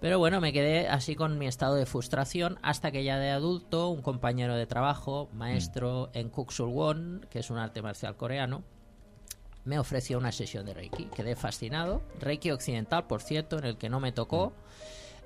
Pero 0.01 0.19
bueno, 0.19 0.41
me 0.41 0.53
quedé 0.53 0.87
así 0.89 1.15
con 1.15 1.37
mi 1.39 1.47
estado 1.47 1.75
de 1.75 1.85
frustración 1.85 2.59
hasta 2.61 2.91
que 2.91 3.03
ya 3.03 3.17
de 3.17 3.31
adulto, 3.31 3.89
un 3.89 4.01
compañero 4.01 4.55
de 4.55 4.67
trabajo, 4.67 5.29
maestro 5.33 6.09
en 6.13 6.29
Kuksulwon, 6.29 7.25
que 7.29 7.39
es 7.39 7.49
un 7.49 7.57
arte 7.57 7.81
marcial 7.81 8.15
coreano, 8.15 8.63
me 9.63 9.79
ofreció 9.79 10.19
una 10.19 10.31
sesión 10.31 10.65
de 10.67 10.75
Reiki. 10.75 11.05
Quedé 11.05 11.35
fascinado. 11.35 12.03
Reiki 12.19 12.51
occidental, 12.51 13.07
por 13.07 13.21
cierto, 13.23 13.57
en 13.57 13.65
el 13.65 13.77
que 13.77 13.89
no 13.89 13.99
me 13.99 14.11
tocó. 14.11 14.53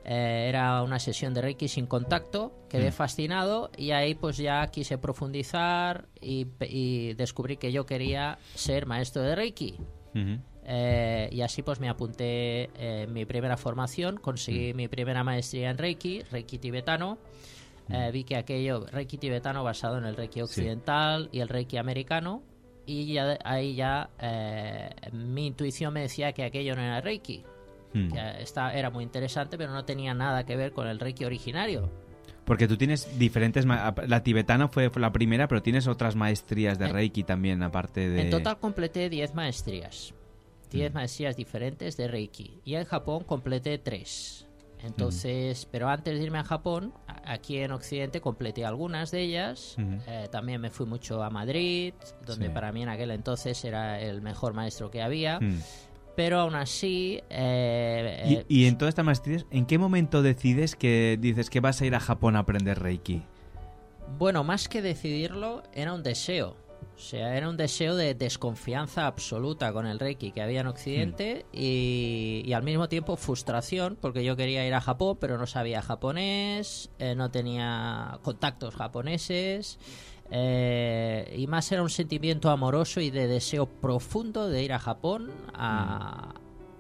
Eh, 0.06 0.48
era 0.50 0.82
una 0.82 0.98
sesión 1.00 1.34
de 1.34 1.42
Reiki 1.42 1.68
sin 1.68 1.86
contacto. 1.86 2.52
Quedé 2.70 2.90
Mm. 2.90 2.94
fascinado 2.94 3.70
y 3.78 3.92
ahí 3.92 4.16
pues 4.16 4.38
ya 4.38 4.66
quise 4.68 4.98
profundizar 4.98 6.08
y, 6.22 6.46
descubrí 7.14 7.58
que 7.58 7.72
yo 7.72 7.86
quería 7.86 8.40
ser 8.56 8.86
maestro 8.86 9.22
de 9.22 9.36
Reiki. 9.36 9.76
Eh, 10.72 11.30
y 11.32 11.42
así 11.42 11.62
pues 11.64 11.80
me 11.80 11.90
apunté 11.90 12.64
eh, 12.64 13.04
en 13.04 13.14
mi 13.14 13.26
primera 13.26 13.58
formación, 13.58 14.16
Mm. 14.16 14.20
conseguí 14.22 14.74
mi 14.74 14.88
primera 14.88 15.24
maestría 15.24 15.70
en 15.72 15.78
Reiki, 15.78 16.22
Reiki 16.32 16.58
tibetano. 16.60 17.18
Mm. 17.88 17.94
Eh, 17.96 18.12
vi 18.12 18.24
que 18.24 18.36
aquello, 18.36 18.86
Reiki 18.92 19.18
tibetano 19.18 19.64
basado 19.64 19.98
en 19.98 20.06
el 20.06 20.16
Reiki 20.16 20.42
occidental 20.42 21.30
y 21.32 21.40
el 21.40 21.50
Reiki 21.50 21.78
americano. 21.78 22.44
Y 22.86 23.14
ya 23.14 23.38
ahí 23.44 23.76
ya 23.76 24.10
eh, 24.20 24.90
mi 25.12 25.48
intuición 25.48 25.94
me 25.94 26.02
decía 26.02 26.34
que 26.34 26.44
aquello 26.44 26.76
no 26.76 26.82
era 26.82 27.02
Reiki. 27.02 27.44
Mm. 27.94 28.12
Que 28.12 28.42
esta 28.42 28.74
era 28.74 28.90
muy 28.90 29.04
interesante, 29.04 29.58
pero 29.58 29.72
no 29.72 29.84
tenía 29.86 30.14
nada 30.14 30.46
que 30.46 30.56
ver 30.56 30.72
con 30.74 30.88
el 30.88 31.00
Reiki 31.00 31.26
originario. 31.26 31.90
Porque 32.46 32.68
tú 32.68 32.78
tienes 32.78 33.18
diferentes... 33.20 33.66
La 33.66 34.24
tibetana 34.24 34.68
fue, 34.70 34.90
la 34.96 35.12
primera, 35.12 35.48
pero 35.48 35.62
tienes 35.62 35.88
otras 35.88 36.16
maestrías 36.16 36.80
de 36.80 36.86
En- 36.88 36.94
Reiki 36.94 37.24
también, 37.24 37.62
aparte 37.64 38.10
de... 38.10 38.22
En 38.22 38.30
total 38.32 38.58
completé 38.60 39.10
10 39.10 39.36
maestrías. 39.36 40.14
Mm. 40.68 40.72
10 40.72 40.94
maestrías 40.94 41.36
diferentes 41.36 41.96
de 41.98 42.08
Reiki. 42.08 42.60
Y 42.66 42.76
en 42.76 42.86
Japón 42.86 43.24
completé 43.24 43.78
3. 43.78 44.46
Entonces, 44.82 45.68
pero 45.70 45.90
antes 45.90 46.18
de 46.18 46.24
irme 46.24 46.38
a 46.40 46.44
Japón, 46.44 46.94
aquí 47.26 47.58
en 47.58 47.72
Occidente 47.72 48.22
completé 48.22 48.66
algunas 48.66 49.12
de 49.12 49.22
ellas. 49.22 49.76
Ujú. 49.78 49.98
Eh, 50.08 50.28
también 50.32 50.62
me 50.62 50.70
fui 50.70 50.86
mucho 50.86 51.22
a 51.22 51.30
Madrid, 51.30 51.94
donde 52.26 52.48
Sí. 52.48 52.52
para 52.54 52.72
mí 52.72 52.82
en 52.84 52.90
aquel 52.90 53.12
entonces 53.12 53.64
era 53.66 54.00
el 54.00 54.22
mejor 54.22 54.54
maestro 54.54 54.90
que 54.90 55.02
había. 55.02 55.40
Pero 56.16 56.40
aún 56.40 56.56
así, 56.56 57.22
eh, 57.30 58.44
Y, 58.50 58.64
y 58.64 58.68
en 58.68 58.78
todas 58.78 58.92
estas 58.92 59.06
maestrías, 59.06 59.46
¿en 59.52 59.66
qué 59.66 59.78
momento 59.78 60.22
decides 60.22 60.76
que 60.76 61.18
dices 61.20 61.50
que 61.50 61.62
vas 61.62 61.82
a 61.82 61.86
ir 61.86 61.96
a 61.96 62.00
Japón 62.00 62.36
a 62.36 62.40
aprender 62.40 62.80
Reiki? 62.80 63.24
Bueno, 64.18 64.44
más 64.44 64.68
que 64.68 64.82
decidirlo, 64.82 65.64
era 65.74 65.94
un 65.94 66.04
deseo. 66.04 66.58
O 66.96 67.02
sea, 67.02 67.38
era 67.38 67.48
un 67.48 67.56
deseo 67.56 67.96
de 67.96 68.14
desconfianza 68.14 69.08
absoluta 69.08 69.72
con 69.72 69.88
el 69.88 70.00
Reiki 70.00 70.32
que 70.32 70.42
había 70.42 70.60
en 70.62 70.68
Occidente 70.68 71.46
y, 71.54 72.42
y 72.46 72.52
al 72.52 72.64
mismo 72.64 72.90
tiempo 72.90 73.16
frustración 73.16 73.98
porque 74.02 74.26
yo 74.26 74.36
quería 74.36 74.68
ir 74.68 74.74
a 74.74 74.82
Japón 74.82 75.18
pero 75.20 75.38
no 75.38 75.48
sabía 75.48 75.82
japonés, 75.82 76.90
eh, 77.00 77.16
no 77.16 77.32
tenía 77.32 78.20
contactos 78.22 78.76
japoneses 78.76 79.80
eh, 80.32 81.34
y 81.38 81.48
más 81.48 81.72
era 81.72 81.82
un 81.82 81.90
sentimiento 81.90 82.50
amoroso 82.50 83.02
y 83.02 83.10
de 83.10 83.28
deseo 83.28 83.66
profundo 83.68 84.50
de 84.50 84.64
ir 84.64 84.74
a 84.74 84.80
Japón 84.80 85.32
a, 85.54 86.34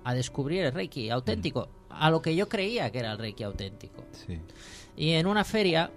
a 0.03 0.13
descubrir 0.13 0.63
el 0.65 0.71
Reiki 0.73 1.09
auténtico, 1.09 1.67
a 1.89 2.09
lo 2.09 2.21
que 2.21 2.35
yo 2.35 2.47
creía 2.47 2.91
que 2.91 2.99
era 2.99 3.11
el 3.11 3.17
Reiki 3.17 3.43
auténtico. 3.43 4.05
Sí. 4.11 4.39
Y 4.95 5.11
en 5.11 5.27
una 5.27 5.43
feria 5.43 5.91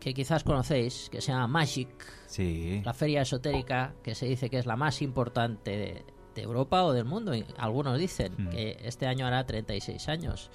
que 0.00 0.14
quizás 0.14 0.44
conocéis, 0.44 1.08
que 1.10 1.20
se 1.20 1.32
llama 1.32 1.46
Magic, 1.46 1.88
Sí. 2.26 2.82
la 2.84 2.92
feria 2.92 3.22
esotérica, 3.22 3.94
que 4.02 4.14
se 4.14 4.26
dice 4.26 4.50
que 4.50 4.58
es 4.58 4.66
la 4.66 4.76
más 4.76 5.00
importante 5.02 5.70
de, 5.76 6.04
de 6.34 6.42
Europa 6.42 6.84
o 6.84 6.92
del 6.92 7.04
mundo, 7.04 7.34
y 7.34 7.44
algunos 7.56 7.98
dicen 7.98 8.32
Mm. 8.36 8.48
que 8.50 8.76
este 8.84 9.06
año 9.06 9.26
hará 9.26 9.46
36 9.46 10.08
años. 10.08 10.50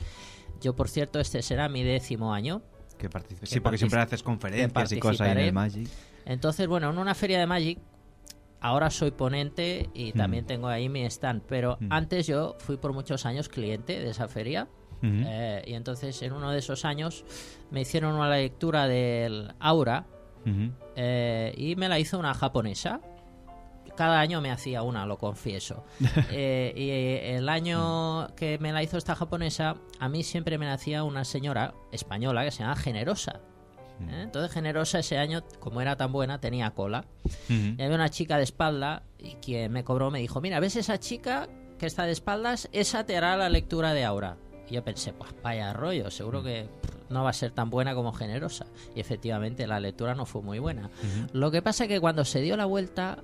Yo, 0.61 0.75
por 0.75 0.89
cierto, 0.89 1.19
este 1.19 1.41
será 1.41 1.69
mi 1.69 1.83
décimo 1.83 2.33
año. 2.33 2.61
Que 2.97 3.09
que 3.09 3.45
Sí, 3.47 3.59
porque 3.61 3.79
siempre 3.79 3.99
haces 3.99 4.21
conferencias 4.21 4.91
y 4.91 4.99
cosas 4.99 5.29
en 5.29 5.37
el. 5.39 5.53
Magic. 5.53 5.89
Entonces, 6.25 6.67
bueno, 6.67 6.89
en 6.89 6.97
una 6.97 7.15
feria 7.15 7.39
de 7.39 7.47
Magic, 7.47 7.79
ahora 8.59 8.89
soy 8.89 9.11
ponente 9.11 9.89
y 9.93 10.13
Mm. 10.13 10.17
también 10.17 10.45
tengo 10.45 10.67
ahí 10.67 10.87
mi 10.89 11.03
stand, 11.05 11.41
pero 11.47 11.77
Mm. 11.79 11.87
antes 11.91 12.27
yo 12.27 12.55
fui 12.59 12.77
por 12.77 12.93
muchos 12.93 13.25
años 13.25 13.49
cliente 13.49 13.99
de 13.99 14.09
esa 14.09 14.27
feria. 14.27 14.67
Eh, 15.03 15.63
y 15.65 15.73
entonces 15.73 16.21
en 16.21 16.31
uno 16.31 16.51
de 16.51 16.59
esos 16.59 16.85
años 16.85 17.25
me 17.71 17.81
hicieron 17.81 18.13
una 18.13 18.29
lectura 18.29 18.87
del 18.87 19.51
aura 19.59 20.05
eh, 20.95 21.53
y 21.57 21.75
me 21.75 21.89
la 21.89 21.97
hizo 21.97 22.19
una 22.19 22.35
japonesa. 22.35 23.01
Cada 23.97 24.19
año 24.19 24.41
me 24.41 24.51
hacía 24.51 24.83
una, 24.83 25.05
lo 25.07 25.17
confieso. 25.17 25.83
Eh, 26.31 26.73
y 26.75 27.35
el 27.35 27.49
año 27.49 28.27
que 28.35 28.57
me 28.59 28.71
la 28.71 28.83
hizo 28.83 28.97
esta 28.97 29.15
japonesa, 29.15 29.75
a 29.99 30.07
mí 30.07 30.21
siempre 30.23 30.57
me 30.59 30.65
la 30.67 30.73
hacía 30.73 31.03
una 31.03 31.23
señora 31.25 31.73
española 31.91 32.43
que 32.45 32.51
se 32.51 32.59
llama 32.61 32.75
Generosa. 32.75 33.41
¿Eh? 34.09 34.21
Entonces 34.23 34.51
Generosa 34.51 34.99
ese 34.99 35.17
año, 35.17 35.43
como 35.59 35.81
era 35.81 35.97
tan 35.97 36.11
buena, 36.11 36.39
tenía 36.39 36.71
cola. 36.71 37.05
Y 37.49 37.81
había 37.81 37.95
una 37.95 38.09
chica 38.09 38.37
de 38.37 38.43
espalda 38.43 39.03
y 39.17 39.35
quien 39.35 39.71
me 39.71 39.83
cobró 39.83 40.11
me 40.11 40.19
dijo, 40.19 40.41
mira, 40.41 40.59
¿ves 40.59 40.75
esa 40.75 40.99
chica 40.99 41.47
que 41.77 41.85
está 41.85 42.05
de 42.05 42.11
espaldas? 42.11 42.69
Esa 42.71 43.05
te 43.05 43.17
hará 43.17 43.37
la 43.37 43.49
lectura 43.49 43.93
de 43.93 44.03
aura. 44.03 44.37
Y 44.69 44.75
yo 44.75 44.83
pensé, 44.83 45.13
pues 45.13 45.31
vaya 45.43 45.73
rollo, 45.73 46.09
seguro 46.09 46.43
que 46.43 46.69
no 47.09 47.23
va 47.23 47.31
a 47.31 47.33
ser 47.33 47.51
tan 47.51 47.69
buena 47.69 47.93
como 47.93 48.13
generosa. 48.13 48.65
Y 48.95 48.99
efectivamente 49.01 49.67
la 49.67 49.79
lectura 49.79 50.15
no 50.15 50.25
fue 50.25 50.41
muy 50.41 50.59
buena. 50.59 50.89
Lo 51.33 51.51
que 51.51 51.61
pasa 51.61 51.83
es 51.83 51.87
que 51.89 51.99
cuando 51.99 52.23
se 52.25 52.41
dio 52.41 52.55
la 52.55 52.65
vuelta, 52.65 53.19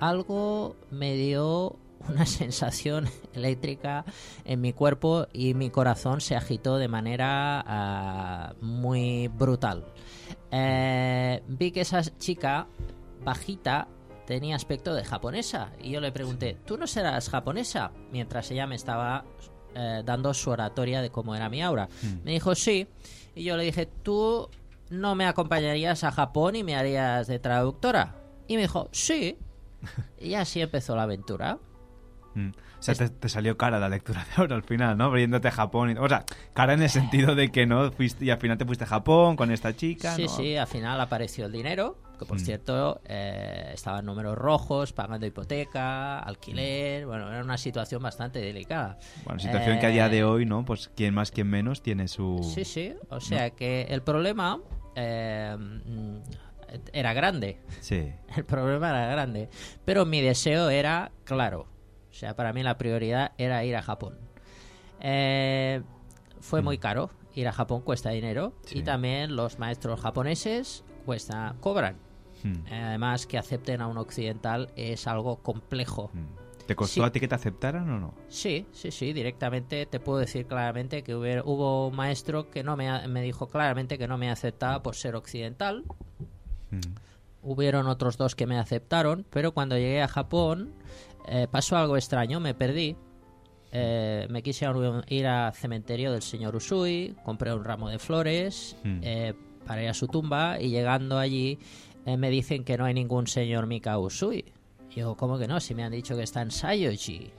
algo 0.00 0.76
me 0.90 1.14
dio 1.14 1.76
una 2.08 2.26
sensación 2.26 3.08
eléctrica 3.32 4.04
en 4.44 4.60
mi 4.60 4.72
cuerpo 4.72 5.26
y 5.32 5.54
mi 5.54 5.70
corazón 5.70 6.20
se 6.20 6.36
agitó 6.36 6.78
de 6.78 6.88
manera 6.88 7.64
ah, 7.66 8.54
muy 8.60 9.28
brutal. 9.28 9.84
Eh, 10.50 11.42
vi 11.48 11.72
que 11.72 11.80
esa 11.80 12.02
chica 12.18 12.66
bajita 13.24 13.88
tenía 14.26 14.56
aspecto 14.56 14.94
de 14.94 15.04
japonesa 15.04 15.72
y 15.82 15.90
yo 15.90 16.00
le 16.00 16.12
pregunté, 16.12 16.56
¿tú 16.64 16.76
no 16.76 16.86
serás 16.86 17.28
japonesa? 17.28 17.92
Mientras 18.10 18.50
ella 18.50 18.66
me 18.66 18.76
estaba 18.76 19.24
eh, 19.74 20.02
dando 20.04 20.32
su 20.32 20.50
oratoria 20.50 21.02
de 21.02 21.10
cómo 21.10 21.34
era 21.34 21.48
mi 21.48 21.62
aura. 21.62 21.88
Mm. 22.02 22.24
Me 22.24 22.30
dijo 22.32 22.54
sí, 22.54 22.86
y 23.34 23.44
yo 23.44 23.56
le 23.56 23.64
dije, 23.64 23.86
tú 23.86 24.48
no 24.90 25.14
me 25.14 25.26
acompañarías 25.26 26.04
a 26.04 26.12
Japón 26.12 26.56
y 26.56 26.62
me 26.62 26.76
harías 26.76 27.26
de 27.26 27.38
traductora. 27.38 28.16
Y 28.46 28.56
me 28.56 28.62
dijo, 28.62 28.88
sí. 28.92 29.38
Y 30.18 30.34
así 30.34 30.62
empezó 30.62 30.96
la 30.96 31.02
aventura. 31.02 31.58
Mm. 32.34 32.48
O 32.50 32.82
sea, 32.82 32.94
te, 32.94 33.08
te 33.08 33.28
salió 33.28 33.56
cara 33.56 33.78
la 33.78 33.88
lectura 33.88 34.24
de 34.24 34.30
ahora 34.42 34.56
al 34.56 34.62
final, 34.62 34.96
¿no? 34.98 35.16
Yéndote 35.16 35.48
a 35.48 35.52
Japón. 35.52 35.90
y- 35.90 35.94
o 35.98 36.08
sea, 36.08 36.24
cara 36.52 36.74
en 36.74 36.82
el 36.82 36.90
sentido 36.90 37.34
de 37.34 37.50
que 37.50 37.66
no 37.66 37.90
fuiste 37.92 38.24
y 38.24 38.30
al 38.30 38.38
final 38.38 38.58
te 38.58 38.64
fuiste 38.64 38.84
a 38.84 38.86
Japón 38.88 39.36
con 39.36 39.50
esta 39.50 39.74
chica. 39.74 40.14
Sí, 40.14 40.24
¿no? 40.24 40.28
sí, 40.28 40.56
al 40.56 40.66
final 40.66 41.00
apareció 41.00 41.46
el 41.46 41.52
dinero, 41.52 41.96
que 42.18 42.26
por 42.26 42.36
Mm. 42.36 42.44
cierto 42.44 43.00
eh, 43.06 43.70
estaban 43.72 44.04
números 44.04 44.36
rojos, 44.36 44.92
pagando 44.92 45.26
hipoteca, 45.26 46.20
Mm. 46.24 46.28
alquiler, 46.28 47.06
bueno, 47.06 47.30
era 47.30 47.42
una 47.42 47.56
situación 47.56 48.02
bastante 48.02 48.40
delicada. 48.40 48.98
Bueno, 49.24 49.38
situación 49.40 49.78
que 49.78 49.86
a 49.86 49.90
día 49.90 50.06
Eh, 50.06 50.10
de 50.10 50.24
hoy, 50.24 50.44
¿no? 50.44 50.64
Pues 50.64 50.90
quien 50.94 51.14
más, 51.14 51.30
quien 51.30 51.48
menos 51.48 51.82
tiene 51.82 52.06
su... 52.08 52.38
Sí, 52.54 52.64
sí, 52.64 52.94
o 53.08 53.20
sea 53.20 53.50
que 53.50 53.82
el 53.88 54.02
problema 54.02 54.60
eh, 54.96 55.56
mm, 55.58 56.16
era 56.92 57.12
grande. 57.14 57.58
Sí. 57.80 58.12
El 58.36 58.44
problema 58.44 58.90
era 58.90 59.06
grande. 59.06 59.48
Pero 59.84 60.04
mi 60.06 60.20
deseo 60.20 60.70
era 60.70 61.10
claro. 61.24 61.66
O 62.14 62.16
sea, 62.16 62.36
para 62.36 62.52
mí 62.52 62.62
la 62.62 62.78
prioridad 62.78 63.32
era 63.38 63.64
ir 63.64 63.74
a 63.74 63.82
Japón. 63.82 64.16
Eh, 65.00 65.82
fue 66.38 66.62
muy 66.62 66.78
caro. 66.78 67.10
Ir 67.34 67.48
a 67.48 67.52
Japón 67.52 67.80
cuesta 67.82 68.10
dinero. 68.10 68.52
Sí. 68.66 68.78
Y 68.78 68.82
también 68.84 69.34
los 69.34 69.58
maestros 69.58 70.00
japoneses 70.00 70.84
cuesta, 71.04 71.56
cobran. 71.58 71.96
Hmm. 72.44 72.66
Eh, 72.68 72.82
Además, 72.84 73.26
que 73.26 73.36
acepten 73.36 73.80
a 73.80 73.88
un 73.88 73.98
occidental 73.98 74.70
es 74.76 75.08
algo 75.08 75.38
complejo. 75.42 76.12
¿Te 76.68 76.76
costó 76.76 76.94
Sí. 76.94 77.00
a 77.02 77.10
ti 77.10 77.18
que 77.18 77.26
te 77.26 77.34
aceptaran 77.34 77.90
o 77.90 77.98
no? 77.98 78.14
Sí, 78.28 78.64
sí, 78.70 78.92
sí, 78.92 79.12
directamente 79.12 79.84
te 79.84 79.98
puedo 79.98 80.20
decir 80.20 80.46
claramente 80.46 81.02
que 81.02 81.16
hubiera- 81.16 81.42
hubo 81.44 81.88
un 81.88 81.96
maestro 81.96 82.48
que 82.48 82.62
no 82.62 82.76
me, 82.76 83.08
me 83.08 83.22
dijo 83.22 83.48
claramente 83.48 83.98
que 83.98 84.06
no 84.06 84.16
me 84.18 84.30
aceptaba 84.30 84.84
por 84.84 84.94
ser 84.94 85.16
occidental. 85.16 85.82
Hubieron 87.42 87.88
otros 87.88 88.16
dos 88.16 88.34
que 88.34 88.46
me 88.46 88.58
aceptaron, 88.58 89.26
pero 89.30 89.52
cuando 89.52 89.76
llegué 89.76 90.00
a 90.00 90.08
Japón 90.08 90.72
eh, 91.26 91.46
pasó 91.50 91.76
algo 91.76 91.96
extraño, 91.96 92.40
me 92.40 92.54
perdí. 92.54 92.96
Eh, 93.72 94.26
me 94.30 94.42
quise 94.42 94.66
ir 95.08 95.26
al 95.26 95.52
cementerio 95.54 96.12
del 96.12 96.22
señor 96.22 96.54
Usui, 96.54 97.16
compré 97.24 97.52
un 97.52 97.64
ramo 97.64 97.88
de 97.88 97.98
flores 97.98 98.76
Mm. 98.84 99.00
eh, 99.02 99.34
para 99.66 99.82
ir 99.82 99.88
a 99.88 99.94
su 99.94 100.06
tumba 100.06 100.60
y 100.60 100.68
llegando 100.68 101.18
allí 101.18 101.58
me 102.06 102.28
dicen 102.28 102.64
que 102.64 102.76
no 102.76 102.84
hay 102.84 102.92
ningún 102.94 103.26
señor 103.26 103.66
Mika 103.66 103.98
Usui. 103.98 104.44
Y 104.90 105.00
Yo, 105.00 105.16
¿cómo 105.16 105.38
que 105.38 105.48
no? 105.48 105.58
Si 105.58 105.74
me 105.74 105.82
han 105.82 105.90
dicho 105.92 106.14
que 106.16 106.22
está 106.22 106.42
en 106.42 106.50
Sayoshi. 106.50 107.30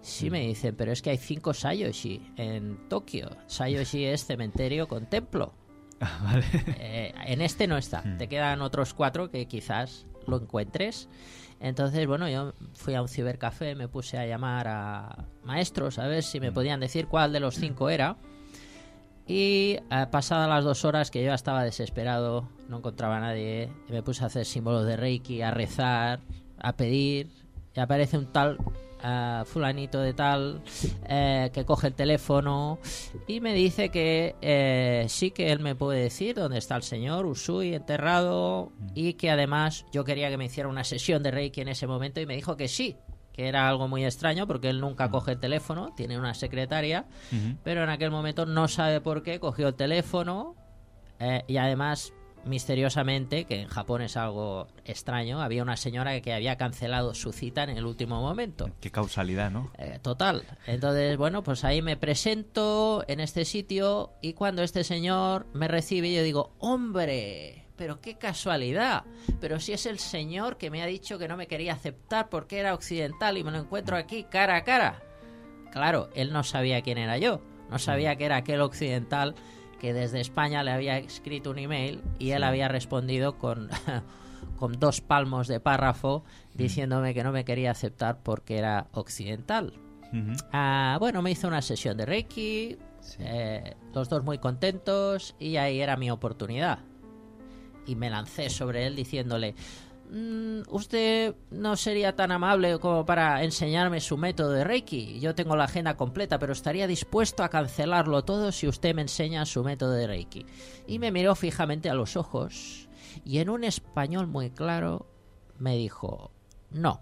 Sí, 0.00 0.30
me 0.30 0.46
dicen, 0.46 0.74
pero 0.76 0.92
es 0.92 1.02
que 1.02 1.10
hay 1.10 1.16
cinco 1.18 1.52
Sayoshi 1.52 2.22
en 2.36 2.88
Tokio. 2.88 3.28
Sayoshi 3.48 4.04
es 4.04 4.24
cementerio 4.26 4.86
con 4.88 5.06
templo. 5.06 5.52
Eh, 6.78 7.12
en 7.26 7.40
este 7.40 7.66
no 7.66 7.76
está. 7.76 8.02
Te 8.18 8.28
quedan 8.28 8.62
otros 8.62 8.94
cuatro 8.94 9.30
que 9.30 9.46
quizás 9.46 10.06
lo 10.26 10.40
encuentres. 10.40 11.08
Entonces, 11.62 12.08
bueno, 12.08 12.28
yo 12.28 12.54
fui 12.74 12.96
a 12.96 13.02
un 13.02 13.08
cibercafé, 13.08 13.76
me 13.76 13.86
puse 13.86 14.18
a 14.18 14.26
llamar 14.26 14.66
a 14.66 15.26
maestros 15.44 16.00
a 16.00 16.08
ver 16.08 16.24
si 16.24 16.40
me 16.40 16.50
podían 16.50 16.80
decir 16.80 17.06
cuál 17.06 17.32
de 17.32 17.38
los 17.38 17.54
cinco 17.54 17.88
era. 17.88 18.16
Y 19.28 19.78
eh, 19.92 20.06
pasadas 20.10 20.48
las 20.48 20.64
dos 20.64 20.84
horas 20.84 21.12
que 21.12 21.22
yo 21.22 21.32
estaba 21.32 21.62
desesperado, 21.62 22.48
no 22.68 22.78
encontraba 22.78 23.18
a 23.18 23.20
nadie, 23.20 23.70
me 23.88 24.02
puse 24.02 24.24
a 24.24 24.26
hacer 24.26 24.44
símbolos 24.44 24.84
de 24.86 24.96
Reiki, 24.96 25.42
a 25.42 25.52
rezar, 25.52 26.18
a 26.58 26.72
pedir, 26.72 27.30
y 27.76 27.78
aparece 27.78 28.18
un 28.18 28.26
tal 28.26 28.58
eh, 29.02 29.42
fulanito 29.46 30.00
de 30.00 30.14
tal 30.14 30.62
eh, 31.08 31.50
que 31.52 31.64
coge 31.64 31.88
el 31.88 31.94
teléfono 31.94 32.78
y 33.26 33.40
me 33.40 33.54
dice 33.54 33.88
que 33.90 34.36
eh, 34.40 35.06
sí 35.08 35.30
que 35.30 35.52
él 35.52 35.60
me 35.60 35.74
puede 35.74 36.02
decir 36.02 36.36
dónde 36.36 36.58
está 36.58 36.76
el 36.76 36.82
señor 36.82 37.26
Usui 37.26 37.74
enterrado 37.74 38.72
y 38.94 39.14
que 39.14 39.30
además 39.30 39.84
yo 39.92 40.04
quería 40.04 40.30
que 40.30 40.36
me 40.36 40.46
hiciera 40.46 40.68
una 40.68 40.84
sesión 40.84 41.22
de 41.22 41.30
Reiki 41.30 41.60
en 41.60 41.68
ese 41.68 41.86
momento 41.86 42.20
y 42.20 42.26
me 42.26 42.34
dijo 42.34 42.56
que 42.56 42.68
sí, 42.68 42.96
que 43.32 43.48
era 43.48 43.68
algo 43.68 43.88
muy 43.88 44.04
extraño 44.04 44.46
porque 44.46 44.68
él 44.68 44.80
nunca 44.80 45.10
coge 45.10 45.32
el 45.32 45.40
teléfono, 45.40 45.92
tiene 45.96 46.18
una 46.18 46.34
secretaria, 46.34 47.06
pero 47.62 47.82
en 47.82 47.88
aquel 47.88 48.10
momento 48.10 48.46
no 48.46 48.68
sabe 48.68 49.00
por 49.00 49.22
qué 49.22 49.40
cogió 49.40 49.68
el 49.68 49.74
teléfono 49.74 50.54
eh, 51.18 51.44
y 51.46 51.56
además 51.56 52.12
misteriosamente, 52.44 53.44
que 53.44 53.60
en 53.60 53.68
Japón 53.68 54.02
es 54.02 54.16
algo 54.16 54.68
extraño, 54.84 55.40
había 55.40 55.62
una 55.62 55.76
señora 55.76 56.20
que 56.20 56.32
había 56.32 56.56
cancelado 56.56 57.14
su 57.14 57.32
cita 57.32 57.62
en 57.64 57.70
el 57.70 57.86
último 57.86 58.20
momento. 58.20 58.70
Qué 58.80 58.90
causalidad, 58.90 59.50
¿no? 59.50 59.70
Eh, 59.78 59.98
total. 60.02 60.44
Entonces, 60.66 61.16
bueno, 61.16 61.42
pues 61.42 61.64
ahí 61.64 61.82
me 61.82 61.96
presento 61.96 63.04
en 63.08 63.20
este 63.20 63.44
sitio 63.44 64.12
y 64.20 64.34
cuando 64.34 64.62
este 64.62 64.84
señor 64.84 65.46
me 65.52 65.68
recibe 65.68 66.12
yo 66.12 66.22
digo, 66.22 66.52
hombre, 66.58 67.66
pero 67.76 68.00
qué 68.00 68.16
casualidad. 68.16 69.04
Pero 69.40 69.60
si 69.60 69.72
es 69.72 69.86
el 69.86 69.98
señor 69.98 70.56
que 70.56 70.70
me 70.70 70.82
ha 70.82 70.86
dicho 70.86 71.18
que 71.18 71.28
no 71.28 71.36
me 71.36 71.46
quería 71.46 71.74
aceptar 71.74 72.28
porque 72.28 72.58
era 72.58 72.74
occidental 72.74 73.38
y 73.38 73.44
me 73.44 73.50
lo 73.50 73.58
encuentro 73.58 73.96
aquí 73.96 74.24
cara 74.24 74.56
a 74.56 74.64
cara. 74.64 75.02
Claro, 75.72 76.10
él 76.14 76.32
no 76.32 76.42
sabía 76.42 76.82
quién 76.82 76.98
era 76.98 77.18
yo. 77.18 77.40
No 77.70 77.78
sabía 77.78 78.16
que 78.16 78.26
era 78.26 78.36
aquel 78.36 78.60
occidental 78.60 79.34
que 79.82 79.92
desde 79.92 80.20
España 80.20 80.62
le 80.62 80.70
había 80.70 80.96
escrito 80.96 81.50
un 81.50 81.58
email 81.58 82.00
y 82.20 82.30
él 82.30 82.44
había 82.44 82.68
respondido 82.68 83.36
con, 83.36 83.68
con 84.56 84.78
dos 84.78 85.00
palmos 85.00 85.48
de 85.48 85.58
párrafo 85.58 86.22
diciéndome 86.54 87.14
que 87.14 87.24
no 87.24 87.32
me 87.32 87.44
quería 87.44 87.72
aceptar 87.72 88.22
porque 88.22 88.58
era 88.58 88.86
occidental. 88.92 89.72
Ah, 90.52 90.98
bueno, 91.00 91.20
me 91.20 91.32
hizo 91.32 91.48
una 91.48 91.62
sesión 91.62 91.96
de 91.96 92.06
Reiki, 92.06 92.76
eh, 93.18 93.74
los 93.92 94.08
dos 94.08 94.22
muy 94.22 94.38
contentos 94.38 95.34
y 95.40 95.56
ahí 95.56 95.80
era 95.80 95.96
mi 95.96 96.12
oportunidad. 96.12 96.78
Y 97.84 97.96
me 97.96 98.08
lancé 98.08 98.50
sobre 98.50 98.86
él 98.86 98.94
diciéndole, 98.94 99.52
"Mm, 99.52 99.56
usted 100.68 101.34
no 101.50 101.76
sería 101.76 102.14
tan 102.14 102.32
amable 102.32 102.78
como 102.78 103.06
para 103.06 103.42
enseñarme 103.42 104.00
su 104.00 104.16
método 104.18 104.50
de 104.50 104.64
Reiki. 104.64 105.20
Yo 105.20 105.34
tengo 105.34 105.56
la 105.56 105.64
agenda 105.64 105.96
completa, 105.96 106.38
pero 106.38 106.52
estaría 106.52 106.86
dispuesto 106.86 107.42
a 107.42 107.48
cancelarlo 107.48 108.24
todo 108.24 108.52
si 108.52 108.68
usted 108.68 108.94
me 108.94 109.02
enseña 109.02 109.46
su 109.46 109.64
método 109.64 109.92
de 109.92 110.06
Reiki. 110.06 110.46
Y 110.86 110.98
me 110.98 111.12
miró 111.12 111.34
fijamente 111.34 111.88
a 111.88 111.94
los 111.94 112.16
ojos 112.16 112.88
y 113.24 113.38
en 113.38 113.48
un 113.48 113.64
español 113.64 114.26
muy 114.26 114.50
claro 114.50 115.06
me 115.58 115.76
dijo, 115.76 116.30
no. 116.70 117.00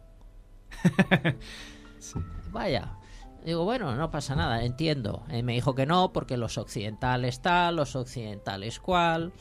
Vaya. 2.53 2.97
Digo, 3.45 3.65
bueno, 3.65 3.97
no 3.97 4.11
pasa 4.11 4.35
nada, 4.35 4.65
entiendo. 4.65 5.25
Eh, 5.31 5.43
me 5.43 5.55
dijo 5.55 5.75
que 5.75 5.87
no, 5.87 6.13
porque 6.13 6.37
los 6.37 6.59
occidentales 6.59 7.41
tal, 7.41 7.77
los 7.77 7.97
occidentales 7.97 8.81
cual. 8.81 9.33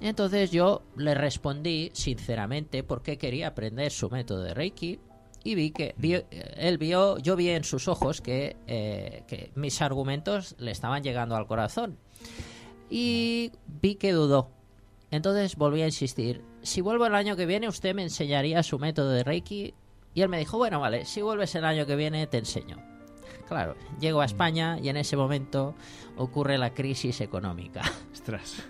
Entonces 0.00 0.50
yo 0.50 0.82
le 0.96 1.14
respondí 1.14 1.90
sinceramente 1.92 2.82
por 2.82 3.02
qué 3.02 3.18
quería 3.18 3.48
aprender 3.48 3.90
su 3.90 4.08
método 4.10 4.42
de 4.42 4.54
Reiki 4.54 5.00
y 5.44 5.54
vi 5.54 5.70
que 5.70 5.94
eh, 6.00 6.54
él 6.56 6.78
vio, 6.78 7.18
yo 7.18 7.36
vi 7.36 7.50
en 7.50 7.64
sus 7.64 7.88
ojos 7.88 8.20
que, 8.20 8.56
eh, 8.66 9.24
que 9.26 9.50
mis 9.54 9.80
argumentos 9.82 10.54
le 10.58 10.70
estaban 10.70 11.02
llegando 11.02 11.36
al 11.36 11.46
corazón 11.46 11.98
y 12.90 13.52
vi 13.66 13.96
que 13.96 14.12
dudó. 14.12 14.50
Entonces 15.10 15.56
volví 15.56 15.82
a 15.82 15.86
insistir, 15.86 16.42
si 16.62 16.80
vuelvo 16.80 17.06
el 17.06 17.14
año 17.14 17.34
que 17.34 17.46
viene 17.46 17.68
usted 17.68 17.94
me 17.94 18.02
enseñaría 18.02 18.62
su 18.62 18.78
método 18.78 19.10
de 19.10 19.24
Reiki 19.24 19.74
y 20.14 20.22
él 20.22 20.28
me 20.28 20.38
dijo, 20.38 20.58
bueno, 20.58 20.80
vale, 20.80 21.04
si 21.06 21.22
vuelves 21.22 21.54
el 21.54 21.64
año 21.64 21.86
que 21.86 21.96
viene 21.96 22.26
te 22.26 22.38
enseño. 22.38 22.76
Claro, 23.48 23.76
llego 23.98 24.20
a 24.20 24.26
España 24.26 24.78
y 24.78 24.90
en 24.90 24.98
ese 24.98 25.16
momento 25.16 25.74
ocurre 26.16 26.58
la 26.58 26.74
crisis 26.74 27.22
económica. 27.22 27.80
Ostras. 28.12 28.62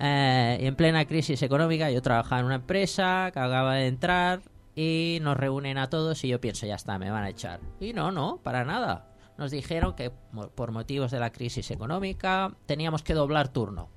Eh, 0.00 0.58
y 0.60 0.66
en 0.66 0.76
plena 0.76 1.04
crisis 1.04 1.42
económica 1.42 1.90
yo 1.90 2.02
trabajaba 2.02 2.40
en 2.40 2.46
una 2.46 2.54
empresa 2.56 3.30
que 3.32 3.40
acaba 3.40 3.74
de 3.74 3.86
entrar 3.86 4.42
y 4.74 5.18
nos 5.22 5.36
reúnen 5.36 5.78
a 5.78 5.90
todos 5.90 6.24
y 6.24 6.28
yo 6.28 6.40
pienso, 6.40 6.66
ya 6.66 6.76
está, 6.76 6.98
me 6.98 7.10
van 7.10 7.24
a 7.24 7.30
echar. 7.30 7.60
Y 7.80 7.92
no, 7.92 8.10
no, 8.10 8.38
para 8.42 8.64
nada. 8.64 9.08
Nos 9.38 9.50
dijeron 9.50 9.94
que 9.94 10.10
por 10.54 10.72
motivos 10.72 11.10
de 11.10 11.18
la 11.18 11.32
crisis 11.32 11.70
económica 11.70 12.54
teníamos 12.66 13.02
que 13.02 13.14
doblar 13.14 13.48
turno. 13.48 13.88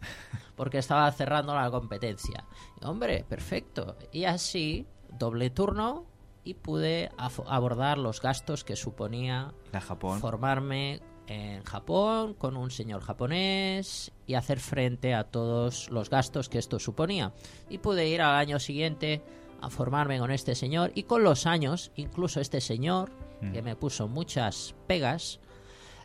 Porque 0.56 0.78
estaba 0.78 1.10
cerrando 1.10 1.54
la 1.54 1.70
competencia. 1.70 2.44
Y, 2.80 2.84
hombre, 2.84 3.24
perfecto. 3.28 3.96
Y 4.12 4.24
así, 4.24 4.86
doble 5.18 5.50
turno 5.50 6.06
y 6.44 6.54
pude 6.54 7.10
abordar 7.16 7.98
los 7.98 8.20
gastos 8.20 8.64
que 8.64 8.76
suponía 8.76 9.52
La 9.72 9.80
Japón. 9.80 10.20
formarme 10.20 11.00
en 11.26 11.62
Japón 11.64 12.34
con 12.34 12.56
un 12.56 12.70
señor 12.70 13.02
japonés 13.02 14.12
y 14.26 14.34
hacer 14.34 14.60
frente 14.60 15.14
a 15.14 15.24
todos 15.24 15.90
los 15.90 16.10
gastos 16.10 16.48
que 16.48 16.58
esto 16.58 16.78
suponía. 16.78 17.32
Y 17.68 17.78
pude 17.78 18.08
ir 18.08 18.22
al 18.22 18.36
año 18.36 18.58
siguiente 18.58 19.22
a 19.60 19.70
formarme 19.70 20.18
con 20.18 20.30
este 20.30 20.54
señor 20.54 20.92
y 20.94 21.04
con 21.04 21.24
los 21.24 21.46
años, 21.46 21.90
incluso 21.96 22.40
este 22.40 22.60
señor, 22.60 23.10
que 23.52 23.60
me 23.60 23.76
puso 23.76 24.08
muchas 24.08 24.74
pegas, 24.86 25.38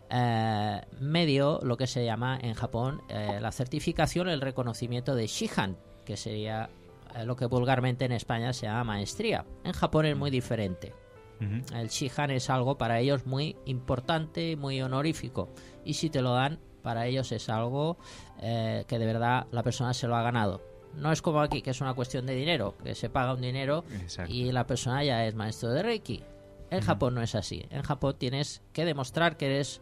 eh, 0.10 0.82
me 1.00 1.26
dio 1.26 1.60
lo 1.64 1.78
que 1.78 1.88
se 1.88 2.04
llama 2.04 2.38
en 2.42 2.54
Japón 2.54 3.02
eh, 3.08 3.40
la 3.40 3.52
certificación, 3.52 4.28
el 4.28 4.42
reconocimiento 4.42 5.16
de 5.16 5.28
Shihan, 5.28 5.78
que 6.04 6.18
sería 6.18 6.70
eh, 7.16 7.26
lo 7.26 7.36
que 7.36 7.46
vulgarmente 7.46 8.06
en 8.06 8.12
España 8.12 8.52
se 8.54 8.66
llama 8.66 8.84
maestría. 8.84 9.46
En 9.64 9.74
Japón 9.74 10.06
es 10.06 10.18
muy 10.18 10.32
diferente. 10.32 10.94
El 11.40 11.88
Shihan 11.88 12.32
es 12.32 12.50
algo 12.50 12.78
para 12.78 13.00
ellos 13.00 13.26
muy 13.26 13.56
importante, 13.66 14.56
muy 14.56 14.82
honorífico. 14.82 15.50
Y 15.86 15.94
si 15.94 16.10
te 16.10 16.22
lo 16.22 16.34
dan, 16.34 16.60
para 16.82 17.08
ellos 17.08 17.32
es 17.32 17.50
algo 17.50 17.98
eh, 18.42 18.84
que 18.88 19.00
de 19.00 19.06
verdad 19.06 19.48
la 19.52 19.64
persona 19.64 19.94
se 19.94 20.08
lo 20.08 20.16
ha 20.16 20.22
ganado. 20.22 20.62
No 20.96 21.12
es 21.12 21.22
como 21.22 21.42
aquí, 21.42 21.62
que 21.62 21.70
es 21.70 21.82
una 21.82 21.94
cuestión 21.94 22.26
de 22.26 22.36
dinero, 22.36 22.76
que 22.84 22.96
se 22.96 23.10
paga 23.10 23.34
un 23.34 23.42
dinero 23.42 23.84
Exacto. 24.02 24.34
y 24.34 24.52
la 24.52 24.66
persona 24.66 25.04
ya 25.04 25.26
es 25.26 25.36
maestro 25.36 25.70
de 25.70 25.84
Reiki. 25.84 26.24
En 26.72 26.82
Japón 26.82 27.16
no 27.16 27.22
es 27.22 27.36
así. 27.36 27.66
En 27.70 27.82
Japón 27.84 28.16
tienes 28.18 28.62
que 28.74 28.86
demostrar 28.86 29.38
que 29.38 29.48
eres 29.48 29.82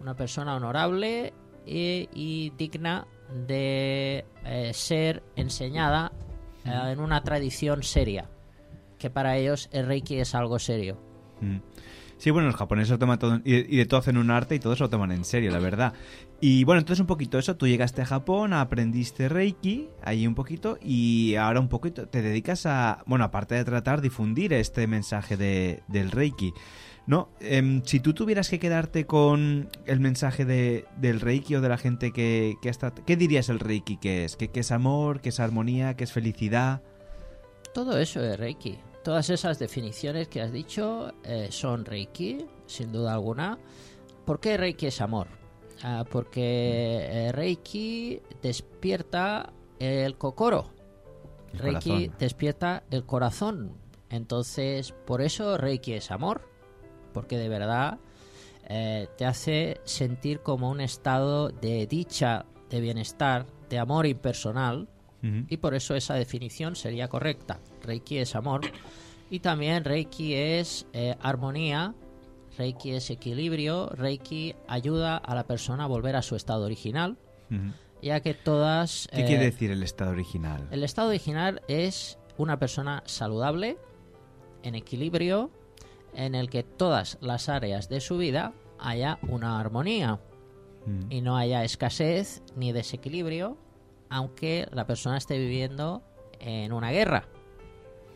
una 0.00 0.14
persona 0.14 0.56
honorable 0.56 1.32
y, 1.66 2.08
y 2.12 2.50
digna 2.50 3.06
de 3.46 4.24
eh, 4.44 4.72
ser 4.74 5.22
enseñada 5.36 6.12
eh, 6.64 6.92
en 6.92 7.00
una 7.00 7.22
tradición 7.22 7.82
seria. 7.82 8.28
Que 8.98 9.10
para 9.10 9.36
ellos 9.36 9.68
el 9.72 9.86
Reiki 9.86 10.16
es 10.16 10.34
algo 10.34 10.58
serio. 10.58 10.98
Mm. 11.40 11.58
Sí, 12.18 12.32
bueno, 12.32 12.48
los 12.48 12.56
japoneses 12.56 12.90
lo 12.90 12.98
toman 12.98 13.20
todo, 13.20 13.40
y, 13.44 13.76
de 13.76 13.86
todo 13.86 14.00
hacen 14.00 14.18
un 14.18 14.32
arte 14.32 14.56
y 14.56 14.58
todos 14.58 14.80
lo 14.80 14.90
toman 14.90 15.12
en 15.12 15.24
serio, 15.24 15.52
la 15.52 15.60
verdad. 15.60 15.92
Y 16.40 16.64
bueno, 16.64 16.80
entonces 16.80 17.00
un 17.00 17.06
poquito 17.06 17.38
eso, 17.38 17.56
tú 17.56 17.68
llegaste 17.68 18.02
a 18.02 18.06
Japón, 18.06 18.52
aprendiste 18.52 19.28
Reiki, 19.28 19.88
ahí 20.02 20.26
un 20.26 20.34
poquito, 20.34 20.78
y 20.82 21.36
ahora 21.36 21.60
un 21.60 21.68
poquito 21.68 22.08
te 22.08 22.20
dedicas 22.20 22.66
a, 22.66 23.04
bueno, 23.06 23.24
aparte 23.24 23.54
de 23.54 23.64
tratar, 23.64 24.00
difundir 24.00 24.52
este 24.52 24.88
mensaje 24.88 25.36
de, 25.36 25.84
del 25.86 26.10
Reiki. 26.10 26.52
No, 27.06 27.30
Em, 27.40 27.82
si 27.84 28.00
tú 28.00 28.12
tuvieras 28.12 28.50
que 28.50 28.58
quedarte 28.58 29.06
con 29.06 29.70
el 29.86 30.00
mensaje 30.00 30.44
de, 30.44 30.84
del 30.98 31.20
Reiki 31.20 31.54
o 31.54 31.60
de 31.62 31.68
la 31.68 31.78
gente 31.78 32.12
que, 32.12 32.56
que. 32.60 32.70
¿Qué 33.06 33.16
dirías 33.16 33.48
el 33.48 33.60
Reiki 33.60 33.96
que 33.96 34.26
es? 34.26 34.36
¿Qué, 34.36 34.48
qué 34.48 34.60
es 34.60 34.72
amor? 34.72 35.22
¿Qué 35.22 35.30
es 35.30 35.40
armonía? 35.40 35.94
¿Qué 35.94 36.04
es 36.04 36.12
felicidad? 36.12 36.82
Todo 37.72 37.98
eso 37.98 38.22
es 38.22 38.38
Reiki. 38.38 38.78
Todas 39.08 39.30
esas 39.30 39.58
definiciones 39.58 40.28
que 40.28 40.42
has 40.42 40.52
dicho 40.52 41.14
eh, 41.24 41.48
son 41.50 41.86
Reiki, 41.86 42.44
sin 42.66 42.92
duda 42.92 43.14
alguna. 43.14 43.58
¿Por 44.26 44.38
qué 44.38 44.58
Reiki 44.58 44.84
es 44.84 45.00
amor? 45.00 45.28
Ah, 45.82 46.04
porque 46.10 47.06
eh, 47.10 47.32
Reiki 47.32 48.20
despierta 48.42 49.50
el 49.78 50.18
kokoro. 50.18 50.66
El 51.54 51.58
Reiki 51.58 51.90
corazón. 51.90 52.14
despierta 52.18 52.82
el 52.90 53.06
corazón. 53.06 53.72
Entonces, 54.10 54.92
por 55.06 55.22
eso 55.22 55.56
Reiki 55.56 55.94
es 55.94 56.10
amor. 56.10 56.42
Porque 57.14 57.38
de 57.38 57.48
verdad 57.48 58.00
eh, 58.68 59.08
te 59.16 59.24
hace 59.24 59.80
sentir 59.84 60.40
como 60.40 60.68
un 60.68 60.82
estado 60.82 61.48
de 61.48 61.86
dicha, 61.86 62.44
de 62.68 62.82
bienestar, 62.82 63.46
de 63.70 63.78
amor 63.78 64.04
impersonal. 64.04 64.86
Y 65.22 65.56
por 65.56 65.74
eso 65.74 65.94
esa 65.94 66.14
definición 66.14 66.76
sería 66.76 67.08
correcta. 67.08 67.58
Reiki 67.82 68.18
es 68.18 68.36
amor. 68.36 68.60
Y 69.30 69.40
también 69.40 69.84
Reiki 69.84 70.34
es 70.34 70.86
eh, 70.92 71.16
armonía. 71.20 71.94
Reiki 72.56 72.92
es 72.92 73.10
equilibrio. 73.10 73.88
Reiki 73.88 74.54
ayuda 74.68 75.16
a 75.16 75.34
la 75.34 75.44
persona 75.44 75.84
a 75.84 75.86
volver 75.86 76.16
a 76.16 76.22
su 76.22 76.36
estado 76.36 76.64
original. 76.64 77.18
Ya 78.00 78.20
que 78.20 78.34
todas... 78.34 79.08
¿Qué 79.12 79.22
eh, 79.22 79.26
quiere 79.26 79.44
decir 79.44 79.70
el 79.70 79.82
estado 79.82 80.12
original? 80.12 80.68
El 80.70 80.84
estado 80.84 81.08
original 81.08 81.62
es 81.66 82.18
una 82.36 82.58
persona 82.58 83.02
saludable, 83.06 83.76
en 84.62 84.74
equilibrio, 84.76 85.50
en 86.14 86.34
el 86.34 86.48
que 86.48 86.62
todas 86.62 87.18
las 87.20 87.48
áreas 87.48 87.88
de 87.88 88.00
su 88.00 88.18
vida 88.18 88.52
haya 88.78 89.18
una 89.28 89.58
armonía 89.58 90.20
y 91.10 91.20
no 91.20 91.36
haya 91.36 91.64
escasez 91.64 92.42
ni 92.56 92.72
desequilibrio, 92.72 93.58
aunque 94.10 94.68
la 94.72 94.86
persona 94.86 95.16
esté 95.16 95.38
viviendo 95.38 96.02
en 96.40 96.72
una 96.72 96.90
guerra. 96.90 97.28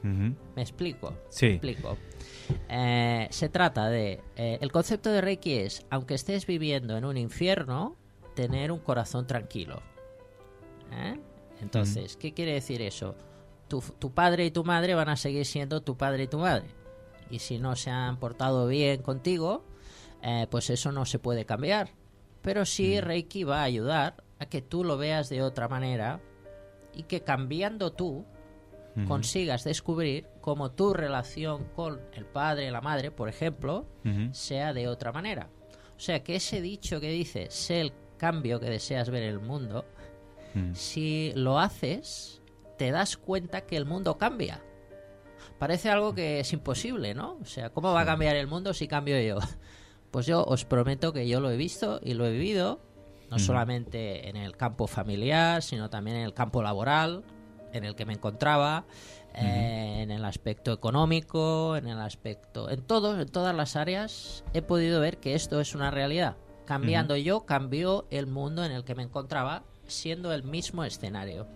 ¿Me 0.03 0.63
explico? 0.63 1.15
Sí. 1.29 1.47
Me 1.47 1.53
explico. 1.55 1.97
Eh, 2.69 3.29
se 3.31 3.49
trata 3.49 3.89
de... 3.89 4.21
eh, 4.35 4.59
el 4.61 4.73
concepto 4.73 5.11
de 5.11 5.21
Reiki 5.21 5.59
es, 5.59 5.87
aunque 5.91 6.15
estés 6.15 6.45
viviendo 6.45 6.97
en 6.97 7.05
un 7.05 7.17
infierno, 7.17 7.97
tener 8.35 8.73
un 8.73 8.81
corazón 8.81 9.27
tranquilo. 9.27 9.81
¿Eh? 10.91 11.21
Entonces, 11.61 12.17
¿qué 12.17 12.35
quiere 12.35 12.55
decir 12.55 12.83
eso? 12.83 13.15
Tu, 13.69 13.81
tu 13.99 14.11
padre 14.13 14.45
y 14.45 14.51
tu 14.51 14.65
madre 14.65 14.95
van 14.95 15.09
a 15.09 15.17
seguir 15.17 15.47
siendo 15.47 15.83
tu 15.83 15.97
padre 15.97 16.25
y 16.25 16.29
tu 16.29 16.39
madre. 16.39 16.67
Y 17.31 17.39
si 17.39 17.59
no 17.59 17.77
se 17.77 17.91
han 17.91 18.19
portado 18.19 18.67
bien 18.67 19.03
contigo, 19.03 19.65
eh, 20.21 20.49
pues 20.51 20.69
eso 20.69 20.91
no 20.91 21.07
se 21.07 21.21
puede 21.21 21.47
cambiar. 21.47 21.91
Pero 22.43 22.67
sí 22.67 23.01
Reiki 23.01 23.45
va 23.45 23.61
a 23.61 23.65
ayudar 23.65 24.22
a 24.43 24.47
que 24.47 24.61
tú 24.61 24.85
lo 24.85 24.97
veas 24.99 25.29
de 25.29 25.43
otra 25.43 25.69
manera 25.69 26.21
y 26.93 27.05
que 27.05 27.23
cambiando 27.23 27.93
tú 27.93 28.25
consigas 29.09 29.65
descubrir 29.65 30.29
cómo 30.43 30.73
tu 30.73 30.93
relación 30.93 31.65
con 31.75 32.01
el 32.13 32.27
padre, 32.27 32.71
la 32.71 32.83
madre, 32.83 33.11
por 33.11 33.29
ejemplo, 33.29 33.87
sea 34.33 34.75
de 34.75 34.87
otra 34.89 35.13
manera. 35.13 35.49
O 35.97 36.01
sea, 36.01 36.23
que 36.23 36.37
ese 36.37 36.61
dicho 36.61 37.01
que 37.01 37.11
dice, 37.11 37.47
sé 37.51 37.81
el 37.81 37.93
cambio 38.19 38.61
que 38.61 38.69
deseas 38.69 39.09
ver 39.09 39.23
en 39.23 39.31
el 39.31 39.41
mundo, 39.41 39.87
si 40.75 41.33
lo 41.35 41.59
haces, 41.59 42.43
te 42.77 42.91
das 42.91 43.17
cuenta 43.17 43.63
que 43.63 43.77
el 43.77 43.87
mundo 43.87 44.19
cambia. 44.19 44.61
Parece 45.59 45.89
algo 45.89 46.15
que 46.15 46.41
es 46.41 46.53
imposible, 46.53 47.15
¿no? 47.15 47.39
O 47.41 47.47
sea, 47.47 47.71
¿cómo 47.71 47.93
va 47.93 48.03
a 48.03 48.07
cambiar 48.07 48.37
el 48.37 48.47
mundo 48.47 48.75
si 48.75 48.89
cambio 48.89 49.21
yo? 49.21 49.39
Pues 50.11 50.27
yo 50.27 50.45
os 50.45 50.67
prometo 50.67 51.15
que 51.15 51.27
yo 51.27 51.41
lo 51.41 51.51
he 51.51 51.57
visto 51.57 51.99
y 52.05 52.13
lo 52.13 52.27
he 52.27 52.33
vivido, 52.33 52.83
no 53.33 53.39
solamente 53.39 54.29
en 54.29 54.37
el 54.37 54.59
campo 54.59 54.87
familiar, 54.87 55.63
sino 55.63 55.89
también 55.89 56.19
en 56.19 56.25
el 56.25 56.35
campo 56.35 56.63
laboral, 56.63 57.25
en 57.73 57.85
el 57.85 57.95
que 57.95 58.05
me 58.05 58.13
encontraba, 58.13 58.85
eh, 59.35 60.01
en 60.03 60.11
el 60.11 60.23
aspecto 60.27 60.71
económico, 60.71 61.75
en 61.79 61.89
el 61.89 61.99
aspecto, 61.99 62.69
en 62.69 62.83
todo, 62.83 63.19
en 63.19 63.27
todas 63.27 63.57
las 63.57 63.75
áreas, 63.75 64.45
he 64.53 64.61
podido 64.61 65.01
ver 65.01 65.17
que 65.17 65.35
esto 65.35 65.63
es 65.63 65.75
una 65.75 65.91
realidad. 65.91 66.37
Cambiando 66.67 67.17
yo, 67.17 67.47
cambió 67.47 68.07
el 68.11 68.27
mundo 68.27 68.67
en 68.67 68.73
el 68.73 68.85
que 68.85 68.95
me 68.95 69.03
encontraba, 69.03 69.65
siendo 69.87 70.35
el 70.35 70.43
mismo 70.43 70.85
escenario. 70.85 71.49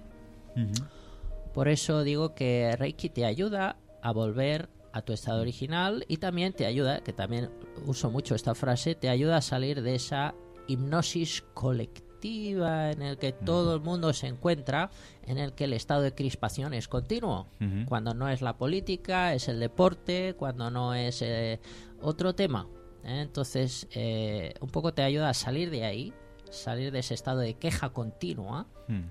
Por 1.52 1.68
eso 1.68 2.04
digo 2.04 2.34
que 2.34 2.74
Reiki 2.78 3.10
te 3.10 3.26
ayuda 3.26 3.76
a 4.00 4.12
volver 4.12 4.70
a 4.94 5.02
tu 5.02 5.12
estado 5.12 5.42
original 5.42 6.06
y 6.08 6.16
también 6.16 6.54
te 6.54 6.64
ayuda, 6.64 7.00
que 7.00 7.12
también 7.12 7.50
uso 7.84 8.10
mucho 8.10 8.34
esta 8.34 8.54
frase, 8.54 8.94
te 8.94 9.10
ayuda 9.10 9.36
a 9.36 9.42
salir 9.42 9.82
de 9.82 9.94
esa 9.94 10.34
hipnosis 10.66 11.42
colectiva 11.54 12.02
en 12.90 13.02
el 13.02 13.18
que 13.18 13.32
todo 13.32 13.74
el 13.74 13.80
mundo 13.82 14.12
se 14.12 14.26
encuentra, 14.26 14.90
en 15.26 15.38
el 15.38 15.52
que 15.52 15.64
el 15.64 15.72
estado 15.74 16.02
de 16.02 16.12
crispación 16.14 16.74
es 16.74 16.88
continuo. 16.88 17.46
Cuando 17.86 18.14
no 18.14 18.28
es 18.28 18.42
la 18.42 18.56
política, 18.56 19.32
es 19.34 19.48
el 19.48 19.60
deporte, 19.60 20.34
cuando 20.36 20.70
no 20.70 20.94
es 20.94 21.22
eh, 21.22 21.60
otro 22.00 22.34
tema. 22.34 22.66
¿eh? 23.04 23.20
Entonces, 23.20 23.86
eh, 23.92 24.54
un 24.60 24.70
poco 24.70 24.92
te 24.92 25.02
ayuda 25.02 25.28
a 25.28 25.34
salir 25.34 25.70
de 25.70 25.84
ahí, 25.84 26.12
salir 26.50 26.90
de 26.90 26.98
ese 27.00 27.14
estado 27.14 27.40
de 27.40 27.54
queja 27.54 27.90
continua 27.90 28.66
Mm. 28.88 29.02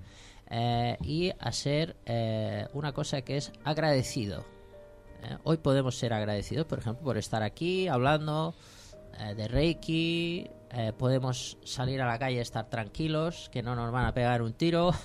eh, 0.50 0.96
y 1.02 1.32
a 1.38 1.52
ser 1.52 1.96
una 2.74 2.92
cosa 2.92 3.22
que 3.22 3.36
es 3.36 3.52
agradecido. 3.64 4.44
Hoy 5.44 5.56
podemos 5.56 5.96
ser 5.96 6.12
agradecidos, 6.12 6.66
por 6.66 6.78
ejemplo, 6.80 7.02
por 7.02 7.16
estar 7.18 7.42
aquí 7.42 7.88
hablando 7.88 8.54
de 9.36 9.48
Reiki. 9.48 10.50
Eh, 10.78 10.92
podemos 10.92 11.56
salir 11.64 12.02
a 12.02 12.06
la 12.06 12.18
calle, 12.18 12.38
estar 12.38 12.68
tranquilos, 12.68 13.48
que 13.50 13.62
no 13.62 13.74
nos 13.74 13.90
van 13.90 14.04
a 14.04 14.12
pegar 14.12 14.42
un 14.42 14.52
tiro. 14.52 14.92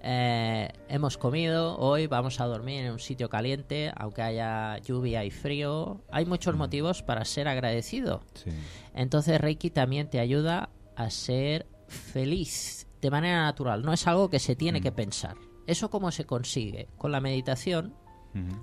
Eh, 0.00 0.68
hemos 0.88 1.18
comido, 1.18 1.76
hoy 1.76 2.06
vamos 2.06 2.38
a 2.38 2.46
dormir 2.46 2.84
en 2.84 2.92
un 2.92 3.00
sitio 3.00 3.28
caliente, 3.28 3.90
aunque 3.96 4.22
haya 4.22 4.78
lluvia 4.78 5.24
y 5.24 5.32
frío. 5.32 6.04
Hay 6.12 6.24
muchos 6.24 6.54
motivos 6.54 7.02
para 7.02 7.24
ser 7.24 7.48
agradecido. 7.48 8.22
Sí. 8.34 8.52
Entonces 8.94 9.40
Reiki 9.40 9.70
también 9.70 10.08
te 10.08 10.20
ayuda 10.20 10.70
a 10.94 11.10
ser 11.10 11.66
feliz 11.88 12.86
de 13.00 13.10
manera 13.10 13.42
natural. 13.42 13.82
No 13.82 13.92
es 13.92 14.06
algo 14.06 14.30
que 14.30 14.38
se 14.38 14.54
tiene 14.54 14.80
que 14.80 14.92
pensar. 14.92 15.34
¿Eso 15.66 15.90
cómo 15.90 16.12
se 16.12 16.26
consigue? 16.26 16.86
Con 16.96 17.10
la 17.10 17.20
meditación. 17.20 17.96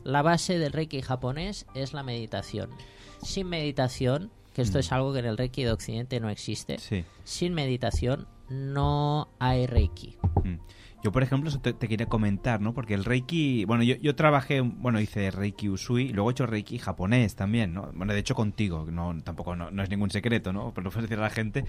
La 0.06 0.22
base 0.22 0.58
del 0.58 0.72
Reiki 0.72 1.02
japonés 1.02 1.66
es 1.76 1.92
la 1.92 2.02
meditación. 2.02 2.70
Sin 3.22 3.50
meditación, 3.50 4.32
que 4.58 4.64
esto 4.64 4.80
es 4.80 4.92
algo 4.92 5.14
que 5.14 5.20
en 5.20 5.26
el 5.26 5.38
Reiki 5.38 5.64
de 5.64 5.72
Occidente 5.72 6.20
no 6.20 6.30
existe, 6.32 6.80
Sí. 6.80 7.06
sin 7.24 7.54
meditación 7.54 8.28
no 8.50 9.30
hay 9.40 9.68
Reiki. 9.68 10.18
Mm. 10.44 10.58
Yo, 11.04 11.12
por 11.12 11.22
ejemplo, 11.22 11.50
eso 11.50 11.60
te, 11.60 11.74
quería 11.76 12.08
comentar, 12.08 12.60
¿no? 12.60 12.74
Porque 12.74 12.96
el 12.96 13.06
Reiki, 13.06 13.66
bueno, 13.66 13.84
yo, 13.84 13.96
yo 13.98 14.16
trabajé, 14.16 14.62
bueno, 14.62 15.00
hice 15.00 15.30
Reiki 15.30 15.70
Usui, 15.70 16.06
y 16.06 16.14
luego 16.14 16.30
he 16.30 16.32
hecho 16.32 16.48
Reiki 16.48 16.80
japonés 16.80 17.36
también, 17.36 17.74
¿no? 17.74 17.92
Bueno, 17.94 18.14
de 18.14 18.20
hecho 18.20 18.34
contigo, 18.34 18.88
no, 18.90 19.16
tampoco 19.24 19.56
no, 19.56 19.70
no 19.70 19.84
es 19.84 19.90
ningún 19.92 20.10
secreto, 20.10 20.54
¿no? 20.54 20.74
Pero 20.74 20.86
lo 20.86 20.92
puedo 20.92 21.04
decir 21.04 21.20
a 21.20 21.22
la 21.22 21.30
gente. 21.30 21.66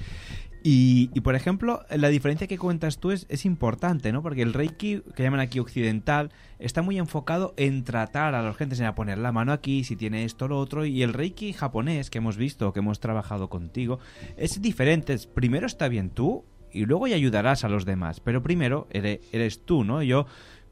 Y, 0.64 1.10
y, 1.12 1.20
por 1.20 1.34
ejemplo, 1.34 1.84
la 1.90 2.08
diferencia 2.08 2.46
que 2.46 2.56
cuentas 2.56 2.98
tú 2.98 3.10
es, 3.10 3.26
es 3.28 3.44
importante, 3.44 4.12
¿no? 4.12 4.22
Porque 4.22 4.42
el 4.42 4.54
Reiki, 4.54 5.02
que 5.14 5.22
llaman 5.22 5.40
aquí 5.40 5.58
occidental, 5.58 6.32
está 6.58 6.80
muy 6.80 6.98
enfocado 6.98 7.52
en 7.58 7.84
tratar 7.84 8.34
a 8.34 8.42
los 8.42 8.56
gentes, 8.56 8.80
en 8.80 8.94
poner 8.94 9.18
la 9.18 9.30
mano 9.30 9.52
aquí, 9.52 9.84
si 9.84 9.94
tiene 9.94 10.24
esto 10.24 10.48
lo 10.48 10.58
otro, 10.58 10.86
y 10.86 11.02
el 11.02 11.12
Reiki 11.12 11.52
japonés 11.52 12.08
que 12.08 12.18
hemos 12.18 12.38
visto, 12.38 12.72
que 12.72 12.80
hemos 12.80 12.98
trabajado 12.98 13.50
contigo, 13.50 13.98
es 14.38 14.62
diferente. 14.62 15.16
Primero 15.34 15.66
está 15.66 15.88
bien 15.88 16.08
tú, 16.08 16.44
y 16.72 16.84
luego 16.84 17.06
ya 17.06 17.16
ayudarás 17.16 17.64
a 17.64 17.68
los 17.68 17.84
demás. 17.84 18.20
Pero 18.20 18.42
primero 18.42 18.88
eres, 18.90 19.64
tú, 19.64 19.84
¿no? 19.84 20.02
Yo 20.02 20.26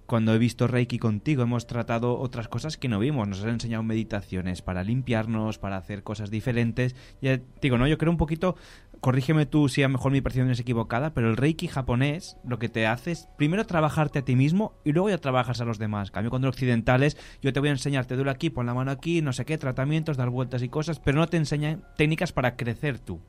cuando 0.07 0.33
he 0.35 0.39
visto 0.39 0.69
Reiki 0.69 0.99
contigo 0.99 1.43
hemos 1.43 1.67
tratado 1.67 2.19
otras 2.19 2.49
cosas 2.49 2.77
que 2.77 2.89
no 2.89 3.01
vimos. 3.01 3.27
Nos 3.27 3.41
has 3.41 3.47
enseñado 3.47 3.83
meditaciones 3.83 4.63
para 4.63 4.85
limpiarnos, 4.85 5.59
para 5.59 5.77
hacer 5.77 6.03
cosas 6.05 6.31
diferentes. 6.31 6.95
Ya 7.21 7.41
digo, 7.61 7.77
no, 7.77 7.89
yo 7.89 7.99
creo 7.99 8.13
un 8.13 8.17
poquito, 8.17 8.57
corrígeme 9.01 9.47
tú 9.47 9.69
si 9.69 9.83
a 9.83 9.89
lo 9.89 9.95
mejor 9.95 10.13
mi 10.13 10.21
percepción 10.21 10.51
es 10.51 10.61
equivocada, 10.61 11.13
pero 11.13 11.29
el 11.29 11.37
Reiki 11.37 11.67
japonés 11.67 12.37
lo 12.45 12.59
que 12.59 12.69
te 12.69 12.87
hace 12.87 13.13
es 13.13 13.29
primero 13.37 13.67
trabajarte 13.67 14.21
a 14.21 14.25
ti 14.25 14.37
mismo 14.37 14.75
y 14.85 14.93
luego 14.93 15.11
ya 15.11 15.19
trabajas 15.19 15.61
a 15.61 15.65
los 15.65 15.79
demás. 15.79 16.11
Cambio, 16.11 16.31
cuando 16.31 16.49
occidentales, 16.49 17.17
yo 17.43 17.53
te 17.53 17.61
voy 17.61 17.71
a 17.71 17.73
enseñar, 17.73 18.07
te 18.07 18.17
duele 18.17 18.31
aquí, 18.31 18.51
pon 18.51 18.67
la 18.67 18.75
mano 18.75 18.91
aquí, 18.91 19.23
no 19.23 19.33
sé 19.33 19.45
qué, 19.45 19.59
tratamientos, 19.59 20.17
dar 20.17 20.31
vueltas 20.31 20.63
y 20.63 20.69
cosas, 20.69 21.01
pero 21.01 21.19
no 21.19 21.27
te 21.27 21.37
enseñan 21.37 21.85
técnicas 21.97 22.33
para 22.33 22.57
crecer 22.57 22.99
tú. 22.99 23.21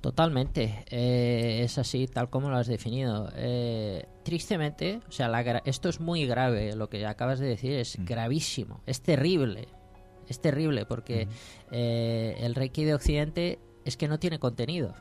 Totalmente, 0.00 0.84
eh, 0.90 1.62
es 1.64 1.76
así 1.76 2.06
tal 2.06 2.30
como 2.30 2.50
lo 2.50 2.56
has 2.56 2.68
definido. 2.68 3.30
Eh, 3.34 4.06
tristemente, 4.22 5.00
o 5.08 5.12
sea, 5.12 5.28
la 5.28 5.42
gra- 5.42 5.62
esto 5.64 5.88
es 5.88 5.98
muy 5.98 6.24
grave, 6.24 6.76
lo 6.76 6.88
que 6.88 7.04
acabas 7.04 7.40
de 7.40 7.48
decir 7.48 7.72
es 7.72 7.96
gravísimo, 8.04 8.80
es 8.86 9.00
terrible, 9.02 9.66
es 10.28 10.40
terrible 10.40 10.86
porque 10.86 11.26
eh, 11.72 12.36
el 12.38 12.54
Reiki 12.54 12.84
de 12.84 12.94
Occidente 12.94 13.58
es 13.84 13.96
que 13.96 14.06
no 14.06 14.20
tiene 14.20 14.38
contenido. 14.38 14.94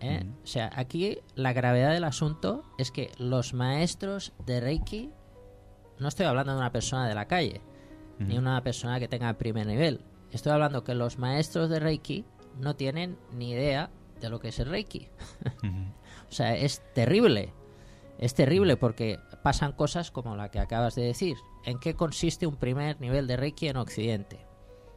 ¿eh? 0.00 0.24
O 0.42 0.46
sea, 0.46 0.70
aquí 0.74 1.18
la 1.34 1.52
gravedad 1.52 1.92
del 1.92 2.04
asunto 2.04 2.62
es 2.78 2.90
que 2.90 3.10
los 3.18 3.52
maestros 3.52 4.32
de 4.46 4.60
Reiki, 4.60 5.10
no 5.98 6.08
estoy 6.08 6.24
hablando 6.24 6.52
de 6.52 6.58
una 6.58 6.72
persona 6.72 7.06
de 7.06 7.14
la 7.14 7.26
calle, 7.28 7.60
ni 8.18 8.38
una 8.38 8.62
persona 8.62 8.98
que 9.00 9.08
tenga 9.08 9.32
primer 9.34 9.66
nivel, 9.66 10.00
estoy 10.30 10.52
hablando 10.52 10.82
que 10.84 10.94
los 10.94 11.18
maestros 11.18 11.68
de 11.68 11.78
Reiki 11.80 12.24
no 12.58 12.76
tienen 12.76 13.18
ni 13.32 13.50
idea 13.50 13.90
de 14.20 14.30
lo 14.30 14.40
que 14.40 14.48
es 14.48 14.58
el 14.58 14.68
Reiki. 14.68 15.08
O 16.30 16.34
sea, 16.34 16.56
es 16.56 16.80
terrible. 16.94 17.52
Es 18.16 18.32
terrible 18.32 18.78
porque 18.78 19.18
pasan 19.42 19.72
cosas 19.72 20.10
como 20.10 20.34
la 20.34 20.50
que 20.50 20.60
acabas 20.60 20.94
de 20.94 21.02
decir. 21.02 21.36
¿En 21.66 21.78
qué 21.78 21.94
consiste 21.94 22.46
un 22.46 22.56
primer 22.56 22.98
nivel 23.02 23.26
de 23.26 23.36
Reiki 23.36 23.68
en 23.68 23.76
Occidente? 23.76 24.46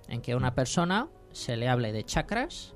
En 0.08 0.22
que 0.22 0.32
a 0.32 0.38
una 0.38 0.56
persona 0.56 1.10
se 1.34 1.58
le 1.58 1.68
hable 1.68 1.92
de 1.92 2.06
chakras, 2.06 2.74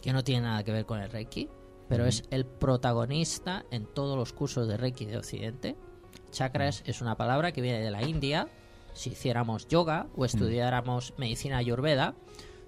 que 0.00 0.14
no 0.14 0.24
tiene 0.24 0.46
nada 0.46 0.64
que 0.64 0.72
ver 0.72 0.86
con 0.86 1.02
el 1.02 1.10
Reiki, 1.10 1.50
pero 1.88 2.06
es 2.06 2.24
el 2.30 2.46
protagonista 2.46 3.66
en 3.70 3.84
todos 3.84 4.16
los 4.16 4.32
cursos 4.32 4.66
de 4.66 4.78
Reiki 4.78 5.04
de 5.04 5.18
Occidente. 5.18 5.76
Chakras 6.30 6.82
es 6.86 7.02
una 7.02 7.18
palabra 7.18 7.52
que 7.52 7.60
viene 7.60 7.80
de 7.80 7.90
la 7.90 8.02
India. 8.02 8.48
Si 8.94 9.10
hiciéramos 9.10 9.68
yoga 9.68 10.06
o 10.16 10.24
estudiáramos 10.24 11.12
medicina 11.18 11.58
ayurveda, 11.58 12.14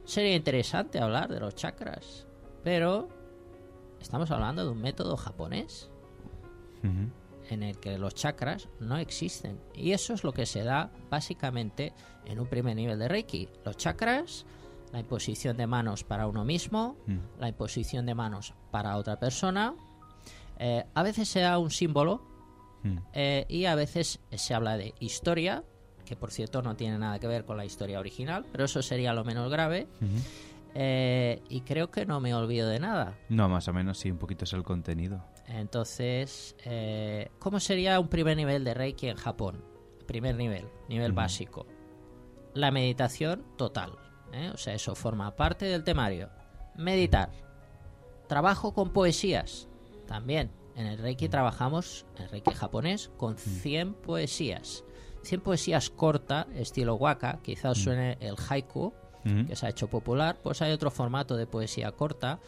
sería 0.04 0.36
interesante 0.36 1.00
hablar 1.00 1.28
de 1.28 1.40
los 1.40 1.54
chakras. 1.54 2.26
Pero 2.62 3.08
estamos 4.00 4.30
hablando 4.30 4.64
de 4.64 4.70
un 4.70 4.80
método 4.80 5.16
japonés 5.16 5.90
en 7.50 7.62
el 7.62 7.78
que 7.78 7.98
los 7.98 8.14
chakras 8.14 8.68
no 8.80 8.98
existen. 8.98 9.60
Y 9.74 9.92
eso 9.92 10.14
es 10.14 10.24
lo 10.24 10.32
que 10.32 10.46
se 10.46 10.62
da 10.62 10.90
básicamente 11.10 11.92
en 12.24 12.40
un 12.40 12.46
primer 12.46 12.76
nivel 12.76 12.98
de 12.98 13.08
Reiki. 13.08 13.48
Los 13.64 13.76
chakras, 13.76 14.46
la 14.92 15.00
imposición 15.00 15.56
de 15.56 15.66
manos 15.66 16.04
para 16.04 16.26
uno 16.26 16.44
mismo, 16.44 16.96
la 17.38 17.48
imposición 17.48 18.06
de 18.06 18.14
manos 18.14 18.54
para 18.70 18.96
otra 18.96 19.18
persona. 19.18 19.74
Eh, 20.58 20.84
a 20.94 21.02
veces 21.02 21.28
se 21.28 21.40
da 21.40 21.58
un 21.58 21.70
símbolo 21.70 22.22
eh, 23.12 23.46
y 23.48 23.64
a 23.64 23.74
veces 23.74 24.20
se 24.30 24.54
habla 24.54 24.76
de 24.76 24.94
historia, 25.00 25.64
que 26.04 26.16
por 26.16 26.30
cierto 26.30 26.62
no 26.62 26.76
tiene 26.76 26.98
nada 26.98 27.18
que 27.18 27.26
ver 27.26 27.44
con 27.44 27.56
la 27.56 27.64
historia 27.64 27.98
original, 27.98 28.44
pero 28.50 28.64
eso 28.64 28.82
sería 28.82 29.12
lo 29.14 29.24
menos 29.24 29.50
grave. 29.50 29.88
Eh, 30.74 31.42
y 31.48 31.60
creo 31.60 31.90
que 31.90 32.04
no 32.04 32.20
me 32.20 32.34
olvido 32.34 32.68
de 32.68 32.80
nada. 32.80 33.16
No, 33.28 33.48
más 33.48 33.68
o 33.68 33.72
menos 33.72 33.98
sí, 33.98 34.10
un 34.10 34.18
poquito 34.18 34.44
es 34.44 34.52
el 34.52 34.64
contenido. 34.64 35.24
Entonces, 35.46 36.56
eh, 36.64 37.30
¿cómo 37.38 37.60
sería 37.60 38.00
un 38.00 38.08
primer 38.08 38.36
nivel 38.36 38.64
de 38.64 38.74
Reiki 38.74 39.08
en 39.08 39.16
Japón? 39.16 39.64
Primer 40.06 40.34
nivel, 40.36 40.66
nivel 40.88 41.12
Ujú. 41.12 41.16
básico. 41.16 41.66
La 42.54 42.70
meditación 42.70 43.44
total. 43.56 43.92
¿eh? 44.32 44.50
O 44.52 44.56
sea, 44.56 44.74
eso 44.74 44.94
forma 44.94 45.34
parte 45.36 45.64
del 45.66 45.84
temario. 45.84 46.30
Meditar. 46.76 47.30
Trabajo 48.28 48.74
con 48.74 48.92
poesías. 48.92 49.68
También. 50.06 50.50
En 50.76 50.86
el 50.86 50.98
Reiki 50.98 51.28
trabajamos, 51.28 52.04
en 52.16 52.24
el 52.24 52.30
Reiki 52.30 52.52
japonés, 52.52 53.10
con 53.16 53.36
100 53.38 53.94
poesías. 53.94 54.82
100 55.24 55.40
poesías 55.40 55.90
corta, 55.90 56.46
estilo 56.54 56.94
waka, 56.96 57.40
quizás 57.42 57.72
os 57.72 57.82
suene 57.84 58.16
el 58.20 58.36
haiku, 58.48 58.92
Ujú. 59.24 59.46
que 59.46 59.56
se 59.56 59.66
ha 59.66 59.70
hecho 59.70 59.88
popular, 59.88 60.38
pues 60.42 60.60
hay 60.62 60.72
otro 60.72 60.90
formato 60.90 61.36
de 61.36 61.46
poesía 61.46 61.92
corta 61.92 62.40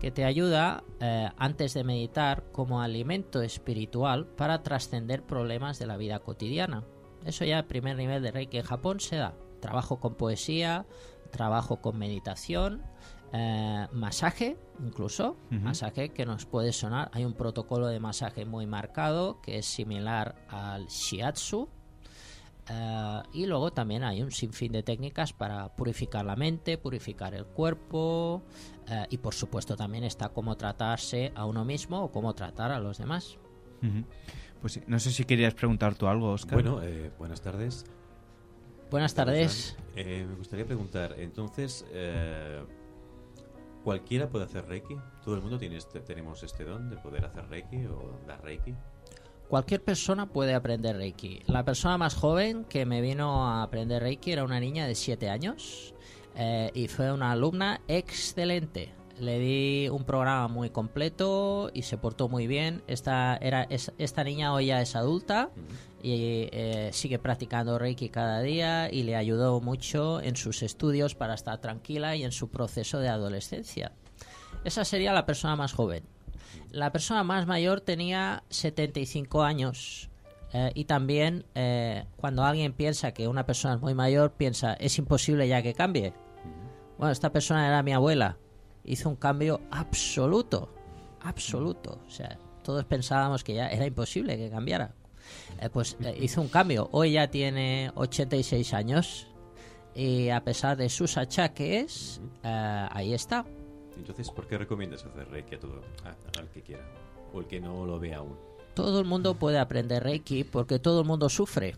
que 0.00 0.10
te 0.10 0.24
ayuda 0.24 0.82
eh, 1.00 1.28
antes 1.36 1.74
de 1.74 1.84
meditar 1.84 2.44
como 2.52 2.80
alimento 2.82 3.42
espiritual 3.42 4.26
para 4.26 4.62
trascender 4.62 5.22
problemas 5.22 5.78
de 5.78 5.86
la 5.86 5.96
vida 5.96 6.18
cotidiana. 6.20 6.84
Eso 7.24 7.44
ya 7.44 7.58
el 7.58 7.64
primer 7.66 7.96
nivel 7.96 8.22
de 8.22 8.30
Reiki 8.32 8.58
en 8.58 8.64
Japón 8.64 9.00
se 9.00 9.16
da. 9.16 9.34
Trabajo 9.60 10.00
con 10.00 10.14
poesía, 10.14 10.86
trabajo 11.30 11.80
con 11.80 11.96
meditación, 11.98 12.82
eh, 13.32 13.86
masaje 13.92 14.56
incluso, 14.84 15.36
Ujú. 15.50 15.60
masaje 15.60 16.10
que 16.10 16.26
nos 16.26 16.44
puede 16.46 16.72
sonar. 16.72 17.10
Hay 17.12 17.24
un 17.24 17.32
protocolo 17.34 17.86
de 17.86 18.00
masaje 18.00 18.44
muy 18.44 18.66
marcado 18.66 19.40
que 19.40 19.58
es 19.58 19.66
similar 19.66 20.34
al 20.48 20.86
shiatsu, 20.88 21.68
eh, 22.68 23.22
y 23.32 23.46
luego 23.46 23.72
también 23.72 24.04
hay 24.04 24.22
un 24.22 24.30
sinfín 24.30 24.72
de 24.72 24.82
técnicas 24.82 25.32
para 25.32 25.74
purificar 25.74 26.24
la 26.24 26.36
mente, 26.36 26.78
purificar 26.78 27.34
el 27.34 27.44
cuerpo 27.46 28.42
eh, 28.88 29.06
y 29.10 29.18
por 29.18 29.34
supuesto 29.34 29.76
también 29.76 30.04
está 30.04 30.28
cómo 30.30 30.56
tratarse 30.56 31.32
a 31.34 31.46
uno 31.46 31.64
mismo 31.64 32.04
o 32.04 32.12
cómo 32.12 32.34
tratar 32.34 32.72
a 32.72 32.80
los 32.80 32.98
demás. 32.98 33.38
Pues 34.60 34.72
sí, 34.72 34.82
no 34.86 34.98
sé 34.98 35.10
si 35.10 35.24
querías 35.24 35.52
preguntar 35.52 35.94
tú 35.94 36.06
algo, 36.06 36.32
Oscar. 36.32 36.54
Bueno, 36.54 36.82
eh, 36.82 37.10
buenas 37.18 37.42
tardes. 37.42 37.84
Buenas 38.90 39.14
tardes. 39.14 39.76
Eh, 39.96 40.24
me 40.28 40.36
gustaría 40.36 40.64
preguntar, 40.64 41.16
entonces, 41.18 41.84
eh, 41.92 42.62
¿cualquiera 43.82 44.28
puede 44.28 44.44
hacer 44.44 44.66
Reiki? 44.66 44.96
¿Todo 45.22 45.34
el 45.34 45.42
mundo 45.42 45.58
tiene 45.58 45.76
este, 45.76 46.00
tenemos 46.00 46.42
este 46.42 46.64
don 46.64 46.88
de 46.88 46.96
poder 46.96 47.24
hacer 47.24 47.46
Reiki 47.48 47.84
o 47.86 48.20
dar 48.26 48.42
Reiki? 48.42 48.74
Cualquier 49.54 49.84
persona 49.84 50.26
puede 50.26 50.52
aprender 50.52 50.96
Reiki. 50.96 51.42
La 51.46 51.64
persona 51.64 51.96
más 51.96 52.16
joven 52.16 52.64
que 52.64 52.84
me 52.86 53.00
vino 53.00 53.46
a 53.46 53.62
aprender 53.62 54.02
Reiki 54.02 54.32
era 54.32 54.42
una 54.42 54.58
niña 54.58 54.84
de 54.88 54.96
7 54.96 55.30
años 55.30 55.94
eh, 56.34 56.72
y 56.74 56.88
fue 56.88 57.12
una 57.12 57.30
alumna 57.30 57.80
excelente. 57.86 58.92
Le 59.20 59.38
di 59.38 59.88
un 59.90 60.02
programa 60.02 60.48
muy 60.48 60.70
completo 60.70 61.70
y 61.72 61.82
se 61.82 61.96
portó 61.96 62.28
muy 62.28 62.48
bien. 62.48 62.82
Esta, 62.88 63.36
era, 63.36 63.62
es- 63.70 63.92
esta 63.96 64.24
niña 64.24 64.52
hoy 64.52 64.66
ya 64.66 64.80
es 64.80 64.96
adulta 64.96 65.50
y 66.02 66.48
eh, 66.50 66.90
sigue 66.92 67.20
practicando 67.20 67.78
Reiki 67.78 68.08
cada 68.08 68.40
día 68.42 68.90
y 68.92 69.04
le 69.04 69.14
ayudó 69.14 69.60
mucho 69.60 70.20
en 70.20 70.34
sus 70.34 70.64
estudios 70.64 71.14
para 71.14 71.34
estar 71.34 71.60
tranquila 71.60 72.16
y 72.16 72.24
en 72.24 72.32
su 72.32 72.50
proceso 72.50 72.98
de 72.98 73.08
adolescencia. 73.08 73.92
Esa 74.64 74.84
sería 74.84 75.12
la 75.12 75.26
persona 75.26 75.54
más 75.54 75.72
joven. 75.74 76.02
La 76.70 76.90
persona 76.92 77.22
más 77.22 77.46
mayor 77.46 77.80
tenía 77.80 78.42
75 78.50 79.42
años. 79.42 80.10
eh, 80.52 80.70
y 80.74 80.84
también 80.84 81.44
eh, 81.54 82.04
cuando 82.16 82.44
alguien 82.44 82.72
piensa 82.72 83.12
que 83.12 83.26
una 83.26 83.44
persona 83.44 83.74
es 83.74 83.80
muy 83.80 83.94
mayor, 83.94 84.32
piensa, 84.32 84.74
es 84.74 84.98
imposible 84.98 85.48
ya 85.48 85.62
que 85.62 85.74
cambie. 85.74 86.12
Bueno, 86.98 87.10
esta 87.12 87.32
persona 87.32 87.66
era 87.66 87.82
mi 87.82 87.92
abuela. 87.92 88.38
Hizo 88.84 89.08
un 89.08 89.16
cambio 89.16 89.60
absoluto. 89.72 90.72
Absoluto. 91.22 92.00
O 92.06 92.10
sea, 92.10 92.38
todos 92.62 92.84
pensábamos 92.84 93.42
que 93.42 93.54
ya 93.54 93.66
era 93.68 93.86
imposible 93.86 94.36
que 94.36 94.48
cambiara. 94.50 94.94
Eh, 95.60 95.70
pues 95.70 95.96
hizo 96.20 96.40
un 96.40 96.48
cambio. 96.48 96.88
Hoy 96.92 97.12
ya 97.12 97.28
tiene 97.28 97.90
86 97.96 98.74
años. 98.74 99.26
Y 99.94 100.28
a 100.28 100.42
pesar 100.44 100.76
de 100.76 100.88
sus 100.88 101.16
achaques, 101.16 102.20
ahí 102.42 103.14
está. 103.14 103.44
Entonces, 103.96 104.30
¿por 104.30 104.46
qué 104.46 104.58
recomiendas 104.58 105.04
hacer 105.04 105.28
Reiki 105.30 105.54
a 105.54 105.60
todo, 105.60 105.80
a- 106.04 106.38
al 106.40 106.48
que 106.50 106.62
quiera? 106.62 106.84
O 107.32 107.40
el 107.40 107.46
que 107.46 107.60
no 107.60 107.84
lo 107.86 107.98
vea 107.98 108.18
aún. 108.18 108.36
Todo 108.74 108.98
el 109.00 109.04
mundo 109.06 109.34
puede 109.34 109.58
aprender 109.58 110.02
Reiki 110.02 110.44
porque 110.44 110.78
todo 110.78 111.00
el 111.00 111.06
mundo 111.06 111.28
sufre. 111.28 111.76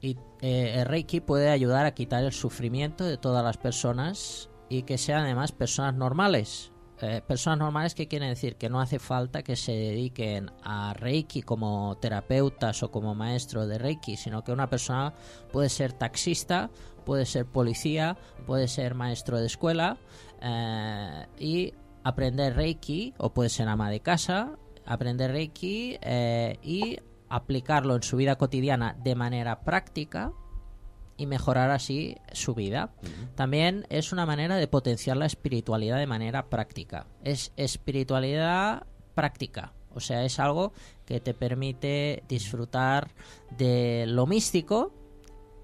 Y 0.00 0.18
eh, 0.42 0.74
el 0.80 0.84
Reiki 0.86 1.20
puede 1.20 1.48
ayudar 1.48 1.86
a 1.86 1.94
quitar 1.94 2.22
el 2.24 2.32
sufrimiento 2.32 3.04
de 3.04 3.16
todas 3.16 3.42
las 3.42 3.56
personas 3.56 4.50
y 4.68 4.82
que 4.82 4.98
sean 4.98 5.22
además 5.24 5.52
personas 5.52 5.94
normales. 5.94 6.70
Eh, 7.00 7.22
personas 7.26 7.58
normales 7.58 7.94
que 7.94 8.06
quieren 8.06 8.28
decir 8.28 8.56
que 8.56 8.68
no 8.68 8.80
hace 8.80 8.98
falta 8.98 9.42
que 9.42 9.56
se 9.56 9.72
dediquen 9.72 10.50
a 10.62 10.92
Reiki 10.94 11.42
como 11.42 11.96
terapeutas 12.00 12.82
o 12.82 12.90
como 12.90 13.14
maestro 13.14 13.66
de 13.66 13.78
Reiki, 13.78 14.16
sino 14.16 14.44
que 14.44 14.52
una 14.52 14.68
persona 14.70 15.12
puede 15.52 15.68
ser 15.70 15.92
taxista, 15.92 16.70
puede 17.04 17.26
ser 17.26 17.46
policía, 17.46 18.16
puede 18.46 18.68
ser 18.68 18.94
maestro 18.94 19.38
de 19.40 19.46
escuela 19.46 19.96
eh, 20.44 21.26
y 21.38 21.72
aprender 22.02 22.54
Reiki, 22.54 23.14
o 23.16 23.32
puede 23.32 23.48
ser 23.48 23.66
ama 23.68 23.90
de 23.90 24.00
casa, 24.00 24.58
aprender 24.84 25.32
Reiki 25.32 25.96
eh, 26.02 26.58
y 26.62 26.98
aplicarlo 27.30 27.96
en 27.96 28.02
su 28.02 28.16
vida 28.16 28.36
cotidiana 28.36 28.94
de 29.02 29.14
manera 29.14 29.62
práctica 29.62 30.32
y 31.16 31.26
mejorar 31.26 31.70
así 31.70 32.16
su 32.32 32.54
vida. 32.54 32.92
También 33.36 33.86
es 33.88 34.12
una 34.12 34.26
manera 34.26 34.56
de 34.56 34.68
potenciar 34.68 35.16
la 35.16 35.26
espiritualidad 35.26 35.98
de 35.98 36.06
manera 36.06 36.50
práctica. 36.50 37.06
Es 37.22 37.52
espiritualidad 37.56 38.86
práctica. 39.14 39.72
O 39.94 40.00
sea, 40.00 40.24
es 40.24 40.40
algo 40.40 40.72
que 41.06 41.20
te 41.20 41.34
permite 41.34 42.24
disfrutar 42.28 43.12
de 43.56 44.06
lo 44.08 44.26
místico 44.26 44.92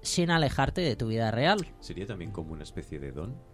sin 0.01 0.31
alejarte 0.31 0.81
de 0.81 0.95
tu 0.95 1.07
vida 1.07 1.31
real. 1.31 1.67
¿Sería 1.81 2.07
también 2.07 2.31
como 2.31 2.53
una 2.53 2.63
especie 2.63 2.99
de 2.99 3.11
don? 3.11 3.50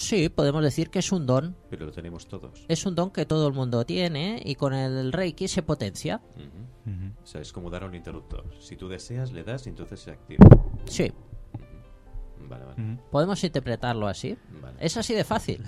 Sí, 0.00 0.30
podemos 0.30 0.62
decir 0.62 0.88
que 0.88 1.00
es 1.00 1.12
un 1.12 1.26
don. 1.26 1.54
Pero 1.68 1.84
lo 1.84 1.92
tenemos 1.92 2.26
todos. 2.26 2.64
Es 2.68 2.86
un 2.86 2.94
don 2.94 3.10
que 3.10 3.26
todo 3.26 3.46
el 3.46 3.52
mundo 3.52 3.84
tiene 3.84 4.40
y 4.42 4.54
con 4.54 4.72
el 4.72 5.12
Reiki 5.12 5.46
se 5.46 5.62
potencia. 5.62 6.22
O 7.22 7.26
sea, 7.26 7.42
es 7.42 7.52
como 7.52 7.68
dar 7.68 7.82
a 7.82 7.86
un 7.86 7.94
interruptor. 7.94 8.46
Si 8.60 8.76
tú 8.76 8.88
deseas, 8.88 9.30
le 9.30 9.44
das 9.44 9.66
y 9.66 9.68
entonces 9.68 10.00
se 10.00 10.10
activa. 10.10 10.46
Sí. 10.86 11.12
Vale, 12.48 12.64
vale. 12.64 12.98
Podemos 13.10 13.44
interpretarlo 13.44 14.08
así. 14.08 14.38
Es 14.80 14.96
así 14.96 15.12
de 15.12 15.22
fácil. 15.22 15.66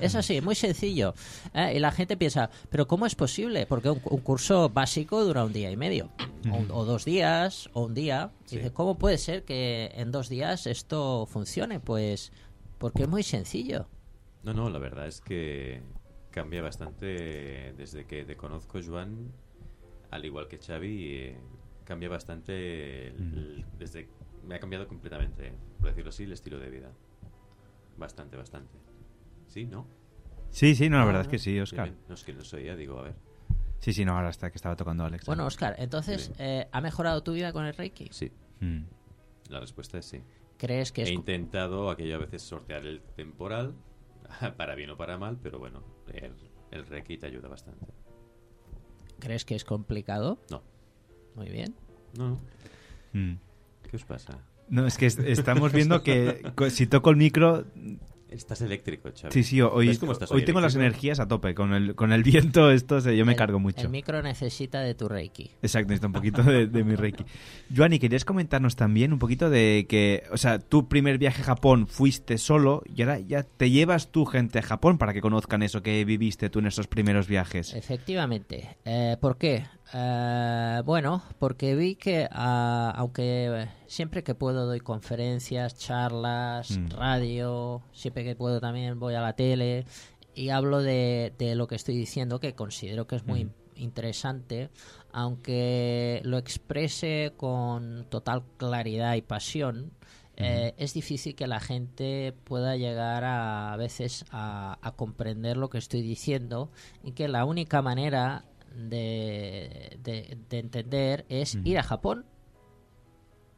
es 0.00 0.14
así, 0.14 0.40
muy 0.40 0.54
sencillo. 0.54 1.12
¿eh? 1.52 1.74
Y 1.76 1.78
la 1.78 1.92
gente 1.92 2.16
piensa, 2.16 2.48
¿pero 2.70 2.88
cómo 2.88 3.04
es 3.04 3.14
posible? 3.14 3.66
Porque 3.66 3.90
un, 3.90 4.00
un 4.02 4.20
curso 4.20 4.70
básico 4.70 5.22
dura 5.22 5.44
un 5.44 5.52
día 5.52 5.70
y 5.70 5.76
medio. 5.76 6.10
O, 6.50 6.78
o 6.80 6.84
dos 6.86 7.04
días, 7.04 7.68
o 7.74 7.84
un 7.84 7.92
día. 7.94 8.32
Y 8.50 8.56
dice, 8.56 8.72
¿cómo 8.72 8.96
puede 8.96 9.18
ser 9.18 9.44
que 9.44 9.92
en 9.94 10.10
dos 10.10 10.30
días 10.30 10.66
esto 10.66 11.26
funcione? 11.26 11.80
Pues 11.80 12.32
porque 12.78 13.02
es 13.04 13.08
muy 13.08 13.22
sencillo. 13.22 13.86
No, 14.42 14.54
no, 14.54 14.70
la 14.70 14.78
verdad 14.78 15.06
es 15.06 15.20
que 15.20 15.82
cambia 16.30 16.62
bastante 16.62 17.74
desde 17.76 18.06
que 18.06 18.24
te 18.24 18.36
conozco, 18.36 18.78
Joan, 18.84 19.32
al 20.10 20.24
igual 20.24 20.48
que 20.48 20.58
Xavi, 20.58 21.06
eh, 21.14 21.36
cambia 21.84 22.08
bastante, 22.08 23.08
el- 23.08 23.16
el- 23.16 23.64
desde 23.78 24.08
me 24.46 24.54
ha 24.54 24.60
cambiado 24.60 24.86
completamente, 24.88 25.52
por 25.78 25.88
decirlo 25.88 26.10
así, 26.10 26.22
el 26.24 26.32
estilo 26.32 26.58
de 26.58 26.70
vida. 26.70 26.92
Bastante, 27.96 28.36
bastante. 28.36 28.78
¿Sí? 29.48 29.66
¿No? 29.66 29.86
Sí, 30.50 30.74
sí, 30.74 30.88
no, 30.88 30.96
la 30.96 31.02
Ah, 31.02 31.06
verdad 31.06 31.22
es 31.22 31.28
que 31.28 31.38
sí, 31.38 31.58
Oscar. 31.60 31.92
No 32.08 32.14
es 32.14 32.24
que 32.24 32.32
no 32.32 32.42
soy 32.42 32.64
ya, 32.64 32.76
digo, 32.76 32.98
a 32.98 33.02
ver. 33.02 33.14
Sí, 33.80 33.92
sí, 33.92 34.04
no, 34.04 34.16
ahora 34.16 34.30
está 34.30 34.50
que 34.50 34.56
estaba 34.56 34.76
tocando 34.76 35.04
Alex. 35.04 35.26
Bueno, 35.26 35.44
Oscar, 35.46 35.74
entonces, 35.78 36.32
eh, 36.38 36.68
¿ha 36.72 36.80
mejorado 36.80 37.22
tu 37.22 37.32
vida 37.32 37.52
con 37.52 37.64
el 37.66 37.74
Reiki? 37.74 38.08
Sí. 38.10 38.32
Mm. 38.60 38.84
La 39.50 39.60
respuesta 39.60 39.98
es 39.98 40.06
sí. 40.06 40.22
¿Crees 40.58 40.92
que 40.92 41.02
es 41.02 41.08
He 41.08 41.12
intentado 41.12 41.88
aquello 41.90 42.16
a 42.16 42.18
veces 42.18 42.42
sortear 42.42 42.84
el 42.84 43.00
temporal, 43.16 43.74
para 44.56 44.74
bien 44.74 44.90
o 44.90 44.96
para 44.96 45.16
mal, 45.16 45.38
pero 45.42 45.58
bueno, 45.58 45.82
el, 46.12 46.34
el 46.70 46.86
Reiki 46.86 47.16
te 47.16 47.26
ayuda 47.26 47.48
bastante. 47.48 47.86
¿Crees 49.20 49.44
que 49.44 49.54
es 49.54 49.64
complicado? 49.64 50.38
No. 50.50 50.62
Muy 51.34 51.48
bien. 51.48 51.74
No. 52.16 52.38
Mm. 53.12 53.34
¿Qué 53.88 53.96
os 53.96 54.04
pasa? 54.04 54.38
No, 54.68 54.86
es 54.86 54.98
que 54.98 55.06
est- 55.06 55.20
estamos 55.20 55.72
viendo 55.72 56.02
que 56.02 56.42
si 56.70 56.86
toco 56.86 57.10
el 57.10 57.16
micro... 57.16 57.64
Estás 58.30 58.60
eléctrico, 58.60 59.08
Xavi. 59.10 59.32
Sí, 59.32 59.42
sí, 59.42 59.60
hoy, 59.62 59.88
¿Ves 59.88 59.98
cómo 59.98 60.12
estás 60.12 60.30
hoy 60.30 60.44
tengo 60.44 60.60
las 60.60 60.74
energías 60.74 61.18
a 61.18 61.26
tope. 61.28 61.54
Con 61.54 61.72
el, 61.72 61.94
con 61.94 62.12
el 62.12 62.22
viento 62.22 62.70
esto 62.70 63.00
se- 63.00 63.16
yo 63.16 63.24
me 63.24 63.32
El- 63.32 63.38
cargo 63.38 63.58
mucho. 63.58 63.80
El 63.80 63.88
micro 63.88 64.20
necesita 64.22 64.80
de 64.80 64.94
tu 64.94 65.08
Reiki. 65.08 65.50
Exacto, 65.62 65.88
necesito 65.88 66.08
un 66.08 66.12
poquito 66.12 66.42
de, 66.42 66.66
de 66.66 66.84
mi 66.84 66.94
Reiki. 66.94 67.24
Joanny, 67.74 67.98
¿querías 67.98 68.24
comentarnos 68.26 68.76
también 68.76 69.12
un 69.14 69.18
poquito 69.18 69.48
de 69.48 69.86
que, 69.88 70.24
o 70.30 70.36
sea, 70.36 70.58
tu 70.58 70.88
primer 70.88 71.16
viaje 71.18 71.40
a 71.40 71.44
Japón 71.46 71.86
fuiste 71.86 72.36
solo 72.38 72.82
y 72.86 73.00
ahora 73.02 73.18
ya 73.20 73.44
te 73.44 73.70
llevas 73.70 74.12
tu 74.12 74.26
gente 74.26 74.58
a 74.58 74.62
Japón 74.62 74.98
para 74.98 75.12
que 75.14 75.20
conozcan 75.22 75.62
eso 75.62 75.82
que 75.82 76.04
viviste 76.04 76.50
tú 76.50 76.58
en 76.58 76.66
esos 76.66 76.86
primeros 76.86 77.28
viajes? 77.28 77.72
Efectivamente. 77.74 78.76
Eh, 78.84 79.16
¿Por 79.20 79.38
qué? 79.38 79.64
Eh, 79.94 80.82
bueno, 80.84 81.22
porque 81.38 81.74
vi 81.74 81.94
que 81.94 82.28
ah, 82.30 82.92
aunque 82.96 83.68
siempre 83.86 84.22
que 84.22 84.34
puedo 84.34 84.66
doy 84.66 84.80
conferencias, 84.80 85.78
charlas, 85.78 86.78
Mm. 86.78 86.88
radio, 86.90 87.82
siempre 87.92 88.22
que 88.24 88.36
puedo 88.36 88.60
también 88.60 88.98
voy 89.00 89.14
a 89.14 89.20
la 89.22 89.32
tele 89.34 89.86
y 90.34 90.50
hablo 90.50 90.82
de, 90.82 91.32
de 91.38 91.54
lo 91.54 91.66
que 91.68 91.76
estoy 91.76 91.96
diciendo 91.96 92.38
que 92.38 92.54
considero 92.54 93.06
que 93.06 93.16
es 93.16 93.24
muy 93.26 93.46
Mm. 93.46 93.50
interesante, 93.76 94.68
aunque 95.12 96.20
lo 96.24 96.36
exprese 96.38 97.32
con 97.36 98.06
total 98.10 98.42
claridad 98.58 99.14
y 99.14 99.22
pasión. 99.22 99.92
eh, 100.40 100.72
es 100.76 100.94
difícil 100.94 101.34
que 101.34 101.48
la 101.48 101.58
gente 101.58 102.32
pueda 102.44 102.76
llegar 102.76 103.24
a, 103.24 103.72
a 103.72 103.76
veces 103.76 104.24
a, 104.30 104.78
a 104.82 104.92
comprender 104.92 105.56
lo 105.56 105.68
que 105.68 105.78
estoy 105.78 106.00
diciendo 106.00 106.70
y 107.02 107.10
que 107.10 107.26
la 107.26 107.44
única 107.44 107.82
manera 107.82 108.44
de, 108.78 109.98
de- 110.02 110.38
de 110.48 110.58
entender 110.58 111.24
es 111.28 111.56
ir 111.64 111.78
a 111.78 111.82
Japón. 111.82 112.24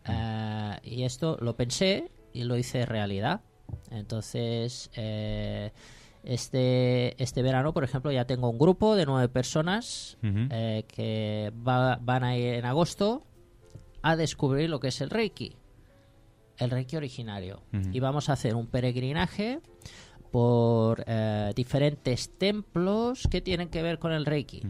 Eh, 0.06 0.78
y 0.82 1.02
esto 1.04 1.36
lo 1.40 1.56
pensé 1.56 2.10
y 2.32 2.44
lo 2.44 2.56
hice 2.56 2.86
realidad. 2.86 3.42
Entonces, 3.90 4.90
eh, 4.96 5.72
este, 6.24 7.22
este 7.22 7.42
verano, 7.42 7.72
por 7.72 7.84
ejemplo, 7.84 8.10
ya 8.12 8.24
tengo 8.26 8.48
un 8.50 8.58
grupo 8.58 8.96
de 8.96 9.06
nueve 9.06 9.28
personas 9.28 10.16
eh, 10.50 10.84
que 10.88 11.52
va- 11.66 11.98
van 12.00 12.24
a 12.24 12.36
ir 12.36 12.54
en 12.54 12.64
agosto 12.64 13.24
a 14.02 14.16
descubrir 14.16 14.70
lo 14.70 14.80
que 14.80 14.88
es 14.88 15.00
el 15.02 15.10
Reiki, 15.10 15.56
el 16.58 16.70
Reiki 16.70 16.96
originario. 16.96 17.62
Y 17.92 18.00
vamos 18.00 18.28
a 18.28 18.32
hacer 18.32 18.54
un 18.54 18.66
peregrinaje 18.66 19.60
por 20.32 21.04
eh, 21.06 21.52
diferentes 21.54 22.30
templos 22.38 23.28
que 23.30 23.40
tienen 23.40 23.68
que 23.68 23.82
ver 23.82 23.98
con 23.98 24.12
el 24.12 24.24
Reiki. 24.24 24.62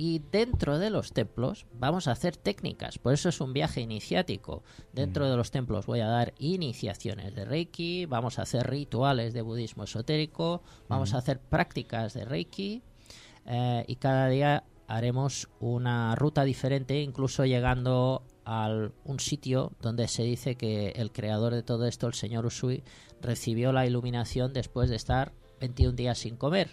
Y 0.00 0.20
dentro 0.30 0.78
de 0.78 0.90
los 0.90 1.12
templos 1.12 1.66
vamos 1.72 2.06
a 2.06 2.12
hacer 2.12 2.36
técnicas, 2.36 2.98
por 2.98 3.14
eso 3.14 3.30
es 3.30 3.40
un 3.40 3.52
viaje 3.52 3.80
iniciático. 3.80 4.62
Dentro 4.92 5.28
de 5.28 5.36
los 5.36 5.50
templos 5.50 5.86
voy 5.86 5.98
a 5.98 6.06
dar 6.06 6.34
iniciaciones 6.38 7.34
de 7.34 7.44
Reiki, 7.44 8.06
vamos 8.06 8.38
a 8.38 8.42
hacer 8.42 8.70
rituales 8.70 9.34
de 9.34 9.42
budismo 9.42 9.82
esotérico, 9.82 10.62
vamos 10.88 11.08
Ujú. 11.08 11.16
a 11.16 11.18
hacer 11.18 11.40
prácticas 11.40 12.14
de 12.14 12.24
Reiki 12.24 12.80
eh, 13.44 13.84
y 13.88 13.96
cada 13.96 14.28
día 14.28 14.62
haremos 14.86 15.48
una 15.58 16.14
ruta 16.14 16.44
diferente, 16.44 17.02
incluso 17.02 17.44
llegando 17.44 18.22
a 18.44 18.70
un 19.02 19.18
sitio 19.18 19.72
donde 19.82 20.06
se 20.06 20.22
dice 20.22 20.54
que 20.54 20.90
el 20.90 21.10
creador 21.10 21.52
de 21.54 21.64
todo 21.64 21.86
esto, 21.86 22.06
el 22.06 22.14
señor 22.14 22.46
Usui, 22.46 22.84
recibió 23.20 23.72
la 23.72 23.84
iluminación 23.84 24.52
después 24.52 24.90
de 24.90 24.96
estar 24.96 25.32
21 25.60 25.92
días 25.96 26.18
sin 26.18 26.36
comer. 26.36 26.70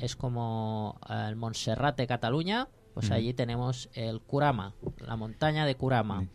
Es 0.00 0.16
como 0.16 0.98
el 1.08 1.36
Montserrat 1.36 1.96
de 1.96 2.06
Cataluña, 2.08 2.68
pues 2.94 3.10
allí 3.12 3.32
tenemos 3.32 3.88
el 3.94 4.20
Kurama, 4.20 4.74
la 5.06 5.14
montaña 5.16 5.66
de 5.66 5.76
Kurama, 5.76 6.26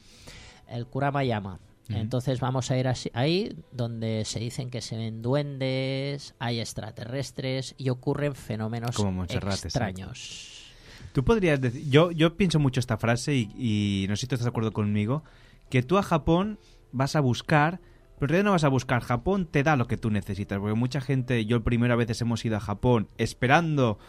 el 0.69 0.85
Kurama 0.87 1.23
Yama. 1.25 1.59
Entonces 1.89 2.39
vamos 2.39 2.71
a 2.71 2.77
ir 2.77 2.87
así- 2.87 3.11
ahí 3.13 3.57
donde 3.73 4.23
se 4.23 4.39
dicen 4.39 4.69
que 4.69 4.79
se 4.79 4.95
ven 4.95 5.21
duendes, 5.21 6.33
hay 6.39 6.61
extraterrestres 6.61 7.75
y 7.77 7.89
ocurren 7.89 8.33
fenómenos 8.35 8.95
Como 8.95 9.25
extraños. 9.25 10.71
Tú 11.11 11.23
podrías 11.25 11.59
decir, 11.59 11.87
yo, 11.89 12.11
yo 12.11 12.37
pienso 12.37 12.59
mucho 12.59 12.79
esta 12.79 12.97
frase 12.97 13.35
y, 13.35 13.49
y 13.57 14.05
no 14.07 14.15
sé 14.15 14.21
si 14.21 14.27
tú 14.27 14.35
estás 14.35 14.45
de 14.45 14.49
acuerdo 14.49 14.71
conmigo, 14.71 15.23
que 15.69 15.83
tú 15.83 15.97
a 15.97 16.03
Japón 16.03 16.57
vas 16.93 17.15
a 17.15 17.19
buscar, 17.19 17.81
pero 18.19 18.25
en 18.25 18.29
realidad 18.29 18.45
no 18.45 18.51
vas 18.51 18.63
a 18.63 18.69
buscar, 18.69 19.01
Japón 19.01 19.47
te 19.49 19.63
da 19.63 19.75
lo 19.75 19.87
que 19.87 19.97
tú 19.97 20.09
necesitas, 20.09 20.59
porque 20.59 20.75
mucha 20.75 21.01
gente, 21.01 21.45
yo 21.45 21.57
el 21.57 21.63
primero 21.63 21.93
a 21.93 21.97
veces 21.97 22.21
hemos 22.21 22.43
ido 22.45 22.57
a 22.57 22.59
Japón 22.59 23.07
esperando 23.17 23.99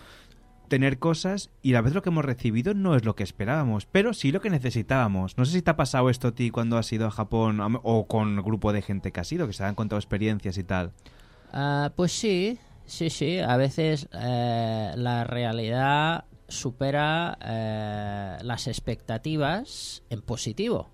tener 0.69 0.99
cosas 0.99 1.51
y 1.63 1.73
la 1.73 1.83
vez 1.83 1.95
lo 1.95 2.03
que 2.03 2.09
hemos 2.09 2.25
recibido 2.25 2.75
no 2.75 2.97
es 2.97 3.05
lo 3.05 3.15
que 3.15 3.23
esperábamos, 3.23 3.87
pero 3.87 4.15
sí 4.15 4.33
lo 4.33 4.41
que 4.41 4.51
necesitábamos. 4.51 5.37
No 5.37 5.45
sé 5.45 5.53
si 5.53 5.63
te 5.63 5.71
ha 5.71 5.77
pasado 5.77 6.11
esto 6.11 6.29
a 6.29 6.33
ti 6.33 6.51
cuando 6.51 6.79
has 6.79 6.93
ido 6.93 7.07
a 7.07 7.11
Japón 7.11 7.61
o 7.83 8.07
con 8.07 8.37
el 8.37 8.43
grupo 8.43 8.73
de 8.73 8.83
gente 8.83 9.13
que 9.13 9.21
has 9.21 9.31
ido, 9.33 9.47
que 9.47 9.53
se 9.53 9.65
han 9.65 9.75
contado 9.75 9.99
experiencias 9.99 10.59
y 10.59 10.65
tal. 10.65 10.93
Ah, 11.53 11.93
pues 11.95 12.13
sí, 12.13 12.59
sí, 12.87 13.11
sí. 13.11 13.39
A 13.39 13.57
veces 13.57 14.09
eh, 14.13 14.93
la 14.97 15.25
realidad 15.25 16.25
supera 16.49 17.39
eh, 17.41 18.39
las 18.43 18.67
expectativas 18.67 20.03
en 20.11 20.23
positivo. 20.23 20.91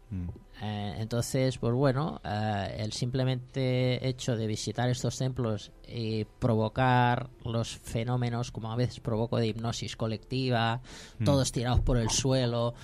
Eh, 0.62 0.94
entonces, 0.98 1.56
pues 1.58 1.72
bueno, 1.72 2.20
eh, 2.22 2.76
el 2.80 2.92
simplemente 2.92 4.06
hecho 4.06 4.36
de 4.36 4.46
visitar 4.46 4.90
estos 4.90 5.16
templos 5.16 5.72
y 5.88 6.24
provocar 6.38 7.30
los 7.44 7.78
fenómenos, 7.78 8.50
como 8.52 8.70
a 8.70 8.76
veces 8.76 9.00
provoco 9.00 9.38
de 9.38 9.46
hipnosis 9.48 9.96
colectiva, 9.96 10.82
Mm. 11.18 11.24
todos 11.24 11.50
tirados 11.52 11.80
por 11.80 11.96
el 11.96 12.10
suelo, 12.10 12.74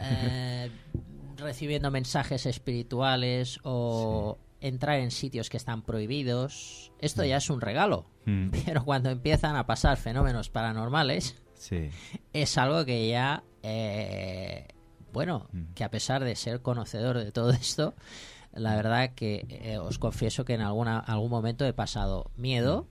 eh, 0.00 0.70
recibiendo 1.36 1.90
mensajes 1.90 2.46
espirituales 2.46 3.58
o 3.64 4.38
entrar 4.60 5.00
en 5.00 5.10
sitios 5.10 5.50
que 5.50 5.56
están 5.56 5.82
prohibidos, 5.82 6.92
esto 7.00 7.24
ya 7.24 7.38
es 7.38 7.50
un 7.50 7.60
regalo. 7.60 8.06
Mm. 8.26 8.50
Pero 8.64 8.84
cuando 8.84 9.10
empiezan 9.10 9.56
a 9.56 9.66
pasar 9.66 9.96
fenómenos 9.96 10.48
paranormales, 10.50 11.34
Sí. 11.56 11.90
es 12.32 12.56
algo 12.58 12.84
que 12.84 13.08
ya, 13.08 13.42
bueno, 15.14 15.48
que 15.74 15.82
a 15.84 15.90
pesar 15.90 16.22
de 16.22 16.36
ser 16.36 16.60
conocedor 16.60 17.16
de 17.16 17.32
todo 17.32 17.50
esto, 17.52 17.94
la 18.52 18.76
verdad 18.76 19.12
que 19.14 19.46
eh, 19.48 19.78
os 19.78 19.98
confieso 19.98 20.44
que 20.44 20.52
en 20.52 20.60
alguna, 20.60 20.98
algún 20.98 21.30
momento 21.30 21.64
he 21.64 21.72
pasado 21.72 22.30
miedo. 22.36 22.86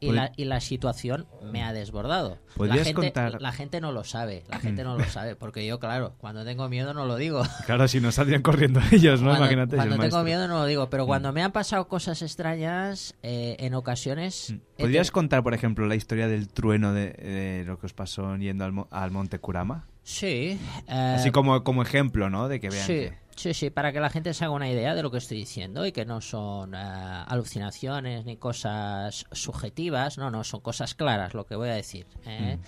y, 0.00 0.08
Pod- 0.10 0.14
la, 0.14 0.32
y 0.36 0.44
la 0.44 0.60
situación 0.60 1.26
me 1.52 1.64
ha 1.64 1.72
desbordado. 1.72 2.38
La 2.50 2.54
¿Podrías 2.54 2.86
gente, 2.86 2.94
contar- 3.12 3.40
la 3.42 3.50
gente 3.52 3.80
no 3.80 3.90
lo 3.90 4.04
sabe, 4.04 4.44
la 4.48 4.60
gente 4.60 4.82
Mm. 4.82 4.86
no 4.86 4.96
lo 4.98 5.04
sabe, 5.06 5.34
porque 5.34 5.66
yo, 5.66 5.80
claro, 5.80 6.14
cuando 6.18 6.44
tengo 6.44 6.68
miedo 6.68 6.94
no 6.94 7.04
lo 7.04 7.16
digo. 7.16 7.42
Claro, 7.66 7.88
si 7.88 8.00
no 8.00 8.12
saldrían 8.12 8.42
corriendo 8.42 8.78
ellos, 8.92 9.20
¿no? 9.20 9.30
Cuando, 9.30 9.44
Imagínate. 9.46 9.74
cuando 9.76 9.94
tengo 9.96 10.02
maestro. 10.02 10.22
miedo 10.24 10.46
no 10.46 10.58
lo 10.60 10.66
digo, 10.66 10.88
pero 10.88 11.02
Mm. 11.04 11.06
cuando 11.08 11.32
me 11.32 11.42
han 11.42 11.50
pasado 11.50 11.88
cosas 11.88 12.22
extrañas, 12.22 13.14
eh, 13.24 13.56
en 13.58 13.74
ocasiones... 13.74 14.54
¿Podrías 14.76 15.08
te- 15.08 15.12
contar, 15.12 15.42
por 15.42 15.52
ejemplo, 15.54 15.84
la 15.86 15.96
historia 15.96 16.28
del 16.28 16.46
trueno 16.48 16.92
de, 16.92 17.10
de 17.10 17.64
lo 17.66 17.80
que 17.80 17.86
os 17.86 17.92
pasó 17.92 18.36
yendo 18.36 18.64
al, 18.66 18.74
al 18.92 19.10
Monte 19.10 19.40
Kurama? 19.40 19.86
Sí. 20.08 20.58
eh, 20.88 21.14
Así 21.16 21.30
como, 21.30 21.62
como 21.62 21.82
ejemplo, 21.82 22.30
¿no? 22.30 22.48
De 22.48 22.60
que 22.60 22.70
vean 22.70 22.86
sí, 22.86 22.92
que... 22.94 23.18
sí, 23.36 23.52
sí, 23.52 23.68
para 23.68 23.92
que 23.92 24.00
la 24.00 24.08
gente 24.08 24.32
se 24.32 24.42
haga 24.42 24.54
una 24.54 24.70
idea 24.70 24.94
de 24.94 25.02
lo 25.02 25.10
que 25.10 25.18
estoy 25.18 25.36
diciendo 25.36 25.84
y 25.84 25.92
que 25.92 26.06
no 26.06 26.22
son 26.22 26.74
eh, 26.74 26.78
alucinaciones 26.78 28.24
ni 28.24 28.38
cosas 28.38 29.26
subjetivas, 29.32 30.16
no, 30.16 30.30
no, 30.30 30.44
son 30.44 30.60
cosas 30.60 30.94
claras 30.94 31.34
lo 31.34 31.44
que 31.44 31.56
voy 31.56 31.68
a 31.68 31.74
decir. 31.74 32.06
¿eh? 32.24 32.58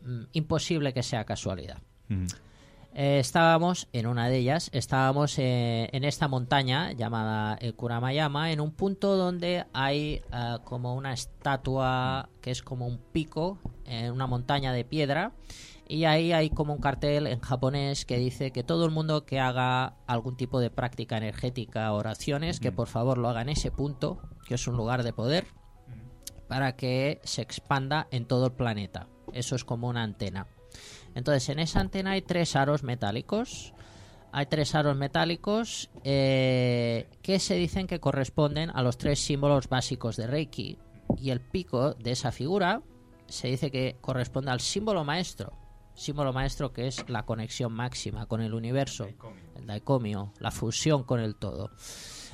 Mm, 0.00 0.22
Imposible 0.32 0.94
que 0.94 1.02
sea 1.02 1.24
casualidad. 1.24 1.82
Mm. 2.08 2.24
Eh, 2.94 3.18
estábamos 3.18 3.88
en 3.92 4.06
una 4.06 4.30
de 4.30 4.38
ellas, 4.38 4.70
estábamos 4.72 5.38
eh, 5.38 5.90
en 5.92 6.02
esta 6.02 6.28
montaña 6.28 6.92
llamada 6.92 7.58
el 7.60 7.74
Kuramayama, 7.74 8.52
en 8.52 8.60
un 8.62 8.70
punto 8.72 9.16
donde 9.16 9.66
hay 9.74 10.22
como 10.64 10.94
una 10.94 11.12
estatua 11.12 12.30
que 12.40 12.52
es 12.52 12.62
como 12.62 12.86
un 12.86 12.96
pico 13.12 13.58
en 13.84 14.12
una 14.12 14.26
montaña 14.26 14.72
de 14.72 14.86
piedra 14.86 15.32
y 15.88 16.04
ahí 16.04 16.32
hay 16.32 16.50
como 16.50 16.74
un 16.74 16.80
cartel 16.80 17.26
en 17.26 17.40
japonés 17.40 18.04
que 18.04 18.18
dice 18.18 18.50
que 18.50 18.64
todo 18.64 18.84
el 18.84 18.90
mundo 18.90 19.24
que 19.24 19.38
haga 19.38 19.96
algún 20.06 20.36
tipo 20.36 20.60
de 20.60 20.70
práctica 20.70 21.16
energética, 21.16 21.92
oraciones, 21.92 22.60
que 22.60 22.72
por 22.72 22.88
favor 22.88 23.18
lo 23.18 23.28
haga 23.28 23.42
en 23.42 23.50
ese 23.50 23.70
punto, 23.70 24.20
que 24.46 24.54
es 24.54 24.66
un 24.66 24.76
lugar 24.76 25.04
de 25.04 25.12
poder, 25.12 25.46
para 26.48 26.76
que 26.76 27.20
se 27.24 27.42
expanda 27.42 28.08
en 28.10 28.26
todo 28.26 28.46
el 28.46 28.52
planeta. 28.52 29.08
Eso 29.32 29.54
es 29.54 29.64
como 29.64 29.88
una 29.88 30.02
antena. 30.02 30.48
Entonces, 31.14 31.48
en 31.48 31.60
esa 31.60 31.80
antena 31.80 32.12
hay 32.12 32.22
tres 32.22 32.56
aros 32.56 32.82
metálicos. 32.82 33.72
Hay 34.32 34.46
tres 34.46 34.74
aros 34.74 34.96
metálicos 34.96 35.90
eh, 36.04 37.08
que 37.22 37.38
se 37.38 37.54
dicen 37.54 37.86
que 37.86 38.00
corresponden 38.00 38.70
a 38.70 38.82
los 38.82 38.98
tres 38.98 39.20
símbolos 39.20 39.68
básicos 39.68 40.16
de 40.16 40.26
Reiki. 40.26 40.78
Y 41.16 41.30
el 41.30 41.40
pico 41.40 41.94
de 41.94 42.10
esa 42.10 42.32
figura 42.32 42.82
se 43.28 43.48
dice 43.48 43.70
que 43.70 43.96
corresponde 44.00 44.50
al 44.50 44.60
símbolo 44.60 45.04
maestro. 45.04 45.52
Símbolo 45.96 46.32
maestro 46.32 46.72
que 46.72 46.86
es 46.86 47.08
la 47.08 47.24
conexión 47.24 47.72
máxima 47.72 48.26
con 48.26 48.40
el 48.42 48.54
universo, 48.54 49.08
el 49.56 49.66
daikomio, 49.66 50.32
la 50.38 50.50
fusión 50.50 51.02
con 51.02 51.18
el 51.20 51.34
todo. 51.34 51.70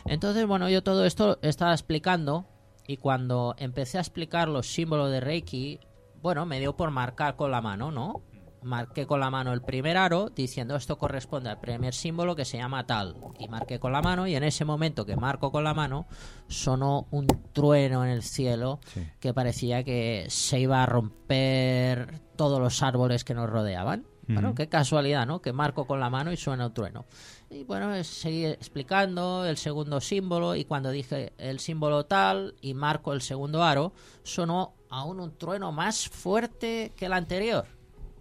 Entonces, 0.05 0.47
bueno, 0.47 0.69
yo 0.69 0.83
todo 0.83 1.07
esto 1.07 1.39
estaba 1.43 1.73
explicando 1.73 2.47
y 2.87 2.97
cuando 2.97 3.55
empecé 3.59 3.99
a 3.99 4.01
explicar 4.01 4.49
los 4.49 4.67
símbolos 4.67 5.11
de 5.11 5.21
Reiki, 5.21 5.79
bueno, 6.21 6.45
me 6.45 6.59
dio 6.59 6.77
por 6.77 6.91
marcar 6.91 7.37
con 7.37 7.51
la 7.51 7.61
mano, 7.61 7.93
¿no? 7.93 8.23
Marqué 8.63 9.07
con 9.07 9.21
la 9.21 9.31
mano 9.31 9.53
el 9.53 9.61
primer 9.63 9.97
aro 9.97 10.29
diciendo 10.31 10.77
esto 10.77 10.97
corresponde 10.99 11.51
al 11.51 11.59
primer 11.61 11.95
símbolo 11.95 12.37
que 12.37 12.45
se 12.45 12.59
llama 12.59 12.87
tal. 12.87 13.17
Y 13.39 13.49
marqué 13.49 13.81
con 13.81 13.93
la 13.93 14.03
mano 14.03 14.27
y 14.27 14.37
en 14.37 14.45
ese 14.45 14.65
momento 14.65 15.05
que 15.05 15.17
marco 15.17 15.51
con 15.51 15.65
la 15.65 15.75
mano 15.75 16.07
sonó 16.49 17.07
un 17.11 17.27
trueno 17.53 18.05
en 18.05 18.11
el 18.11 18.23
cielo 18.23 18.79
Sí. 18.95 19.07
que 19.21 19.35
parecía 19.35 19.83
que 19.85 20.27
se 20.29 20.61
iba 20.61 20.83
a 20.83 20.87
romper 20.87 22.21
todos 22.37 22.61
los 22.61 22.83
árboles 22.83 23.25
que 23.25 23.35
nos 23.35 23.49
rodeaban. 23.51 24.07
Bueno, 24.29 24.55
qué 24.55 24.69
casualidad, 24.69 25.27
¿no? 25.27 25.43
Que 25.43 25.53
marco 25.53 25.85
con 25.87 25.99
la 26.01 26.09
mano 26.09 26.33
y 26.33 26.37
suena 26.37 26.67
un 26.69 26.73
trueno. 26.73 27.05
Y 27.51 27.65
bueno, 27.65 28.03
seguí 28.05 28.47
explicando 28.47 29.45
el 29.45 29.57
segundo 29.59 30.01
símbolo 30.01 30.55
y 30.55 30.65
cuando 30.65 30.91
dije 30.91 31.33
el 31.39 31.59
símbolo 31.59 32.07
tal 32.07 32.55
y 32.63 32.73
marco 32.73 33.13
el 33.13 33.21
segundo 33.21 33.63
aro, 33.63 33.93
sonó 34.23 34.75
aún 34.89 35.21
un 35.21 35.37
trueno 35.37 35.73
más 35.73 36.09
fuerte 36.09 36.93
que 36.97 37.07
el 37.07 37.13
anterior. 37.13 37.67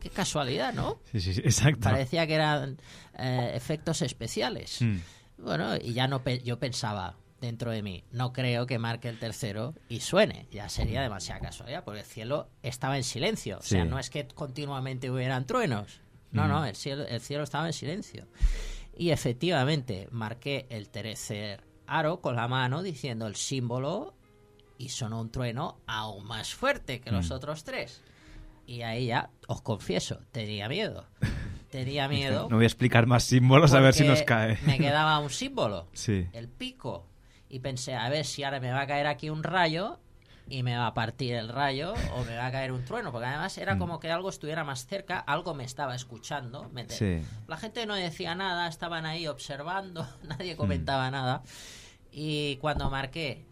Qué 0.01 0.09
casualidad, 0.09 0.73
¿no? 0.73 0.99
Sí, 1.11 1.21
sí, 1.21 1.33
sí, 1.33 1.39
exacto. 1.41 1.81
Parecía 1.81 2.27
que 2.27 2.33
eran 2.33 2.77
eh, 3.17 3.51
efectos 3.55 4.01
especiales. 4.01 4.81
Mm. 4.81 4.97
Bueno, 5.37 5.75
y 5.77 5.93
ya 5.93 6.07
no 6.07 6.23
pe- 6.23 6.41
yo 6.43 6.59
pensaba 6.59 7.15
dentro 7.39 7.71
de 7.71 7.81
mí, 7.81 8.03
no 8.11 8.33
creo 8.33 8.65
que 8.67 8.77
marque 8.79 9.09
el 9.09 9.17
tercero 9.17 9.73
y 9.89 9.99
suene. 10.01 10.47
Ya 10.51 10.67
sería 10.69 11.01
demasiada 11.01 11.39
casualidad, 11.41 11.83
porque 11.83 12.01
el 12.01 12.05
cielo 12.05 12.49
estaba 12.61 12.97
en 12.97 13.03
silencio. 13.03 13.59
O 13.59 13.61
sea, 13.63 13.85
no 13.85 13.97
es 13.97 14.09
que 14.09 14.27
continuamente 14.27 15.09
hubieran 15.09 15.45
truenos. 15.45 16.01
No, 16.31 16.45
Mm. 16.45 16.47
no, 16.49 16.65
el 16.65 16.75
cielo, 16.75 17.03
el 17.07 17.21
cielo 17.21 17.43
estaba 17.43 17.67
en 17.67 17.73
silencio. 17.73 18.27
Y 18.95 19.09
efectivamente, 19.11 20.07
marqué 20.11 20.67
el 20.69 20.89
tercer 20.89 21.63
aro 21.87 22.21
con 22.21 22.35
la 22.35 22.47
mano 22.47 22.83
diciendo 22.83 23.25
el 23.27 23.35
símbolo 23.35 24.13
y 24.77 24.89
sonó 24.89 25.19
un 25.21 25.31
trueno 25.31 25.79
aún 25.87 26.25
más 26.25 26.53
fuerte 26.53 27.01
que 27.01 27.11
los 27.11 27.29
Mm. 27.29 27.33
otros 27.33 27.63
tres. 27.63 28.01
Y 28.71 28.83
ahí 28.83 29.07
ya, 29.07 29.29
os 29.47 29.61
confieso, 29.61 30.19
tenía 30.31 30.69
miedo. 30.69 31.05
Tenía 31.71 32.07
miedo. 32.07 32.47
No 32.49 32.55
voy 32.57 32.63
a 32.65 32.67
explicar 32.67 33.05
más 33.05 33.23
símbolos 33.25 33.73
a 33.73 33.79
ver 33.79 33.93
si 33.93 34.05
nos 34.05 34.21
cae. 34.23 34.57
Me 34.65 34.77
quedaba 34.77 35.19
un 35.19 35.29
símbolo, 35.29 35.87
Sí. 35.93 36.27
el 36.33 36.47
pico. 36.49 37.07
Y 37.49 37.59
pensé, 37.59 37.95
a 37.95 38.07
ver 38.09 38.25
si 38.25 38.43
ahora 38.43 38.59
me 38.61 38.71
va 38.71 38.81
a 38.81 38.87
caer 38.87 39.07
aquí 39.07 39.29
un 39.29 39.41
rayo 39.43 39.99
y 40.49 40.63
me 40.63 40.75
va 40.77 40.87
a 40.87 40.93
partir 40.93 41.33
el 41.33 41.47
rayo 41.49 41.93
o 42.15 42.23
me 42.25 42.35
va 42.37 42.45
a 42.47 42.51
caer 42.51 42.71
un 42.73 42.83
trueno. 42.85 43.11
Porque 43.13 43.27
además 43.27 43.57
era 43.57 43.75
Mm. 43.75 43.79
como 43.79 43.99
que 43.99 44.09
algo 44.11 44.29
estuviera 44.29 44.63
más 44.65 44.85
cerca, 44.85 45.19
algo 45.19 45.53
me 45.53 45.63
estaba 45.65 45.95
escuchando. 45.95 46.69
Sí. 46.89 47.21
La 47.47 47.55
gente 47.57 47.85
no 47.85 47.95
decía 47.95 48.35
nada, 48.35 48.67
estaban 48.67 49.05
ahí 49.05 49.27
observando, 49.27 50.05
nadie 50.23 50.55
Mm. 50.55 50.57
comentaba 50.57 51.09
nada. 51.11 51.41
Y 52.11 52.55
cuando 52.57 52.89
marqué 52.89 53.45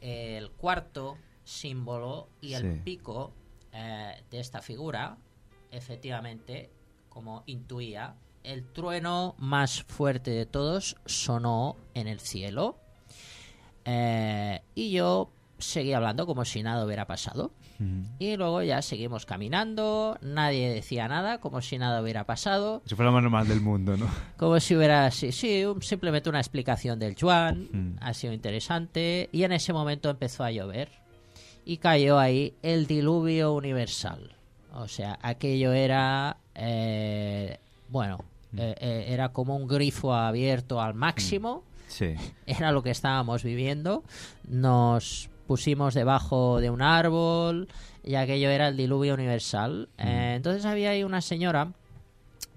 el 0.00 0.50
cuarto 0.52 1.18
símbolo 1.44 2.28
y 2.40 2.54
el 2.54 2.62
Sí. 2.74 2.80
pico 2.84 3.32
eh, 3.72 4.22
de 4.30 4.40
esta 4.40 4.60
figura, 4.62 5.16
efectivamente, 5.70 6.70
como 7.08 7.42
intuía, 7.46 8.14
el 8.42 8.64
trueno 8.72 9.34
más 9.38 9.82
fuerte 9.82 10.30
de 10.30 10.46
todos 10.46 10.96
sonó 11.06 11.76
en 11.94 12.08
el 12.08 12.20
cielo. 12.20 12.76
Eh, 13.84 14.60
y 14.74 14.90
yo 14.92 15.30
seguí 15.58 15.92
hablando 15.92 16.26
como 16.26 16.44
si 16.44 16.62
nada 16.62 16.84
hubiera 16.84 17.06
pasado. 17.06 17.52
Y 18.18 18.36
luego 18.36 18.60
ya 18.62 18.82
seguimos 18.82 19.24
caminando, 19.24 20.18
nadie 20.20 20.68
decía 20.68 21.08
nada, 21.08 21.38
como 21.40 21.62
si 21.62 21.78
nada 21.78 22.02
hubiera 22.02 22.24
pasado. 22.24 22.82
Si 22.84 22.94
fuera 22.94 23.08
lo 23.10 23.14
más 23.14 23.22
normal 23.22 23.48
del 23.48 23.62
mundo, 23.62 23.96
¿no? 23.96 24.06
Como 24.36 24.60
si 24.60 24.76
hubiera, 24.76 25.10
sí, 25.10 25.32
sí, 25.32 25.64
un- 25.64 25.80
simplemente 25.80 26.28
una 26.28 26.40
explicación 26.40 26.98
del 26.98 27.16
Juan, 27.18 27.68
Mm. 27.72 27.96
ha 28.02 28.12
sido 28.12 28.34
interesante. 28.34 29.30
Y 29.32 29.44
en 29.44 29.52
ese 29.52 29.72
momento 29.72 30.10
empezó 30.10 30.44
a 30.44 30.50
llover 30.50 30.90
y 31.70 31.76
cayó 31.76 32.18
ahí 32.18 32.52
el 32.62 32.88
diluvio 32.88 33.54
universal. 33.54 34.34
O 34.74 34.88
sea, 34.88 35.20
aquello 35.22 35.72
era, 35.72 36.36
eh, 36.56 37.58
bueno, 37.88 38.24
eh, 38.56 38.74
eh, 38.80 39.04
era 39.06 39.28
como 39.28 39.54
un 39.54 39.68
grifo 39.68 40.12
abierto 40.12 40.80
al 40.80 40.94
máximo. 40.94 41.62
Sí. 41.86 42.16
Era 42.46 42.72
lo 42.72 42.82
que 42.82 42.90
estábamos 42.90 43.44
viviendo. 43.44 44.02
Nos 44.48 45.30
pusimos 45.46 45.94
debajo 45.94 46.58
de 46.58 46.70
un 46.70 46.82
árbol 46.82 47.68
y 48.02 48.16
aquello 48.16 48.50
era 48.50 48.66
el 48.66 48.76
diluvio 48.76 49.14
universal. 49.14 49.88
Eh, 49.96 50.34
entonces 50.34 50.64
había 50.64 50.90
ahí 50.90 51.04
una 51.04 51.20
señora 51.20 51.72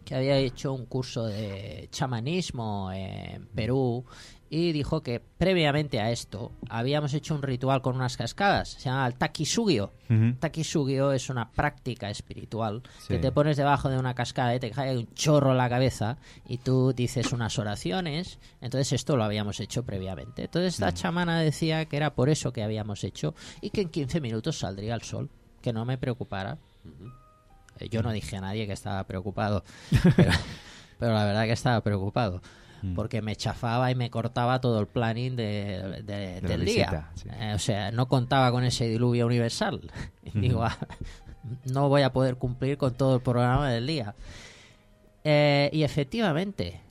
que 0.06 0.16
había 0.16 0.38
hecho 0.38 0.74
un 0.74 0.88
curso 0.88 1.26
de 1.26 1.88
chamanismo 1.92 2.92
en 2.92 3.46
Perú 3.48 4.06
y 4.56 4.72
dijo 4.72 5.02
que 5.02 5.20
previamente 5.20 6.00
a 6.00 6.12
esto 6.12 6.52
habíamos 6.70 7.12
hecho 7.16 7.34
un 7.34 7.42
ritual 7.42 7.82
con 7.82 7.96
unas 7.96 8.18
cascadas, 8.18 8.70
se 8.70 8.82
llama 8.82 9.08
el 9.08 9.16
Takisugio. 9.16 9.94
Takisugio 10.40 11.12
es 11.12 11.32
una 11.32 11.50
práctica 11.50 12.12
espiritual 12.12 12.84
que 13.08 13.18
te 13.18 13.32
pones 13.32 13.58
debajo 13.58 13.90
de 13.90 13.98
una 13.98 14.14
cascada 14.14 14.54
y 14.56 14.60
te 14.60 14.70
cae 14.70 14.96
un 14.96 15.12
chorro 15.16 15.54
en 15.54 15.58
la 15.58 15.70
cabeza 15.70 16.18
y 16.48 16.60
tú 16.60 16.94
dices 16.94 17.34
unas 17.34 17.58
oraciones. 17.58 18.38
Entonces 18.62 18.94
esto 18.94 19.18
lo 19.18 19.24
habíamos 19.24 19.60
hecho 19.60 19.82
previamente. 19.84 20.44
Entonces 20.44 20.76
esta 20.76 20.94
chamana 20.94 21.40
decía 21.40 21.86
que 21.86 21.98
era 21.98 22.14
por 22.14 22.30
eso 22.30 22.54
que 22.54 22.62
habíamos 22.62 23.04
hecho 23.04 23.34
y 23.60 23.72
que 23.72 23.82
en 23.82 23.90
15 23.90 24.22
minutos 24.22 24.60
saldría 24.60 24.94
el 24.94 25.02
sol, 25.02 25.32
que 25.64 25.74
no 25.74 25.84
me 25.84 25.98
preocupara. 25.98 26.60
Eh, 27.80 27.90
Yo 27.90 28.04
no 28.04 28.12
dije 28.12 28.38
a 28.38 28.42
nadie 28.42 28.68
que 28.68 28.74
estaba 28.74 29.04
preocupado, 29.06 29.64
pero, 30.16 30.32
pero 31.00 31.14
la 31.16 31.26
verdad 31.26 31.46
que 31.46 31.54
estaba 31.54 31.82
preocupado. 31.82 32.40
Mm. 32.84 32.96
Porque 32.96 33.22
me 33.22 33.36
chafaba 33.36 33.90
y 33.92 33.96
me 33.96 34.10
cortaba 34.12 34.60
todo 34.62 34.80
el 34.82 34.88
planning 34.88 35.36
de- 35.38 36.04
del 36.04 36.66
día. 36.66 36.86
visita, 36.90 37.12
sí. 37.16 37.30
Eh, 37.32 37.54
o 37.56 37.60
sea, 37.60 37.92
no 37.92 38.08
contaba 38.10 38.52
con 38.52 38.64
ese 38.66 38.88
diluvio 38.90 39.26
universal. 39.26 39.90
Digo, 40.34 40.64
ah, 40.64 40.78
no 41.66 41.88
voy 41.90 42.02
a 42.02 42.12
poder 42.12 42.36
cumplir 42.38 42.78
con 42.78 42.94
todo 42.94 43.16
el 43.16 43.22
programa 43.22 43.70
del 43.72 43.88
día. 43.88 44.16
Eh, 45.24 45.70
y 45.72 45.84
efectivamente, 45.84 46.82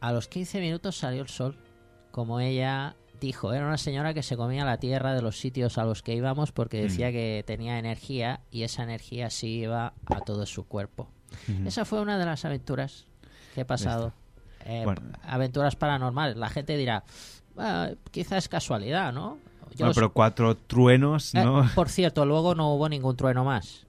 a 0.00 0.12
los 0.12 0.28
15 0.28 0.60
minutos 0.60 0.96
salió 0.96 1.20
el 1.22 1.28
sol. 1.28 1.56
Como 2.10 2.40
ella 2.40 2.96
dijo, 3.20 3.52
era 3.52 3.66
una 3.66 3.78
señora 3.78 4.14
que 4.14 4.22
se 4.22 4.36
comía 4.36 4.64
la 4.64 4.78
tierra 4.78 5.12
de 5.12 5.20
los 5.22 5.38
sitios 5.38 5.76
a 5.76 5.84
los 5.84 6.02
que 6.02 6.14
íbamos 6.14 6.52
porque 6.52 6.80
decía 6.82 7.08
Mm. 7.08 7.12
que 7.12 7.44
tenía 7.46 7.78
energía 7.78 8.40
y 8.50 8.62
esa 8.62 8.84
energía 8.84 9.28
sí 9.28 9.58
iba 9.60 9.92
a 10.06 10.20
todo 10.20 10.46
su 10.46 10.66
cuerpo. 10.66 11.10
Esa 11.66 11.84
fue 11.84 12.00
una 12.00 12.16
de 12.18 12.24
las 12.24 12.44
aventuras 12.46 13.06
que 13.54 13.60
he 13.62 13.64
pasado. 13.66 14.14
Eh, 14.68 14.82
Bueno. 14.84 15.00
Aventuras 15.22 15.74
paranormales. 15.76 16.36
La 16.36 16.48
gente 16.50 16.76
dirá, 16.76 17.02
"Ah, 17.56 17.90
quizá 18.10 18.36
es 18.36 18.48
casualidad, 18.48 19.12
¿no? 19.12 19.38
Yo 19.70 19.76
Bueno, 19.78 19.90
os- 19.90 19.96
pero 19.96 20.12
cuatro 20.12 20.56
truenos, 20.56 21.34
Eh, 21.34 21.42
¿no? 21.44 21.68
por 21.74 21.88
cierto, 21.88 22.24
luego 22.26 22.54
no 22.54 22.72
hubo 22.74 22.88
ningún 22.88 23.16
trueno 23.16 23.44
más. 23.44 23.86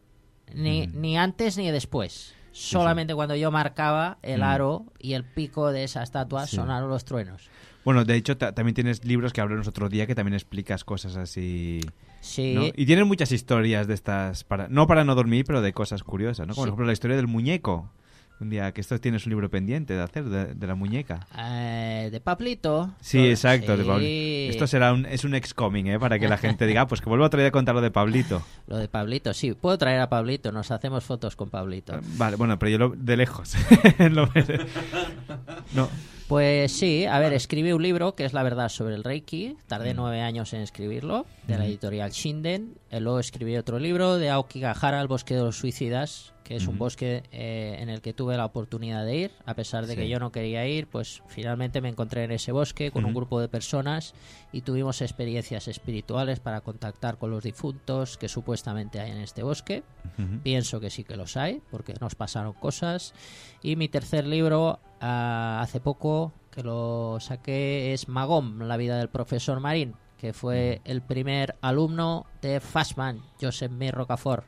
Ni, 0.53 0.87
Mm. 0.87 1.01
ni 1.01 1.17
antes 1.17 1.57
ni 1.57 1.69
después. 1.69 2.33
Solamente 2.51 3.13
cuando 3.13 3.35
yo 3.35 3.51
marcaba 3.51 4.17
el 4.23 4.41
Mm. 4.41 4.43
aro 4.43 4.85
y 4.99 5.13
el 5.13 5.23
pico 5.23 5.71
de 5.71 5.83
esa 5.83 6.01
estatua 6.01 6.47
Sí. 6.47 6.55
sonaron 6.55 6.89
los 6.89 7.05
truenos. 7.05 7.49
Bueno, 7.85 8.03
de 8.03 8.15
hecho, 8.15 8.37
ta- 8.37 8.53
también 8.53 8.73
tienes 8.75 9.05
libros 9.05 9.31
que 9.31 9.39
hablamos 9.41 9.67
otro 9.67 9.87
día 9.87 10.05
que 10.07 10.15
también 10.15 10.33
explicas 10.33 10.83
cosas 10.83 11.15
así. 11.15 11.81
Sí. 12.21 12.53
¿no? 12.55 12.65
Y 12.75 12.85
tienes 12.85 13.05
muchas 13.05 13.31
historias 13.31 13.87
de 13.87 13.93
estas, 13.93 14.43
para 14.43 14.67
no 14.67 14.87
para 14.87 15.05
no 15.05 15.15
dormir, 15.15 15.45
pero 15.45 15.61
de 15.61 15.71
cosas 15.71 16.03
curiosas, 16.03 16.45
¿no? 16.47 16.53
Como 16.53 16.63
por 16.63 16.69
ejemplo 16.69 16.85
la 16.87 16.93
historia 16.93 17.15
del 17.15 17.27
muñeco. 17.27 17.89
Un 18.41 18.49
día 18.49 18.71
que 18.71 18.79
esto 18.79 18.97
tienes 18.99 19.25
un 19.25 19.31
libro 19.31 19.49
pendiente 19.49 19.93
de 19.95 20.01
hacer, 20.01 20.23
de, 20.23 20.53
de 20.55 20.67
la 20.67 20.73
muñeca. 20.75 21.27
Eh, 21.37 22.07
de 22.09 22.21
Pablito. 22.21 22.93
Sí, 23.01 23.19
exacto. 23.27 23.75
de. 23.75 23.83
Pablo. 23.83 24.05
Esto 24.05 24.65
será 24.65 24.93
un, 24.93 25.05
es 25.05 25.25
un 25.25 25.35
ex-coming, 25.35 25.87
¿eh? 25.87 25.99
Para 25.99 26.19
que 26.19 26.29
la 26.29 26.37
gente 26.37 26.65
diga, 26.65 26.81
"Ah, 26.81 26.87
pues 26.87 27.01
que 27.01 27.09
vuelva 27.09 27.25
otro 27.25 27.39
día 27.39 27.49
a 27.49 27.51
contar 27.51 27.75
lo 27.75 27.81
de 27.81 27.91
Pablito. 27.91 28.41
Lo 28.67 28.77
de 28.77 28.87
Pablito, 28.87 29.33
sí. 29.33 29.53
Puedo 29.53 29.77
traer 29.79 29.99
a 29.99 30.09
Pablito, 30.09 30.51
nos 30.51 30.69
hacemos 30.71 31.03
fotos 31.03 31.35
con 31.35 31.49
Pablito. 31.49 31.99
Vale, 32.17 32.35
bueno, 32.35 32.57
pero 32.59 32.69
yo 32.69 32.77
lo, 32.77 32.89
de 32.95 33.17
lejos. 33.17 33.55
No. 35.73 35.89
Pues 36.29 36.73
sí, 36.73 37.07
a 37.07 37.17
ver, 37.17 37.33
escribí 37.33 37.71
un 37.71 37.81
libro 37.81 38.13
que 38.13 38.23
es 38.23 38.33
la 38.33 38.43
verdad 38.43 38.69
sobre 38.69 38.93
el 38.93 39.03
Reiki. 39.03 39.57
Tardé 39.65 39.95
nueve 39.95 40.21
años 40.21 40.53
en 40.53 40.61
escribirlo, 40.61 41.25
de 41.47 41.57
la 41.57 41.65
editorial 41.65 42.11
Shinden. 42.11 42.75
Eh, 42.91 42.99
Luego 42.99 43.17
escribí 43.17 43.57
otro 43.57 43.79
libro 43.79 44.19
de 44.19 44.29
Aokigahara, 44.29 45.01
El 45.01 45.07
bosque 45.07 45.33
de 45.33 45.41
los 45.41 45.57
suicidas, 45.57 46.35
que 46.43 46.55
es 46.55 46.67
un 46.67 46.77
bosque 46.77 47.23
eh, 47.31 47.77
en 47.79 47.89
el 47.89 48.01
que 48.01 48.13
tuve 48.13 48.37
la 48.37 48.45
oportunidad 48.45 49.05
de 49.05 49.15
ir. 49.15 49.31
A 49.47 49.55
pesar 49.55 49.87
de 49.87 49.95
que 49.95 50.07
yo 50.07 50.19
no 50.19 50.31
quería 50.31 50.67
ir, 50.67 50.85
pues 50.85 51.23
finalmente 51.29 51.81
me 51.81 51.89
encontré 51.89 52.25
en 52.25 52.31
ese 52.31 52.51
bosque 52.51 52.91
con 52.91 53.05
un 53.05 53.15
grupo 53.15 53.41
de 53.41 53.47
personas 53.47 54.13
y 54.51 54.61
tuvimos 54.61 55.01
experiencias 55.01 55.67
espirituales 55.67 56.39
para 56.39 56.61
contactar 56.61 57.17
con 57.17 57.31
los 57.31 57.43
difuntos 57.43 58.19
que 58.19 58.29
supuestamente 58.29 58.99
hay 58.99 59.09
en 59.09 59.17
este 59.17 59.41
bosque. 59.41 59.81
Pienso 60.43 60.79
que 60.79 60.91
sí 60.91 61.03
que 61.03 61.17
los 61.17 61.37
hay, 61.37 61.59
porque 61.71 61.95
nos 61.99 62.13
pasaron 62.13 62.53
cosas. 62.53 63.15
Y 63.63 63.75
mi 63.77 63.87
tercer 63.89 64.27
libro, 64.27 64.79
ah, 65.01 65.59
hace 65.61 65.79
poco 65.79 66.33
que 66.51 66.63
lo 66.63 67.17
saqué, 67.19 67.93
es 67.93 68.07
Magom, 68.07 68.59
la 68.61 68.77
vida 68.77 68.97
del 68.97 69.09
profesor 69.09 69.59
Marín, 69.59 69.95
que 70.17 70.33
fue 70.33 70.81
el 70.83 71.01
primer 71.01 71.55
alumno 71.61 72.25
de 72.41 72.59
Fassman, 72.59 73.21
Joseph 73.39 73.71
Mir 73.71 73.93
Rocafort. 73.93 74.45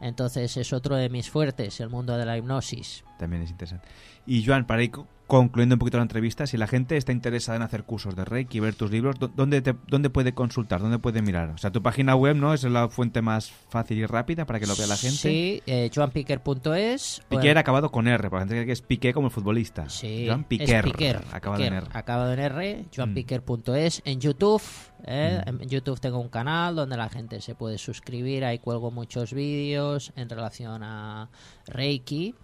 Entonces 0.00 0.56
es 0.56 0.72
otro 0.72 0.94
de 0.94 1.08
mis 1.08 1.30
fuertes, 1.30 1.80
el 1.80 1.88
mundo 1.88 2.16
de 2.16 2.24
la 2.24 2.36
hipnosis. 2.36 3.02
También 3.18 3.42
es 3.42 3.50
interesante. 3.50 3.86
Y 4.26 4.44
Joan, 4.44 4.66
para 4.66 4.82
ir 4.82 4.90
co- 4.90 5.06
concluyendo 5.26 5.76
un 5.76 5.78
poquito 5.78 5.96
la 5.96 6.02
entrevista, 6.02 6.46
si 6.46 6.56
la 6.58 6.66
gente 6.66 6.96
está 6.96 7.12
interesada 7.12 7.56
en 7.56 7.62
hacer 7.62 7.84
cursos 7.84 8.14
de 8.16 8.24
Reiki 8.24 8.58
y 8.58 8.60
ver 8.60 8.74
tus 8.74 8.90
libros, 8.90 9.16
¿dó- 9.18 9.28
¿dónde, 9.34 9.62
te- 9.62 9.74
¿dónde 9.88 10.10
puede 10.10 10.34
consultar? 10.34 10.80
¿Dónde 10.82 10.98
puede 10.98 11.22
mirar? 11.22 11.50
O 11.50 11.58
sea, 11.58 11.70
tu 11.70 11.82
página 11.82 12.14
web, 12.16 12.36
¿no? 12.36 12.52
Es 12.52 12.64
la 12.64 12.88
fuente 12.88 13.22
más 13.22 13.50
fácil 13.50 13.98
y 13.98 14.06
rápida 14.06 14.44
para 14.46 14.60
que 14.60 14.66
lo 14.66 14.76
vea 14.76 14.86
la 14.86 14.96
gente. 14.96 15.16
Sí, 15.16 15.62
eh, 15.66 15.90
joanpiquer.es. 15.94 17.22
Piquer 17.28 17.44
Bueno, 17.44 17.60
acabado 17.60 17.90
con 17.90 18.06
R, 18.08 18.18
para 18.30 18.40
la 18.40 18.40
gente 18.40 18.54
cree 18.54 18.66
que 18.66 18.72
es 18.72 18.82
Piqué 18.82 19.12
como 19.14 19.28
el 19.28 19.32
futbolista. 19.32 19.88
Sí, 19.88 20.24
Joan 20.26 20.40
es 20.40 20.46
Piquer, 20.46 21.24
acabado 21.32 21.58
Piquer, 21.62 21.72
en 21.72 21.78
R. 21.78 21.86
acabado 21.92 22.32
en 22.32 22.38
R, 22.40 22.84
joanpiquer.es. 22.94 24.02
En 24.04 24.20
YouTube, 24.20 24.62
eh, 25.06 25.42
Mm. 25.46 25.62
en 25.62 25.68
YouTube 25.68 26.00
tengo 26.00 26.18
un 26.18 26.28
canal 26.28 26.74
donde 26.76 26.96
la 26.96 27.08
gente 27.08 27.40
se 27.40 27.54
puede 27.54 27.78
suscribir. 27.78 28.44
Ahí 28.44 28.58
cuelgo 28.58 28.90
muchos 28.90 29.32
vídeos 29.32 30.12
en 30.16 30.28
relación 30.28 30.82
a 30.82 31.30
Reiki. 31.66 32.34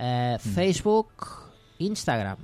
Eh, 0.00 0.38
Mm. 0.42 0.48
Facebook, 0.54 1.08
Instagram. 1.78 2.38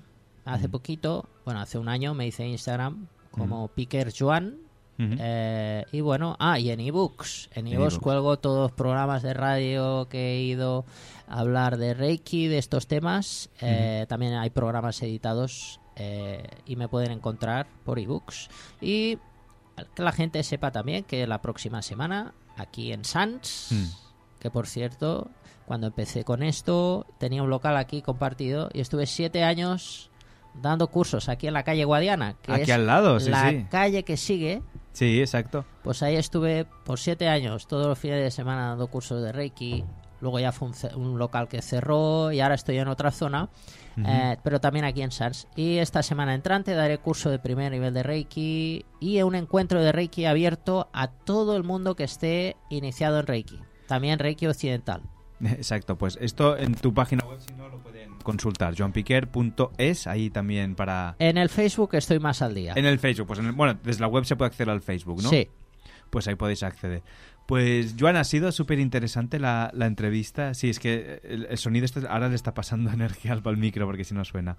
Hace 0.45 0.69
Mm. 0.69 0.70
poquito, 0.70 1.28
bueno, 1.45 1.61
hace 1.61 1.78
un 1.78 1.89
año 1.89 2.15
me 2.15 2.27
hice 2.27 2.47
Instagram 2.47 3.07
como 3.31 3.66
Mm. 3.66 3.70
Piquer 3.74 4.12
Joan. 4.16 4.59
Eh, 4.99 5.85
y 5.93 6.01
bueno, 6.01 6.37
ah, 6.39 6.59
y 6.59 6.70
en 6.70 6.81
ebooks. 6.81 7.51
En 7.55 7.66
ebooks 7.66 7.95
ebooks. 7.95 7.99
cuelgo 8.03 8.39
todos 8.39 8.61
los 8.62 8.73
programas 8.73 9.23
de 9.23 9.35
radio 9.35 10.09
que 10.09 10.37
he 10.37 10.41
ido 10.43 10.87
a 11.28 11.41
hablar 11.41 11.77
de 11.77 11.93
Reiki, 11.93 12.47
de 12.47 12.57
estos 12.57 12.87
temas. 12.87 13.51
Eh, 13.61 14.07
También 14.09 14.33
hay 14.35 14.49
programas 14.51 15.03
editados 15.03 15.81
eh, 15.97 16.47
y 16.65 16.77
me 16.77 16.89
pueden 16.89 17.12
encontrar 17.12 17.66
por 17.85 17.99
ebooks. 17.99 18.49
Y 18.81 19.19
que 19.95 20.03
la 20.03 20.12
gente 20.12 20.43
sepa 20.43 20.70
también 20.70 21.05
que 21.05 21.27
la 21.27 21.43
próxima 21.43 21.83
semana, 21.83 22.33
aquí 22.57 22.91
en 22.93 23.05
Sans, 23.05 23.69
Mm. 23.73 23.85
que 24.41 24.51
por 24.51 24.66
cierto, 24.66 25.28
cuando 25.67 25.89
empecé 25.89 26.25
con 26.25 26.43
esto, 26.43 27.07
tenía 27.19 27.43
un 27.43 27.51
local 27.51 27.77
aquí 27.77 28.01
compartido 28.01 28.71
y 28.73 28.81
estuve 28.81 29.07
siete 29.07 29.43
años 29.43 30.11
dando 30.63 30.89
cursos 30.89 31.29
aquí 31.29 31.47
en 31.47 31.55
la 31.55 31.65
calle 31.65 31.85
Guadiana, 31.85 32.37
que 32.41 32.53
Aquí 32.53 32.63
es 32.63 32.71
al 32.71 32.87
lado, 32.87 33.21
sí, 33.21 33.31
la 33.31 33.51
sí. 33.51 33.67
calle 33.71 34.05
que 34.05 34.17
sigue. 34.17 34.63
Sí, 34.93 35.21
exacto. 35.21 35.65
Pues 35.83 36.03
ahí 36.03 36.17
estuve 36.17 36.65
por 36.85 36.99
siete 36.99 37.29
años, 37.29 37.67
todos 37.67 37.87
los 37.87 37.99
fines 37.99 38.23
de 38.23 38.31
semana 38.31 38.69
dando 38.69 38.87
cursos 38.87 39.23
de 39.23 39.33
Reiki. 39.33 39.85
Luego 40.23 40.39
ya 40.39 40.51
fue 40.51 40.71
un, 40.97 41.19
local 41.19 41.47
que 41.47 41.61
cerró 41.61 42.33
y 42.33 42.41
ahora 42.41 42.55
estoy 42.55 42.79
en 42.79 42.89
otra 42.89 43.11
zona, 43.11 43.51
eh, 43.99 44.39
pero 44.43 44.61
también 44.61 44.87
aquí 44.87 45.03
en 45.03 45.11
SARS. 45.11 45.47
Y 45.55 45.77
esta 45.77 46.03
semana 46.03 46.35
entrante 46.35 46.73
daré 46.73 46.97
curso 46.97 47.29
de 47.29 47.39
primer 47.39 47.71
nivel 47.71 47.93
de 47.93 48.03
Reiki 48.03 48.87
y 48.99 49.21
un 49.21 49.35
encuentro 49.35 49.83
de 49.83 49.93
Reiki 49.93 50.25
abierto 50.25 50.89
a 50.95 51.09
todo 51.09 51.55
el 51.55 51.65
mundo 51.65 51.97
que 51.97 52.05
esté 52.05 52.57
iniciado 52.71 53.21
en 53.21 53.27
Reiki. 53.27 53.61
También 53.87 54.19
Reiki 54.19 54.47
occidental. 54.47 55.03
Exacto, 55.45 55.97
pues 55.99 56.19
esto 56.21 56.57
en 56.57 56.75
tu 56.75 56.95
página 56.95 57.25
web 57.25 57.39
si 57.47 57.55
no 57.55 57.69
lo 57.69 57.79
pueden 57.79 58.11
consultar, 58.23 58.75
joanpiquer.es, 58.77 60.07
ahí 60.07 60.31
también 60.31 60.75
para... 60.75 61.15
En 61.19 61.37
el 61.39 61.49
Facebook 61.49 61.91
estoy 61.95 62.19
más 62.19 62.43
al 62.43 62.55
día. 62.55 62.73
En 62.77 62.87
el 62.87 62.99
Facebook, 62.99 63.27
pues 63.29 63.39
en 63.39 63.47
el- 63.47 63.53
bueno, 63.53 63.79
desde 63.83 64.01
la 64.01 64.09
web 64.09 64.25
se 64.25 64.37
puede 64.37 64.49
acceder 64.49 64.71
al 64.71 64.81
Facebook, 64.81 65.23
¿no? 65.23 65.29
Sí. 65.29 65.49
Pues 66.11 66.27
ahí 66.29 66.35
podéis 66.37 66.63
acceder. 66.63 67.03
Pues, 67.47 67.95
Joan, 67.99 68.17
ha 68.17 68.25
sido 68.25 68.51
súper 68.51 68.81
interesante 68.81 69.39
la, 69.39 69.71
la 69.73 69.87
entrevista. 69.87 70.53
Sí, 70.55 70.69
es 70.71 70.81
que 70.81 71.21
el, 71.23 71.47
el 71.49 71.59
sonido 71.59 71.85
este 71.85 72.01
ahora 72.09 72.29
le 72.29 72.35
está 72.35 72.55
pasando 72.55 72.91
energía 72.93 73.33
al 73.33 73.43
al 73.45 73.57
micro 73.57 73.87
porque 73.87 74.05
si 74.05 74.15
no 74.15 74.25
suena. 74.25 74.57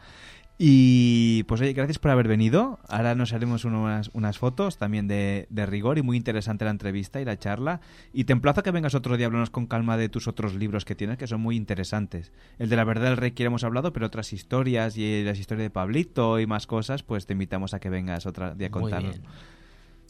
Y 0.59 1.43
pues 1.43 1.61
oye, 1.61 1.73
gracias 1.73 1.99
por 1.99 2.09
haber 2.09 2.27
venido. 2.27 2.79
Ahora 2.87 3.13
nos 3.13 3.31
haremos 3.31 3.63
unas, 3.63 4.09
unas 4.13 4.39
fotos 4.39 4.77
también 4.77 5.07
de, 5.07 5.45
de 5.51 5.65
rigor 5.67 5.99
y 5.99 6.01
muy 6.01 6.17
interesante 6.17 6.65
la 6.65 6.71
entrevista 6.71 7.21
y 7.21 7.25
la 7.25 7.37
charla. 7.37 7.79
Y 8.11 8.23
te 8.23 8.33
emplazo 8.33 8.61
a 8.61 8.63
que 8.63 8.71
vengas 8.71 8.95
otro 8.95 9.17
día 9.17 9.25
a 9.25 9.27
hablarnos 9.27 9.51
con 9.51 9.67
calma 9.67 9.97
de 9.97 10.09
tus 10.09 10.27
otros 10.27 10.55
libros 10.55 10.83
que 10.83 10.95
tienes, 10.95 11.17
que 11.19 11.27
son 11.27 11.41
muy 11.41 11.55
interesantes. 11.55 12.31
El 12.57 12.69
de 12.69 12.75
la 12.75 12.85
verdad 12.85 13.09
del 13.09 13.17
rey 13.17 13.31
que 13.31 13.43
hemos 13.43 13.63
hablado, 13.63 13.93
pero 13.93 14.07
otras 14.07 14.33
historias 14.33 14.97
y 14.97 15.23
las 15.23 15.37
historias 15.37 15.65
de 15.65 15.69
Pablito 15.69 16.39
y 16.39 16.47
más 16.47 16.65
cosas, 16.65 17.03
pues 17.03 17.27
te 17.27 17.33
invitamos 17.33 17.75
a 17.75 17.79
que 17.79 17.89
vengas 17.89 18.25
otro 18.25 18.55
día 18.55 18.67
a 18.67 18.71
Muy 18.71 18.81
contarnos. 18.81 19.19
bien. 19.19 19.31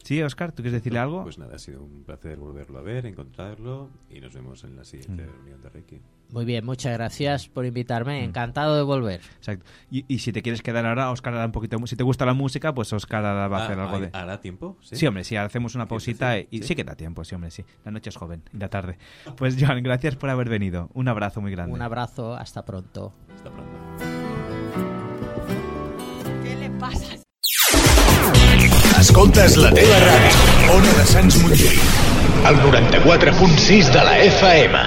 Sí, 0.04 0.22
Oscar, 0.24 0.52
¿tú 0.54 0.58
quieres 0.64 0.74
decirle 0.74 1.00
algo? 1.00 1.24
Pues 1.24 1.38
nada, 1.38 1.56
ha 1.56 1.60
sido 1.60 1.84
un 1.84 2.04
placer 2.04 2.38
volverlo 2.38 2.80
a 2.80 2.82
ver, 2.82 3.06
encontrarlo 3.06 3.90
y 4.10 4.22
nos 4.22 4.34
vemos 4.34 4.64
en 4.64 4.76
la 4.78 4.86
siguiente 4.86 5.24
Mm. 5.24 5.30
reunión 5.30 5.62
de 5.62 5.70
Reiki. 5.70 6.02
Muy 6.32 6.46
bien, 6.46 6.66
muchas 6.66 6.94
gracias 6.94 7.48
por 7.50 7.66
invitarme. 7.66 8.22
Mm. 8.22 8.26
Encantado 8.26 8.76
de 8.78 8.84
volver. 8.84 9.20
Exacto. 9.38 9.66
Y, 9.92 10.06
y 10.08 10.20
si 10.20 10.32
te 10.32 10.42
quieres 10.42 10.62
quedar 10.62 10.86
ahora, 10.86 11.12
Oscar 11.12 11.34
hará 11.34 11.46
un 11.46 11.52
poquito 11.52 11.78
Si 11.88 11.96
te 11.98 12.04
gusta 12.04 12.26
la 12.26 12.34
música, 12.34 12.74
pues 12.74 12.92
Oscar 12.94 13.26
hará- 13.26 13.48
va 13.50 13.58
a 13.58 13.62
Ah, 13.62 13.66
hacer 13.66 13.80
algo 13.80 13.96
¿hay- 13.96 14.02
de. 14.04 14.10
hará 14.14 14.40
tiempo? 14.40 14.78
¿Sí? 14.82 14.96
Sí, 14.96 15.08
hombre, 15.08 15.24
sí, 15.26 15.36
hacemos 15.36 15.76
una 15.76 15.88
pausita 15.88 16.38
y, 16.40 16.48
y 16.52 16.64
sí 16.64 16.76
que 16.76 16.84
da 16.86 16.96
tiempo, 16.96 17.24
sí, 17.26 17.36
hombre, 17.36 17.52
sí. 17.52 17.64
La 17.84 17.92
noche 17.92 18.10
es 18.10 18.16
joven 18.16 18.44
y 18.54 18.58
la 18.58 18.70
tarde. 18.70 18.98
Pues, 19.36 19.58
Joan, 19.60 19.84
gracias 19.84 20.16
por 20.16 20.30
haber 20.30 20.48
venido. 20.50 20.90
Un 20.94 21.08
abrazo 21.10 21.42
muy 21.42 21.52
grande. 21.52 21.74
Un 21.74 21.82
abrazo, 21.82 22.34
hasta 22.36 22.64
pronto. 22.64 23.14
Hasta 23.36 23.52
pronto. 23.52 23.74
¿Qué 26.44 26.56
le 26.56 26.70
pasa? 26.72 27.16
Escoltes 28.98 29.56
la 29.62 29.70
teva 29.70 29.98
ràdio. 30.02 30.38
Ona 30.74 30.94
de 30.98 31.04
Sants 31.06 31.36
Montjuïc. 31.44 31.82
El 32.50 32.56
94.6 32.64 33.92
de 33.94 34.04
la 34.08 34.16
FM. 34.24 34.80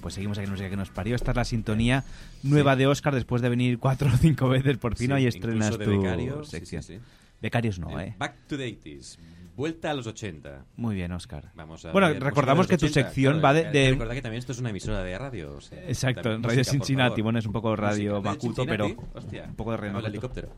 Pues 0.01 0.15
seguimos 0.15 0.39
aquí 0.39 0.45
en 0.45 0.51
Música 0.51 0.71
que 0.71 0.77
nos 0.77 0.91
parió. 0.91 1.15
Esta 1.17 1.33
es 1.33 1.37
la 1.37 1.45
sintonía 1.45 2.05
nueva 2.43 2.77
de 2.77 2.87
Oscar 2.87 3.15
después 3.15 3.43
de 3.43 3.49
venir 3.49 3.79
cuatro 3.79 4.09
o 4.13 4.17
cinco 4.17 4.49
veces. 4.49 4.79
Por 4.79 4.97
fin 4.97 5.09
Sí, 5.09 5.13
hoy 5.13 5.27
estrenas 5.27 5.79
tu 5.79 5.79
becarios, 6.03 6.47
sí, 6.49 6.51
sección. 6.59 6.83
sí, 6.83 6.95
sí. 6.97 7.01
Becarios 7.41 7.79
no, 7.79 7.99
¿eh? 8.01 8.15
Back 8.19 8.47
to 8.49 8.57
the 8.57 8.65
80s. 8.81 9.19
Vuelta 9.57 9.91
a 9.91 9.95
los 9.95 10.07
80. 10.07 10.65
Muy 10.77 10.95
bien, 10.95 11.13
Oscar. 11.13 11.51
Vamos 11.55 11.85
a 11.87 11.93
Bueno, 11.93 12.09
ver, 12.09 12.17
música 12.17 12.29
recordamos 12.31 12.67
que 12.67 12.77
tu 12.79 12.87
80, 12.87 13.09
sección 13.09 13.41
claro, 13.41 13.43
va 13.43 13.53
de- 13.55 13.67
hay 13.67 13.73
de- 13.73 13.85
que 13.85 13.91
recordar 13.93 14.15
que 14.17 14.23
también 14.23 14.39
esto 14.39 14.53
es 14.53 14.59
una 14.59 14.71
emisora 14.71 15.03
de 15.03 15.17
radio. 15.19 15.55
o 15.57 15.61
sea, 15.61 15.83
Exacto, 15.89 16.23
también 16.23 16.43
Radio 16.43 16.59
música, 16.59 16.73
Cincinnati. 16.73 17.23
Bueno, 17.23 17.39
es 17.39 17.47
un 17.47 17.53
poco 17.53 17.75
radio. 17.77 18.21
Macuto, 18.23 18.67
pero 18.67 18.95
hostia, 19.15 19.45
un 19.49 19.55
poco 19.55 19.77
de 19.77 19.89
helicóptero. 20.09 20.49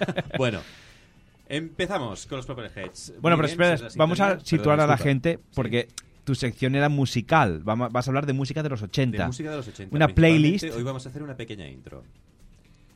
bueno, 0.38 0.60
empezamos 1.48 2.26
con 2.26 2.36
los 2.38 2.46
Proper 2.46 2.70
Heads. 2.74 3.14
Bueno, 3.20 3.36
Muy 3.36 3.46
pero 3.48 3.56
bien, 3.58 3.72
espera, 3.74 3.92
vamos 3.96 4.20
a 4.20 4.40
situar 4.40 4.76
Perdón, 4.78 4.80
a 4.80 4.86
la 4.86 4.96
gente 4.98 5.38
porque 5.54 5.88
tu 6.24 6.34
sección 6.34 6.74
era 6.74 6.88
musical. 6.88 7.62
Vas 7.64 8.06
a 8.06 8.10
hablar 8.10 8.26
de 8.26 8.32
música 8.32 8.62
de 8.62 8.68
los 8.68 8.82
80. 8.82 9.18
De 9.18 9.26
música 9.26 9.50
de 9.50 9.56
los 9.56 9.68
80. 9.68 9.94
Una 9.94 10.08
playlist. 10.08 10.64
Hoy 10.64 10.82
vamos 10.82 11.06
a 11.06 11.08
hacer 11.08 11.22
una 11.22 11.36
pequeña 11.36 11.68
intro. 11.68 12.02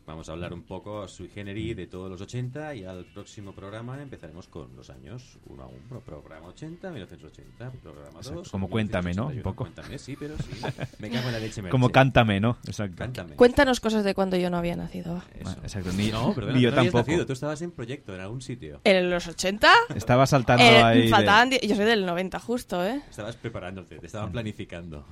Vamos 0.06 0.28
a 0.28 0.32
hablar 0.32 0.52
un 0.52 0.64
poco 0.64 1.08
sui 1.08 1.28
generis 1.30 1.74
de 1.74 1.86
todos 1.86 2.10
los 2.10 2.20
80 2.20 2.74
y 2.74 2.84
al 2.84 3.06
próximo 3.06 3.54
programa 3.54 4.00
empezaremos 4.02 4.48
con 4.48 4.76
los 4.76 4.90
años 4.90 5.38
1 5.46 5.62
a 5.62 5.66
1. 5.66 6.00
Programa 6.00 6.48
80, 6.48 6.90
1980, 6.90 7.70
programa 7.82 8.10
2. 8.18 8.26
Exacto, 8.26 8.50
como 8.50 8.68
Cuéntame, 8.68 9.14
¿no? 9.14 9.28
Un 9.28 9.28
1981. 9.36 9.42
poco. 9.42 9.64
Cuéntame, 9.64 9.98
sí, 9.98 10.14
pero 10.18 10.36
sí. 10.36 10.60
Me 10.98 11.08
cago 11.08 11.28
en 11.28 11.32
la 11.32 11.38
leche. 11.38 11.62
Como 11.70 11.86
Merche. 11.86 11.92
cántame, 11.94 12.38
¿no? 12.38 12.58
Exacto. 12.66 12.96
Cántame. 12.98 13.34
Cuéntanos 13.36 13.80
cosas 13.80 14.04
de 14.04 14.14
cuando 14.14 14.36
yo 14.36 14.50
no 14.50 14.58
había 14.58 14.76
nacido. 14.76 15.14
va. 15.14 15.24
Bueno, 15.42 15.60
exacto, 15.62 15.90
ni, 15.94 16.10
No, 16.10 16.34
perdona, 16.34 16.52
ni 16.54 16.60
yo 16.60 16.70
no 16.70 16.76
tampoco. 16.76 16.98
nacido, 16.98 17.24
tú 17.26 17.32
estabas 17.32 17.62
en 17.62 17.70
proyecto 17.70 18.14
en 18.14 18.20
algún 18.20 18.42
sitio. 18.42 18.82
¿En 18.84 19.08
los 19.08 19.26
80? 19.26 19.72
Estaba 19.94 20.26
saltando 20.26 20.62
Eh, 20.64 20.82
ahí. 20.82 21.02
de- 21.04 21.08
faltaban 21.08 21.48
die- 21.48 21.60
Yo 21.66 21.76
soy 21.76 21.86
del 21.86 22.04
90 22.04 22.38
justo, 22.40 22.84
¿eh? 22.84 23.00
Estabas 23.08 23.36
preparándote, 23.36 23.98
te 23.98 24.06
estaban 24.06 24.30
planificando. 24.32 25.06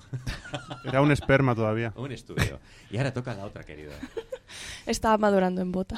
Era 0.85 1.01
un 1.01 1.11
esperma 1.13 1.55
todavía. 1.55 1.95
un 1.97 2.13
estudio. 2.13 2.61
Y 2.91 2.99
ahora 2.99 3.15
toca 3.15 3.33
la 3.35 3.47
otra, 3.47 3.65
querida. 3.65 3.93
Estaba 4.87 5.19
madurando 5.19 5.63
en 5.63 5.73
bota. 5.73 5.97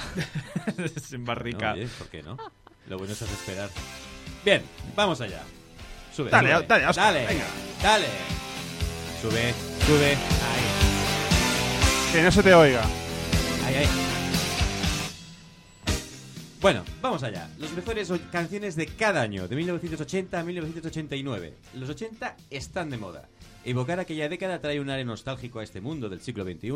Sin 1.08 1.24
barrica. 1.24 1.68
No, 1.70 1.74
oye, 1.74 1.88
¿por 1.98 2.08
qué 2.08 2.22
no? 2.22 2.36
Lo 2.88 2.98
bueno 2.98 3.12
es 3.12 3.22
esperar. 3.22 3.70
Bien, 4.44 4.62
vamos 4.94 5.20
allá. 5.20 5.42
Sube, 6.14 6.30
Dale, 6.30 6.54
sube. 6.54 6.66
dale, 6.68 6.84
dale, 6.94 7.26
venga. 7.26 7.44
dale. 7.82 8.06
Sube, 9.22 9.54
sube. 9.86 10.10
Ahí, 10.12 10.64
Que 12.12 12.22
no 12.22 12.30
se 12.30 12.42
te 12.42 12.54
oiga. 12.54 12.82
ahí, 13.66 13.74
ahí. 13.76 13.86
Bueno, 16.60 16.82
vamos 17.02 17.22
allá. 17.22 17.48
Los 17.58 17.72
mejores 17.72 18.10
canciones 18.32 18.74
de 18.76 18.86
cada 18.86 19.20
año, 19.20 19.48
de 19.48 19.56
1980 19.56 20.40
a 20.40 20.44
1989. 20.44 21.54
Los 21.74 21.88
80 21.90 22.36
están 22.50 22.88
de 22.90 22.96
moda. 22.96 23.28
Evocar 23.66 23.98
aquella 24.00 24.28
década 24.28 24.60
trae 24.60 24.80
un 24.80 24.88
aire 24.90 25.04
nostálgico 25.04 25.58
a 25.60 25.64
este 25.64 25.80
mundo 25.80 26.08
del 26.08 26.20
siglo 26.20 26.44
XXI, 26.44 26.70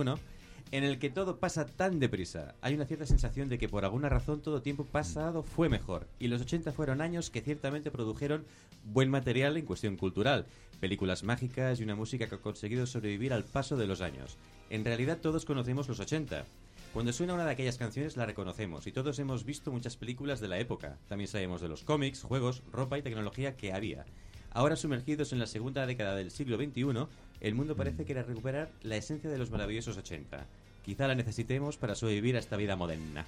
en 0.70 0.84
el 0.84 0.98
que 0.98 1.10
todo 1.10 1.38
pasa 1.38 1.66
tan 1.66 1.98
deprisa. 1.98 2.54
Hay 2.60 2.74
una 2.74 2.84
cierta 2.84 3.06
sensación 3.06 3.48
de 3.48 3.58
que 3.58 3.68
por 3.68 3.84
alguna 3.84 4.08
razón 4.08 4.42
todo 4.42 4.62
tiempo 4.62 4.84
pasado 4.84 5.42
fue 5.42 5.68
mejor. 5.68 6.06
Y 6.18 6.28
los 6.28 6.42
80 6.42 6.72
fueron 6.72 7.00
años 7.00 7.30
que 7.30 7.40
ciertamente 7.40 7.90
produjeron 7.90 8.44
buen 8.84 9.10
material 9.10 9.56
en 9.56 9.64
cuestión 9.64 9.96
cultural, 9.96 10.46
películas 10.80 11.24
mágicas 11.24 11.80
y 11.80 11.84
una 11.84 11.94
música 11.94 12.28
que 12.28 12.34
ha 12.34 12.40
conseguido 12.40 12.86
sobrevivir 12.86 13.32
al 13.32 13.44
paso 13.44 13.76
de 13.76 13.86
los 13.86 14.00
años. 14.00 14.36
En 14.70 14.84
realidad 14.84 15.18
todos 15.18 15.44
conocemos 15.44 15.88
los 15.88 16.00
80. 16.00 16.44
Cuando 16.92 17.12
suena 17.12 17.34
una 17.34 17.44
de 17.44 17.52
aquellas 17.52 17.78
canciones 17.78 18.16
la 18.16 18.26
reconocemos 18.26 18.86
y 18.86 18.92
todos 18.92 19.18
hemos 19.18 19.44
visto 19.44 19.70
muchas 19.70 19.96
películas 19.96 20.40
de 20.40 20.48
la 20.48 20.58
época. 20.58 20.98
También 21.08 21.28
sabemos 21.28 21.60
de 21.60 21.68
los 21.68 21.84
cómics, 21.84 22.22
juegos, 22.22 22.62
ropa 22.72 22.98
y 22.98 23.02
tecnología 23.02 23.56
que 23.56 23.72
había. 23.72 24.04
Ahora 24.50 24.76
sumergidos 24.76 25.32
en 25.32 25.38
la 25.38 25.46
segunda 25.46 25.86
década 25.86 26.16
del 26.16 26.30
siglo 26.30 26.56
XXI, 26.56 27.06
el 27.40 27.54
mundo 27.54 27.76
parece 27.76 28.04
querer 28.04 28.26
recuperar 28.26 28.72
la 28.82 28.96
esencia 28.96 29.30
de 29.30 29.38
los 29.38 29.50
maravillosos 29.50 29.96
80. 29.96 30.46
Quizá 30.88 31.06
la 31.06 31.14
necesitemos 31.14 31.76
para 31.76 31.94
sobrevivir 31.94 32.34
a 32.36 32.38
esta 32.38 32.56
vida 32.56 32.74
moderna. 32.74 33.26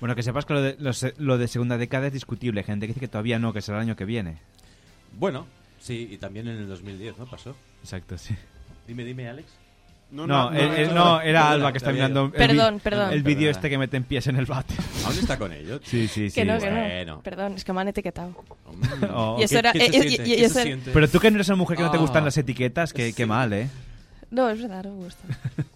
Bueno, 0.00 0.16
que 0.16 0.24
sepas 0.24 0.44
que 0.46 0.52
lo 0.54 0.60
de, 0.62 0.76
lo 0.80 0.90
lo 1.18 1.38
de 1.38 1.46
segunda 1.46 1.78
década 1.78 2.08
es 2.08 2.12
discutible. 2.12 2.64
Gente 2.64 2.86
que 2.86 2.88
dice 2.88 2.98
que 2.98 3.06
todavía 3.06 3.38
no, 3.38 3.52
que 3.52 3.62
será 3.62 3.78
el 3.78 3.82
año 3.82 3.94
que 3.94 4.04
viene. 4.04 4.38
Bueno, 5.16 5.46
sí, 5.78 6.08
y 6.10 6.16
también 6.18 6.48
en 6.48 6.56
el 6.56 6.66
2010, 6.66 7.18
¿no? 7.18 7.26
Pasó. 7.26 7.54
Exacto, 7.84 8.18
sí. 8.18 8.34
Dime, 8.88 9.04
dime, 9.04 9.28
Alex. 9.28 9.46
No, 10.10 10.50
el- 10.50 10.72
el- 10.74 10.92
no, 10.92 11.20
era 11.20 11.50
Alba 11.50 11.70
que 11.70 11.78
está 11.78 11.92
mirando 11.92 12.24
el, 12.24 12.32
Perdón, 12.32 12.80
perdón. 12.80 13.12
el 13.12 13.22
vídeo 13.22 13.48
este 13.48 13.70
que 13.70 13.78
meten 13.78 14.02
pies 14.02 14.26
en 14.26 14.34
el 14.34 14.46
bate. 14.46 14.74
¿Aún 15.06 15.16
está 15.16 15.38
con 15.38 15.52
ellos? 15.52 15.80
Sí, 15.84 16.08
sí, 16.08 16.30
sí. 16.30 16.34
Que 16.34 16.44
no, 16.44 16.58
que 16.58 16.68
no. 16.68 16.80
Bueno. 16.80 17.20
Perdón, 17.22 17.52
es 17.54 17.64
que 17.64 17.72
me 17.72 17.80
han 17.82 17.88
etiquetado. 17.88 18.34
Oh, 19.14 19.36
y 19.38 19.44
eso 19.44 19.52
¿qué- 19.54 19.58
era. 19.60 19.72
qué 19.72 19.84
eh, 19.86 19.90
eh, 19.92 20.06
y- 20.08 20.14
y 20.14 20.16
¿Qué 20.36 20.44
eso? 20.46 20.58
Pero 20.92 21.08
tú 21.08 21.20
que 21.20 21.30
no 21.30 21.36
eres 21.36 21.48
una 21.48 21.56
mujer 21.56 21.76
que 21.76 21.84
no 21.84 21.92
te 21.92 21.98
gustan 21.98 22.24
Ah. 22.24 22.26
las 22.26 22.36
etiquetas, 22.36 22.92
que, 22.92 23.12
qué 23.12 23.24
mal, 23.24 23.52
¿eh? 23.52 23.68
No, 24.32 24.50
es 24.50 24.60
verdad, 24.60 24.82
no 24.84 24.90
me 24.96 25.04
gusta. 25.04 25.22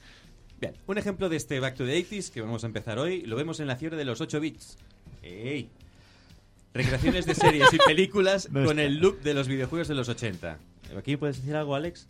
Bien, 0.61 0.75
un 0.87 0.99
ejemplo 0.99 1.29
de 1.29 1.37
este 1.37 1.61
Back 1.61 1.77
to 1.77 1.85
the 1.85 1.99
80s 1.99 2.31
que 2.31 2.41
vamos 2.41 2.65
a 2.65 2.67
empezar 2.67 2.99
hoy 2.99 3.23
lo 3.23 3.37
vemos 3.37 3.61
en 3.61 3.67
la 3.67 3.77
fiebre 3.77 3.97
de 3.97 4.05
los 4.05 4.21
8 4.21 4.41
bits. 4.41 4.79
¡Ey! 5.23 5.69
Recreaciones 6.73 7.27
de 7.27 7.35
series 7.35 7.73
y 7.73 7.79
películas 7.79 8.51
No 8.51 8.65
con 8.65 8.79
el 8.79 8.99
look 8.99 9.21
de 9.23 9.35
los 9.35 9.49
videojuegos 9.49 9.89
de 9.89 9.95
los 9.95 10.09
80. 10.09 10.59
¿Aquí 10.97 11.17
puedes 11.17 11.37
decir 11.39 11.57
algo, 11.57 11.75
Alex? 11.75 12.07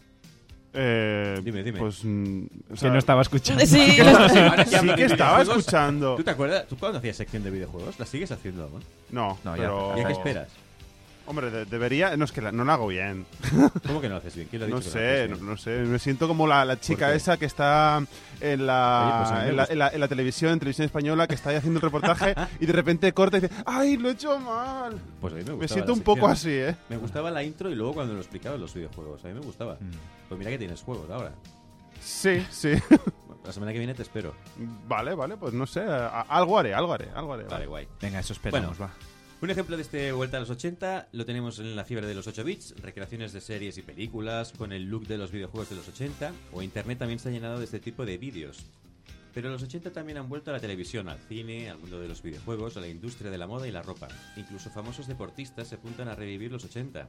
Eh, 0.79 1.41
Dime, 1.43 1.63
dime. 1.63 1.79
Pues, 1.79 2.05
mm, 2.05 2.45
o 2.71 2.75
Que 2.75 2.91
no 2.91 2.99
estaba 2.99 3.23
escuchando. 3.23 3.65
Sí, 3.65 3.97
que 4.97 5.05
estaba 5.05 5.43
escuchando. 5.43 6.17
¿Tú 6.17 6.23
te 6.23 6.31
acuerdas? 6.31 6.67
¿Tú 6.69 6.77
cuándo 6.77 6.99
hacías 6.99 7.17
sección 7.17 7.43
de 7.43 7.51
videojuegos? 7.51 7.99
¿La 7.99 8.05
sigues 8.07 8.31
haciendo 8.31 8.65
aún? 8.65 8.83
No, 9.11 9.39
No, 9.43 9.57
ya, 9.57 9.63
pero... 9.63 9.95
¿Y 9.97 10.01
a 10.03 10.07
qué 10.07 10.13
esperas? 10.13 10.49
Hombre, 11.27 11.51
de- 11.51 11.65
debería... 11.65 12.17
No, 12.17 12.25
es 12.25 12.33
que 12.33 12.41
la- 12.41 12.53
no 12.53 12.65
la 12.65 12.75
hago 12.75 12.87
bien. 12.87 13.27
¿Cómo 13.87 14.01
que 14.01 14.09
no 14.09 14.15
lo 14.15 14.19
haces 14.19 14.35
bien? 14.37 14.47
¿Quién 14.49 14.61
lo 14.61 14.67
ha 14.67 14.71
No 14.71 14.77
que 14.77 14.83
sé, 14.83 14.99
haces 14.99 15.31
no, 15.31 15.37
bien? 15.37 15.47
no 15.49 15.57
sé. 15.57 15.71
Me 15.81 15.99
siento 15.99 16.29
como 16.29 16.47
la, 16.47 16.65
la 16.65 16.79
chica 16.79 17.11
qué? 17.11 17.17
esa 17.17 17.37
que 17.37 17.47
está 17.47 18.03
en 18.41 18.67
la, 18.67 19.03
Oye, 19.07 19.19
pues 19.19 19.31
a 19.31 19.35
mí 19.35 19.41
me 19.45 19.49
en, 19.51 19.57
la, 19.57 19.63
gusta. 19.63 19.73
en 19.73 19.79
la- 19.79 19.89
en 19.89 20.01
la 20.01 20.09
televisión, 20.09 20.53
en 20.53 20.59
televisión 20.61 20.85
española, 20.87 21.27
que 21.27 21.35
está 21.35 21.51
ahí 21.51 21.57
haciendo 21.57 21.79
el 21.79 21.83
reportaje 21.83 22.35
y 22.61 22.67
de 22.67 22.73
repente 22.73 23.13
corta 23.13 23.39
y 23.39 23.41
dice 23.43 23.55
¡Ay, 23.67 23.97
lo 23.97 24.09
he 24.09 24.13
hecho 24.13 24.39
mal! 24.39 24.99
Pues 25.21 25.33
a 25.33 25.37
mí 25.37 25.43
me 25.45 25.51
gustaba 25.53 25.59
Me 25.63 25.69
siento 25.69 25.93
la 25.93 25.93
un 25.95 26.01
poco 26.03 26.29
sección. 26.29 26.31
así, 26.33 26.51
¿eh? 26.51 26.77
Me 26.89 26.97
gustaba 26.97 27.31
la 27.31 27.43
intro 27.43 27.71
y 27.71 27.75
luego 27.75 27.95
cuando 27.95 28.15
lo 28.15 28.21
explicaba 28.21 28.57
los 28.57 28.73
videojuegos. 28.73 29.25
A 29.25 29.29
mí 29.29 29.35
me 29.35 29.41
gustaba. 29.41 29.75
Mm. 29.75 29.91
Pues 30.29 30.39
mira 30.39 30.51
que 30.51 30.59
tienes 30.59 30.81
juegos 30.83 31.11
ahora. 31.11 31.33
Sí, 32.01 32.45
sí. 32.51 32.73
Bueno, 32.89 33.03
La 33.47 33.53
semana 33.53 33.73
que 33.73 33.79
viene 33.79 33.95
te 33.95 34.03
espero. 34.03 34.35
vale, 34.89 35.15
vale, 35.15 35.37
pues 35.37 35.53
no 35.55 35.67
sé. 35.67 35.81
a- 35.81 36.23
algo 36.23 36.59
haré, 36.59 36.75
algo 36.75 36.93
haré, 36.93 37.09
algo 37.15 37.33
haré. 37.35 37.45
Vale, 37.45 37.67
guay. 37.67 37.89
Venga, 38.01 38.19
eso 38.21 38.33
esperamos, 38.33 38.77
Bueno, 38.79 38.93
va. 38.93 38.97
Un 39.43 39.51
ejemplo 39.51 39.77
de 39.77 39.83
este 39.83 40.13
Vuelta 40.13 40.39
a 40.39 40.41
los 40.41 40.51
80 40.51 41.09
lo 41.13 41.25
tenemos 41.27 41.59
en 41.59 41.77
la 41.77 41.85
fiebre 41.85 42.07
de 42.07 42.15
los 42.15 42.27
8 42.27 42.43
bits, 42.43 42.75
recreaciones 42.83 43.33
de 43.33 43.41
series 43.41 43.77
y 43.79 43.83
películas 43.83 44.53
con 44.57 44.73
el 44.73 44.85
look 44.85 45.07
de 45.07 45.19
los 45.19 45.31
videojuegos 45.31 45.69
de 45.71 45.77
los 45.77 45.89
80, 45.89 46.33
o 46.53 46.63
Internet 46.63 46.99
también 46.99 47.19
se 47.19 47.29
ha 47.29 47.33
llenado 47.33 47.59
de 47.59 47.65
este 47.67 47.79
tipo 47.79 48.07
de 48.07 48.17
vídeos. 48.17 48.65
Pero 49.35 49.51
los 49.51 49.63
80 49.63 49.93
también 49.93 50.17
han 50.17 50.31
vuelto 50.31 50.51
a 50.51 50.55
la 50.55 50.61
televisión, 50.61 51.11
al 51.11 51.19
cine, 51.19 51.69
al 51.69 51.77
mundo 51.79 52.01
de 52.01 52.09
los 52.09 52.23
videojuegos, 52.23 52.79
a 52.79 52.81
la 52.81 52.89
industria 52.89 53.31
de 53.31 53.37
la 53.37 53.47
moda 53.47 53.69
y 53.69 53.71
la 53.71 53.83
ropa. 53.83 54.09
Incluso 54.39 54.71
famosos 54.71 55.07
deportistas 55.07 55.69
se 55.69 55.75
apuntan 55.75 56.09
a 56.09 56.15
revivir 56.15 56.51
los 56.51 56.65
80. 56.65 57.07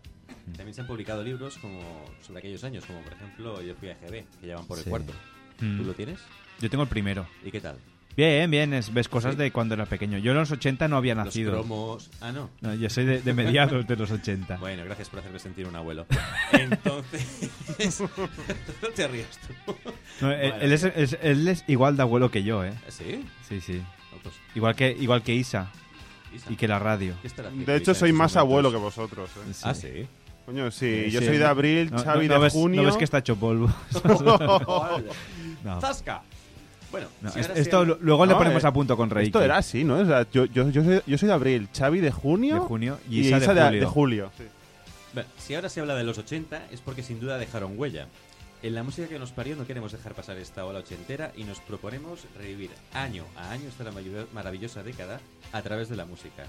También 0.58 0.74
se 0.74 0.82
han 0.82 0.88
publicado 0.88 1.24
libros 1.24 1.58
como 1.60 1.80
sobre 2.22 2.40
aquellos 2.40 2.66
años, 2.66 2.84
como 2.86 3.00
por 3.02 3.14
ejemplo 3.14 3.62
Yo 3.62 3.74
fui 3.76 3.90
a 3.90 3.94
GB, 3.96 4.26
que 4.42 4.48
ya 4.48 4.56
van 4.58 4.68
por 4.68 4.78
el 4.78 4.84
Sí. 4.84 4.90
cuarto. 4.90 5.14
Mm. 5.62 5.78
¿Tú 5.78 5.84
lo 5.86 5.94
tienes? 5.94 6.20
Yo 6.60 6.70
tengo 6.70 6.84
el 6.84 6.90
primero. 6.90 7.26
¿Y 7.46 7.52
qué 7.52 7.62
tal? 7.62 7.78
Bien, 8.18 8.50
bien, 8.50 8.74
es- 8.74 8.92
ves 8.92 9.08
cosas 9.08 9.34
Sí. 9.36 9.38
de 9.38 9.52
cuando 9.52 9.76
era 9.76 9.86
pequeño. 9.86 10.18
Yo 10.18 10.32
en 10.32 10.40
los 10.40 10.50
80 10.52 10.88
no 10.88 10.98
había 10.98 11.14
Los 11.14 11.26
nacido. 11.26 11.52
cromos... 11.52 12.10
Ah, 12.20 12.32
no. 12.32 12.50
No, 12.62 12.74
yo 12.74 12.90
soy 12.90 13.06
de, 13.06 13.22
de 13.22 13.34
mediados 13.34 13.86
de 13.88 13.96
los 13.96 14.10
80. 14.12 14.58
Bueno, 14.60 14.84
gracias 14.86 15.10
por 15.10 15.20
hacerme 15.20 15.38
sentir 15.40 15.68
un 15.68 15.76
abuelo. 15.76 16.08
Entonces, 16.52 18.02
no 18.82 18.90
te 18.96 19.08
rías 19.08 19.38
tú. 19.66 19.76
No, 20.22 20.32
él, 20.32 20.50
Bueno. 20.50 20.56
él 20.66 20.72
es, 20.74 20.84
es- 20.84 21.18
él 21.22 21.48
es 21.48 21.64
igual 21.68 21.96
de 21.96 22.02
abuelo 22.02 22.32
que 22.32 22.42
yo, 22.44 22.66
¿eh? 22.66 22.74
¿Sí? 22.90 23.24
Sí, 23.48 23.62
sí. 23.62 23.84
No, 24.12 24.18
pues, 24.24 24.34
Igual 24.56 24.76
que, 24.76 24.92
igual 25.00 25.22
que 25.22 25.36
Isa. 25.36 25.72
Isa. 26.36 26.52
Y 26.52 26.56
que 26.56 26.68
la 26.68 26.80
radio. 26.80 27.14
¿qué 27.22 27.28
estará 27.28 27.50
haciendo 27.50 27.72
De 27.72 27.78
hecho, 27.78 27.94
soy 27.94 28.12
más 28.14 28.36
abuelo 28.36 28.72
que 28.72 28.78
vosotros, 28.78 29.30
¿eh? 29.38 29.52
Ah, 29.64 29.74
sí. 29.76 30.08
Coño, 30.46 30.72
sí, 30.72 31.10
yo 31.12 31.20
Sí. 31.20 31.26
soy 31.28 31.38
de 31.38 31.46
abril, 31.46 31.92
No, 31.92 32.00
Xavi 32.00 32.28
no- 32.28 32.34
no 32.36 32.40
de 32.40 32.44
ves, 32.46 32.54
junio. 32.54 32.82
No 32.82 32.88
ves 32.88 32.98
que 32.98 33.04
está 33.04 33.20
hecho 33.20 33.36
polvo. 33.36 33.70
No. 35.64 35.82
¡Zasca! 35.82 36.22
Bueno, 36.92 37.08
No, 37.22 37.32
si 37.32 37.40
es- 37.40 37.48
ahora 37.50 37.60
esto 37.60 37.86
luego 37.86 38.26
le 38.26 38.36
ponemos 38.36 38.64
eh, 38.64 38.68
a 38.68 38.72
punto 38.74 38.96
con 38.96 39.10
Reiki. 39.10 39.28
Esto 39.28 39.42
era 39.42 39.58
así, 39.58 39.84
¿no? 39.84 39.96
O 40.00 40.06
sea, 40.06 40.26
yo, 40.32 40.46
yo, 40.46 40.70
yo, 40.70 40.84
soy, 40.84 41.02
yo 41.06 41.18
soy 41.18 41.28
de 41.28 41.34
abril, 41.34 41.68
Xavi 41.78 42.00
de 42.00 42.12
junio. 42.12 42.56
De 42.56 42.60
junio 42.62 43.00
y 43.10 43.18
y 43.18 43.28
Isa 43.28 43.38
Isa, 43.38 43.54
de 43.54 43.62
julio. 43.64 43.80
de 43.82 43.86
julio. 43.86 44.32
sí. 44.38 44.44
Bueno, 45.14 45.30
si 45.40 45.56
ahora 45.56 45.70
se 45.70 45.80
habla 45.80 45.96
de 45.96 46.04
los 46.04 46.18
80 46.18 46.68
es 46.72 46.82
porque 46.82 47.02
sin 47.04 47.20
duda 47.20 47.38
dejaron 47.38 47.74
huella. 47.78 48.08
En 48.64 48.74
la 48.76 48.84
música 48.84 49.08
que 49.08 49.20
nos 49.20 49.32
parió 49.32 49.56
no 49.56 49.66
queremos 49.66 49.92
dejar 49.92 50.14
pasar 50.14 50.38
esta 50.38 50.66
ola 50.66 50.80
ochentera 50.80 51.32
y 51.36 51.44
nos 51.44 51.60
proponemos 51.60 52.26
revivir 52.38 52.72
año 52.94 53.24
a 53.36 53.52
año 53.52 53.68
esta 53.70 53.84
maravillo- 53.92 54.28
maravillosa 54.34 54.84
década 54.84 55.20
a 55.52 55.62
través 55.62 55.90
de 55.90 55.96
la 55.96 56.06
música. 56.06 56.46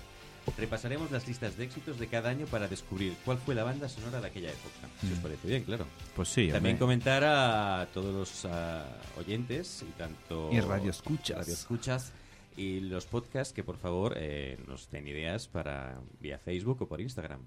Repasaremos 0.56 1.10
las 1.10 1.26
listas 1.26 1.56
de 1.56 1.64
éxitos 1.64 1.98
de 1.98 2.06
cada 2.06 2.30
año 2.30 2.46
para 2.46 2.68
descubrir 2.68 3.14
cuál 3.24 3.38
fue 3.38 3.54
la 3.54 3.64
banda 3.64 3.88
sonora 3.88 4.20
de 4.20 4.26
aquella 4.28 4.50
época. 4.50 4.88
Si 5.00 5.12
os 5.12 5.18
Mm. 5.18 5.22
parece 5.22 5.48
bien, 5.48 5.64
claro. 5.64 5.86
Pues 6.16 6.28
sí, 6.28 6.48
También 6.50 6.74
hombre. 6.74 6.78
comentar 6.78 7.24
a 7.24 7.86
todos 7.92 8.14
los 8.14 8.44
ah, 8.44 8.86
oyentes 9.18 9.82
y 9.88 9.92
tanto 9.98 10.50
Y 10.52 10.60
radioescuchas. 10.60 11.38
radioescuchas 11.38 12.12
y 12.56 12.80
los 12.80 13.06
podcasts 13.06 13.52
que 13.54 13.62
por 13.64 13.76
favor 13.78 14.14
eh, 14.16 14.58
nos 14.66 14.90
den 14.90 15.06
ideas 15.08 15.46
para 15.48 16.00
vía 16.20 16.38
Facebook 16.38 16.82
o 16.82 16.86
por 16.86 17.00
Instagram. 17.00 17.40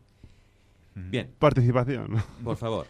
Bien, 0.93 1.31
Participación. 1.39 2.21
por 2.43 2.57
favor. 2.57 2.85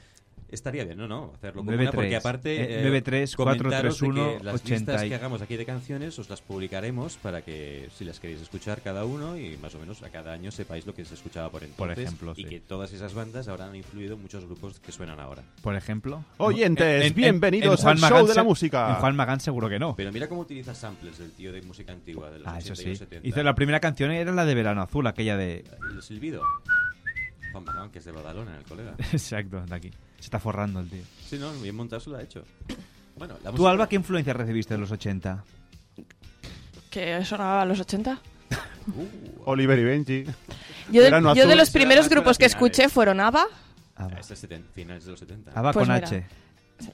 Estaría 0.52 0.84
bien, 0.84 0.98
no, 0.98 1.08
no, 1.08 1.32
hacerlo 1.36 1.62
como 1.64 1.72
9-3. 1.72 1.80
una, 1.82 1.92
porque 1.94 2.16
aparte 2.18 2.82
Eh, 2.82 2.86
9-3, 3.04 3.36
comentaros 3.38 3.72
de 4.00 4.08
4-3-1, 4.08 4.38
que 4.40 4.44
las 4.44 4.56
80 4.56 4.74
listas 4.92 5.06
y- 5.06 5.10
que 5.10 5.16
hagamos 5.16 5.42
aquí 5.42 5.56
de 5.56 5.66
canciones 5.66 6.20
os 6.20 6.30
las 6.30 6.42
publicaremos 6.42 7.16
para 7.18 7.42
que 7.42 7.88
si 7.98 8.04
las 8.04 8.20
queréis 8.20 8.42
escuchar 8.42 8.82
cada 8.82 9.06
uno 9.06 9.38
y 9.38 9.56
más 9.58 9.74
o 9.76 9.80
menos 9.80 10.04
a 10.04 10.10
cada 10.10 10.34
año 10.34 10.52
sepáis 10.52 10.86
lo 10.86 10.94
que 10.94 11.06
se 11.06 11.14
escuchaba 11.14 11.50
por 11.50 11.64
entonces 11.64 12.00
ejemplo, 12.00 12.34
y 12.36 12.44
sí. 12.44 12.50
que 12.50 12.60
todas 12.60 12.92
esas 12.92 13.14
bandas 13.14 13.48
ahora 13.48 13.68
han 13.68 13.76
influido 13.78 14.16
en 14.16 14.22
muchos 14.22 14.46
grupos 14.46 14.80
que 14.82 14.92
suenan 14.92 15.20
ahora. 15.22 15.42
Por 15.62 15.76
ejemplo. 15.76 16.24
Oyentes, 16.38 17.16
bienvenidos 17.16 17.80
Juan 17.82 17.96
al 17.96 18.02
Magán 18.02 18.18
show 18.20 18.28
de 18.28 18.36
la 18.36 18.44
música. 18.44 18.90
En 18.90 18.96
Juan 18.96 19.16
Magán 19.16 19.40
seguro 19.40 19.70
que 19.70 19.80
no. 19.80 19.96
Pero 19.96 20.12
mira 20.12 20.28
cómo 20.28 20.42
utiliza 20.42 20.76
samples 20.76 21.18
del 21.18 21.32
tío 21.32 21.54
de 21.54 21.62
música 21.62 21.94
antigua 21.94 22.30
de 22.30 22.40
los 22.40 22.48
Ah, 22.50 22.58
eso 22.60 22.74
80 22.74 22.82
y 22.82 22.84
sí. 22.84 22.90
los 22.90 22.98
70. 23.00 23.28
Hizo 23.30 23.42
la 23.44 23.56
primera 23.56 23.80
canción 23.80 24.12
era 24.12 24.34
la 24.34 24.44
de 24.46 24.54
Verano 24.54 24.82
Azul, 24.82 25.08
aquella 25.08 25.38
de... 25.38 25.64
El 25.94 26.02
silbido. 26.02 26.42
Juan 27.54 27.64
Magán, 27.64 27.90
que 27.92 28.00
es 28.00 28.06
de 28.06 28.12
Badalona, 28.12 28.58
el 28.58 28.64
colega. 28.64 28.96
Exacto, 29.12 29.62
de 29.66 29.76
aquí. 29.76 29.92
Se 30.22 30.26
está 30.28 30.40
forrando 30.40 30.80
el 30.80 30.90
tío. 30.90 31.04
Sí, 31.28 31.38
no, 31.38 31.52
bien 31.54 31.76
montado 31.76 32.00
se 32.00 32.10
lo 32.10 32.16
ha 32.18 32.22
hecho. 32.24 32.46
Bueno, 33.18 33.34
la 33.44 33.50
¿Tú, 33.50 33.58
música- 33.58 33.70
Alba, 33.72 33.90
qué 33.90 33.96
influencia 33.98 34.32
recibiste 34.34 34.74
de 34.76 34.80
los 34.80 34.92
80? 34.92 35.44
¿Que 36.90 37.26
sonaba 37.26 37.64
a 37.64 37.66
los 37.66 37.80
80? 37.80 38.20
Oliver 39.46 39.78
y 39.80 39.84
Benji. 39.84 40.24
Yo 40.92 41.02
de, 41.02 41.08
Verano 41.10 41.30
yo 41.34 41.42
de 41.44 41.50
Azul. 41.50 41.58
los 41.58 41.70
primeros 41.72 42.08
grupos 42.10 42.38
que 42.38 42.46
escuché 42.46 42.88
fueron 42.90 43.20
ABBA. 43.20 43.46
Este 44.20 44.34
es 44.36 44.44
seten- 44.44 44.64
finales 44.74 45.06
de 45.06 45.12
los 45.12 45.20
70. 45.20 45.52
Ava 45.56 45.72
Pues 45.74 45.88
con 45.88 45.94
mira. 45.96 46.08
H. 46.08 46.26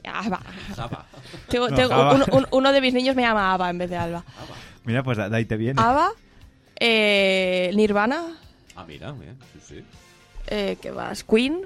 ABBA. 0.06 0.42
Java. 0.76 1.06
Tengo- 1.50 1.70
No, 1.70 1.76
tengo- 1.76 2.12
un- 2.14 2.24
un- 2.40 2.48
uno 2.52 2.72
de 2.74 2.82
mis 2.82 2.94
niños 2.94 3.16
me 3.16 3.22
llama 3.24 3.54
ABBA 3.54 3.70
en 3.70 3.78
vez 3.78 3.90
de 3.90 3.98
Alba. 3.98 4.24
Mira, 4.86 5.04
pues 5.04 5.18
de 5.18 5.36
ahí 5.36 5.46
te 5.46 5.56
viene. 5.58 5.82
ABBA, 5.82 6.12
eh, 6.80 7.72
Nirvana, 7.76 8.24
Ah, 8.76 8.86
mira, 8.88 9.12
bien, 9.14 9.38
sí, 9.54 9.60
sí. 9.76 9.84
eh, 10.48 10.78
¿qué 10.82 10.92
más? 10.92 11.24
Queen. 11.24 11.62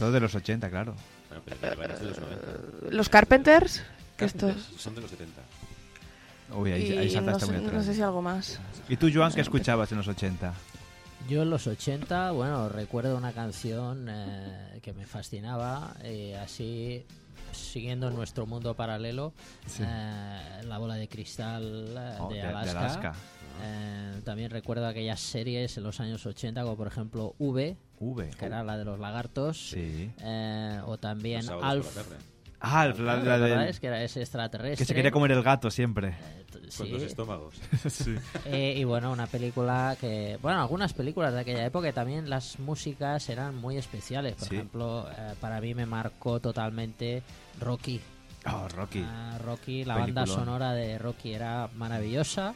Todo 0.00 0.10
de 0.12 0.18
los 0.20 0.34
80, 0.34 0.68
claro. 0.70 0.94
Bueno, 1.28 1.42
pero 1.60 1.70
Nirvana 1.70 1.94
es 1.94 2.00
de 2.00 2.06
los 2.06 2.18
90. 2.18 2.46
los 2.90 3.08
Carpenters, 3.08 3.82
que 4.16 4.26
Carpenters 4.26 4.56
estos... 4.56 4.80
Son 4.80 4.94
de 4.96 5.00
los 5.02 5.10
70. 5.10 5.40
Uy, 6.56 6.72
ahí, 6.72 6.82
y 6.88 6.98
ahí 6.98 7.06
no, 7.06 7.12
saltaste 7.12 7.46
sé, 7.46 7.52
muy 7.52 7.60
no 7.62 7.68
atrás. 7.68 7.84
sé 7.84 7.94
si 7.94 8.02
algo 8.02 8.22
más. 8.22 8.58
¿Y 8.88 8.96
tú, 8.96 9.08
Joan, 9.14 9.32
qué 9.32 9.40
escuchabas 9.40 9.92
en 9.92 9.98
los 9.98 10.08
80? 10.08 10.52
Yo 11.28 11.42
en 11.42 11.50
los 11.50 11.66
80, 11.68 12.32
bueno, 12.32 12.68
recuerdo 12.68 13.16
una 13.16 13.32
canción 13.32 14.06
eh, 14.10 14.80
que 14.82 14.92
me 14.92 15.06
fascinaba, 15.06 15.94
eh, 16.02 16.36
así 16.36 17.04
siguiendo 17.52 18.10
nuestro 18.10 18.46
mundo 18.46 18.74
paralelo, 18.74 19.32
Sí. 19.66 19.82
eh, 19.86 20.62
La 20.64 20.78
bola 20.78 20.94
de 20.94 21.08
cristal 21.08 21.94
eh, 21.96 22.16
Oh, 22.18 22.28
de, 22.30 22.36
de- 22.36 22.40
de 22.42 22.48
Alaska. 22.48 22.80
Alaska. 22.80 23.14
Eh, 23.62 24.20
también 24.24 24.50
recuerdo 24.50 24.86
aquellas 24.86 25.20
series 25.20 25.76
en 25.76 25.82
los 25.84 26.00
años 26.00 26.24
80, 26.26 26.62
como 26.62 26.76
por 26.76 26.86
ejemplo 26.86 27.34
V, 27.38 27.76
V. 27.98 28.30
que 28.38 28.44
era 28.46 28.62
la 28.64 28.76
de 28.76 28.84
los 28.84 28.98
lagartos, 28.98 29.70
Sí. 29.70 30.10
eh, 30.20 30.80
o 30.86 30.98
también 30.98 31.42
Alf. 31.62 31.96
la. 31.96 32.02
Ah, 32.62 32.86
la, 32.86 32.92
la 33.16 33.16
¿Verdad? 33.16 33.58
del- 33.60 33.68
Es 33.68 33.80
que 33.80 33.86
era 33.86 34.02
ese 34.02 34.20
extraterrestre. 34.20 34.76
Que 34.76 34.84
se 34.84 34.94
quería 34.94 35.10
comer 35.10 35.32
el 35.32 35.42
gato 35.42 35.70
siempre. 35.70 36.14
Con 36.76 36.86
sí. 36.86 36.90
dos 36.92 37.02
estómagos. 37.02 37.54
sí. 37.88 38.14
Eh, 38.44 38.74
y 38.76 38.84
bueno, 38.84 39.10
una 39.12 39.26
película 39.26 39.96
que. 40.00 40.38
Bueno, 40.42 40.60
algunas 40.60 40.92
películas 40.92 41.32
de 41.32 41.40
aquella 41.40 41.64
época 41.64 41.88
y 41.88 41.92
también 41.92 42.28
las 42.28 42.58
músicas 42.58 43.28
eran 43.30 43.54
muy 43.56 43.76
especiales. 43.78 44.34
Por 44.34 44.48
Sí. 44.48 44.56
ejemplo, 44.56 45.08
eh, 45.10 45.34
para 45.40 45.60
mí 45.60 45.74
me 45.74 45.86
marcó 45.86 46.38
totalmente 46.40 47.22
Rocky. 47.60 48.00
Oh, 48.46 48.68
Rocky. 48.68 49.04
Ah, 49.06 49.38
Rocky, 49.44 49.84
la 49.84 49.96
banda 49.98 50.26
sonora 50.26 50.72
de 50.72 50.98
Rocky 50.98 51.32
era 51.34 51.68
maravillosa 51.76 52.54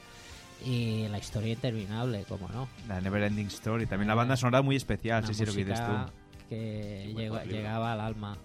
y 0.64 1.08
la 1.08 1.18
historia 1.18 1.52
interminable, 1.52 2.24
como 2.28 2.48
no. 2.48 2.68
La 2.88 3.00
Neverending 3.00 3.46
Story. 3.48 3.86
También 3.86 4.08
la 4.08 4.14
banda 4.14 4.36
sonora 4.36 4.62
muy 4.62 4.76
especial, 4.76 5.26
sí, 5.26 5.34
sí, 5.34 5.44
lo 5.46 5.52
que 5.52 5.64
dices 5.64 5.80
música 5.80 6.06
tú. 6.06 6.12
que 6.48 7.04
Sí, 7.08 7.14
llegó- 7.14 7.42
llegaba 7.44 7.92
al 7.92 8.00
alma. 8.00 8.36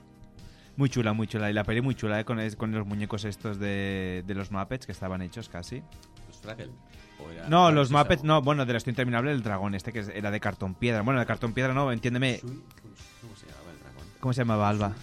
Muy 0.78 0.90
chula, 0.90 1.14
muy 1.14 1.28
chula. 1.28 1.50
Y 1.50 1.54
la 1.54 1.64
peli 1.64 1.82
muy 1.82 1.96
chula, 1.96 2.20
¿eh? 2.20 2.26
Con, 2.26 2.40
con 2.52 2.72
los 2.72 2.86
muñecos 2.86 3.26
estos 3.26 3.60
de, 3.60 4.24
de 4.26 4.34
los 4.36 4.52
Muppets 4.52 4.86
que 4.86 4.92
estaban 4.94 5.22
hechos 5.22 5.50
casi. 5.50 5.82
Los 6.28 6.38
Fraggle. 6.42 6.70
¿O 7.26 7.30
era- 7.32 7.50
No, 7.50 7.70
los 7.72 7.92
Muppets, 7.92 8.24
no, 8.24 8.42
bueno, 8.42 8.66
de 8.66 8.72
la 8.74 8.78
historia 8.78 8.94
interminable 8.94 9.32
del 9.32 9.44
dragón 9.44 9.76
este 9.76 9.92
que 9.92 10.06
era 10.14 10.32
de 10.32 10.40
cartón 10.40 10.76
piedra. 10.76 11.02
Bueno, 11.02 11.20
de 11.20 11.26
cartón 11.26 11.54
piedra 11.54 11.74
no, 11.74 11.92
entiéndeme. 11.92 12.40
¿Cómo 12.42 13.36
se 13.36 13.46
llamaba 13.48 13.72
el 13.72 13.80
dragón? 13.80 14.04
¿Cómo 14.22 14.34
se 14.34 14.42
llamaba 14.42 14.70
Alba? 14.70 14.94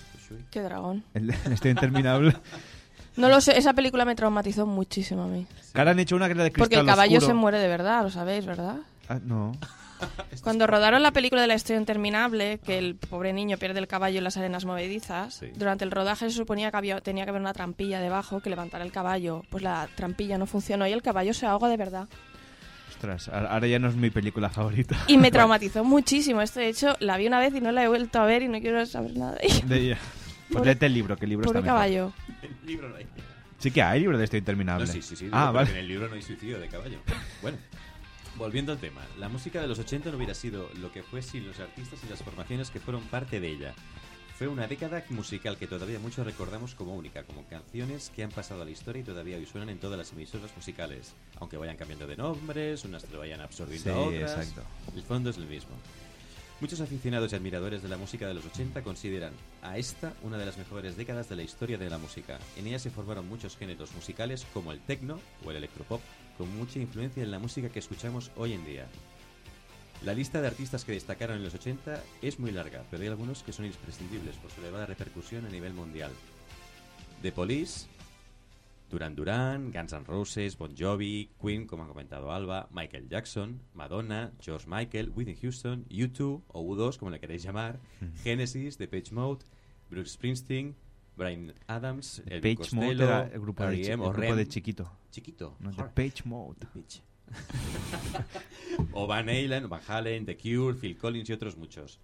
Qué 0.51 0.61
dragón. 0.61 1.05
El, 1.15 1.27
la 1.29 1.35
historia 1.35 1.71
interminable. 1.73 2.37
No 3.17 3.29
lo 3.29 3.41
sé, 3.41 3.57
esa 3.59 3.73
película 3.73 4.05
me 4.05 4.15
traumatizó 4.15 4.67
muchísimo 4.67 5.23
a 5.23 5.27
mí. 5.27 5.47
Que 5.73 5.79
ahora 5.81 5.93
han 5.93 5.99
hecho 5.99 6.17
una 6.17 6.27
que 6.27 6.33
era 6.33 6.45
de 6.45 6.51
cristal 6.53 6.69
Porque 6.69 6.81
el 6.81 6.87
caballo 6.87 7.19
oscuro. 7.19 7.27
se 7.27 7.35
muere 7.35 7.59
de 7.59 7.69
verdad, 7.69 8.03
lo 8.03 8.11
sabéis, 8.11 8.45
¿verdad? 8.47 8.77
Ah, 9.09 9.19
no. 9.25 9.53
Cuando 10.43 10.67
rodaron 10.67 11.03
la 11.03 11.11
película 11.13 11.41
de 11.41 11.47
la 11.47 11.55
historia 11.55 11.81
interminable, 11.81 12.59
que 12.65 12.77
el 12.79 12.97
pobre 12.97 13.33
niño 13.33 13.57
pierde 13.57 13.79
el 13.79 13.87
caballo 13.89 14.19
en 14.19 14.25
las 14.25 14.37
arenas 14.37 14.67
movedizas, 14.67 15.35
Sí. 15.37 15.47
durante 15.57 15.85
el 15.85 15.91
rodaje 15.91 16.29
se 16.29 16.37
suponía 16.37 16.71
que 16.71 16.77
había, 16.77 17.01
tenía 17.01 17.25
que 17.25 17.31
haber 17.31 17.41
una 17.41 17.55
trampilla 17.55 18.01
debajo 18.01 18.41
que 18.41 18.51
levantara 18.51 18.85
el 18.85 18.93
caballo. 18.93 19.43
Pues 19.49 19.63
la 19.63 19.89
trampilla 19.95 20.37
no 20.37 20.45
funcionó 20.47 20.87
y 20.87 20.93
el 20.93 21.01
caballo 21.03 21.33
se 21.33 21.47
ahoga 21.47 21.69
de 21.69 21.77
verdad. 21.79 22.09
Ostras, 22.91 23.29
ahora 23.29 23.67
ya 23.67 23.79
no 23.79 23.89
es 23.89 23.95
mi 23.97 24.11
película 24.11 24.49
favorita. 24.51 24.97
Y 25.07 25.17
me 25.19 25.31
traumatizó 25.33 25.85
muchísimo. 25.85 26.41
Esto, 26.43 26.61
de 26.61 26.69
hecho, 26.69 26.97
la 27.01 27.17
vi 27.17 27.27
una 27.27 27.41
vez 27.41 27.55
y 27.55 27.61
no 27.61 27.73
la 27.73 27.83
he 27.85 27.89
vuelto 27.89 28.21
a 28.21 28.25
ver 28.27 28.43
y 28.43 28.49
no 28.49 28.61
quiero 28.61 28.85
saber 28.87 29.17
nada 29.17 29.33
de 29.33 29.47
ella. 29.47 29.65
De 29.67 29.81
ella. 29.81 29.99
Pues 30.49 30.65
léete 30.65 30.87
el 30.87 30.95
libro, 30.95 31.17
que 31.17 31.25
el 31.25 31.31
libro 31.31 31.45
Pobre 31.47 31.59
está 31.59 31.73
mejor. 31.73 31.77
caballo. 31.81 32.13
El 32.47 32.67
libro 32.67 32.89
no 32.89 32.97
hay. 32.97 33.07
Sí 33.59 33.71
que 33.71 33.83
hay 33.83 34.01
libro 34.01 34.19
de 34.19 34.25
historia 34.25 34.41
interminable. 34.41 34.87
No, 34.87 34.93
sí, 34.93 35.03
sí, 35.03 35.17
sí. 35.17 35.29
Ah, 35.33 35.51
vale. 35.51 35.71
En 35.71 35.77
el 35.79 35.89
libro 35.89 36.09
no 36.09 36.15
hay 36.15 36.23
suicidio 36.23 36.59
de 36.61 36.69
caballo. 36.69 36.99
Bueno, 37.43 37.57
volviendo 38.37 38.73
al 38.73 38.79
tema. 38.79 39.01
La 39.19 39.29
música 39.29 39.61
de 39.61 39.67
los 39.67 39.79
80 39.79 40.11
no 40.11 40.17
hubiera 40.17 40.35
sido 40.35 40.69
lo 40.81 40.93
que 40.93 41.03
fue 41.03 41.23
sin 41.23 41.47
los 41.47 41.59
artistas 41.61 41.99
y 42.05 42.11
las 42.11 42.23
formaciones 42.23 42.71
que 42.71 42.81
fueron 42.81 43.03
parte 43.05 43.41
de 43.41 43.49
ella. 43.49 43.75
Fue 44.39 44.49
una 44.49 44.67
década 44.67 45.03
musical 45.09 45.57
que 45.57 45.67
todavía 45.67 45.99
muchos 45.99 46.27
recordamos 46.27 46.75
como 46.75 46.95
única, 46.95 47.23
como 47.23 47.47
canciones 47.47 48.13
que 48.15 48.23
han 48.23 48.31
pasado 48.31 48.61
a 48.61 48.65
la 48.67 48.71
historia 48.71 49.01
y 49.01 49.05
todavía 49.05 49.39
hoy 49.39 49.47
suenan 49.47 49.71
en 49.71 49.79
todas 49.79 49.97
las 49.97 50.13
emisoras 50.13 50.55
musicales. 50.55 51.15
Aunque 51.41 51.57
vayan 51.57 51.79
cambiando 51.79 52.07
de 52.07 52.19
nombres, 52.19 52.85
unas 52.85 53.03
te 53.05 53.13
lo 53.15 53.21
vayan 53.21 53.41
absorbiendo 53.41 53.85
Sí, 53.85 53.89
a 53.89 53.97
otras. 53.99 54.33
exacto. 54.47 54.63
El 54.95 55.03
fondo 55.03 55.31
es 55.31 55.39
el 55.39 55.47
mismo. 55.47 55.71
Muchos 56.59 56.81
aficionados 56.81 57.31
y 57.33 57.37
admiradores 57.37 57.83
de 57.83 57.89
la 57.91 57.99
música 57.99 58.27
de 58.27 58.33
los 58.33 58.47
80 58.47 58.83
consideran 58.83 59.35
a 59.61 59.77
esta 59.77 60.15
una 60.23 60.39
de 60.39 60.47
las 60.47 60.57
mejores 60.57 60.97
décadas 60.97 61.29
de 61.29 61.37
la 61.37 61.43
historia 61.43 61.77
de 61.77 61.91
la 61.91 61.99
música. 61.99 62.39
En 62.57 62.67
ella 62.67 62.79
se 62.79 62.91
formaron 62.91 63.29
muchos 63.29 63.59
géneros 63.59 63.95
musicales 63.95 64.47
como 64.55 64.73
el 64.73 64.81
techno 64.81 65.21
o 65.45 65.51
el 65.51 65.59
electropop, 65.59 66.01
con 66.39 66.57
mucha 66.57 66.79
influencia 66.79 67.23
en 67.23 67.31
la 67.31 67.39
música 67.39 67.69
que 67.69 67.79
escuchamos 67.79 68.31
hoy 68.37 68.55
en 68.55 68.65
día. 68.65 68.87
La 70.03 70.15
lista 70.15 70.41
de 70.41 70.47
artistas 70.47 70.87
que 70.87 70.93
destacaron 70.93 71.37
en 71.37 71.45
los 71.45 71.55
80 71.55 72.03
es 72.23 72.39
muy 72.39 72.53
larga, 72.53 72.85
pero 72.91 73.03
hay 73.03 73.11
algunos 73.11 73.43
que 73.43 73.53
son 73.53 73.67
imprescindibles 73.67 74.37
por 74.37 74.51
su 74.51 74.63
elevada 74.63 74.87
repercusión 74.87 75.45
a 75.45 75.51
nivel 75.51 75.75
mundial. 75.75 76.13
The 77.21 77.33
Police, 77.33 77.87
Duran 78.89 79.17
Duran, 79.17 79.73
Guns 79.73 79.93
N' 79.93 80.05
Roses, 80.05 80.57
Bon 80.57 80.75
Jovi, 80.77 81.31
Queen, 81.41 81.67
como 81.67 81.83
ha 81.85 81.89
comentado 81.89 82.31
Alba, 82.31 82.69
Michael 82.71 83.09
Jackson, 83.09 83.61
Madonna, 83.75 84.33
George 84.41 84.67
Michael, 84.69 85.11
Whitney 85.15 85.37
Houston, 85.37 85.85
U2 85.89 86.43
o 86.47 86.63
U2, 86.63 86.99
como 86.99 87.11
le 87.11 87.19
queréis 87.19 87.43
llamar, 87.43 87.81
Genesis, 88.23 88.79
Depeche 88.79 89.13
Mode, 89.13 89.45
Bruce 89.91 90.11
Springsteen, 90.11 90.77
Brian 91.17 91.53
Adams, 91.67 92.23
Elvis 92.27 92.59
Page 92.59 92.77
Mode 92.77 92.87
Costello, 92.87 93.05
era 93.05 93.23
el 93.33 93.41
grupo, 93.41 93.65
de, 93.65 93.83
el 93.83 93.97
grupo 93.97 94.13
REM. 94.13 94.37
de 94.37 94.49
chiquito. 94.49 94.91
Chiquito. 95.11 95.57
No, 95.61 95.71
Hard. 95.71 95.93
Page 95.93 96.23
Mode. 96.25 96.67
Pitch. 96.73 97.03
o 98.93 99.07
Van 99.07 99.29
Halen, 99.29 99.69
Van 99.69 99.81
Halen, 99.89 100.27
The 100.27 100.37
Cure, 100.37 100.75
Phil 100.75 100.97
Collins 100.97 101.29
y 101.31 101.33
otros 101.33 101.57
muchos. 101.57 101.99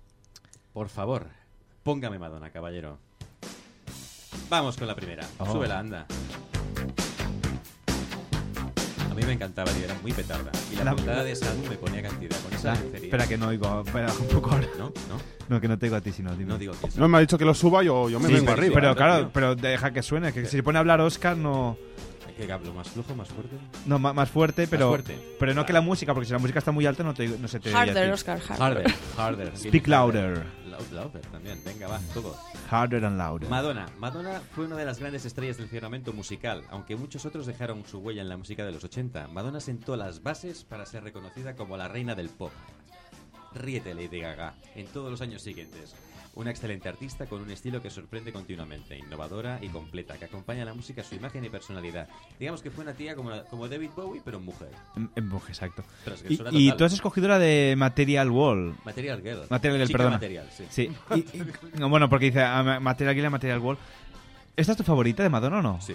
Por 0.72 0.88
favor, 0.88 1.28
póngame 1.82 2.18
Madonna, 2.18 2.50
caballero. 2.50 2.98
Vamos 4.48 4.76
con 4.76 4.86
la 4.86 4.94
primera. 4.96 5.26
Oh. 5.38 5.52
Sube 5.52 5.68
la 5.68 5.78
anda. 5.78 6.06
A 9.12 9.14
mí 9.14 9.22
me 9.26 9.32
encantaba, 9.34 9.70
tío, 9.72 9.84
era 9.84 9.94
muy 10.02 10.12
petarda. 10.12 10.50
Y 10.72 10.76
la, 10.76 10.84
La- 10.84 10.92
portada 10.96 11.22
de 11.22 11.32
ese 11.32 11.46
álbum 11.46 11.68
me 11.68 11.76
ponía 11.76 12.02
cantidad. 12.02 12.36
Con 12.40 12.54
esa 12.54 12.68
La- 12.74 12.80
lencería. 12.80 13.04
espera 13.06 13.26
que 13.28 13.36
no 13.36 13.48
oigo, 13.48 13.82
espera 13.86 14.10
un 14.18 14.26
poco 14.28 14.50
ahora. 14.52 14.66
¿No? 14.78 14.84
¿No? 14.86 14.92
No, 15.48 15.60
que 15.60 15.68
no 15.68 15.78
te 15.78 15.86
digo 15.86 15.96
a 15.96 16.00
ti, 16.00 16.12
sino 16.12 16.32
dime. 16.34 16.46
No 16.46 16.56
digo 16.58 16.72
que 16.72 16.88
No 16.98 17.08
me 17.08 17.18
ha 17.18 17.20
dicho 17.20 17.36
que 17.36 17.44
lo 17.44 17.52
suba, 17.52 17.82
yo, 17.82 18.08
yo 18.08 18.18
me 18.18 18.28
Sí, 18.28 18.34
vengo 18.34 18.52
arriba. 18.52 18.74
pero 18.74 18.96
claro, 18.96 19.30
pero 19.34 19.54
deja 19.54 19.92
que 19.92 20.02
suene, 20.02 20.32
que 20.32 20.46
si 20.46 20.56
se 20.56 20.62
pone 20.62 20.78
a 20.78 20.80
hablar 20.80 21.00
Oscar 21.02 21.36
no... 21.36 21.76
¿Qué 22.36 22.50
hablo? 22.50 22.72
¿Más 22.74 22.88
flujo, 22.88 23.14
más 23.14 23.28
fuerte? 23.28 23.56
No, 23.86 23.98
ma- 23.98 24.12
más 24.12 24.30
fuerte, 24.30 24.66
pero, 24.66 24.88
fuerte. 24.88 25.16
pero 25.38 25.54
no 25.54 25.64
que 25.66 25.72
la 25.72 25.80
música, 25.80 26.12
porque 26.14 26.26
si 26.26 26.32
la 26.32 26.38
música 26.38 26.58
está 26.58 26.72
muy 26.72 26.86
alta 26.86 27.02
no, 27.04 27.14
te, 27.14 27.28
no 27.28 27.46
se 27.48 27.60
te 27.60 27.72
Harder. 27.72 28.10
Oscar, 28.12 28.40
harder. 28.48 28.60
Harder, 28.62 28.94
harder. 29.16 29.56
Speak 29.56 29.86
louder. 29.86 30.44
Loud, 30.66 30.90
louder 30.92 31.20
también. 31.26 31.60
Venga, 31.64 31.86
va, 31.88 32.00
todo. 32.14 32.34
Harder 32.70 33.04
and 33.04 33.18
louder. 33.18 33.48
Madonna. 33.50 33.86
Madonna 33.98 34.40
fue 34.54 34.64
una 34.64 34.76
de 34.76 34.84
las 34.86 34.98
grandes 34.98 35.24
estrellas 35.26 35.58
del 35.58 35.68
firmamento 35.68 36.12
musical, 36.12 36.64
aunque 36.70 36.96
muchos 36.96 37.26
otros 37.26 37.44
dejaron 37.46 37.84
su 37.86 37.98
huella 37.98 38.22
en 38.22 38.28
la 38.30 38.36
música 38.38 38.64
de 38.64 38.72
los 38.72 38.82
80. 38.82 39.28
Madonna 39.28 39.60
sentó 39.60 39.96
las 39.96 40.22
bases 40.22 40.64
para 40.64 40.86
ser 40.86 41.04
reconocida 41.04 41.54
como 41.54 41.76
la 41.76 41.88
reina 41.88 42.14
del 42.14 42.30
pop. 42.30 42.52
ríete 43.54 43.94
Lady 43.94 44.20
Gaga 44.20 44.54
en 44.74 44.86
todos 44.86 45.10
los 45.10 45.20
años 45.20 45.42
siguientes. 45.42 45.94
Una 46.34 46.50
excelente 46.50 46.88
artista 46.88 47.26
con 47.26 47.42
un 47.42 47.50
estilo 47.50 47.82
que 47.82 47.90
sorprende 47.90 48.32
continuamente, 48.32 48.96
innovadora 48.96 49.58
y 49.60 49.68
completa, 49.68 50.16
que 50.16 50.24
acompaña 50.24 50.62
a 50.62 50.64
la 50.64 50.72
música 50.72 51.02
a 51.02 51.04
su 51.04 51.14
imagen 51.14 51.44
y 51.44 51.50
personalidad. 51.50 52.08
Digamos 52.40 52.62
que 52.62 52.70
fue 52.70 52.84
una 52.84 52.94
tía 52.94 53.14
como, 53.14 53.30
como 53.50 53.68
David 53.68 53.90
Bowie, 53.94 54.22
pero 54.24 54.40
mujer. 54.40 54.70
En, 55.14 55.28
mujer, 55.28 55.50
exacto. 55.50 55.84
Y, 56.50 56.68
y 56.68 56.72
tú 56.72 56.84
has 56.84 56.94
escogido 56.94 57.28
la 57.28 57.38
de 57.38 57.74
Material 57.76 58.30
Wall. 58.30 58.74
Material 58.82 59.20
Girl. 59.20 59.42
Material 59.50 59.76
Girl, 59.76 59.86
Chica 59.88 59.98
perdona. 59.98 60.16
Material, 60.16 60.48
sí. 60.70 60.90
Y- 61.14 61.18
y- 61.18 61.52
no, 61.78 61.90
bueno, 61.90 62.08
porque 62.08 62.26
dice 62.26 62.40
ah, 62.42 62.62
ma- 62.62 62.80
Material 62.80 63.14
Girl 63.14 63.26
y 63.26 63.30
Material 63.30 63.58
Wall. 63.58 63.76
¿Esta 64.56 64.72
es 64.72 64.78
tu 64.78 64.84
favorita 64.84 65.22
de 65.22 65.28
Madonna 65.28 65.58
o 65.58 65.62
no? 65.62 65.80
Sí. 65.82 65.94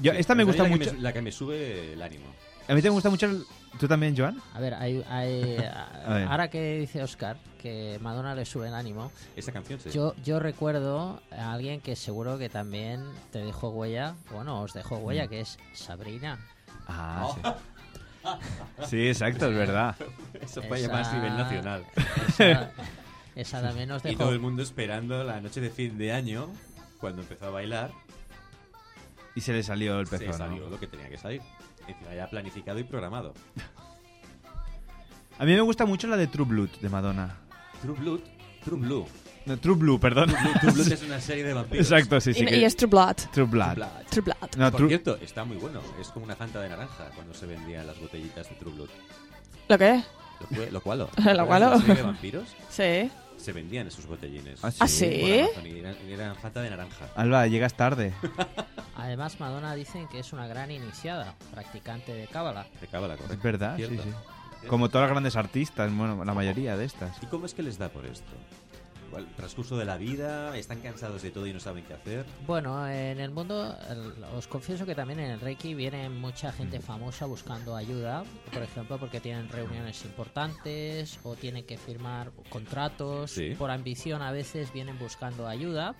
Yo, 0.00 0.12
Sí, 0.12 0.18
esta 0.18 0.36
me 0.36 0.44
gusta 0.44 0.62
la 0.62 0.68
que 0.68 0.76
mucho. 0.76 0.94
la 1.00 1.12
que 1.12 1.22
me 1.22 1.32
sube 1.32 1.92
el 1.94 2.00
ánimo. 2.02 2.26
A 2.68 2.74
mí 2.74 2.82
te 2.82 2.88
gusta 2.88 3.10
mucho. 3.10 3.26
el- 3.26 3.42
¿Tú 3.80 3.88
también, 3.88 4.16
Joan? 4.16 4.40
A 4.54 4.60
ver, 4.60 4.74
hay, 4.74 5.04
hay- 5.08 5.56
A 6.06 6.14
ver. 6.14 6.28
ahora 6.28 6.48
que 6.48 6.78
dice 6.78 7.02
Oscar 7.02 7.36
que 7.60 7.98
Madonna 8.00 8.34
le 8.34 8.44
sube 8.46 8.68
el 8.68 8.74
ánimo, 8.74 9.12
Esa 9.36 9.52
canción, 9.52 9.78
sí. 9.80 9.90
yo, 9.90 10.14
yo 10.24 10.40
recuerdo 10.40 11.20
a 11.30 11.52
alguien 11.52 11.80
que 11.80 11.94
seguro 11.96 12.38
que 12.38 12.48
también 12.48 13.04
te 13.32 13.38
dejó 13.40 13.68
huella, 13.70 14.14
bueno, 14.32 14.62
os 14.62 14.72
dejó 14.72 14.96
huella, 14.98 15.26
Mm. 15.26 15.28
que 15.28 15.40
es 15.40 15.58
Sabrina. 15.74 16.38
Ah, 16.88 17.28
sí. 17.34 17.40
Sí, 18.86 19.08
exacto, 19.08 19.46
es 19.48 19.54
verdad. 19.56 19.96
Eso 20.40 20.62
fue 20.62 20.86
más 20.88 21.08
a 21.08 21.14
nivel 21.16 21.36
nacional. 21.38 21.84
Esa, 22.28 22.70
esa 23.34 23.62
también 23.62 23.88
nos 23.88 24.04
Y 24.04 24.08
dejó. 24.08 24.24
todo 24.24 24.32
el 24.32 24.40
mundo 24.40 24.62
esperando 24.62 25.24
la 25.24 25.40
noche 25.40 25.60
de 25.62 25.70
fin 25.70 25.96
de 25.96 26.12
año, 26.12 26.48
cuando 27.00 27.22
empezó 27.22 27.46
a 27.46 27.50
bailar. 27.50 27.92
Y 29.34 29.40
se 29.40 29.52
le 29.54 29.62
salió 29.62 30.00
el 30.00 30.06
Se 30.06 30.18
pezón. 30.18 30.34
salió 30.36 30.64
¿no? 30.64 30.70
lo 30.70 30.78
que 30.80 30.86
tenía 30.86 31.08
que 31.08 31.16
salir. 31.16 31.40
Encima 31.88 32.14
ya 32.14 32.28
planificado 32.28 32.78
y 32.78 32.84
programado. 32.84 33.32
A 35.38 35.44
mí 35.46 35.54
me 35.54 35.60
gusta 35.62 35.86
mucho 35.86 36.06
la 36.06 36.18
de 36.18 36.26
True 36.26 36.44
Blood 36.46 36.68
de 36.82 36.88
Madonna. 36.90 37.38
True 37.82 37.94
Blood, 37.98 38.20
True 38.64 38.78
Blue. 38.78 39.06
No, 39.46 39.58
True 39.58 39.74
Blue, 39.74 39.98
perdón. 39.98 40.28
True 40.28 40.38
Blue- 40.42 40.60
True 40.60 40.72
Blood 40.72 40.92
es 40.92 41.02
una 41.06 41.20
serie 41.20 41.44
de 41.44 41.54
vampiros. 41.54 41.90
Exacto, 41.90 42.20
sí, 42.20 42.34
sí. 42.34 42.42
Y- 42.42 42.46
que- 42.46 42.56
y 42.58 42.64
es 42.64 42.76
True 42.76 42.90
Blood. 42.90 43.16
True 43.32 43.46
Blood. 43.46 43.78
True 44.10 44.22
Blood. 44.22 44.50
No, 44.56 44.70
Por 44.70 44.80
True- 44.80 44.88
cierto, 44.88 45.16
está 45.16 45.44
muy 45.44 45.56
bueno. 45.56 45.80
Es 46.00 46.08
como 46.08 46.24
una 46.26 46.36
fanta 46.36 46.60
de 46.60 46.68
naranja 46.68 47.10
cuando 47.14 47.32
se 47.34 47.46
vendían 47.46 47.86
las 47.86 47.98
botellitas 47.98 48.48
de 48.48 48.54
True 48.56 48.72
Blood. 48.74 48.88
¿Lo 49.68 49.78
qué? 49.78 50.02
¿Lo, 50.40 50.46
fue- 50.46 50.70
lo 50.70 50.80
cual? 50.80 50.98
¿Lo 51.36 51.46
cual? 51.46 51.60
¿La 51.60 51.78
serie 51.78 51.94
de 51.96 52.02
vampiros? 52.02 52.48
Sí. 52.68 53.10
Se 53.38 53.52
vendían 53.52 53.86
esos 53.86 54.04
botellines. 54.06 54.60
¿Ah, 54.62 54.70
sí? 54.70 54.78
¿Ah, 54.80 54.86
sí? 54.88 55.04
Y 55.06 55.78
eran, 55.78 55.96
y 56.06 56.12
eran 56.12 56.36
fanta 56.36 56.60
de 56.60 56.68
naranja. 56.68 57.08
Alba, 57.16 57.46
llegas 57.46 57.74
tarde. 57.74 58.12
Además, 58.96 59.40
Madonna 59.40 59.74
dicen 59.74 60.06
que 60.08 60.18
es 60.18 60.34
una 60.34 60.46
gran 60.46 60.70
iniciada, 60.70 61.34
practicante 61.50 62.12
de 62.12 62.26
cábala. 62.26 62.66
De 62.82 62.86
cábala, 62.86 63.14
correcto. 63.16 63.32
Es 63.34 63.42
verdad, 63.42 63.76
sí, 63.78 63.86
Cierto. 63.86 64.02
sí. 64.02 64.08
Como 64.68 64.88
todas 64.88 65.06
las 65.06 65.10
grandes 65.12 65.36
artistas, 65.36 65.94
bueno, 65.94 66.24
la 66.24 66.34
mayoría 66.34 66.76
de 66.76 66.84
estas. 66.84 67.22
¿Y 67.22 67.26
cómo 67.26 67.46
es 67.46 67.54
que 67.54 67.62
les 67.62 67.78
da 67.78 67.88
por 67.88 68.06
esto? 68.06 68.30
Igual, 69.08 69.26
transcurso 69.34 69.76
de 69.76 69.84
la 69.84 69.96
vida, 69.96 70.56
están 70.56 70.80
cansados 70.80 71.22
de 71.22 71.32
todo 71.32 71.44
y 71.44 71.52
no 71.52 71.58
saben 71.58 71.82
qué 71.84 71.94
hacer. 71.94 72.24
Bueno, 72.46 72.86
en 72.88 73.18
el 73.18 73.32
mundo, 73.32 73.76
el- 73.88 74.22
os 74.36 74.46
confieso 74.46 74.86
que 74.86 74.94
también 74.94 75.18
en 75.18 75.32
el 75.32 75.40
Reiki 75.40 75.74
viene 75.74 76.08
mucha 76.08 76.52
gente 76.52 76.78
Mm. 76.78 76.82
famosa 76.82 77.26
buscando 77.26 77.74
ayuda, 77.74 78.22
por 78.52 78.62
ejemplo, 78.62 78.98
porque 78.98 79.18
tienen 79.18 79.48
reuniones 79.48 80.04
importantes 80.04 81.18
o 81.24 81.34
tienen 81.34 81.64
que 81.64 81.76
firmar 81.76 82.30
contratos. 82.50 83.32
Sí. 83.32 83.56
Por 83.58 83.72
ambición 83.72 84.22
a 84.22 84.30
veces 84.30 84.72
vienen 84.72 84.96
buscando 84.96 85.48
ayuda. 85.48 85.96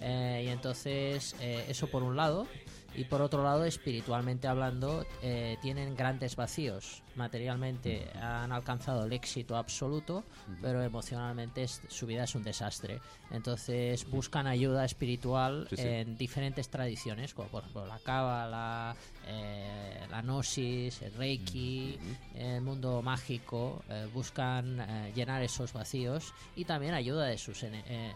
Eh, 0.00 0.44
y 0.46 0.48
entonces, 0.48 1.36
eh, 1.40 1.66
eso 1.68 1.88
por 1.88 2.02
un 2.02 2.16
lado. 2.16 2.46
Y 2.94 3.04
por 3.04 3.20
otro 3.22 3.44
lado, 3.44 3.64
espiritualmente 3.64 4.48
hablando, 4.48 5.06
eh, 5.22 5.56
tienen 5.62 5.94
grandes 5.94 6.34
vacíos. 6.36 7.02
Materialmente 7.14 8.08
han 8.20 8.50
alcanzado 8.50 9.04
el 9.04 9.12
éxito 9.12 9.56
absoluto, 9.56 10.24
pero 10.62 10.82
emocionalmente 10.82 11.62
es- 11.64 11.82
su 11.88 12.06
vida 12.06 12.24
es 12.24 12.34
un 12.34 12.42
desastre. 12.42 13.00
Entonces 13.30 14.08
buscan 14.10 14.46
ayuda 14.46 14.84
espiritual 14.84 15.66
Sí, 15.70 15.76
sí. 15.76 15.82
en 15.86 16.16
diferentes 16.16 16.68
tradiciones, 16.70 17.34
como 17.34 17.48
por 17.48 17.62
ejemplo 17.62 17.86
la 17.86 17.98
cábala, 17.98 18.96
eh, 19.28 20.06
la 20.10 20.22
gnosis, 20.22 21.02
el 21.02 21.12
reiki, 21.14 21.98
el 22.34 22.60
mundo 22.62 23.02
mágico. 23.02 23.82
eh, 23.88 24.08
buscan 24.12 24.80
eh, 24.80 25.12
llenar 25.14 25.42
esos 25.42 25.72
vacíos 25.72 26.32
y 26.56 26.64
también 26.64 26.94
ayuda 26.94 27.26
de 27.26 27.36
sus 27.38 27.64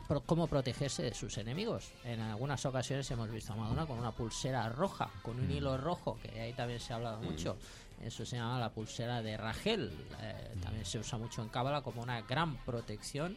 pro- 0.09 0.23
cómo 0.23 0.47
protegerse 0.47 1.03
de 1.03 1.15
sus 1.15 1.37
enemigos. 1.39 1.91
En 2.05 2.21
algunas 2.21 2.65
ocasiones 2.67 3.11
hemos 3.11 3.31
visto 3.31 3.53
a 3.53 3.57
Madonna 3.57 3.87
con 3.87 3.99
una 3.99 4.11
pulsera 4.13 4.69
roja, 4.71 5.11
con 5.23 5.39
un 5.39 5.49
Mm. 5.49 5.53
hilo 5.53 5.77
rojo, 5.77 6.19
que 6.23 6.41
ahí 6.41 6.53
también 6.55 6.81
se 6.81 6.93
ha 6.93 6.97
hablado 6.97 7.21
Mm. 7.21 7.25
mucho. 7.25 7.57
Eso 8.03 8.25
se 8.27 8.37
llama 8.37 8.59
la 8.59 8.71
pulsera 8.71 9.23
de 9.23 9.37
Rachel. 9.37 9.93
eh, 10.21 10.55
también 10.63 10.85
se 10.85 10.99
usa 10.99 11.19
mucho 11.19 11.43
en 11.43 11.49
Cábala 11.51 11.83
como 11.83 12.03
una 12.03 12.21
gran 12.23 12.57
protección 12.65 13.37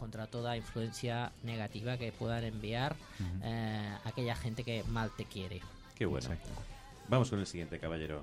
contra 0.00 0.26
toda 0.26 0.56
influencia 0.56 1.30
negativa 1.42 1.98
que 1.98 2.10
puedan 2.10 2.42
enviar 2.44 2.96
aquella 4.04 4.34
gente 4.34 4.64
que 4.64 4.82
mal 4.84 5.10
te 5.16 5.26
quiere. 5.26 5.60
Qué 5.94 6.06
bueno. 6.06 6.30
Vamos 7.08 7.30
con 7.30 7.38
el 7.38 7.46
siguiente, 7.46 7.78
caballero. 7.78 8.22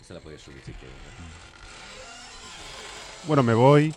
Esta 0.00 0.14
la 0.14 0.20
puedes 0.20 0.40
subir 0.40 0.60
si 0.64 0.72
quieres. 0.72 0.96
Bueno, 3.26 3.42
me 3.42 3.54
voy. 3.54 3.94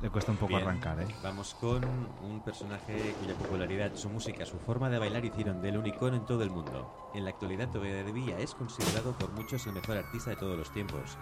Le 0.00 0.08
cuesta 0.08 0.32
un 0.32 0.38
poco 0.38 0.54
Bien. 0.54 0.62
arrancar, 0.62 1.00
¿eh? 1.02 1.06
Vamos 1.22 1.54
con 1.60 1.84
un 2.22 2.42
personaje 2.42 3.14
cuya 3.20 3.34
popularidad, 3.34 3.94
su 3.94 4.08
música, 4.08 4.46
su 4.46 4.58
forma 4.58 4.88
de 4.88 4.98
bailar 4.98 5.24
hicieron 5.26 5.60
de 5.60 5.68
él 5.68 5.76
un 5.76 5.86
icono 5.86 6.16
en 6.16 6.24
todo 6.24 6.42
el 6.42 6.50
mundo. 6.50 7.10
En 7.14 7.24
la 7.24 7.30
actualidad 7.30 7.68
todavía 7.70 8.38
es 8.38 8.54
considerado 8.54 9.12
por 9.12 9.30
muchos 9.32 9.66
el 9.66 9.74
mejor 9.74 9.98
artista 9.98 10.30
de 10.30 10.36
todos 10.36 10.56
los 10.56 10.72
tiempos. 10.72 11.18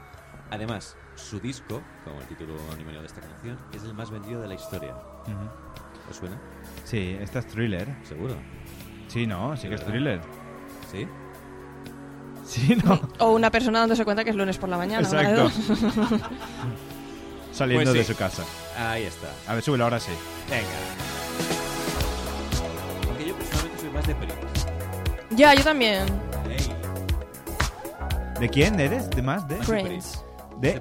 Además, 0.51 0.97
su 1.17 1.41
disco, 1.41 1.83
como 2.05 2.21
el 2.21 2.27
título 2.29 2.55
homónimo 2.55 2.91
de 2.93 3.07
esta 3.07 3.21
canción, 3.21 3.59
es 3.73 3.83
el 3.83 3.95
más 3.95 4.11
vendido 4.11 4.41
de 4.41 4.49
la 4.49 4.55
historia. 4.55 4.95
Ujú. 5.23 5.72
¿Os 6.11 6.17
suena? 6.17 6.37
Sí, 6.85 7.17
esta 7.21 7.39
es 7.41 7.47
thriller. 7.47 7.89
¿Seguro? 8.05 8.37
Sí, 9.09 9.27
no, 9.27 9.57
sí 9.57 9.65
¿De 9.65 9.69
que 9.71 9.75
es 9.77 9.85
thriller. 9.85 10.21
¿Sí? 10.91 11.07
Sí, 12.47 12.77
no. 12.85 13.01
O 13.19 13.33
una 13.33 13.51
persona 13.51 13.81
dándose 13.81 14.05
cuenta 14.05 14.25
que 14.25 14.31
es 14.31 14.37
lunes 14.37 14.59
por 14.59 14.69
la 14.69 14.77
mañana. 14.77 15.09
una 15.09 15.23
de 15.23 15.29
Exacto. 15.31 15.75
dos. 15.79 16.21
Saliendo 17.53 17.93
Pues 17.93 18.07
de 18.07 18.13
su 18.15 18.19
casa. 18.19 18.43
Ahí 18.79 19.05
está. 19.05 19.29
A 19.47 19.55
ver, 19.55 19.63
súbelo 19.63 19.85
ahora 19.85 20.01
sí. 20.01 20.13
Venga. 20.49 20.67
Aunque 23.09 23.27
yo 23.29 23.35
personalmente 23.35 23.81
soy 23.81 23.91
más 23.91 24.07
de 24.07 24.15
Prince. 24.15 24.67
ya, 25.31 25.55
yo 25.55 25.63
también. 25.63 26.07
¿De 28.41 28.49
quién 28.49 28.81
eres? 28.81 29.09
¿De 29.11 29.23
más? 29.23 29.47
¿De? 29.47 29.57
Prince. 29.57 30.19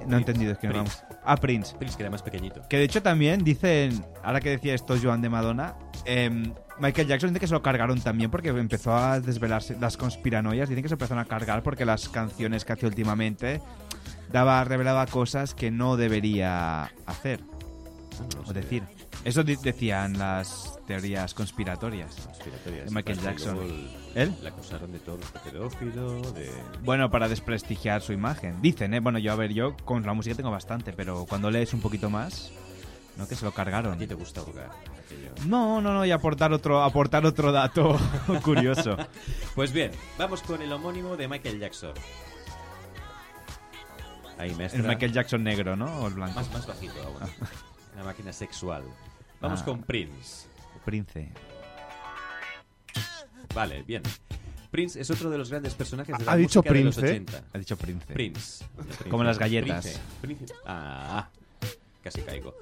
No 0.06 0.16
he 0.16 0.20
entendido, 0.20 0.52
es 0.52 0.58
que 0.58 0.68
no 0.68 0.74
vamos. 0.74 1.02
Ah, 1.24 1.36
Prince. 1.36 1.74
Prince, 1.76 1.96
que 1.96 2.02
era 2.04 2.10
más 2.10 2.22
pequeñito. 2.22 2.62
Que 2.68 2.78
de 2.78 2.84
hecho 2.84 3.02
también 3.02 3.42
dicen, 3.42 4.04
ahora 4.22 4.40
que 4.40 4.50
decía 4.50 4.74
esto 4.74 4.96
Joan 5.00 5.20
de 5.22 5.28
Madonna, 5.28 5.74
em, 6.04 6.54
Michael 6.78 7.08
Jackson 7.08 7.30
dice 7.30 7.40
que 7.40 7.46
se 7.46 7.52
lo 7.52 7.62
cargaron 7.62 8.00
también 8.00 8.30
porque 8.30 8.48
empezó 8.48 8.94
a 8.96 9.20
desvelarse 9.20 9.76
las 9.80 9.96
conspiranoias. 9.96 10.68
Dicen 10.68 10.82
que 10.82 10.88
se 10.88 10.94
empezaron 10.94 11.22
a 11.22 11.26
cargar 11.26 11.62
porque 11.62 11.84
las 11.84 12.08
canciones 12.08 12.64
que 12.64 12.72
hacía 12.72 12.88
últimamente 12.88 13.60
daba, 14.30 14.62
revelaba 14.64 15.06
cosas 15.06 15.54
que 15.54 15.70
no 15.70 15.96
debería 15.96 16.90
hacer. 17.06 17.40
O 18.46 18.52
decir. 18.52 18.82
Eso 19.24 19.44
di- 19.44 19.56
decían 19.56 20.18
las 20.18 20.78
teorías 20.86 21.32
conspiratorias. 21.34 22.14
Conspiratorias. 22.16 22.84
De 22.86 22.90
Michael 22.90 23.20
Jackson. 23.20 23.58
el- 23.58 23.90
¿Él? 24.14 24.34
Le 24.42 24.48
acusaron 24.48 24.90
de 24.92 24.98
todo, 24.98 25.16
de 25.18 25.50
pedófilo, 25.50 26.20
de... 26.32 26.50
Bueno, 26.82 27.10
para 27.10 27.28
desprestigiar 27.28 28.02
su 28.02 28.12
imagen. 28.12 28.60
Dicen, 28.60 28.92
¿eh? 28.94 29.00
Bueno, 29.00 29.18
yo 29.18 29.32
a 29.32 29.36
ver, 29.36 29.52
yo 29.52 29.76
con 29.84 30.04
la 30.04 30.12
música 30.12 30.34
tengo 30.34 30.50
bastante, 30.50 30.92
pero 30.92 31.24
cuando 31.26 31.50
lees 31.50 31.72
un 31.72 31.80
poquito 31.80 32.10
más, 32.10 32.50
¿no? 33.16 33.26
Que 33.28 33.34
se 33.36 33.44
lo 33.44 33.52
cargaron. 33.52 33.94
¿A 33.94 33.98
ti 33.98 34.06
te 34.06 34.14
gusta? 34.14 34.42
No, 35.46 35.80
no, 35.80 35.92
no, 35.94 36.04
y 36.04 36.10
aportar 36.10 36.52
otro, 36.52 36.82
aportar 36.82 37.24
otro 37.26 37.52
dato 37.52 37.98
curioso. 38.42 38.96
Pues 39.54 39.70
bien, 39.72 39.92
vamos 40.18 40.40
con 40.42 40.62
el 40.62 40.72
homónimo 40.72 41.16
de 41.16 41.28
Michael 41.28 41.58
Jackson. 41.60 41.92
Ahí. 44.38 44.56
El 44.72 44.82
Michael 44.82 45.12
Jackson 45.12 45.44
negro, 45.44 45.76
¿no? 45.76 45.84
O 46.00 46.08
el 46.08 46.14
blanco. 46.14 46.34
Más, 46.36 46.50
más 46.52 46.66
bajito 46.66 46.94
aún. 47.04 47.30
Una 47.94 48.04
máquina 48.04 48.32
sexual. 48.32 48.84
Vamos 49.40 49.60
Ah. 49.60 49.64
con 49.64 49.82
Prince. 49.82 50.46
Prince. 50.84 51.28
Vale, 53.54 53.82
bien. 53.82 54.02
Prince 54.70 54.98
es 55.00 55.10
otro 55.10 55.28
de 55.28 55.36
los 55.36 55.50
grandes 55.50 55.74
personajes 55.74 56.16
de 56.16 56.24
la 56.24 56.32
¿Ha 56.32 56.36
dicho 56.36 56.60
música 56.60 56.74
de 56.74 56.84
los 56.84 56.96
Prince? 56.96 57.12
80. 57.12 57.44
Ha 57.52 57.58
dicho 57.58 57.76
Prince. 57.76 58.06
Prince. 58.14 58.64
Como 59.10 59.22
las 59.24 59.38
galletas. 59.38 60.00
Prince. 60.22 60.44
Prince. 60.46 60.54
Ah, 60.64 61.28
casi 62.02 62.22
caigo. 62.22 62.54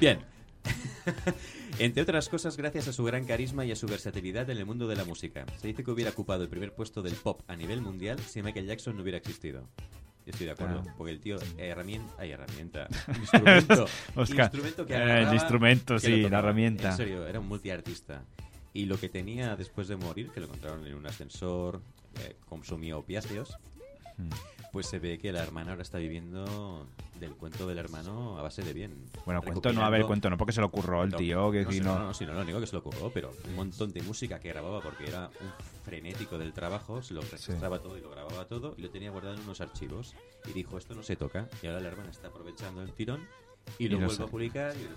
Bien. 0.00 0.20
Entre 1.78 2.02
otras 2.02 2.28
cosas, 2.28 2.56
gracias 2.56 2.88
a 2.88 2.92
su 2.92 3.04
gran 3.04 3.24
carisma 3.24 3.64
y 3.64 3.72
a 3.72 3.76
su 3.76 3.86
versatilidad 3.86 4.48
en 4.50 4.58
el 4.58 4.66
mundo 4.66 4.86
de 4.88 4.96
la 4.96 5.04
música. 5.04 5.44
Se 5.60 5.68
dice 5.68 5.84
que 5.84 5.90
hubiera 5.90 6.10
ocupado 6.10 6.42
el 6.42 6.48
primer 6.48 6.74
puesto 6.74 7.02
del 7.02 7.14
pop 7.14 7.42
a 7.48 7.56
nivel 7.56 7.80
mundial 7.82 8.18
si 8.20 8.42
Michael 8.42 8.66
Jackson 8.66 8.96
no 8.96 9.02
hubiera 9.02 9.18
existido. 9.18 9.66
Yo 10.26 10.32
estoy 10.32 10.46
de 10.46 10.52
acuerdo, 10.52 10.82
porque 10.96 11.12
el 11.12 11.20
tío, 11.20 11.36
herramienta, 11.56 12.12
ay, 12.18 12.30
herramienta, 12.32 12.88
instrumento, 13.18 13.86
Oscar, 14.14 14.44
instrumento 14.44 14.86
que 14.86 14.92
eh, 14.92 14.96
el 14.96 15.02
agarraba, 15.02 15.34
instrumento, 15.34 15.94
que 15.94 16.00
sí, 16.00 16.28
la 16.28 16.38
herramienta. 16.38 16.90
En 16.90 16.96
serio, 16.96 17.26
era 17.26 17.40
un 17.40 17.48
multiartista. 17.48 18.22
Y 18.72 18.84
lo 18.84 18.98
que 19.00 19.08
tenía 19.08 19.56
después 19.56 19.88
de 19.88 19.96
morir, 19.96 20.30
que 20.30 20.40
lo 20.40 20.46
encontraron 20.46 20.86
en 20.86 20.94
un 20.94 21.06
ascensor, 21.06 21.82
eh, 22.22 22.36
consumía 22.48 22.96
opiáceos, 22.96 23.58
Pues 24.72 24.86
se 24.86 24.98
ve 24.98 25.18
que 25.18 25.32
la 25.32 25.42
hermana 25.42 25.72
ahora 25.72 25.82
está 25.82 25.98
viviendo 25.98 26.86
del 27.18 27.34
cuento 27.34 27.66
del 27.66 27.78
hermano 27.78 28.38
a 28.38 28.42
base 28.42 28.62
de 28.62 28.72
bien. 28.72 29.04
Bueno, 29.26 29.42
cuento 29.42 29.72
no, 29.72 29.84
a 29.84 29.90
ver, 29.90 30.06
cuento 30.06 30.30
no, 30.30 30.38
porque 30.38 30.52
se 30.52 30.60
lo 30.60 30.66
ocurrió 30.66 31.02
el 31.02 31.10
No, 31.10 31.18
tío. 31.18 31.50
Que 31.50 31.64
no, 31.64 31.72
si 31.72 31.80
no, 31.80 31.98
no, 31.98 32.12
no, 32.12 32.34
no 32.34 32.44
digo 32.44 32.60
que 32.60 32.66
se 32.66 32.74
lo 32.74 32.78
ocurrió, 32.80 33.10
pero 33.12 33.32
un 33.46 33.54
montón 33.56 33.92
de 33.92 34.02
música 34.02 34.38
que 34.38 34.48
grababa 34.48 34.80
porque 34.80 35.08
era 35.08 35.28
un 35.40 35.52
frenético 35.84 36.38
del 36.38 36.52
trabajo, 36.52 37.02
se 37.02 37.14
lo 37.14 37.20
registraba 37.20 37.80
todo 37.80 37.98
y 37.98 38.00
lo 38.00 38.10
grababa 38.10 38.46
todo 38.46 38.74
y 38.76 38.82
lo 38.82 38.90
tenía 38.90 39.10
guardado 39.10 39.34
en 39.34 39.42
unos 39.42 39.60
archivos. 39.60 40.14
Y 40.46 40.52
dijo, 40.52 40.78
esto 40.78 40.94
no 40.94 41.02
se 41.02 41.16
toca. 41.16 41.48
Y 41.62 41.66
ahora 41.66 41.80
la 41.80 41.88
hermana 41.88 42.10
está 42.10 42.28
aprovechando 42.28 42.82
el 42.82 42.92
tirón 42.92 43.26
y, 43.78 43.86
Y 43.86 43.88
lo 43.88 43.98
lo 43.98 44.06
vuelve 44.06 44.24
a 44.24 44.26
publicar 44.26 44.74
y 44.76 44.88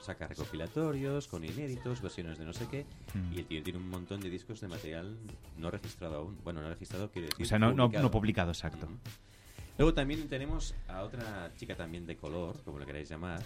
saca 0.00 0.26
recopilatorios 0.26 1.28
con 1.28 1.44
inéditos, 1.44 2.00
versiones 2.00 2.38
de 2.38 2.44
no 2.44 2.52
sé 2.52 2.66
qué. 2.68 2.86
Mm. 3.14 3.32
Y 3.32 3.38
el 3.38 3.46
tío 3.46 3.62
tiene 3.62 3.78
un 3.78 3.88
montón 3.88 4.20
de 4.20 4.30
discos 4.30 4.60
de 4.60 4.68
material 4.68 5.16
no 5.56 5.70
registrado 5.70 6.16
aún. 6.16 6.38
Bueno, 6.44 6.60
no 6.62 6.68
registrado 6.68 7.10
quiere 7.10 7.28
decir 7.28 7.44
O 7.44 7.48
sea, 7.48 7.58
no, 7.58 7.68
no, 7.72 7.84
publicado. 7.84 8.02
no 8.02 8.10
publicado, 8.10 8.50
exacto. 8.50 8.88
Luego 9.76 9.94
también 9.94 10.28
tenemos 10.28 10.74
a 10.88 11.02
otra 11.02 11.52
chica 11.56 11.76
también 11.76 12.04
de 12.06 12.16
color, 12.16 12.56
como 12.64 12.78
le 12.78 12.86
queráis 12.86 13.08
llamar. 13.08 13.42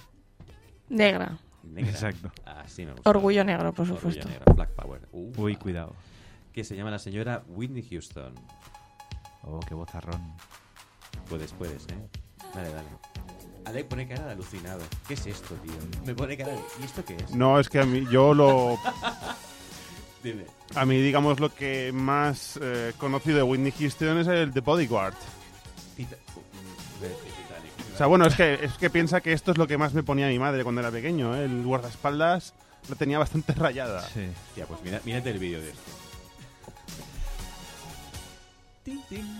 Negra. 0.89 1.39
Negra. 1.62 1.91
Exacto. 1.91 2.33
Así 2.45 2.85
me 2.87 2.93
gusta. 2.93 3.09
Orgullo 3.11 3.45
negro, 3.45 3.73
por 3.73 3.83
Orgullo 3.85 4.01
supuesto. 4.01 4.29
negro, 4.29 4.55
Black 4.55 4.70
Power. 4.70 5.09
Uh, 5.12 5.33
Uy, 5.37 5.57
cuidado. 5.57 5.95
Que 6.53 6.65
se 6.65 6.74
llama 6.77 6.91
la 6.91 6.99
señora 6.99 7.45
Whitney 7.49 7.83
Houston. 7.91 8.35
Oh, 9.43 9.61
qué 9.61 9.74
bozarrón. 9.74 10.35
Puedes, 11.29 11.53
puedes, 11.53 11.87
¿eh? 11.89 12.09
Dale, 12.55 12.70
dale. 12.70 12.89
Ale 13.65 13.85
pone 13.85 14.09
cara 14.09 14.27
de 14.27 14.33
alucinado. 14.33 14.81
¿Qué 15.07 15.15
es 15.15 15.27
esto, 15.27 15.55
tío? 15.57 15.73
Me 16.05 16.15
pone 16.15 16.37
cara 16.37 16.53
de... 16.53 16.61
¿Y 16.81 16.85
esto 16.85 17.05
qué 17.05 17.17
es? 17.17 17.31
No, 17.31 17.61
es 17.61 17.69
que 17.69 17.79
a 17.81 17.85
mí, 17.85 18.05
yo 18.11 18.35
lo. 18.35 18.79
Dime. 20.23 20.45
A 20.75 20.85
mí, 20.85 21.01
digamos, 21.01 21.39
lo 21.41 21.55
que 21.55 21.91
más 21.93 22.59
eh, 22.63 22.93
conocido 22.99 23.37
de 23.37 23.43
Whitney 23.43 23.73
Houston 23.79 24.19
es 24.19 24.27
el 24.27 24.53
de 24.53 24.61
Bodyguard. 24.61 25.15
Tita- 25.97 26.17
de- 27.01 27.09
de 27.09 27.15
Titanic. 27.15 27.95
O 27.95 27.97
sea, 27.99 28.07
bueno, 28.07 28.27
es 28.27 28.35
que, 28.35 28.55
es 28.63 28.73
que 28.75 28.89
piensa 28.91 29.21
que 29.21 29.33
esto 29.33 29.53
es 29.53 29.59
lo 29.59 29.67
que 29.67 29.79
más 29.79 29.93
me 29.95 30.03
ponía 30.03 30.29
mi 30.29 30.39
madre 30.39 30.63
cuando 30.65 30.81
era 30.81 30.91
pequeño. 30.91 31.37
¿eh? 31.37 31.45
El 31.45 31.63
guardaespaldas 31.65 32.55
lo 32.89 32.97
tenía 32.97 33.19
bastante 33.19 33.53
rayada. 33.55 34.03
Sí. 34.09 34.29
Tía, 34.55 34.67
pues 34.67 34.81
mira, 34.83 35.01
mírate 35.05 35.31
el 35.31 35.39
vídeo 35.39 35.61
de 35.61 35.71
esto. 35.71 35.83
Tin, 38.85 39.01
tin. 39.09 39.39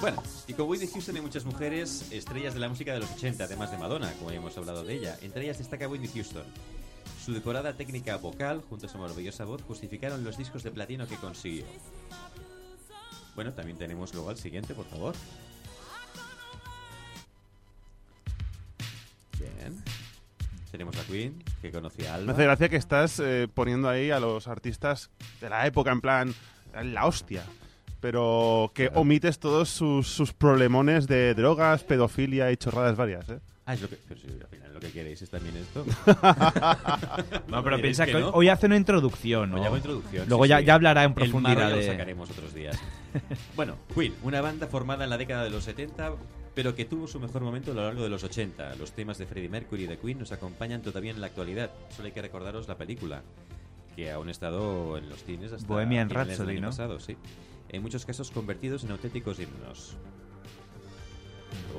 Bueno, 0.00 0.22
y 0.48 0.54
con 0.54 0.66
Whitney 0.68 0.88
Houston 0.88 1.16
hay 1.16 1.22
muchas 1.22 1.44
mujeres 1.44 2.10
estrellas 2.10 2.54
de 2.54 2.60
la 2.60 2.68
música 2.70 2.94
de 2.94 3.00
los 3.00 3.10
80, 3.12 3.44
además 3.44 3.70
de 3.70 3.76
Madonna, 3.76 4.10
como 4.14 4.30
ya 4.30 4.38
hemos 4.38 4.56
hablado 4.56 4.82
de 4.82 4.94
ella. 4.94 5.18
Entre 5.20 5.44
ellas 5.44 5.58
destaca 5.58 5.86
Whitney 5.88 6.08
Houston. 6.08 6.44
Su 7.22 7.34
depurada 7.34 7.74
técnica 7.74 8.16
vocal, 8.16 8.62
junto 8.68 8.86
a 8.86 8.88
su 8.88 8.96
maravillosa 8.96 9.44
voz, 9.44 9.60
justificaron 9.62 10.24
los 10.24 10.38
discos 10.38 10.62
de 10.62 10.70
platino 10.70 11.06
que 11.06 11.16
consiguió. 11.16 11.66
Bueno, 13.34 13.52
también 13.52 13.76
tenemos 13.76 14.14
luego 14.14 14.30
al 14.30 14.38
siguiente, 14.38 14.74
por 14.74 14.86
favor. 14.86 15.14
Bien. 19.38 19.84
Tenemos 20.70 20.96
a 20.96 21.04
Queen, 21.04 21.44
que 21.60 21.70
conocía 21.70 22.14
a 22.14 22.16
Me 22.16 22.22
Alba. 22.22 22.32
hace 22.32 22.44
gracia 22.44 22.68
que 22.70 22.76
estás 22.76 23.20
eh, 23.20 23.48
poniendo 23.52 23.88
ahí 23.88 24.10
a 24.10 24.18
los 24.20 24.48
artistas 24.48 25.10
de 25.42 25.50
la 25.50 25.66
época, 25.66 25.92
en 25.92 26.00
plan, 26.00 26.34
la 26.82 27.06
hostia. 27.06 27.44
Pero 28.00 28.72
que 28.74 28.90
omites 28.94 29.38
todos 29.38 29.68
sus, 29.68 30.08
sus 30.08 30.32
problemones 30.32 31.06
de 31.06 31.34
drogas, 31.34 31.84
pedofilia 31.84 32.50
y 32.50 32.56
chorradas 32.56 32.96
varias, 32.96 33.28
¿eh? 33.28 33.40
Ah, 33.66 33.74
es 33.74 33.82
lo 33.82 33.88
que... 33.88 33.96
Pero 34.08 34.18
si 34.20 34.26
al 34.28 34.46
final 34.48 34.72
lo 34.74 34.80
que 34.80 34.90
queréis 34.90 35.20
es 35.22 35.30
también 35.30 35.56
esto. 35.56 35.84
No, 37.48 37.62
pero 37.62 37.76
¿Queréis 37.76 37.82
piensa 37.82 38.06
que, 38.06 38.12
que 38.12 38.16
hoy- 38.16 38.22
no? 38.22 38.30
hoy 38.30 38.48
hace 38.48 38.66
una 38.66 38.76
introducción, 38.76 39.50
¿no? 39.50 39.60
Hoy 39.60 39.66
hago 39.66 39.76
introducción. 39.76 40.28
Luego 40.28 40.44
sí, 40.44 40.48
ya, 40.50 40.58
sí. 40.60 40.64
ya 40.64 40.74
hablará 40.74 41.04
en 41.04 41.10
El 41.10 41.14
profundidad 41.14 41.56
ya 41.58 41.68
de... 41.68 41.76
lo 41.86 41.92
sacaremos 41.92 42.30
otros 42.30 42.54
días. 42.54 42.78
bueno, 43.56 43.76
Queen, 43.94 44.14
una 44.22 44.40
banda 44.40 44.66
formada 44.66 45.04
en 45.04 45.10
la 45.10 45.18
década 45.18 45.44
de 45.44 45.50
los 45.50 45.64
70, 45.64 46.12
pero 46.54 46.74
que 46.74 46.84
tuvo 46.84 47.06
su 47.06 47.20
mejor 47.20 47.42
momento 47.42 47.72
a 47.72 47.74
lo 47.74 47.82
largo 47.84 48.02
de 48.02 48.08
los 48.08 48.24
80. 48.24 48.76
Los 48.76 48.92
temas 48.92 49.18
de 49.18 49.26
Freddie 49.26 49.48
Mercury 49.48 49.84
y 49.84 49.86
de 49.86 49.98
Queen 49.98 50.18
nos 50.18 50.32
acompañan 50.32 50.82
todavía 50.82 51.10
en 51.10 51.20
la 51.20 51.26
actualidad. 51.28 51.70
Solo 51.94 52.06
hay 52.06 52.12
que 52.12 52.22
recordaros 52.22 52.66
la 52.66 52.76
película, 52.76 53.22
que 53.94 54.10
aún 54.10 54.28
ha 54.28 54.30
estado 54.32 54.96
en 54.96 55.08
los 55.08 55.22
cines 55.24 55.52
hasta 55.52 55.66
Bohemian 55.68 56.08
Rhapsody, 56.10 56.52
año 56.52 56.60
¿no? 56.62 56.66
pasado, 56.68 56.98
sí. 56.98 57.16
En 57.72 57.82
muchos 57.82 58.04
casos 58.04 58.32
convertidos 58.32 58.82
en 58.82 58.90
auténticos 58.90 59.38
himnos. 59.38 59.96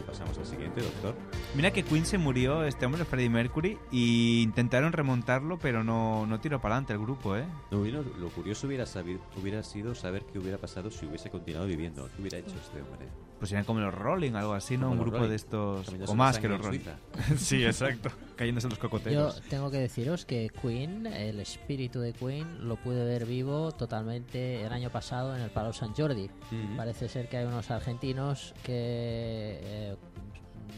Pasamos 0.05 0.37
al 0.37 0.45
siguiente, 0.45 0.81
doctor. 0.81 1.15
Mira 1.55 1.71
que 1.71 1.83
Queen 1.83 2.05
se 2.05 2.17
murió, 2.17 2.63
este 2.63 2.85
hombre, 2.85 3.05
Freddie 3.05 3.29
Mercury, 3.29 3.77
y 3.91 4.41
intentaron 4.41 4.93
remontarlo, 4.93 5.57
pero 5.59 5.83
no, 5.83 6.25
no 6.25 6.39
tiró 6.39 6.59
para 6.61 6.75
adelante 6.75 6.93
el 6.93 6.99
grupo, 6.99 7.35
¿eh? 7.35 7.45
No, 7.71 7.83
lo 7.83 8.29
curioso 8.29 8.67
hubiera, 8.67 8.85
sabido, 8.85 9.19
hubiera 9.41 9.63
sido 9.63 9.95
saber 9.95 10.23
qué 10.31 10.39
hubiera 10.39 10.57
pasado 10.57 10.89
si 10.91 11.05
hubiese 11.05 11.29
continuado 11.29 11.67
viviendo. 11.67 12.09
¿Qué 12.15 12.21
hubiera 12.21 12.37
hecho 12.37 12.55
este 12.55 12.81
hombre? 12.81 13.07
Pues 13.39 13.51
eran 13.51 13.65
como 13.65 13.79
los 13.79 13.93
Rolling, 13.93 14.33
algo 14.33 14.53
así, 14.53 14.77
¿no? 14.77 14.89
Como 14.89 14.91
Un 14.91 14.97
los 14.97 15.05
grupo 15.05 15.17
Rolling, 15.17 15.29
de 15.31 15.35
estos... 15.35 15.87
O 16.07 16.13
más 16.15 16.37
que 16.37 16.47
los 16.47 16.57
en 16.57 16.63
Rolling. 16.63 16.79
sí, 17.37 17.65
exacto. 17.65 18.09
Cayéndose 18.35 18.69
los 18.69 18.77
Yo 18.77 18.81
cocoteros. 18.81 19.41
tengo 19.49 19.71
que 19.71 19.77
deciros 19.77 20.25
que 20.25 20.49
Queen, 20.61 21.07
el 21.07 21.39
espíritu 21.39 21.99
de 21.99 22.13
Queen, 22.13 22.67
lo 22.67 22.75
pude 22.75 23.03
ver 23.03 23.25
vivo 23.25 23.71
totalmente 23.71 24.61
el 24.63 24.71
año 24.71 24.91
pasado 24.91 25.35
en 25.35 25.41
el 25.41 25.49
Palau 25.49 25.73
San 25.73 25.93
Jordi. 25.95 26.29
Parece 26.77 27.09
ser 27.09 27.29
que 27.29 27.37
hay 27.37 27.45
unos 27.45 27.71
argentinos 27.71 28.53
que 28.63 29.59
eh, 29.63 29.90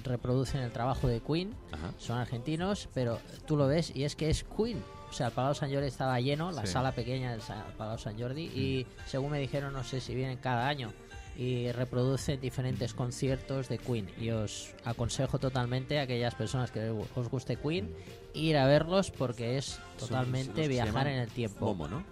reproducen 0.03 0.61
el 0.61 0.71
trabajo 0.71 1.07
de 1.07 1.21
Queen. 1.21 1.53
Ajá. 1.71 1.93
Son 1.97 2.17
argentinos, 2.17 2.89
pero 2.93 3.19
tú 3.45 3.55
lo 3.57 3.67
ves 3.67 3.91
y 3.95 4.03
es 4.03 4.15
que 4.15 4.29
es 4.29 4.43
Queen. 4.43 4.81
O 5.09 5.13
sea, 5.13 5.27
el 5.27 5.33
Palau 5.33 5.53
San 5.53 5.71
Jordi 5.71 5.87
estaba 5.87 6.19
lleno, 6.19 6.51
la 6.51 6.65
Sí. 6.65 6.73
sala 6.73 6.91
pequeña 6.91 7.31
del 7.31 7.41
Palau 7.77 7.97
San 7.99 8.19
Jordi, 8.19 8.45
y 8.45 8.87
según 9.05 9.31
me 9.31 9.39
dijeron, 9.39 9.71
no 9.73 9.83
sé 9.83 10.01
si 10.01 10.15
vienen 10.15 10.37
cada 10.37 10.67
año 10.67 10.91
y 11.37 11.71
reproducen 11.71 12.39
diferentes 12.41 12.93
conciertos 12.93 13.69
de 13.69 13.77
Queen. 13.77 14.09
Y 14.19 14.31
os 14.31 14.73
aconsejo 14.85 15.39
totalmente 15.39 15.99
a 15.99 16.03
aquellas 16.03 16.35
personas 16.35 16.71
que 16.71 16.89
os 16.89 17.29
guste 17.29 17.55
Queen 17.57 17.93
ir 18.33 18.57
a 18.57 18.65
verlos 18.67 19.11
porque 19.11 19.57
es 19.57 19.79
totalmente 19.99 20.67
viajar 20.67 21.07
en 21.07 21.19
el 21.19 21.29
tiempo. 21.29 21.65
Momo, 21.67 21.87
¿no? 21.87 22.03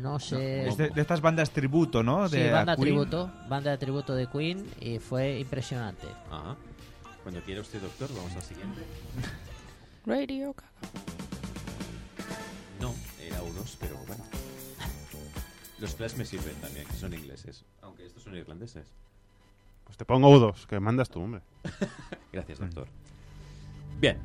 No 0.00 0.18
sé. 0.18 0.68
Es 0.68 0.76
de, 0.76 0.90
de 0.90 1.00
estas 1.00 1.20
bandas 1.20 1.50
tributo, 1.50 2.02
¿no? 2.02 2.28
Sí, 2.28 2.36
De 2.38 2.50
banda 2.50 2.72
a 2.72 2.76
Queen. 2.76 2.88
tributo, 2.88 3.30
banda 3.48 3.70
de 3.72 3.78
tributo 3.78 4.14
de 4.14 4.26
Queen 4.28 4.64
y 4.80 4.98
fue 4.98 5.38
impresionante. 5.40 6.06
Ajá. 6.30 6.56
Cuando 7.22 7.40
quiera 7.42 7.60
usted, 7.60 7.80
doctor, 7.82 8.08
vamos 8.14 8.34
al 8.34 8.42
siguiente. 8.42 8.80
Radio. 10.06 10.54
No, 12.80 12.94
era 13.20 13.42
unos, 13.42 13.76
pero 13.78 13.96
bueno. 14.06 14.24
Los 15.78 15.94
Clash 15.94 16.14
me 16.16 16.24
sirven 16.24 16.54
también, 16.56 16.86
que 16.86 16.94
son 16.94 17.12
ingleses. 17.12 17.64
Aunque 17.82 18.06
estos 18.06 18.22
son 18.22 18.34
irlandeses. 18.36 18.86
Pues 19.84 19.96
te 19.98 20.04
pongo 20.04 20.30
U2, 20.30 20.66
que 20.66 20.78
mandas 20.80 21.10
tú, 21.10 21.20
hombre. 21.20 21.42
Gracias, 22.32 22.58
doctor. 22.58 22.86
Bien. 24.00 24.18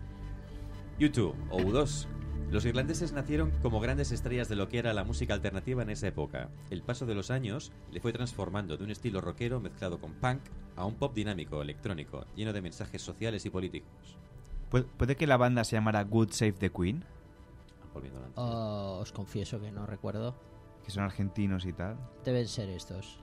YouTube, 1.00 1.36
o 1.50 1.60
U2. 1.60 2.06
Los 2.52 2.64
irlandeses 2.66 3.12
nacieron 3.12 3.52
como 3.62 3.80
grandes 3.80 4.12
estrellas 4.12 4.48
de 4.48 4.56
lo 4.56 4.70
que 4.70 4.78
era 4.80 4.94
la 4.94 5.04
música 5.04 5.34
alternativa 5.34 5.82
en 5.84 5.90
esa 5.90 6.08
época. 6.08 6.50
El 6.70 6.84
paso 6.84 7.06
de 7.06 7.16
los 7.16 7.32
años 7.32 7.72
le 7.92 8.00
fue 8.00 8.14
transformando 8.14 8.78
de 8.78 8.84
un 8.84 8.92
estilo 8.92 9.20
rockero 9.20 9.60
mezclado 9.60 10.00
con 10.00 10.14
punk 10.14 10.42
a 10.76 10.86
un 10.86 10.96
pop 10.96 11.14
dinámico, 11.14 11.62
electrónico, 11.62 12.26
lleno 12.36 12.54
de 12.54 12.62
mensajes 12.62 13.02
sociales 13.02 13.46
y 13.46 13.50
políticos. 13.50 14.18
¿Puede, 14.70 14.86
puede 14.86 15.16
que 15.16 15.28
la 15.28 15.38
banda 15.38 15.64
se 15.64 15.76
llamara 15.76 16.04
Good 16.04 16.32
Save 16.32 16.54
the 16.54 16.70
Queen? 16.72 17.04
Volviendo 17.94 18.20
al 18.24 18.32
Oh, 18.36 19.00
os 19.02 19.12
confieso 19.12 19.60
que 19.60 19.72
no 19.72 19.86
recuerdo. 19.86 20.36
Que 20.84 20.92
son 20.92 21.04
argentinos 21.04 21.66
y 21.66 21.74
tal. 21.74 21.98
Deben 22.24 22.48
ser 22.48 22.70
estos. 22.70 23.20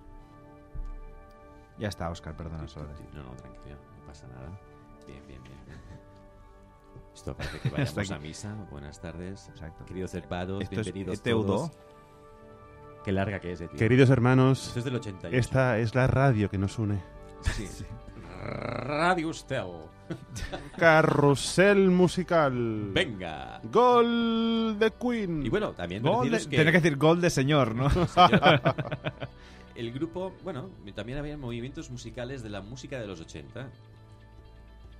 Ya 1.78 1.88
está, 1.88 2.10
Oscar, 2.10 2.36
perdona. 2.36 2.66
solo. 2.68 2.88
No, 3.14 3.22
no, 3.22 3.30
tranquilo, 3.36 3.76
no 3.98 4.06
pasa 4.06 4.26
nada. 4.28 4.58
Bien, 5.06 5.22
bien, 5.26 5.42
bien. 5.42 5.56
Esto 7.22 7.36
parece 7.36 7.60
que 7.60 7.68
vayamos 7.70 8.10
a 8.10 8.18
misa. 8.18 8.52
Buenas 8.68 9.00
tardes. 9.00 9.48
Exacto. 9.50 9.84
Queridos 9.84 10.12
es 10.12 10.28
bienvenidos 10.68 11.20
Eteudo. 11.20 11.46
todos. 11.46 11.70
Qué 13.04 13.12
larga 13.12 13.38
que 13.38 13.52
es, 13.52 13.60
eh, 13.60 13.68
tío. 13.68 13.78
Queridos 13.78 14.10
hermanos, 14.10 14.66
Esto 14.66 14.80
es 14.80 14.84
del 14.86 14.96
88. 14.96 15.36
esta 15.38 15.78
es 15.78 15.94
la 15.94 16.08
radio 16.08 16.50
que 16.50 16.58
nos 16.58 16.80
une. 16.80 17.00
Sí. 17.42 17.68
Radio 18.40 19.28
Ustel. 19.28 19.68
Carrusel 20.76 21.90
musical. 21.92 22.90
Venga. 22.92 23.60
Gol 23.70 24.76
de 24.80 24.90
Queen. 25.00 25.46
Y 25.46 25.48
bueno, 25.48 25.74
también 25.74 26.02
Gol 26.02 26.28
de- 26.28 26.38
que... 26.38 26.56
Tenía 26.56 26.72
que 26.72 26.80
decir 26.80 26.96
gol 26.96 27.20
de 27.20 27.30
señor, 27.30 27.76
¿no? 27.76 27.86
El 29.76 29.92
grupo, 29.92 30.32
bueno, 30.42 30.70
también 30.92 31.18
había 31.18 31.36
movimientos 31.38 31.88
musicales 31.88 32.42
de 32.42 32.50
la 32.50 32.62
música 32.62 32.98
de 33.00 33.06
los 33.06 33.20
80. 33.20 33.68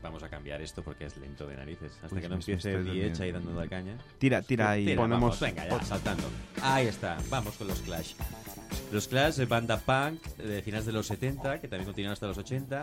Vamos 0.03 0.23
a 0.23 0.29
cambiar 0.29 0.61
esto 0.61 0.83
porque 0.83 1.07
es 1.07 1.17
lento 1.17 1.47
de 1.47 1.57
narices. 1.57 1.93
Hasta 2.03 2.15
Uy, 2.17 2.21
que 2.23 2.29
no 2.29 2.35
empiece 2.35 2.83
Diech 2.83 3.21
ahí 3.21 3.31
dando 3.33 3.53
la 3.53 3.69
caña. 3.69 3.97
Tira, 4.19 4.43
tira 4.43 4.71
ahí. 4.71 4.85
Tira, 4.85 4.97
Ponemos- 5.03 5.21
vamos, 5.21 5.41
venga, 5.41 5.69
ya, 5.69 5.83
saltando. 5.85 6.25
Ahí 6.61 6.87
está, 6.89 7.19
vamos 7.31 7.55
con 7.57 7.69
los 7.69 7.81
Clash. 7.83 8.15
Los 8.91 9.07
Clash, 9.09 9.39
eh, 9.41 9.47
banda 9.47 9.79
punk 9.79 10.21
de 10.37 10.61
finales 10.63 10.87
de 10.87 10.93
los 10.93 11.07
70, 11.07 11.61
que 11.61 11.69
también 11.69 11.87
continuaron 11.87 12.13
hasta 12.15 12.27
los 12.27 12.37
80, 12.39 12.83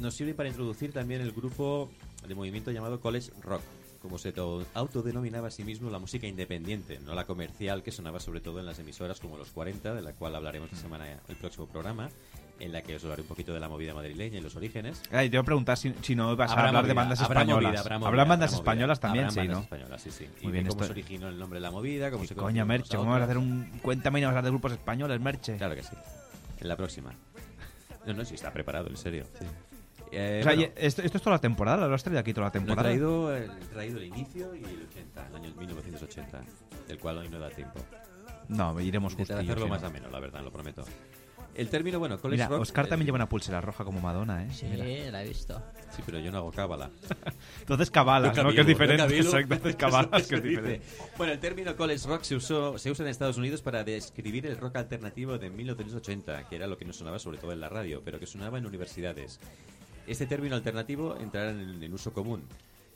nos 0.00 0.14
sirve 0.14 0.34
para 0.34 0.48
introducir 0.48 0.92
también 0.92 1.20
el 1.20 1.32
grupo 1.32 1.88
de 2.26 2.34
movimiento 2.34 2.70
llamado 2.72 3.00
College 3.00 3.30
Rock, 3.42 3.62
como 4.02 4.18
se 4.18 4.32
to- 4.32 4.66
autodenominaba 4.74 5.48
a 5.48 5.50
sí 5.50 5.64
mismo 5.64 5.88
la 5.88 5.98
música 5.98 6.26
independiente, 6.26 6.98
no 6.98 7.14
la 7.14 7.24
comercial 7.24 7.82
que 7.82 7.92
sonaba 7.92 8.20
sobre 8.20 8.40
todo 8.40 8.58
en 8.60 8.66
las 8.66 8.78
emisoras 8.78 9.20
como 9.20 9.38
los 9.38 9.50
40, 9.50 9.94
de 9.94 10.02
la 10.02 10.12
cual 10.12 10.34
hablaremos 10.36 10.70
la 10.72 10.78
semana 10.78 11.06
el 11.28 11.36
próximo 11.36 11.66
programa, 11.66 12.10
en 12.58 12.72
la 12.72 12.82
que 12.82 12.96
os 12.96 13.02
hablaré 13.04 13.22
un 13.22 13.28
poquito 13.28 13.52
de 13.52 13.60
la 13.60 13.68
movida 13.68 13.92
madrileña 13.94 14.38
y 14.38 14.40
los 14.40 14.56
orígenes. 14.56 15.02
Ay, 15.10 15.28
te 15.28 15.36
voy 15.36 15.42
a 15.42 15.44
preguntar 15.44 15.76
si, 15.76 15.94
si 16.02 16.14
no 16.14 16.34
vas 16.36 16.50
a 16.50 16.54
hablar 16.54 16.72
de 16.72 16.80
movida, 16.80 16.94
bandas 16.94 17.20
habrá 17.20 17.40
españolas. 17.40 17.64
movida, 17.64 17.80
habrá 17.80 17.98
movida, 17.98 18.08
Habrá 18.08 18.24
bandas 18.24 18.50
habrá 18.52 18.58
españolas 18.60 19.00
también, 19.00 19.30
sí, 19.30 19.38
bandas 19.40 19.56
¿no? 19.56 19.62
españolas, 19.62 20.02
sí, 20.02 20.10
sí. 20.10 20.24
Y 20.40 20.44
Muy 20.44 20.52
bien, 20.52 20.64
de 20.64 20.70
cómo 20.70 20.82
esto- 20.82 20.94
se 20.94 20.98
originó 21.00 21.28
el 21.28 21.38
nombre 21.38 21.58
de 21.58 21.62
la 21.62 21.70
movida, 21.70 22.10
cómo 22.10 22.22
¿Qué 22.22 22.28
se 22.28 22.34
coña, 22.34 22.64
Merche? 22.64 22.96
¿Cómo 22.96 23.10
vas 23.10 23.20
a 23.20 23.24
hacer 23.24 23.38
un... 23.38 23.78
Cuéntame 23.82 24.18
y 24.18 24.22
no 24.22 24.28
vas 24.28 24.34
a 24.34 24.38
hablar 24.38 24.44
de 24.44 24.50
grupos 24.50 24.72
españoles, 24.72 25.20
Merche. 25.20 25.56
Claro 25.58 25.74
que 25.74 25.82
sí. 25.82 25.96
En 26.60 26.68
la 26.68 26.76
próxima. 26.76 27.12
No, 28.06 28.14
no, 28.14 28.24
sí 28.24 28.34
está 28.36 28.52
preparado, 28.52 28.88
en 28.88 28.96
serio. 28.96 29.26
Eh, 30.12 30.38
o 30.40 30.44
sea, 30.44 30.54
bueno, 30.54 30.62
y- 30.76 30.86
esto, 30.86 31.02
esto 31.02 31.18
es 31.18 31.22
toda 31.22 31.36
la 31.36 31.40
temporada, 31.40 31.86
lo 31.88 31.94
has 31.94 32.02
traído 32.02 32.20
aquí 32.20 32.32
toda 32.32 32.46
la 32.46 32.50
no 32.50 32.56
he 32.56 32.60
temporada. 32.60 32.82
traído, 32.88 33.36
el, 33.36 33.50
he 33.50 33.64
traído 33.66 33.98
el 33.98 34.04
inicio 34.04 34.54
y 34.54 34.62
el 34.64 34.86
80, 34.88 35.26
el 35.28 35.34
año 35.36 35.54
1980, 35.58 36.40
del 36.88 36.98
cual 36.98 37.18
hoy 37.18 37.28
no 37.28 37.38
da 37.38 37.50
tiempo. 37.50 37.80
No, 38.48 38.80
iremos 38.80 39.14
justillos, 39.14 39.40
hacerlo 39.42 39.64
sí, 39.64 39.70
más 39.70 39.82
no. 39.82 39.88
ameno, 39.88 40.08
la 40.08 40.20
verdad, 40.20 40.42
lo 40.42 40.52
prometo. 40.52 40.84
El 41.56 41.68
término, 41.70 41.98
bueno, 41.98 42.18
college 42.20 42.42
Mira, 42.42 42.48
rock... 42.48 42.60
Oscar 42.60 42.84
eh, 42.86 42.88
también 42.88 43.06
lleva 43.06 43.16
una 43.16 43.28
pulsera 43.28 43.60
roja 43.60 43.82
como 43.84 44.00
Madonna, 44.00 44.44
¿eh? 44.44 44.48
Sí, 44.52 44.66
Mira. 44.66 44.84
la 45.10 45.24
he 45.24 45.28
visto. 45.28 45.62
Sí, 45.90 46.02
pero 46.04 46.18
yo 46.18 46.30
no 46.30 46.38
hago 46.38 46.52
cábala. 46.52 46.90
Entonces 47.60 47.90
cabalas, 47.90 48.36
¿no? 48.36 48.52
Que 48.52 48.60
es 48.60 48.66
diferente. 48.66 49.16
Exacto, 49.16 49.54
haces 49.60 49.76
cabalas, 49.76 50.26
que 50.26 50.34
es 50.36 50.42
diferente. 50.42 50.82
Bueno, 51.16 51.32
el 51.32 51.38
término 51.40 51.74
college 51.74 52.06
rock 52.06 52.22
se, 52.22 52.36
usó, 52.36 52.76
se 52.78 52.90
usa 52.90 53.04
en 53.04 53.10
Estados 53.10 53.38
Unidos 53.38 53.62
para 53.62 53.84
describir 53.84 54.46
el 54.46 54.58
rock 54.58 54.76
alternativo 54.76 55.38
de 55.38 55.48
1980, 55.48 56.48
que 56.48 56.56
era 56.56 56.66
lo 56.66 56.76
que 56.76 56.84
no 56.84 56.92
sonaba 56.92 57.18
sobre 57.18 57.38
todo 57.38 57.52
en 57.52 57.60
la 57.60 57.68
radio, 57.68 58.02
pero 58.04 58.20
que 58.20 58.26
sonaba 58.26 58.58
en 58.58 58.66
universidades. 58.66 59.40
Este 60.06 60.26
término 60.26 60.56
alternativo 60.56 61.16
entrará 61.18 61.50
en, 61.50 61.82
en 61.82 61.92
uso 61.94 62.12
común. 62.12 62.44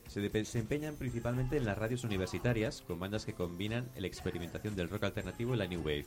Se 0.06 0.20
de- 0.20 0.44
se 0.44 0.58
empeñan 0.58 0.96
principalmente 0.96 1.56
en 1.56 1.64
las 1.64 1.78
radios 1.78 2.04
universitarias, 2.04 2.82
con 2.86 2.98
bandas 2.98 3.24
que 3.24 3.32
combinan 3.32 3.88
la 3.96 4.06
experimentación 4.06 4.76
del 4.76 4.88
rock 4.88 5.04
alternativo 5.04 5.54
y 5.54 5.58
la 5.58 5.66
new 5.66 5.80
wave, 5.80 6.06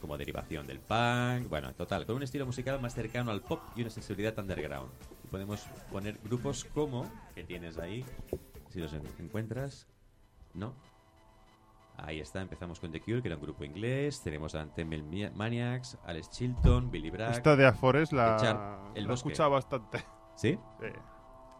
como 0.00 0.16
derivación 0.16 0.66
del 0.66 0.80
punk, 0.80 1.48
bueno, 1.48 1.72
total, 1.74 2.06
con 2.06 2.16
un 2.16 2.22
estilo 2.22 2.46
musical 2.46 2.80
más 2.80 2.94
cercano 2.94 3.30
al 3.30 3.40
pop 3.42 3.60
y 3.76 3.80
una 3.82 3.90
sensibilidad 3.90 4.38
underground. 4.38 4.90
Y 5.24 5.28
podemos 5.28 5.66
poner 5.90 6.18
grupos 6.24 6.64
como, 6.64 7.10
que 7.34 7.44
tienes 7.44 7.78
ahí, 7.78 8.04
si 8.70 8.80
los 8.80 8.92
en- 8.92 9.06
encuentras, 9.18 9.86
¿no? 10.54 10.74
Ahí 11.96 12.20
está, 12.20 12.40
empezamos 12.40 12.78
con 12.78 12.92
The 12.92 13.00
Cure, 13.00 13.20
que 13.22 13.26
era 13.28 13.36
un 13.36 13.42
grupo 13.42 13.64
inglés, 13.64 14.22
tenemos 14.22 14.54
a 14.54 14.64
Mia- 14.76 15.32
Maniacs, 15.34 15.98
Alex 16.04 16.30
Chilton, 16.30 16.90
Billy 16.92 17.10
Bragg... 17.10 17.32
Esta 17.32 17.56
de 17.56 17.66
Afores 17.66 18.12
la, 18.12 18.36
Char- 18.36 18.92
El 18.94 19.02
la 19.02 19.08
he 19.08 19.10
Bosque. 19.10 19.28
escuchado 19.30 19.50
bastante. 19.50 20.04
¿Sí? 20.36 20.56
Sí. 20.80 20.86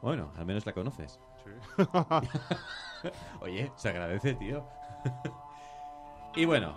Bueno, 0.01 0.33
al 0.37 0.47
menos 0.47 0.65
la 0.65 0.73
conoces. 0.73 1.19
Sí. 1.45 1.51
Oye, 3.41 3.73
se 3.75 3.89
agradece, 3.89 4.35
tío. 4.35 4.65
y 6.37 6.45
bueno, 6.45 6.73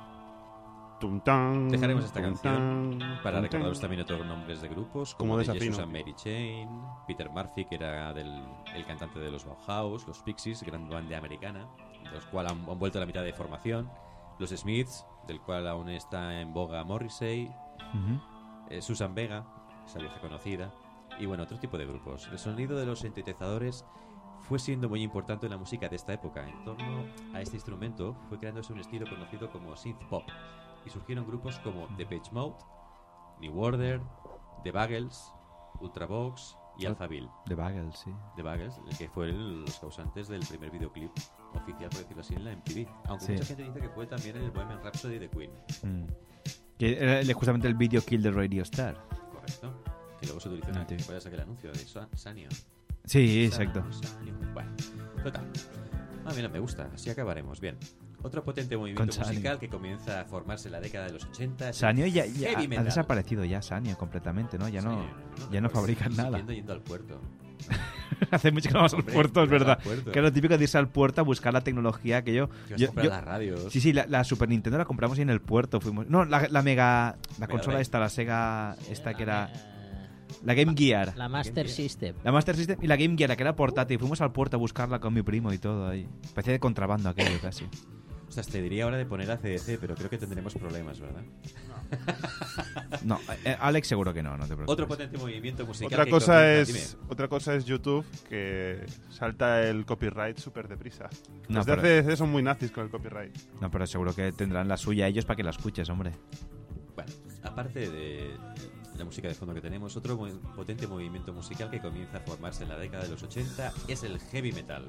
dejaremos 1.70 2.06
esta 2.06 2.22
tum, 2.22 2.30
canción 2.30 3.00
tan, 3.00 3.20
para 3.24 3.38
tum, 3.38 3.44
recordaros 3.44 3.80
tan. 3.80 3.82
también 3.82 4.02
otros 4.02 4.26
nombres 4.26 4.62
de 4.62 4.68
grupos, 4.70 5.16
Como 5.16 5.32
como 5.32 5.38
de 5.38 5.46
desafino. 5.46 5.66
Jesus 5.66 5.84
and 5.84 5.92
Mary 5.92 6.14
Chain, 6.16 6.70
Peter 7.08 7.30
Murphy, 7.30 7.66
que 7.66 7.76
era 7.76 8.14
del, 8.14 8.44
el 8.76 8.86
cantante 8.86 9.20
de 9.20 9.32
los 9.32 9.46
Bauhaus, 9.46 10.08
los 10.08 10.20
Pixies, 10.20 10.64
gran 10.64 10.90
banda 10.90 11.18
americana, 11.18 11.68
de 12.04 12.12
los 12.12 12.26
cuales 12.26 12.52
han, 12.52 12.70
han 12.70 12.80
vuelto 12.80 12.98
a 12.98 13.02
la 13.02 13.06
mitad 13.06 13.24
de 13.24 13.34
formación, 13.34 13.90
los 14.40 14.50
Smiths, 14.50 15.06
del 15.28 15.40
cual 15.42 15.68
aún 15.68 15.90
está 15.90 16.40
en 16.42 16.54
boga 16.54 16.84
Morrissey, 16.84 17.52
eh, 18.70 18.82
Susan 18.82 19.14
Vega, 19.14 19.46
esa 19.86 20.00
vieja 20.00 20.20
conocida, 20.20 20.72
y 21.20 21.26
bueno, 21.26 21.44
otro 21.44 21.60
tipo 21.60 21.78
de 21.78 21.86
grupos. 21.86 22.28
El 22.32 22.40
sonido 22.40 22.78
de 22.78 22.86
los 22.86 23.00
sintetizadores 23.00 23.86
fue 24.42 24.58
siendo 24.60 24.90
muy 24.90 25.04
importante 25.04 25.46
en 25.46 25.52
la 25.52 25.58
música 25.58 25.88
de 25.88 25.96
esta 25.96 26.14
época. 26.14 26.48
En 26.48 26.64
torno 26.64 27.06
a 27.34 27.42
este 27.42 27.58
instrumento 27.58 28.16
fue 28.28 28.40
creándose 28.40 28.74
un 28.74 28.80
estilo 28.80 29.08
conocido 29.08 29.52
como 29.52 29.76
synth 29.76 30.04
pop, 30.10 30.24
y 30.86 30.90
surgieron 30.90 31.26
grupos 31.28 31.60
como 31.60 31.88
The 31.98 32.06
Page 32.06 32.32
Mode, 32.32 32.56
New 33.40 33.60
Order, 33.60 34.02
The 34.64 34.72
Bagels, 34.72 35.32
Ultravox 35.80 36.56
y 36.78 36.86
Alphaville. 36.86 37.30
The 37.46 37.56
Bagels, 37.56 38.00
sí. 38.00 38.12
The 38.36 38.42
Bagels, 38.44 38.80
el 38.90 38.98
que 38.98 39.10
fueron 39.10 39.62
los 39.62 39.80
causantes 39.80 40.28
del 40.28 40.46
primer 40.46 40.72
videoclip 40.72 41.12
oficial, 41.54 41.90
por 41.90 42.00
decirlo 42.00 42.22
así, 42.22 42.36
en 42.36 42.46
la 42.46 42.52
MTV. 42.54 42.88
Aunque 43.08 43.26
Sí. 43.26 43.32
mucha 43.34 43.46
gente 43.46 43.64
dice 43.64 43.80
que 43.82 43.90
fue 43.90 44.08
también 44.08 44.38
el 44.38 44.52
Bohemian 44.52 44.82
Rhapsody 44.84 45.20
de 45.20 45.30
Queen. 45.30 45.52
Mm. 45.84 46.06
Que 46.78 46.98
era 47.22 47.34
justamente 47.34 47.68
el 47.68 47.76
video 47.76 48.02
kill 48.04 48.22
de 48.24 48.32
Radio 48.32 48.64
Star. 48.64 48.96
Correcto. 49.32 49.74
Que 50.20 50.26
luego 50.28 50.40
se 50.40 50.50
utilizó 50.50 50.70
en 50.72 50.78
Ah, 50.78 50.88
tío. 50.88 50.98
¿Recuerdas 50.98 51.26
aquel 51.26 51.42
anuncio 51.42 51.72
de 51.72 51.80
Sa- 51.80 52.08
Sanio? 52.16 52.50
Sí, 53.06 53.46
exacto. 53.46 53.84
Sanio. 53.92 54.34
Bueno, 54.54 54.72
total. 55.24 55.52
Ah, 56.26 56.32
mira, 56.36 56.48
me 56.50 56.60
gusta. 56.60 56.90
Así 56.94 57.10
acabaremos. 57.10 57.60
Bien. 57.60 57.78
Otro 58.24 58.44
potente 58.44 58.78
movimiento 58.78 59.04
musical 59.20 59.60
que 59.60 59.68
comienza 59.70 60.22
a 60.22 60.26
formarse 60.26 60.68
en 60.68 60.74
la 60.74 60.80
década 60.80 61.06
de 61.08 61.14
los 61.14 61.26
80. 61.26 61.70
es 61.70 61.76
el 61.78 61.80
Sanio 61.80 62.06
ya, 62.08 62.26
ya 62.26 62.58
ha 62.60 62.84
desaparecido 62.84 63.44
ya 63.46 63.62
Sanio 63.62 63.98
completamente, 63.98 64.58
¿no? 64.58 64.70
Ya 64.70 64.82
no, 64.82 65.02
Sí, 65.02 65.44
ya 65.52 65.62
no 65.62 65.68
recuerdo 65.68 65.70
fabrican 65.72 66.16
nada. 66.16 66.40
yendo 66.46 66.74
al 66.74 66.82
puerto. 66.82 67.20
Hace 68.32 68.52
mucho 68.52 68.70
que 68.70 68.74
no 68.74 68.80
vamos 68.80 68.94
al 68.94 69.04
puerto, 69.04 69.44
es 69.44 69.50
vas 69.50 69.60
verdad. 69.60 69.80
puerto. 69.84 70.12
Que 70.12 70.20
es 70.20 70.24
lo 70.24 70.32
típico 70.32 70.58
de 70.58 70.64
irse 70.64 70.78
al 70.78 70.90
puerto 70.90 71.22
a 71.22 71.24
buscar 71.24 71.54
la 71.54 71.62
tecnología 71.62 72.24
que 72.24 72.34
yo... 72.34 72.50
Que 72.68 72.74
vas 72.74 72.82
yo- 72.82 72.94
yo- 72.94 73.10
las 73.10 73.24
radios. 73.24 73.72
Sí, 73.72 73.82
sí, 73.82 73.94
la, 73.94 74.06
la 74.08 74.24
Super 74.24 74.48
Nintendo 74.50 74.78
la 74.78 74.86
compramos 74.86 75.18
y 75.18 75.22
en 75.24 75.30
el 75.30 75.42
puerto 75.42 75.80
fuimos... 75.82 76.08
No, 76.08 76.26
la, 76.26 76.48
la 76.50 76.62
Mega... 76.62 77.18
La 77.40 77.48
Mega 77.48 77.48
consola 77.48 77.80
esta, 77.82 78.00
la 78.00 78.10
Sega... 78.10 78.76
Esta 78.90 79.14
que 79.16 79.24
era... 79.24 79.52
La 80.44 80.54
Game 80.54 80.74
Gear. 80.78 81.14
La 81.18 81.28
Master 81.30 81.68
System. 81.68 82.16
La 82.24 82.32
Master 82.32 82.56
System 82.56 82.78
y 82.82 82.88
la 82.88 82.96
Game 82.96 83.16
Gear, 83.18 83.30
la 83.30 83.36
que 83.36 83.44
era 83.44 83.56
portátil. 83.56 84.00
Fuimos 84.00 84.22
al 84.22 84.32
puerto 84.32 84.56
a 84.56 84.60
buscarla 84.60 85.00
con 85.00 85.14
mi 85.14 85.22
primo 85.24 85.52
y 85.52 85.58
todo 85.58 85.88
ahí. 85.90 86.08
Parecía 86.34 86.54
de 86.54 86.60
contrabando 86.60 87.10
aquello 87.10 87.38
casi. 87.42 87.66
O 88.32 88.34
sea, 88.34 88.44
te 88.44 88.62
diría 88.62 88.86
ahora 88.86 88.96
de 88.96 89.06
poner 89.06 89.30
a 89.30 89.36
CDC, 89.38 89.78
pero 89.78 89.94
creo 89.94 90.10
que 90.10 90.18
tendremos 90.18 90.54
problemas, 90.56 91.02
¿verdad? 91.02 91.22
No, 93.04 93.20
eh, 93.44 93.58
Alex 93.60 93.88
seguro 93.90 94.14
que 94.14 94.24
no, 94.24 94.32
no 94.38 94.44
te 94.44 94.56
preocupes. 94.56 94.72
Otro 94.72 94.88
potente 94.88 95.18
movimiento 95.18 95.66
musical. 95.66 95.92
Otra 95.92 96.06
que 96.06 96.12
cosa 96.12 96.34
comienza- 96.36 96.72
es 96.78 96.98
otra 97.10 97.28
cosa 97.28 97.56
es 97.56 97.66
YouTube 97.66 98.06
que 98.30 98.86
salta 99.10 99.62
el 99.68 99.86
copyright 99.86 100.38
súper 100.38 100.70
deprisa. 100.70 101.10
No, 101.50 101.58
Los 101.58 101.66
de 101.66 101.74
ACDC 101.74 102.16
son 102.16 102.30
muy 102.32 102.42
nazis 102.42 102.72
con 102.72 102.86
el 102.86 102.90
copyright. 102.90 103.36
No, 103.60 103.70
pero 103.70 103.86
seguro 103.86 104.16
que 104.16 104.32
tendrán 104.32 104.70
la 104.70 104.78
suya 104.78 105.08
ellos 105.08 105.26
para 105.26 105.36
que 105.36 105.44
la 105.44 105.50
escuches, 105.50 105.90
hombre. 105.90 106.12
Bueno, 106.96 107.12
aparte 107.44 107.90
de 107.90 108.32
la 108.98 109.06
música 109.06 109.28
de 109.28 109.34
fondo 109.34 109.54
que 109.54 109.62
tenemos, 109.62 109.96
otro 109.98 110.16
mo- 110.18 110.28
potente 110.56 110.86
movimiento 110.88 111.34
musical 111.34 111.70
que 111.72 111.80
comienza 111.80 112.18
a 112.18 112.22
formarse 112.22 112.64
en 112.64 112.70
la 112.70 112.78
década 112.78 113.04
de 113.04 113.10
los 113.10 113.24
80 113.24 113.74
es 113.88 114.04
el 114.04 114.20
heavy 114.20 114.52
metal. 114.52 114.86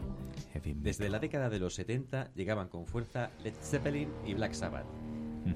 Desde 0.65 1.09
la 1.09 1.19
década 1.19 1.49
de 1.49 1.59
los 1.59 1.74
70 1.74 2.31
llegaban 2.35 2.69
con 2.69 2.87
fuerza 2.87 3.31
Led 3.43 3.55
Zeppelin 3.62 4.12
y 4.27 4.35
Black 4.35 4.53
Sabbath. 4.53 4.87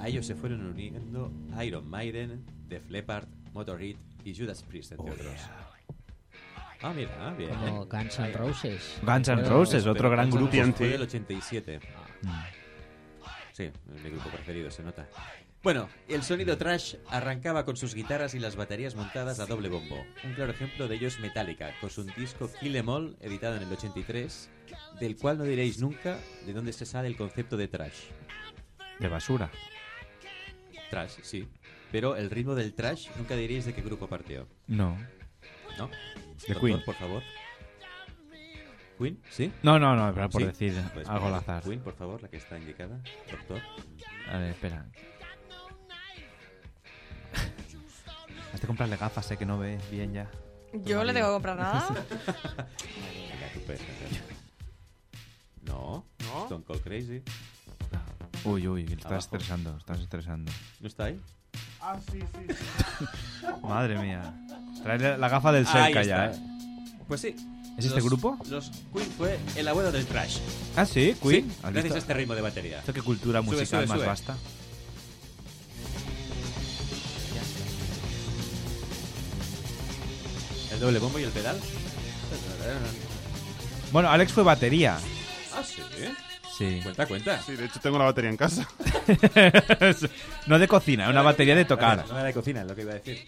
A 0.01 0.09
ellos 0.09 0.27
se 0.27 0.35
fueron 0.35 0.64
uniendo 0.66 1.31
Iron 1.62 1.89
Maiden, 1.89 2.44
Def 2.68 2.89
Leppard, 2.90 3.28
Motorhead 3.52 3.97
y 4.24 4.35
Judas 4.36 4.62
Priest, 4.62 4.93
entre 4.93 5.12
otros. 5.12 5.35
Ah, 6.82 6.93
mira, 6.94 7.32
bien. 7.35 7.51
Como 7.55 7.86
Guns 7.86 8.18
N' 8.18 8.32
Roses. 8.32 8.98
Guns 9.02 9.28
N' 9.28 9.43
Roses, 9.44 9.82
otro 9.86 9.94
Pero 9.94 10.10
gran 10.10 10.31
Guns 10.31 10.51
grupo. 10.51 10.74
Fue 10.77 10.89
del 10.89 11.02
87. 11.02 11.81
Sí, 13.52 13.62
es 13.64 14.02
mi 14.05 14.10
grupo 14.10 14.28
preferido, 14.28 14.70
se 14.70 14.82
nota. 14.82 15.09
Bueno, 15.62 15.89
el 16.09 16.23
sonido 16.23 16.57
trash 16.57 16.95
arrancaba 17.09 17.65
con 17.65 17.77
sus 17.77 17.95
guitarras 17.95 18.35
y 18.35 18.39
las 18.39 18.55
baterías 18.55 18.95
montadas 18.95 19.41
a 19.41 19.47
doble 19.47 19.69
bombo. 19.69 20.05
Un 20.23 20.35
claro 20.35 20.53
ejemplo 20.53 20.87
de 20.87 20.95
ello 20.95 21.09
es 21.09 21.19
Metallica, 21.19 21.74
con 21.81 21.91
su 21.91 22.05
disco 22.05 22.49
Kill 22.61 22.77
Em 22.77 22.89
All, 22.89 23.16
editado 23.20 23.57
en 23.57 23.62
el 23.65 23.73
83, 23.73 24.49
del 25.01 25.16
cual 25.16 25.39
no 25.39 25.45
diréis 25.45 25.81
nunca 25.81 26.19
de 26.47 26.53
dónde 26.53 26.73
se 26.73 26.87
sale 26.87 27.09
el 27.09 27.16
concepto 27.16 27.57
de 27.57 27.66
trash. 27.66 28.05
De 29.01 29.09
basura. 29.09 29.51
Trash, 30.91 31.15
sí. 31.23 31.49
Pero 31.91 32.15
el 32.15 32.31
ritmo 32.31 32.55
del 32.55 32.73
trash 32.74 33.09
nunca 33.16 33.35
diréis 33.35 33.65
de 33.65 33.74
qué 33.74 33.83
grupo 33.83 34.07
partió. 34.07 34.47
No. 34.69 34.97
¿No? 35.78 35.89
De 35.89 36.55
Doctor, 36.55 36.61
Queen. 36.61 36.85
por 36.85 36.95
favor. 36.95 37.23
¿Queen? 38.99 39.20
¿Sí? 39.31 39.53
No, 39.65 39.78
no, 39.81 39.97
no, 39.97 40.11
era 40.11 40.28
por 40.28 40.41
¿Sí? 40.43 40.47
decir 40.47 40.74
Pues 40.95 41.09
algo 41.09 41.27
al 41.27 41.35
azar. 41.35 41.62
Queen, 41.65 41.81
por 41.81 41.95
favor, 41.97 42.23
la 42.23 42.28
que 42.28 42.37
está 42.37 42.57
indicada. 42.57 43.01
Doctor. 43.31 43.61
A 44.31 44.39
ver, 44.39 44.51
espera. 44.51 44.87
Has 48.52 48.60
de 48.60 48.66
comprarle 48.66 48.97
gafas, 48.97 49.27
sé 49.27 49.36
que 49.36 49.44
no 49.47 49.59
ve 49.59 49.78
bien 49.90 50.12
ya. 50.12 50.31
Yo 50.85 51.05
le 51.05 51.12
tengo 51.12 51.28
que 51.28 51.32
comprar 51.35 51.56
nada. 51.56 51.89
No. 55.62 56.05
¿No? 56.20 56.43
Stone 56.44 56.64
Cold 56.64 56.82
Crazy. 56.82 57.23
Uy, 58.44 58.68
uy, 58.68 58.85
estás 58.85 59.06
Abajo. 59.06 59.18
estresando, 59.18 59.77
estás 59.77 59.98
estresando. 60.01 60.52
¿No 60.81 60.86
está 60.86 61.05
ahí? 61.06 61.20
Ah, 61.81 61.98
sí, 62.12 62.20
sí. 62.20 63.47
Madre 63.62 63.98
mía. 63.98 64.32
Trae 64.82 65.18
la 65.18 65.28
gafa 65.28 65.51
del 65.52 65.66
cerca 65.66 66.02
ya, 66.05 66.27
eh. 66.27 66.39
Pues 67.09 67.20
sí. 67.23 67.35
¿Es 67.77 67.86
este 67.86 68.01
grupo? 68.01 68.39
Los 68.48 68.70
Queen 68.94 69.10
fue 69.18 69.39
el 69.56 69.66
abuelo 69.68 69.90
del 69.90 70.06
trash. 70.06 70.39
Ah, 70.77 70.86
sí, 70.86 71.16
Queen. 71.20 71.51
Sí, 71.51 71.56
¿Has 71.56 71.73
gracias 71.73 71.82
visto? 71.85 71.94
a 71.97 71.98
este 71.98 72.14
ritmo 72.14 72.35
de 72.36 72.40
batería. 72.43 72.78
Esto 72.78 72.93
qué 72.93 73.02
cultura 73.02 73.40
Sube, 73.43 73.51
musical 73.51 73.81
sube, 73.81 73.86
más 73.89 73.98
sube. 73.98 74.06
vasta. 74.06 74.36
El 80.77 80.81
doble 80.81 80.98
bombo 80.98 81.19
y 81.19 81.23
el 81.23 81.31
pedal. 81.31 81.59
Bueno, 83.93 84.11
Alex 84.11 84.32
fue 84.32 84.43
batería. 84.43 84.98
Ah, 85.55 85.62
sí. 85.65 85.82
Sí. 86.59 86.81
Cuenta, 86.82 87.07
cuenta. 87.07 87.43
Sí, 87.43 87.57
de 87.57 87.65
hecho 87.65 87.81
tengo 87.81 87.98
la 87.98 88.05
batería 88.05 88.28
en 88.28 88.36
casa. 88.36 88.69
no 90.47 90.59
de 90.59 90.69
cocina, 90.69 91.09
una 91.09 91.23
batería 91.23 91.55
de 91.55 91.65
tocar. 91.65 92.07
No 92.07 92.15
era 92.15 92.24
de 92.24 92.35
cocina, 92.35 92.61
es 92.61 92.66
lo 92.66 92.74
que 92.74 92.82
iba 92.82 92.93
a 92.93 92.97
decir. 92.97 93.27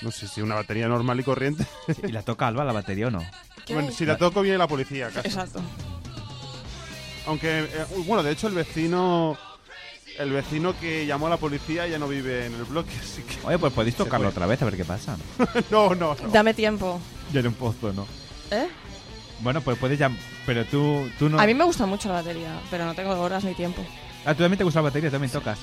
No 0.00 0.10
sé 0.10 0.28
si 0.28 0.40
una 0.40 0.54
batería 0.54 0.88
normal 0.88 1.20
y 1.20 1.24
corriente. 1.24 1.66
¿Y 2.02 2.12
la 2.12 2.22
toca 2.22 2.46
Alba 2.46 2.64
la 2.64 2.72
batería 2.72 3.08
o 3.08 3.10
no? 3.10 3.22
¿Qué? 3.66 3.74
Bueno, 3.74 3.90
si 3.90 4.06
la 4.06 4.16
toco 4.16 4.40
viene 4.40 4.56
la 4.56 4.66
policía 4.66 5.08
a 5.08 5.10
casa. 5.10 5.28
Exacto. 5.28 5.60
Aunque, 7.26 7.60
eh, 7.64 7.86
bueno, 8.06 8.22
de 8.22 8.32
hecho 8.32 8.48
el 8.48 8.54
vecino... 8.54 9.36
El 10.18 10.32
vecino 10.32 10.78
que 10.78 11.06
llamó 11.06 11.28
a 11.28 11.30
la 11.30 11.36
policía 11.38 11.86
ya 11.86 11.98
no 11.98 12.06
vive 12.06 12.46
en 12.46 12.54
el 12.54 12.64
bloque, 12.64 12.92
así 13.00 13.22
que... 13.22 13.38
Oye, 13.46 13.58
pues 13.58 13.72
podéis 13.72 13.94
tocarlo 13.96 14.28
otra 14.28 14.46
vez 14.46 14.60
a 14.60 14.66
ver 14.66 14.76
qué 14.76 14.84
pasa. 14.84 15.16
no, 15.70 15.94
no, 15.94 16.14
no. 16.14 16.28
Dame 16.28 16.52
tiempo. 16.52 17.00
Ya 17.32 17.40
en 17.40 17.46
un 17.48 17.54
pozo, 17.54 17.92
¿no? 17.92 18.06
¿Eh? 18.50 18.68
Bueno, 19.40 19.62
pues 19.62 19.78
puedes 19.78 19.98
ya... 19.98 20.10
Pero 20.44 20.64
tú, 20.66 21.08
tú 21.18 21.28
no... 21.30 21.40
A 21.40 21.46
mí 21.46 21.54
me 21.54 21.64
gusta 21.64 21.86
mucho 21.86 22.08
la 22.08 22.16
batería, 22.16 22.60
pero 22.70 22.84
no 22.84 22.94
tengo 22.94 23.18
horas 23.18 23.44
ni 23.44 23.54
tiempo. 23.54 23.82
Ah, 24.26 24.34
tú 24.34 24.42
también 24.42 24.58
te 24.58 24.64
gusta 24.64 24.80
la 24.80 24.84
batería, 24.84 25.10
también 25.10 25.32
tocas. 25.32 25.58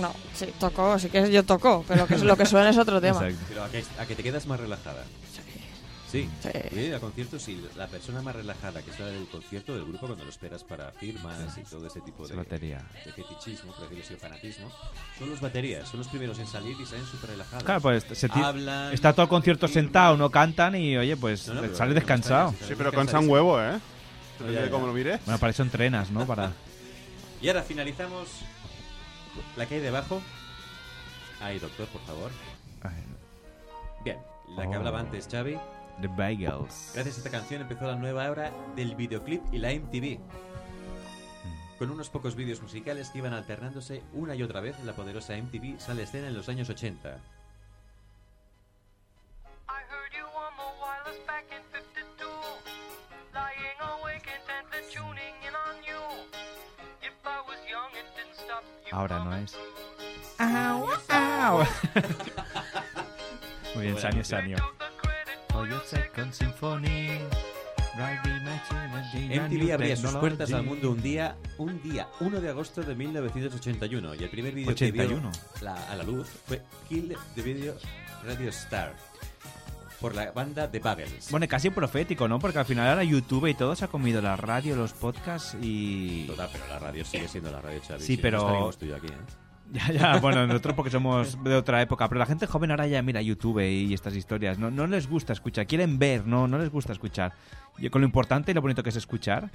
No, 0.00 0.14
sí, 0.34 0.46
toco, 0.60 0.98
sí 0.98 1.08
que 1.08 1.30
yo 1.32 1.42
toco, 1.42 1.84
pero 1.88 2.06
que 2.06 2.18
lo 2.18 2.36
que 2.36 2.46
suena 2.46 2.70
es 2.70 2.78
otro 2.78 3.00
tema. 3.00 3.26
Exacto. 3.26 3.46
Pero 3.48 3.64
a 3.64 3.68
que, 3.70 3.84
a 3.98 4.06
que 4.06 4.14
te 4.14 4.22
quedas 4.22 4.46
más 4.46 4.60
relajada. 4.60 5.04
Sí. 5.34 5.40
Sí. 6.42 6.50
Sí, 6.72 6.92
a 6.92 7.00
conciertos 7.00 7.42
sí. 7.42 7.62
La 7.76 7.86
persona 7.86 8.22
más 8.22 8.34
relajada 8.34 8.82
que 8.82 8.90
está 8.90 9.06
del 9.06 9.26
concierto 9.28 9.74
del 9.74 9.84
grupo 9.84 10.06
cuando 10.06 10.24
lo 10.24 10.30
esperas 10.30 10.64
para 10.64 10.90
firmas 10.92 11.56
y 11.58 11.62
todo 11.62 11.86
ese 11.86 12.00
tipo 12.00 12.24
Es 12.24 12.30
de, 12.30 12.36
batería. 12.36 12.82
de 13.04 13.12
fetichismo, 13.12 13.72
por 13.72 13.82
decirlo 13.88 14.04
así, 14.04 14.16
fanatismo, 14.16 14.70
son 15.18 15.30
los 15.30 15.40
baterías. 15.40 15.88
Son 15.88 15.98
los 15.98 16.08
primeros 16.08 16.38
en 16.38 16.46
salir 16.46 16.76
y 16.80 16.86
salen 16.86 17.06
súper 17.06 17.30
relajados. 17.30 17.64
Claro, 17.64 17.80
pues 17.80 18.04
se 18.12 18.28
Hablan, 18.32 18.92
está 18.92 19.12
todo 19.12 19.24
el 19.24 19.28
concierto 19.28 19.68
sentado, 19.68 20.16
no 20.16 20.30
cantan 20.30 20.74
y 20.76 20.96
oye, 20.96 21.16
pues 21.16 21.48
No, 21.48 21.54
no, 21.54 21.62
no 21.62 21.94
descansado. 21.94 22.54
Sí, 22.66 22.74
pero 22.76 22.92
con 22.92 23.08
San 23.08 23.28
Huevo, 23.28 23.60
¿eh? 23.60 23.72
No, 24.38 24.46
Depende 24.46 24.54
ya, 24.54 24.60
de 24.60 24.66
ya. 24.66 24.70
cómo 24.70 24.86
lo 24.86 24.92
mires. 24.92 25.20
Bueno, 25.24 25.38
para 25.38 25.50
eso 25.50 25.62
entrenas, 25.62 26.10
¿no? 26.10 26.26
Para... 26.26 26.52
Y 27.40 27.48
ahora 27.48 27.62
finalizamos 27.62 28.28
la 29.56 29.66
que 29.66 29.76
hay 29.76 29.80
debajo. 29.80 30.20
Ahí, 31.40 31.58
doctor, 31.58 31.86
por 31.88 32.00
favor. 32.02 32.30
Bien, 34.04 34.18
la 34.56 34.62
que 34.62 34.68
Oh. 34.68 34.74
hablaba 34.74 35.00
antes, 35.00 35.26
Xavi. 35.30 35.56
The 36.00 36.08
Bagels. 36.08 36.92
Gracias 36.94 37.16
a 37.16 37.18
esta 37.18 37.30
canción 37.30 37.62
empezó 37.62 37.86
la 37.86 37.96
nueva 37.96 38.26
era 38.26 38.52
del 38.74 38.94
videoclip 38.94 39.42
y 39.52 39.58
la 39.58 39.72
MTV. 39.72 40.18
Con 41.78 41.90
unos 41.90 42.08
pocos 42.08 42.34
vídeos 42.34 42.62
musicales 42.62 43.10
que 43.10 43.18
iban 43.18 43.34
alternándose 43.34 44.02
una 44.14 44.34
y 44.34 44.42
otra 44.42 44.60
vez, 44.60 44.82
la 44.84 44.94
poderosa 44.94 45.36
MTV 45.36 45.78
sale 45.78 46.02
a 46.02 46.04
escena 46.04 46.28
en 46.28 46.34
los 46.34 46.48
años 46.48 46.70
80. 46.70 47.18
Ahora 58.92 59.24
no 59.24 59.36
es. 59.36 59.58
¡Au! 60.38 60.88
¡Au! 61.10 61.58
Muy 63.74 63.84
bien, 63.84 63.98
Sanio, 63.98 64.24
Sanio. 64.24 64.75
For 65.56 65.66
your 65.66 65.82
second 65.86 66.32
symphony, 66.34 67.18
MTV 69.30 69.72
abría 69.72 69.96
sus 69.96 70.12
puertas 70.16 70.52
al 70.52 70.64
mundo 70.64 70.90
un 70.90 71.00
día, 71.00 71.34
un 71.56 71.82
día, 71.82 72.08
1 72.20 72.40
de 72.42 72.50
agosto 72.50 72.82
de 72.82 72.94
1981 72.94 74.14
y 74.16 74.24
el 74.24 74.28
primer 74.28 74.52
vídeo 74.54 74.66
que 74.66 74.84
81. 74.84 75.30
vio 75.30 75.30
la- 75.62 75.90
a 75.90 75.96
la 75.96 76.04
luz 76.04 76.28
fue 76.44 76.60
Kill 76.90 77.16
the 77.34 77.40
Video 77.40 77.74
Radio 78.26 78.50
Star 78.50 78.94
por 79.98 80.14
la 80.14 80.30
banda 80.30 80.70
The 80.70 80.78
Bagels. 80.78 81.30
Bueno, 81.30 81.48
casi 81.48 81.70
profético, 81.70 82.28
¿no? 82.28 82.38
Porque 82.38 82.58
al 82.58 82.66
final 82.66 82.86
ahora 82.88 83.02
YouTube 83.02 83.46
y 83.46 83.54
todo 83.54 83.74
se 83.74 83.86
ha 83.86 83.88
comido 83.88 84.20
la 84.20 84.36
radio, 84.36 84.76
los 84.76 84.92
podcasts 84.92 85.56
y... 85.62 86.26
Total, 86.26 86.50
pero 86.52 86.68
la 86.68 86.78
radio 86.80 87.02
sigue 87.02 87.28
siendo 87.28 87.50
la 87.50 87.62
radio, 87.62 87.80
Xavi. 87.80 88.02
Sí, 88.02 88.16
no 88.16 88.22
pero... 88.22 88.68
aquí, 88.68 89.06
¿eh? 89.06 89.45
Ya, 89.72 89.92
ya, 89.92 90.20
bueno, 90.20 90.46
nosotros 90.46 90.74
porque 90.74 90.90
somos 90.90 91.42
de 91.42 91.56
otra 91.56 91.82
época, 91.82 92.08
pero 92.08 92.18
la 92.18 92.26
gente 92.26 92.46
joven 92.46 92.70
ahora 92.70 92.86
ya 92.86 93.02
mira 93.02 93.20
YouTube 93.20 93.60
y 93.60 93.92
estas 93.92 94.14
historias. 94.14 94.58
No, 94.58 94.70
no 94.70 94.86
les 94.86 95.08
gusta 95.08 95.32
escuchar, 95.32 95.66
quieren 95.66 95.98
ver, 95.98 96.26
no, 96.26 96.46
no 96.46 96.58
les 96.58 96.70
gusta 96.70 96.92
escuchar. 96.92 97.32
Y 97.78 97.88
con 97.90 98.00
lo 98.00 98.06
importante 98.06 98.52
y 98.52 98.54
lo 98.54 98.62
bonito 98.62 98.82
que 98.82 98.90
es 98.90 98.96
escuchar, 98.96 99.50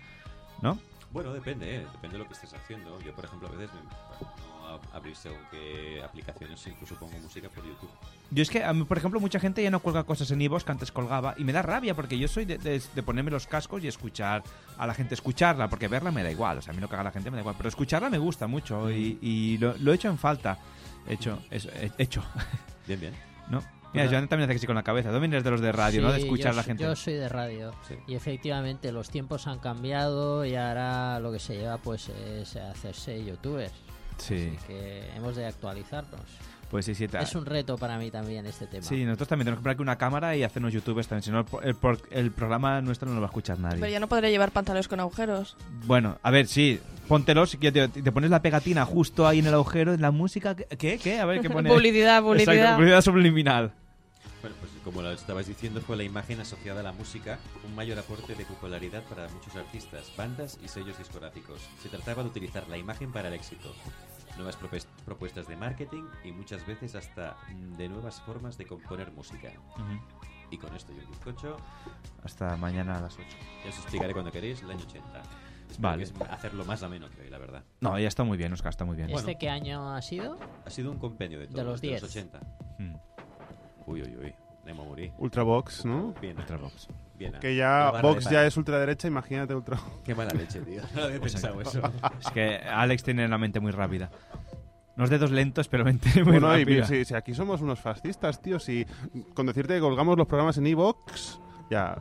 ¿no? 0.62 0.78
Bueno, 1.12 1.34
depende, 1.34 1.76
¿eh? 1.76 1.86
depende 1.94 2.18
de 2.18 2.24
lo 2.24 2.28
que 2.28 2.34
estés 2.34 2.54
haciendo. 2.54 3.00
Yo, 3.02 3.14
por 3.14 3.26
ejemplo, 3.26 3.48
a 3.48 3.52
veces 3.52 3.70
me, 3.74 3.82
no 3.82 4.51
ab- 4.74 4.82
abrir 4.94 5.16
según 5.16 5.38
qué 5.52 6.02
aplicaciones 6.04 6.66
incluso 6.68 6.96
pongo 6.96 7.18
música 7.20 7.50
por 7.50 7.64
YouTube. 7.66 7.90
Yo 8.32 8.42
es 8.44 8.50
que, 8.50 8.64
a 8.64 8.72
mí, 8.74 8.84
por 8.86 8.98
ejemplo, 8.98 9.20
mucha 9.20 9.40
gente 9.40 9.62
ya 9.64 9.70
no 9.72 9.80
cuelga 9.82 10.04
cosas 10.04 10.30
en 10.32 10.42
iVoox 10.42 10.64
que 10.64 10.72
antes 10.72 10.92
colgaba 10.92 11.36
y 11.38 11.44
me 11.44 11.52
da 11.54 11.62
rabia 11.62 11.94
porque 11.96 12.18
yo 12.18 12.28
soy 12.28 12.46
de, 12.46 12.58
de- 12.58 12.82
de 12.94 13.04
ponerme 13.04 13.32
los 13.32 13.48
cascos 13.48 13.84
y 13.84 13.88
escuchar 13.88 14.44
a 14.78 14.88
la 14.88 14.94
gente, 14.94 15.14
escucharla, 15.16 15.70
porque 15.70 15.88
verla 15.88 16.12
me 16.12 16.24
da 16.24 16.32
igual, 16.32 16.58
o 16.58 16.62
sea, 16.62 16.72
a 16.72 16.76
mí 16.76 16.82
lo 16.82 16.88
que 16.88 16.96
haga 16.96 17.04
la 17.06 17.12
gente 17.12 17.30
me 17.30 17.36
da 17.38 17.42
igual, 17.42 17.56
pero 17.58 17.70
escucharla 17.70 18.10
me 18.10 18.18
gusta 18.18 18.48
mucho 18.48 18.90
y, 18.92 19.18
y 19.22 19.58
lo, 19.58 19.76
lo 19.80 19.92
he 19.92 19.96
hecho 19.96 20.10
en 20.10 20.18
falta. 20.18 20.58
Hecho, 21.08 21.40
eso, 21.50 21.70
he- 21.70 21.92
hecho. 21.98 22.24
Bien, 22.88 23.00
bien. 23.00 23.14
¿No? 23.50 23.62
Mira, 23.94 24.08
Joan 24.10 24.30
también 24.30 24.50
hace 24.50 24.54
que 24.56 24.60
sí 24.60 24.68
con 24.68 24.76
la 24.78 24.84
cabeza. 24.84 25.12
Tú 25.12 25.20
vienes 25.20 25.44
de 25.44 25.52
los 25.52 25.60
de 25.60 25.72
radio, 25.74 26.02
¿no? 26.02 26.14
De 26.14 26.20
escuchar 26.20 26.54
a 26.54 26.56
la 26.56 26.64
gente. 26.64 26.82
Yo 26.84 26.96
soy 26.96 27.16
de 27.16 27.28
radio. 27.28 27.74
Y 28.08 28.16
efectivamente 28.16 28.90
los 28.94 29.10
tiempos 29.10 29.48
han 29.48 29.60
cambiado 29.60 30.46
y 30.46 30.56
ahora 30.56 31.20
lo 31.20 31.30
que 31.30 31.40
se 31.40 31.58
lleva 31.58 31.78
pues 31.78 32.08
es 32.08 32.56
hacerse 32.56 33.22
youtubers. 33.26 33.74
Sí. 34.22 34.54
Así 34.58 34.68
que 34.68 35.10
hemos 35.16 35.36
de 35.36 35.46
actualizarnos. 35.46 36.22
Pues 36.70 36.86
sí, 36.86 36.96
sí. 36.96 37.06
Es 37.20 37.36
un 37.36 37.46
reto 37.46 37.78
para 37.78 37.98
mí 37.98 38.10
también 38.12 38.46
este 38.46 38.66
tema. 38.66 38.84
Sí, 38.84 39.04
nosotros 39.04 39.28
también 39.28 39.44
tenemos 39.46 39.56
que 39.58 39.60
comprar 39.60 39.74
aquí 39.74 39.82
una 39.82 39.98
cámara 39.98 40.38
y 40.38 40.44
hacernos 40.44 40.72
youtubers 40.72 41.06
también. 41.06 41.24
Si 41.24 41.30
no, 41.32 41.40
el, 41.40 41.46
por- 41.46 41.66
el 41.68 41.76
por- 41.76 42.00
el 42.12 42.32
programa 42.32 42.80
nuestro 42.80 43.10
no 43.10 43.16
lo 43.16 43.20
va 43.22 43.28
a 43.28 43.30
escuchar 43.30 43.60
nadie. 43.60 43.80
Pero 43.82 43.92
ya 43.92 44.00
no 44.00 44.08
podré 44.08 44.32
llevar 44.32 44.52
pantalones 44.52 44.88
con 44.88 45.02
agujeros. 45.02 45.58
Bueno, 45.86 46.18
a 46.24 46.32
ver, 46.32 46.48
sí, 46.48 46.80
póntelos 47.10 47.58
que 47.58 47.74
te, 47.74 47.90
te 47.90 48.12
pones 48.14 48.30
la 48.30 48.42
pegatina 48.42 48.86
justo 48.86 49.28
ahí 49.28 49.40
en 49.40 49.48
el 49.48 49.54
agujero, 49.54 49.94
en 49.94 50.00
la 50.02 50.12
música. 50.12 50.56
¿Qué? 50.56 50.66
¿Qué? 50.78 50.98
¿Qué? 50.98 51.20
A 51.20 51.26
ver, 51.26 51.42
¿qué 51.42 51.50
pone? 51.50 51.70
Publicidad, 51.70 52.22
publicidad. 52.24 52.54
Exacto, 52.56 52.76
publicidad 52.78 53.02
subliminal. 53.02 53.74
Bueno, 54.42 54.56
pues 54.62 54.72
como 54.86 55.02
lo 55.02 55.12
estabais 55.12 55.48
diciendo, 55.48 55.82
fue 55.82 55.98
la 55.98 56.04
imagen 56.04 56.40
asociada 56.40 56.80
a 56.80 56.84
la 56.84 56.94
música 56.94 57.38
un 57.68 57.76
mayor 57.76 58.00
aporte 58.00 58.34
de 58.34 58.46
popularidad 58.46 59.04
para 59.04 59.28
muchos 59.28 59.56
artistas, 59.58 60.10
bandas 60.16 60.58
y 60.64 60.70
sellos 60.70 60.98
discográficos. 60.98 61.60
Se 61.84 61.90
trataba 61.90 62.24
de 62.24 62.30
utilizar 62.30 62.64
la 62.70 62.78
imagen 62.78 63.12
para 63.12 63.28
el 63.28 63.34
éxito. 63.34 63.76
Nuevas 64.38 64.58
propuestas 65.06 65.48
de 65.48 65.56
marketing 65.56 66.04
y 66.24 66.32
muchas 66.32 66.66
veces 66.66 66.96
hasta 66.96 67.36
mm, 67.54 67.76
de 67.78 67.90
nuevas 67.90 68.22
formas 68.22 68.58
de 68.58 68.66
componer 68.66 69.12
música. 69.12 69.50
Ujú. 69.76 70.00
Y 70.50 70.58
con 70.58 70.76
esto 70.76 70.92
y 70.94 71.00
un 71.00 71.10
bizcocho, 71.10 71.58
Hasta 72.24 72.58
mañana 72.58 72.98
a 72.98 73.02
las 73.02 73.16
8. 73.16 73.26
ya 73.64 73.70
os 73.70 73.78
explicaré 73.78 74.14
cuando 74.14 74.32
queréis 74.32 74.62
el 74.62 74.72
año 74.72 74.82
80. 74.84 75.22
Espero 75.70 75.90
Vale. 75.90 75.98
que 76.04 76.04
es 76.24 76.30
hacerlo 76.30 76.66
más 76.66 76.84
ameno 76.84 77.10
que 77.10 77.22
hoy, 77.22 77.30
la 77.30 77.38
verdad. 77.38 77.64
No, 77.80 77.98
ya 77.98 78.08
está 78.10 78.24
muy 78.26 78.38
bien, 78.38 78.52
Oscar, 78.52 78.72
está 78.72 78.84
muy 78.84 78.98
bien. 78.98 79.10
¿Este 79.10 79.38
qué 79.38 79.50
año 79.50 79.94
ha 79.94 80.02
sido? 80.02 80.38
Ha 80.66 80.70
sido 80.70 80.92
un 80.92 80.98
compendio 80.98 81.40
de 81.40 81.48
De 81.48 81.54
todos, 81.54 81.66
los 81.66 81.82
10. 81.82 82.04
80. 82.04 82.40
Mm. 82.80 82.96
Uy, 83.86 84.02
uy, 84.02 84.18
uy. 84.18 84.36
Nemo 84.66 84.84
morí. 84.86 85.12
Ultravox, 85.18 85.86
¿no? 85.86 86.14
Bien. 86.22 86.38
Ultravox. 86.38 86.88
Bien. 87.30 87.34
Que 87.40 87.50
La 87.56 87.92
ya 87.94 88.02
Vox 88.02 88.28
ya 88.32 88.46
es 88.48 88.58
ultraderecha, 88.58 89.08
imagínate 89.08 89.54
ultra. 89.54 89.78
Qué 90.04 90.16
mala 90.16 90.32
leche, 90.34 90.60
tío. 90.62 90.82
No 90.96 91.04
había 91.04 91.20
pensado 91.22 91.62
eso. 91.62 91.80
Es 92.20 92.32
que 92.32 92.56
Alex 92.58 93.04
tiene 93.04 93.28
la 93.28 93.38
mente 93.38 93.60
muy 93.60 93.72
rápida. 93.72 94.10
Unos 94.98 95.10
dedos 95.12 95.30
lentos, 95.30 95.68
pero 95.68 95.86
mente 95.86 96.10
muy 96.24 96.40
Bueno, 96.40 96.58
y 96.58 96.62
rápida. 96.66 96.86
si, 96.88 97.06
si 97.06 97.14
aquí 97.14 97.36
somos 97.36 97.62
unos 97.62 97.80
fascistas, 97.80 98.42
tío, 98.42 98.60
si 98.60 98.86
con 99.36 99.46
decirte 99.46 99.76
que 99.76 99.80
colgamos 99.82 100.18
los 100.18 100.26
programas 100.28 100.58
en 100.58 100.66
Evox, 100.66 101.40
ya. 101.70 101.98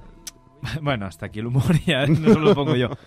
bueno, 0.83 1.07
hasta 1.07 1.27
aquí 1.27 1.39
el 1.41 1.47
humor 1.47 1.79
ya 1.87 2.07
no 2.07 2.33
se 2.33 2.39
lo 2.39 2.55
pongo 2.55 2.77
yo. 2.77 2.91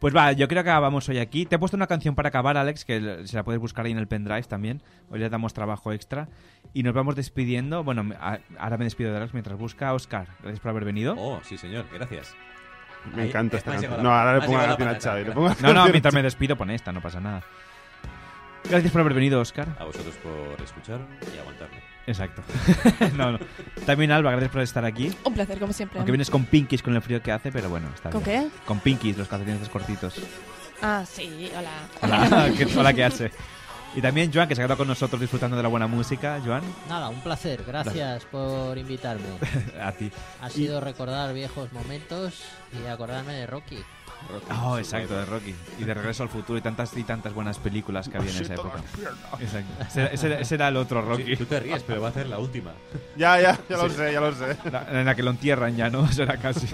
Pues 0.00 0.14
va, 0.14 0.32
yo 0.32 0.48
creo 0.48 0.62
que 0.62 0.68
acabamos 0.68 1.08
hoy 1.08 1.18
aquí. 1.18 1.46
Te 1.46 1.54
he 1.54 1.58
puesto 1.58 1.78
una 1.78 1.86
canción 1.86 2.14
para 2.14 2.28
acabar, 2.28 2.58
Alex, 2.58 2.84
que 2.84 3.22
se 3.24 3.36
la 3.36 3.42
puedes 3.42 3.58
buscar 3.58 3.86
ahí 3.86 3.92
en 3.92 3.96
el 3.96 4.06
pendrive 4.06 4.42
también. 4.42 4.82
Hoy 5.08 5.18
le 5.18 5.30
damos 5.30 5.54
trabajo 5.54 5.92
extra. 5.92 6.28
Y 6.74 6.82
nos 6.82 6.92
vamos 6.92 7.16
despidiendo. 7.16 7.82
Bueno, 7.84 8.12
a- 8.20 8.38
ahora 8.58 8.76
me 8.76 8.84
despido 8.84 9.12
de 9.12 9.16
Alex 9.16 9.32
mientras 9.32 9.56
busca. 9.56 9.94
Oscar, 9.94 10.26
gracias 10.42 10.60
por 10.60 10.70
haber 10.72 10.84
venido. 10.84 11.14
Oh, 11.16 11.40
sí, 11.42 11.56
señor, 11.56 11.86
gracias. 11.90 12.34
Me 13.14 13.22
Ahí, 13.22 13.28
encanta 13.28 13.56
eh, 13.56 13.58
esta 13.60 13.70
canción. 13.70 14.02
No, 14.02 14.12
ahora 14.12 14.34
le 14.40 14.44
pongo 14.44 14.58
la 14.58 14.66
canción 14.66 14.88
a 14.88 14.92
patata. 14.92 15.10
Xavi. 15.10 15.24
le 15.24 15.32
pongo 15.32 15.48
la 15.48 15.56
No, 15.62 15.72
no, 15.72 15.88
mientras 15.88 16.12
me 16.12 16.22
despido, 16.22 16.56
pon 16.56 16.68
esta, 16.68 16.92
no 16.92 17.00
pasa 17.00 17.20
nada. 17.20 17.42
Gracias 18.68 18.92
por 18.92 19.00
haber 19.00 19.14
venido, 19.14 19.40
Oscar. 19.40 19.68
A 19.78 19.84
vosotros 19.84 20.14
por 20.16 20.60
escuchar 20.62 21.00
y 21.34 21.38
aguantarme. 21.38 21.76
Exacto. 22.06 22.42
no, 23.16 23.32
no. 23.32 23.38
También 23.86 24.12
Alba, 24.12 24.30
gracias 24.32 24.50
por 24.52 24.60
estar 24.62 24.84
aquí. 24.84 25.10
Un 25.24 25.34
placer, 25.34 25.58
como 25.58 25.72
siempre. 25.72 25.98
Aunque 25.98 26.12
vienes 26.12 26.30
con 26.30 26.44
pinkies 26.44 26.82
con 26.82 26.94
el 26.94 27.02
frío 27.02 27.22
que 27.22 27.32
hace, 27.32 27.50
pero 27.50 27.68
bueno, 27.70 27.88
está 27.94 28.10
¿Con 28.10 28.22
bien. 28.22 28.50
qué? 28.50 28.58
Con 28.66 28.80
pinkies, 28.80 29.16
los 29.16 29.28
calcetines 29.28 29.68
cortitos. 29.68 30.14
Ah, 30.82 31.04
sí, 31.10 31.50
hola. 31.56 31.70
Hola, 32.02 32.50
¿qué, 32.58 32.66
hola, 32.76 32.92
¿qué 32.92 33.04
hace? 33.04 33.30
Y 33.96 34.00
también 34.02 34.30
Joan, 34.34 34.48
que 34.48 34.56
se 34.56 34.60
ha 34.60 34.64
quedado 34.64 34.76
con 34.78 34.88
nosotros 34.88 35.20
disfrutando 35.20 35.56
de 35.56 35.62
la 35.62 35.68
buena 35.68 35.86
música. 35.86 36.40
Joan, 36.44 36.62
Nada, 36.88 37.08
un 37.08 37.20
placer. 37.20 37.62
Gracias 37.64 38.24
por 38.24 38.76
invitarme. 38.76 39.24
a 39.80 39.92
ti. 39.92 40.10
Ha 40.42 40.48
Y- 40.48 40.52
sido 40.52 40.80
recordar 40.80 41.32
viejos 41.32 41.72
momentos 41.72 42.42
y 42.72 42.86
acordarme 42.88 43.34
de 43.34 43.46
Rocky. 43.46 43.78
Oh, 44.62 44.78
exacto, 44.78 45.16
de 45.16 45.24
Rocky. 45.26 45.54
Y 45.78 45.84
de 45.84 45.94
Regreso 45.94 46.22
al 46.22 46.28
Futuro 46.28 46.58
y 46.58 46.62
tantas 46.62 46.96
y 46.96 47.04
tantas 47.04 47.32
buenas 47.34 47.58
películas 47.58 48.08
que 48.08 48.16
había 48.18 48.30
en 48.30 48.42
esa 48.42 48.54
época. 48.54 48.78
Exacto. 49.40 49.84
Ese, 49.86 50.14
ese- 50.14 50.40
ese 50.40 50.54
era 50.54 50.68
el 50.68 50.76
otro 50.76 51.02
Rocky. 51.02 51.24
Sí, 51.24 51.36
tú 51.36 51.44
te 51.46 51.60
ríes, 51.60 51.82
pero 51.84 52.00
va 52.02 52.08
a 52.08 52.12
ser 52.12 52.26
la 52.28 52.38
última. 52.38 52.72
Ya, 53.16 53.40
ya, 53.40 53.58
ya 53.68 53.76
lo 53.76 53.88
Sí. 53.88 53.96
sé, 53.96 54.12
ya 54.12 54.20
lo 54.20 54.32
sé. 54.34 54.56
La- 54.70 54.86
en 55.00 55.04
la 55.06 55.14
que 55.14 55.22
lo 55.22 55.30
entierran 55.30 55.76
ya, 55.76 55.90
¿no? 55.90 56.06
Será 56.12 56.36
casi. 56.38 56.66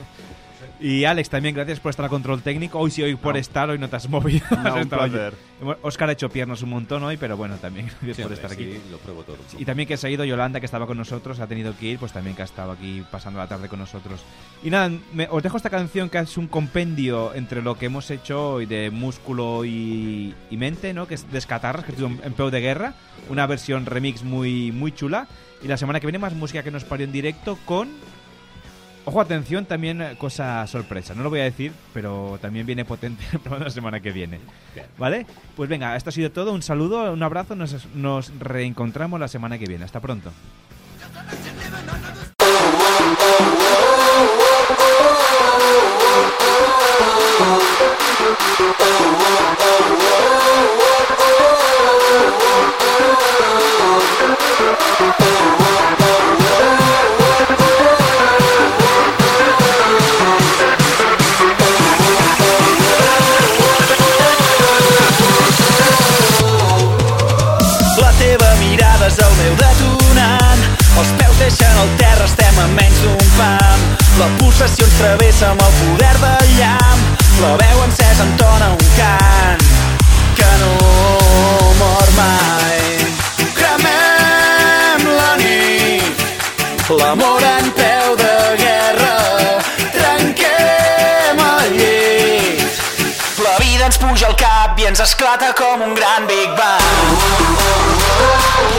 Y 0.82 1.04
Alex, 1.04 1.28
también 1.28 1.54
gracias 1.54 1.78
por 1.78 1.90
estar 1.90 2.06
a 2.06 2.08
control 2.08 2.40
técnico. 2.40 2.78
Hoy 2.78 2.90
sí, 2.90 3.02
hoy 3.02 3.14
por 3.14 3.36
estar, 3.36 3.68
hoy 3.68 3.78
no 3.78 3.90
te 3.90 3.96
has 3.96 4.08
movido. 4.08 4.46
No, 4.64 4.76
un 4.76 4.88
placer. 4.88 5.34
Oscar 5.82 6.08
ha 6.08 6.12
hecho 6.12 6.30
piernas 6.30 6.62
un 6.62 6.70
montón 6.70 7.02
hoy, 7.02 7.18
pero 7.18 7.36
bueno, 7.36 7.56
también 7.56 7.90
gracias 8.00 8.26
por 8.26 8.32
estar 8.32 8.50
sí, 8.50 8.54
aquí. 8.54 8.80
lo 8.90 8.96
pruebo 8.96 9.22
todo. 9.22 9.36
Y 9.58 9.66
también 9.66 9.86
que 9.86 9.98
se 9.98 10.06
ha 10.06 10.10
ido 10.10 10.24
Yolanda, 10.24 10.58
que 10.58 10.64
estaba 10.64 10.86
con 10.86 10.96
nosotros, 10.96 11.38
ha 11.40 11.46
tenido 11.46 11.76
que 11.76 11.84
ir, 11.86 11.98
pues 11.98 12.12
también 12.12 12.34
que 12.34 12.40
ha 12.40 12.46
estado 12.46 12.72
aquí 12.72 13.02
pasando 13.10 13.38
la 13.38 13.46
tarde 13.46 13.68
con 13.68 13.78
nosotros. 13.78 14.22
Y 14.62 14.70
nada, 14.70 14.90
me- 15.12 15.28
os 15.30 15.42
dejo 15.42 15.58
esta 15.58 15.68
canción 15.68 16.08
que 16.08 16.18
es 16.18 16.38
un 16.38 16.46
compendio 16.46 17.34
entre 17.34 17.60
lo 17.60 17.76
que 17.76 17.86
hemos 17.86 18.10
hecho 18.10 18.52
hoy 18.54 18.64
de 18.64 18.90
músculo 18.90 19.66
y, 19.66 20.34
y 20.50 20.56
mente, 20.56 20.94
¿no? 20.94 21.06
Que 21.06 21.14
es 21.16 21.30
Descatarras, 21.30 21.84
que 21.84 21.92
es 21.92 21.98
en 22.00 22.32
Peu 22.32 22.50
de 22.50 22.60
Guerra, 22.60 22.94
una 23.28 23.46
versión 23.46 23.84
remix 23.84 24.22
muy, 24.24 24.72
muy 24.72 24.92
chula. 24.92 25.26
Y 25.62 25.68
la 25.68 25.76
semana 25.76 26.00
que 26.00 26.06
viene 26.06 26.18
más 26.18 26.32
música 26.32 26.62
que 26.62 26.70
nos 26.70 26.84
parió 26.84 27.04
en 27.04 27.12
directo 27.12 27.58
con... 27.66 27.88
Ojo, 29.10 29.20
atención, 29.20 29.66
también 29.66 30.00
eh, 30.00 30.14
cosa 30.16 30.64
sorpresa. 30.68 31.16
No 31.16 31.24
lo 31.24 31.30
voy 31.30 31.40
a 31.40 31.42
decir, 31.42 31.72
pero 31.92 32.38
también 32.40 32.64
viene 32.64 32.84
potente 32.84 33.24
la 33.58 33.68
semana 33.68 33.98
que 33.98 34.12
viene. 34.12 34.38
¿Vale? 34.98 35.26
Pues 35.56 35.68
venga, 35.68 35.96
esto 35.96 36.10
ha 36.10 36.12
sido 36.12 36.30
todo. 36.30 36.52
Un 36.52 36.62
saludo, 36.62 37.12
un 37.12 37.22
abrazo. 37.24 37.56
Nos, 37.56 37.92
nos 37.96 38.32
reencontramos 38.38 39.18
la 39.18 39.26
semana 39.26 39.58
que 39.58 39.66
viene. 39.66 39.84
Hasta 39.84 39.98
pronto. 39.98 40.30
Terra, 72.60 72.66
estem 72.66 72.66
a 72.66 72.66
menys 72.68 73.00
d'un 73.00 73.16
pam. 73.36 73.80
La 74.18 74.28
pulsació 74.38 74.84
ens 74.84 74.96
travessa 74.98 75.50
amb 75.50 75.62
el 75.62 75.72
poder 75.80 76.16
del 76.20 76.56
llamp. 76.58 77.00
La 77.40 77.56
veu 77.56 77.84
encesa 77.84 78.22
entona 78.24 78.70
un 78.70 78.86
cant 78.96 79.62
Que 80.36 80.50
no 80.60 80.72
mor 81.78 82.10
mai. 82.16 82.80
Cremem 83.54 85.06
la 85.16 85.36
nit 85.40 86.26
L'amor 86.90 87.42
en 87.42 87.72
ens 93.90 93.98
puja 93.98 94.26
al 94.28 94.36
cap 94.38 94.78
i 94.78 94.86
ens 94.86 95.00
esclata 95.02 95.50
com 95.58 95.82
un 95.82 95.96
gran 95.98 96.26
Big 96.30 96.54
Bang. 96.54 97.90
La 98.20 98.70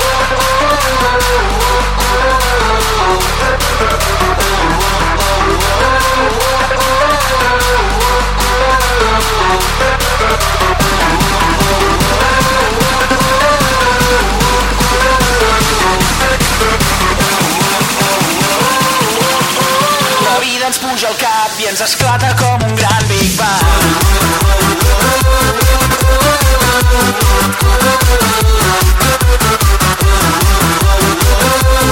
ens 20.71 20.79
puja 20.79 21.07
al 21.07 21.15
cap 21.19 21.57
i 21.59 21.65
ens 21.67 21.81
esclata 21.83 22.29
com 22.39 22.63
un 22.69 22.75
gran 22.79 23.07
Big 23.09 23.35
Bang. 23.35 24.31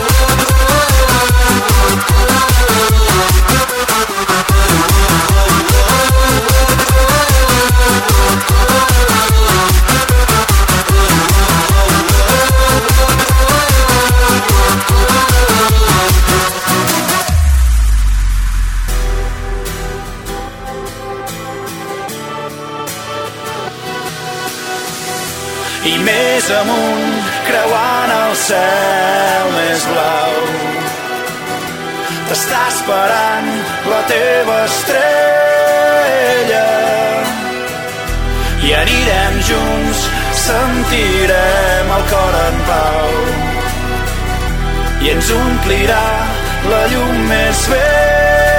i 0.06 0.09
amunt 26.58 27.16
creuant 27.48 28.12
el 28.16 28.34
cel 28.42 29.50
més 29.56 29.86
blau. 29.92 30.36
T'està 32.30 32.62
esperant 32.72 33.50
la 33.90 34.02
teva 34.12 34.58
estrella. 34.70 36.68
I 38.66 38.74
anirem 38.82 39.40
junts 39.50 40.06
sentirem 40.44 41.94
el 41.98 42.08
cor 42.14 42.40
en 42.46 42.62
pau. 42.70 43.12
I 45.06 45.14
ens 45.16 45.34
omplirà 45.42 46.06
la 46.70 46.86
llum 46.94 47.28
més 47.34 47.68
vella 47.74 48.59